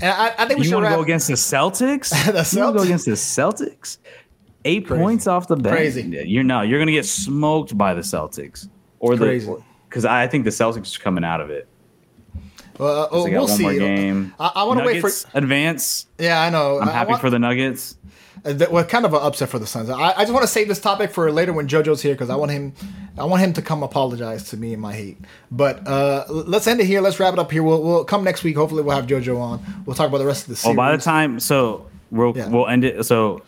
And 0.01 0.11
I, 0.11 0.33
I 0.37 0.45
think 0.45 0.59
we 0.59 0.65
You 0.65 0.69
should 0.69 0.75
want 0.75 0.85
to 0.85 0.89
wrap. 0.91 0.95
go 0.97 1.03
against 1.03 1.27
the 1.27 1.33
Celtics? 1.33 2.09
The 2.31 2.55
You 2.57 2.63
wanna 2.63 2.77
go 2.77 2.83
against 2.83 3.05
the 3.05 3.11
Celtics? 3.11 3.97
Eight 4.65 4.85
Crazy. 4.87 5.01
points 5.01 5.27
off 5.27 5.47
the 5.47 5.55
bench. 5.55 5.75
Crazy. 5.75 6.01
You're 6.27 6.43
no. 6.43 6.61
You're 6.61 6.79
gonna 6.79 6.91
get 6.91 7.05
smoked 7.05 7.77
by 7.77 7.93
the 7.93 8.01
Celtics 8.01 8.67
or 8.99 9.15
Crazy. 9.15 9.45
the 9.45 9.61
because 9.87 10.05
I 10.05 10.27
think 10.27 10.43
the 10.43 10.49
Celtics 10.51 10.97
are 10.97 11.01
coming 11.01 11.23
out 11.23 11.39
of 11.41 11.49
it. 11.49 11.67
Uh, 12.79 13.07
oh, 13.11 13.29
we'll 13.29 13.47
see. 13.47 13.77
game. 13.77 14.33
I, 14.39 14.51
I 14.55 14.63
want 14.63 14.79
to 14.79 14.85
wait 14.85 15.01
for. 15.01 15.09
Advance. 15.33 16.07
Yeah, 16.17 16.41
I 16.41 16.49
know. 16.49 16.79
I'm 16.79 16.87
I- 16.87 16.91
I 16.91 16.93
happy 16.95 17.09
want- 17.11 17.21
for 17.21 17.29
the 17.29 17.39
Nuggets. 17.39 17.97
Uh, 18.45 18.53
that- 18.53 18.71
well, 18.71 18.85
kind 18.85 19.03
of 19.05 19.13
an 19.13 19.19
upset 19.21 19.49
for 19.49 19.59
the 19.59 19.67
Suns. 19.67 19.89
I, 19.89 20.13
I 20.13 20.21
just 20.21 20.31
want 20.31 20.43
to 20.43 20.47
save 20.47 20.69
this 20.69 20.79
topic 20.79 21.11
for 21.11 21.29
later 21.29 21.51
when 21.51 21.67
JoJo's 21.67 22.01
here 22.01 22.13
because 22.13 22.29
I 22.29 22.35
want 22.37 22.51
him, 22.51 22.73
I 23.17 23.25
want 23.25 23.41
him 23.41 23.51
to 23.53 23.61
come 23.61 23.83
apologize 23.83 24.45
to 24.51 24.57
me 24.57 24.71
and 24.71 24.81
my 24.81 24.93
hate. 24.93 25.17
But 25.51 25.85
uh, 25.85 26.23
let's 26.29 26.65
end 26.67 26.79
it 26.79 26.85
here. 26.85 27.01
Let's 27.01 27.19
wrap 27.19 27.33
it 27.33 27.39
up 27.39 27.51
here. 27.51 27.63
We'll, 27.63 27.83
we'll 27.83 28.05
come 28.05 28.23
next 28.23 28.45
week. 28.45 28.55
Hopefully, 28.55 28.81
we'll 28.81 28.95
have 28.95 29.07
JoJo 29.07 29.37
on. 29.37 29.83
We'll 29.85 29.95
talk 29.95 30.07
about 30.07 30.19
the 30.19 30.25
rest 30.25 30.43
of 30.43 30.47
the 30.47 30.53
Well, 30.53 30.61
series. 30.73 30.77
by 30.77 30.91
the 30.95 31.01
time, 31.03 31.39
so 31.41 31.87
we'll 32.11 32.31
Yeah. 32.37 32.47
we'll 32.47 32.67
end 32.69 32.85
it. 32.85 33.03
So 33.05 33.41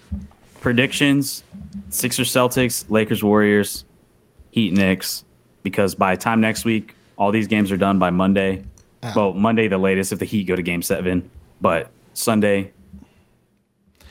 predictions: 0.62 1.43
Sixers, 1.89 2.32
Celtics, 2.32 2.86
Lakers, 2.89 3.22
Warriors, 3.24 3.84
Heat, 4.51 4.72
Knicks. 4.74 5.26
Because 5.64 5.93
by 5.93 6.16
time 6.16 6.41
next 6.41 6.64
week, 6.66 6.95
all 7.18 7.32
these 7.32 7.47
games 7.47 7.72
are 7.72 7.78
done 7.78 7.99
by 7.99 8.09
Monday. 8.09 8.64
Ah. 9.03 9.14
Well, 9.16 9.34
Monday 9.34 9.68
the 9.68 9.78
latest 9.78 10.12
if 10.12 10.20
the 10.20 10.26
Heat 10.26 10.45
go 10.47 10.55
to 10.55 10.62
Game 10.64 10.82
Seven, 10.82 11.30
but 11.59 11.91
Sunday. 12.14 12.72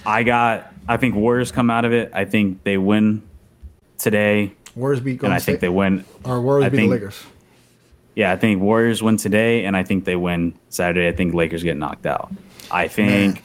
I 0.07 0.22
got. 0.22 0.72
I 0.88 0.96
think 0.96 1.14
Warriors 1.14 1.51
come 1.53 1.70
out 1.70 1.84
of 1.84 1.92
it. 1.92 2.11
I 2.14 2.24
think 2.24 2.62
they 2.64 2.78
win 2.78 3.22
today, 3.98 4.53
Warriors 4.74 5.01
beat 5.01 5.11
and 5.12 5.20
Golden 5.20 5.36
I 5.36 5.40
think 5.40 5.61
they 5.61 5.68
win. 5.68 6.05
or 6.24 6.40
Warriors 6.40 6.66
I 6.66 6.68
beat 6.68 6.76
think- 6.76 6.90
the 6.90 6.96
Lakers. 6.96 7.22
Yeah, 8.16 8.32
I 8.32 8.36
think 8.36 8.61
Warriors 8.61 9.03
win 9.03 9.16
today, 9.16 9.64
and 9.64 9.76
I 9.76 9.84
think 9.84 10.05
they 10.05 10.16
win 10.16 10.55
Saturday. 10.68 11.07
I 11.09 11.12
think 11.12 11.32
Lakers 11.32 11.62
get 11.62 11.76
knocked 11.76 12.07
out. 12.07 12.32
I 12.70 12.88
think, 12.88 13.34
Man. 13.36 13.42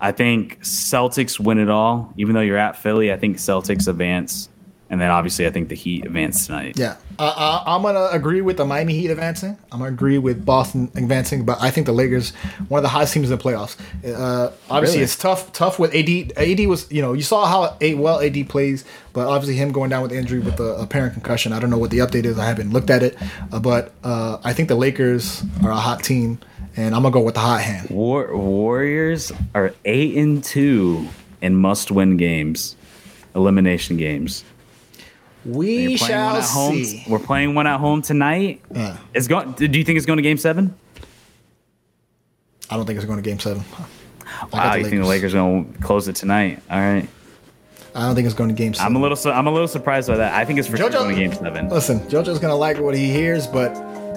I 0.00 0.12
think 0.12 0.60
Celtics 0.60 1.40
win 1.40 1.58
it 1.58 1.70
all. 1.70 2.12
Even 2.16 2.34
though 2.34 2.40
you're 2.40 2.58
at 2.58 2.76
Philly, 2.76 3.12
I 3.12 3.16
think 3.16 3.38
Celtics 3.38 3.88
advance, 3.88 4.48
and 4.90 5.00
then 5.00 5.10
obviously 5.10 5.46
I 5.46 5.50
think 5.50 5.68
the 5.68 5.74
Heat 5.76 6.04
advance 6.04 6.46
tonight. 6.46 6.76
Yeah, 6.78 6.96
uh, 7.18 7.62
I, 7.66 7.74
I'm 7.76 7.82
gonna 7.82 8.08
agree 8.12 8.40
with 8.42 8.56
the 8.58 8.64
Miami 8.66 8.92
Heat 8.94 9.10
advancing. 9.10 9.56
I'm 9.72 9.78
gonna 9.78 9.92
agree 9.92 10.18
with 10.18 10.44
Boston 10.44 10.90
advancing, 10.96 11.44
but 11.44 11.58
I 11.62 11.70
think 11.70 11.86
the 11.86 11.92
Lakers 11.92 12.30
one 12.68 12.78
of 12.80 12.82
the 12.82 12.88
hottest 12.88 13.14
teams 13.14 13.30
in 13.30 13.38
the 13.38 13.42
playoffs. 13.42 13.76
Uh, 14.04 14.50
obviously, 14.68 14.96
Really? 14.98 15.04
it's 15.04 15.16
tough. 15.16 15.52
Tough 15.52 15.78
with 15.78 15.94
AD. 15.94 16.32
AD 16.36 16.66
was 16.66 16.90
you 16.92 17.00
know 17.00 17.12
you 17.12 17.22
saw 17.22 17.46
how 17.46 17.76
a 17.80 17.94
well 17.94 18.20
AD 18.20 18.48
plays, 18.48 18.84
but 19.12 19.26
obviously 19.28 19.54
him 19.54 19.72
going 19.72 19.90
down 19.90 20.02
with 20.02 20.10
the 20.10 20.18
injury 20.18 20.40
with 20.40 20.56
the 20.56 20.74
apparent 20.74 21.14
concussion. 21.14 21.52
I 21.52 21.60
don't 21.60 21.70
know 21.70 21.78
what 21.78 21.90
the 21.90 21.98
update 21.98 22.24
is. 22.24 22.38
I 22.38 22.44
haven't 22.46 22.72
looked 22.72 22.90
at 22.90 23.02
it, 23.02 23.16
uh, 23.52 23.60
but 23.60 23.92
uh, 24.04 24.38
I 24.42 24.52
think 24.52 24.68
the 24.68 24.74
Lakers 24.74 25.44
are 25.62 25.70
a 25.70 25.76
hot 25.76 26.02
team, 26.02 26.38
and 26.76 26.94
I'm 26.96 27.02
gonna 27.02 27.12
go 27.12 27.20
with 27.20 27.34
the 27.34 27.40
hot 27.40 27.60
hand. 27.60 27.90
War- 27.90 28.36
Warriors 28.36 29.30
are 29.54 29.72
eight 29.84 30.16
and 30.16 30.42
two 30.42 31.06
in 31.40 31.54
must-win 31.56 32.16
games, 32.16 32.74
elimination 33.34 33.96
games. 33.96 34.44
We 35.54 35.96
shall 35.96 36.36
at 36.36 36.44
home. 36.44 36.84
see. 36.84 37.04
We're 37.08 37.18
playing 37.18 37.54
one 37.54 37.66
at 37.66 37.78
home 37.80 38.02
tonight. 38.02 38.60
Yeah. 38.74 38.96
It's 39.14 39.28
going. 39.28 39.52
Do 39.52 39.66
you 39.66 39.84
think 39.84 39.96
it's 39.96 40.06
going 40.06 40.16
to 40.18 40.22
Game 40.22 40.38
Seven? 40.38 40.74
I 42.70 42.76
don't 42.76 42.86
think 42.86 42.96
it's 42.98 43.06
going 43.06 43.22
to 43.22 43.28
Game 43.28 43.38
Seven. 43.38 43.64
I 43.76 44.46
Wow, 44.52 44.74
you 44.74 44.84
think 44.84 45.02
the 45.02 45.08
Lakers 45.08 45.32
going 45.32 45.72
to 45.72 45.78
close 45.80 46.08
it 46.08 46.16
tonight? 46.16 46.62
All 46.70 46.78
right. 46.78 47.08
I 47.94 48.06
don't 48.06 48.14
think 48.14 48.26
it's 48.26 48.34
going 48.34 48.48
to 48.50 48.54
Game 48.54 48.74
Seven. 48.74 48.86
I'm 48.86 48.96
a 48.96 49.00
little. 49.02 49.16
su- 49.16 49.30
I'm 49.32 49.46
a 49.48 49.50
little 49.52 49.66
surprised 49.68 50.08
by 50.08 50.16
that. 50.18 50.34
I 50.34 50.44
think 50.44 50.58
it's 50.60 50.68
for 50.68 50.76
sure 50.76 50.88
going 50.90 51.14
to 51.14 51.20
Game 51.20 51.32
Seven. 51.32 51.68
Listen, 51.68 52.00
JoJo's 52.00 52.38
gonna 52.38 52.54
like 52.54 52.78
what 52.78 52.94
he 52.94 53.10
hears, 53.10 53.46
but 53.48 53.74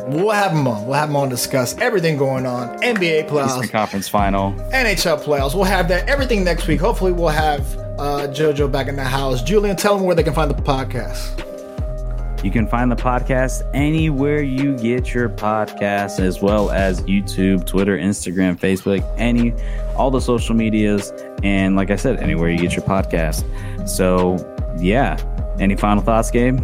we'll 0.08 0.32
have 0.32 0.52
him 0.52 0.68
on. 0.68 0.86
We'll 0.86 0.96
have 0.96 1.10
him 1.10 1.16
on 1.16 1.30
discuss 1.30 1.78
everything 1.78 2.18
going 2.18 2.46
on, 2.46 2.78
NBA 2.80 3.30
playoffs, 3.30 3.58
Eastern 3.58 3.70
Conference 3.70 4.08
Final. 4.08 4.54
NHL 4.72 5.22
playoffs. 5.24 5.56
We'll 5.56 5.64
have 5.64 5.88
that 5.90 6.08
everything 6.08 6.44
next 6.44 6.68
week. 6.68 6.80
Hopefully, 6.80 7.12
we'll 7.12 7.30
have 7.30 7.62
uh, 8.00 8.28
JoJo 8.28 8.72
back 8.72 8.88
in 8.88 8.96
the 8.96 9.04
house. 9.04 9.44
Julian, 9.44 9.76
tell 9.76 9.96
them 9.96 10.06
where 10.06 10.16
they 10.16 10.24
can 10.24 10.34
find 10.34 10.50
the 10.50 10.56
podcast. 10.56 11.40
You 12.44 12.52
can 12.52 12.68
find 12.68 12.92
the 12.92 12.98
podcast 12.98 13.62
anywhere 13.74 14.42
you 14.42 14.76
get 14.78 15.14
your 15.14 15.30
podcasts, 15.30 16.20
as 16.20 16.42
well 16.42 16.72
as 16.72 17.02
YouTube, 17.04 17.66
Twitter, 17.66 17.98
Instagram, 17.98 18.60
Facebook, 18.60 19.02
any, 19.18 19.54
all 19.96 20.12
the 20.12 20.20
social 20.20 20.54
medias, 20.54 21.14
and 21.42 21.78
like 21.78 21.90
I 21.90 21.96
said, 21.96 22.20
anywhere 22.20 22.50
you 22.50 22.58
get 22.58 22.76
your 22.76 22.84
podcast. 22.86 23.48
So, 23.88 24.38
yeah. 24.78 25.18
Any 25.58 25.78
final 25.78 26.04
thoughts, 26.04 26.32
Gabe? 26.32 26.60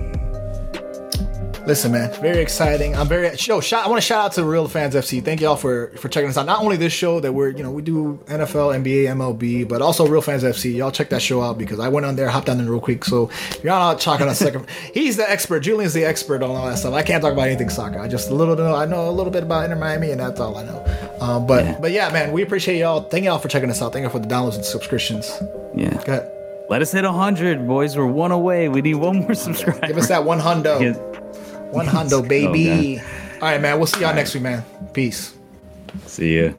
Listen, 1.70 1.92
man, 1.92 2.12
very 2.20 2.40
exciting. 2.40 2.96
I'm 2.96 3.08
very 3.08 3.30
yo. 3.38 3.62
Shout, 3.62 3.86
I 3.86 3.90
want 3.90 4.02
to 4.02 4.06
shout 4.06 4.26
out 4.26 4.32
to 4.34 4.44
Real 4.44 4.68
Fans 4.68 4.96
FC. 4.96 5.24
Thank 5.24 5.40
y'all 5.40 5.56
for 5.56 5.90
for 5.98 6.10
checking 6.10 6.28
us 6.28 6.36
out. 6.36 6.48
Not 6.48 6.64
only 6.64 6.78
this 6.78 6.92
show 6.92 7.20
that 7.20 7.32
we're 7.32 7.50
you 7.50 7.62
know 7.62 7.70
we 7.70 7.84
do 7.84 8.20
NFL, 8.26 8.74
NBA, 8.84 9.06
MLB, 9.16 9.68
but 9.68 9.80
also 9.80 10.08
Real 10.08 10.24
Fans 10.24 10.42
FC. 10.44 10.76
Y'all 10.76 10.90
check 10.90 11.10
that 11.10 11.22
show 11.22 11.44
out 11.44 11.60
because 11.60 11.80
I 11.80 11.88
went 11.88 12.08
on 12.08 12.16
there, 12.16 12.28
hopped 12.28 12.50
on 12.50 12.58
there 12.58 12.66
real 12.66 12.82
quick. 12.82 13.06
So 13.06 13.30
you're 13.62 13.66
not 13.72 14.00
talking 14.02 14.26
on 14.26 14.32
a 14.32 14.36
second, 14.36 14.66
he's 14.96 15.16
the 15.16 15.30
expert. 15.30 15.60
Julian's 15.60 15.94
the 15.94 16.04
expert 16.06 16.42
on 16.42 16.50
all 16.50 16.66
that 16.66 16.80
stuff. 16.80 16.96
I 16.96 17.04
can't 17.04 17.22
talk 17.22 17.34
about 17.34 17.48
anything 17.48 17.70
soccer. 17.70 18.00
I 18.00 18.08
just 18.08 18.32
a 18.32 18.34
little 18.34 18.56
know. 18.56 18.74
I 18.76 18.86
know 18.86 19.08
a 19.08 19.12
little 19.12 19.32
bit 19.32 19.44
about 19.44 19.66
Inter 19.66 19.76
Miami, 19.76 20.10
and 20.10 20.20
that's 20.20 20.40
all 20.40 20.58
I 20.58 20.64
know. 20.64 20.84
Um, 21.22 21.46
but 21.46 21.66
Yeah. 21.66 21.78
but 21.80 21.92
yeah, 21.92 22.10
man, 22.12 22.32
we 22.32 22.42
appreciate 22.42 22.80
y'all. 22.80 23.02
Thank 23.02 23.26
y'all 23.26 23.38
for 23.38 23.48
checking 23.48 23.70
us 23.70 23.80
out. 23.84 23.94
Thank 23.94 24.06
you 24.06 24.10
for 24.10 24.18
the 24.20 24.28
downloads 24.28 24.56
and 24.56 24.66
subscriptions. 24.66 25.32
Yeah. 25.76 26.26
Let 26.68 26.84
us 26.84 26.92
hit 26.92 27.04
100, 27.04 27.68
boys. 27.68 27.98
We're 27.98 28.06
one 28.06 28.32
away. 28.32 28.70
We 28.70 28.82
need 28.82 28.94
one 28.96 29.22
more 29.22 29.34
subscriber. 29.46 29.88
Give 29.88 29.98
us 29.98 30.08
that 30.08 30.24
one 30.24 30.40
hundo. 30.40 30.80
One 31.72 31.86
hundo, 31.86 32.28
baby. 32.28 33.00
All 33.42 33.50
right, 33.50 33.62
man. 33.62 33.78
We'll 33.78 33.88
see 33.88 34.02
y'all 34.02 34.16
next 34.16 34.34
week, 34.34 34.44
man. 34.44 34.64
Peace. 34.94 35.34
See 36.06 36.40
ya. 36.42 36.52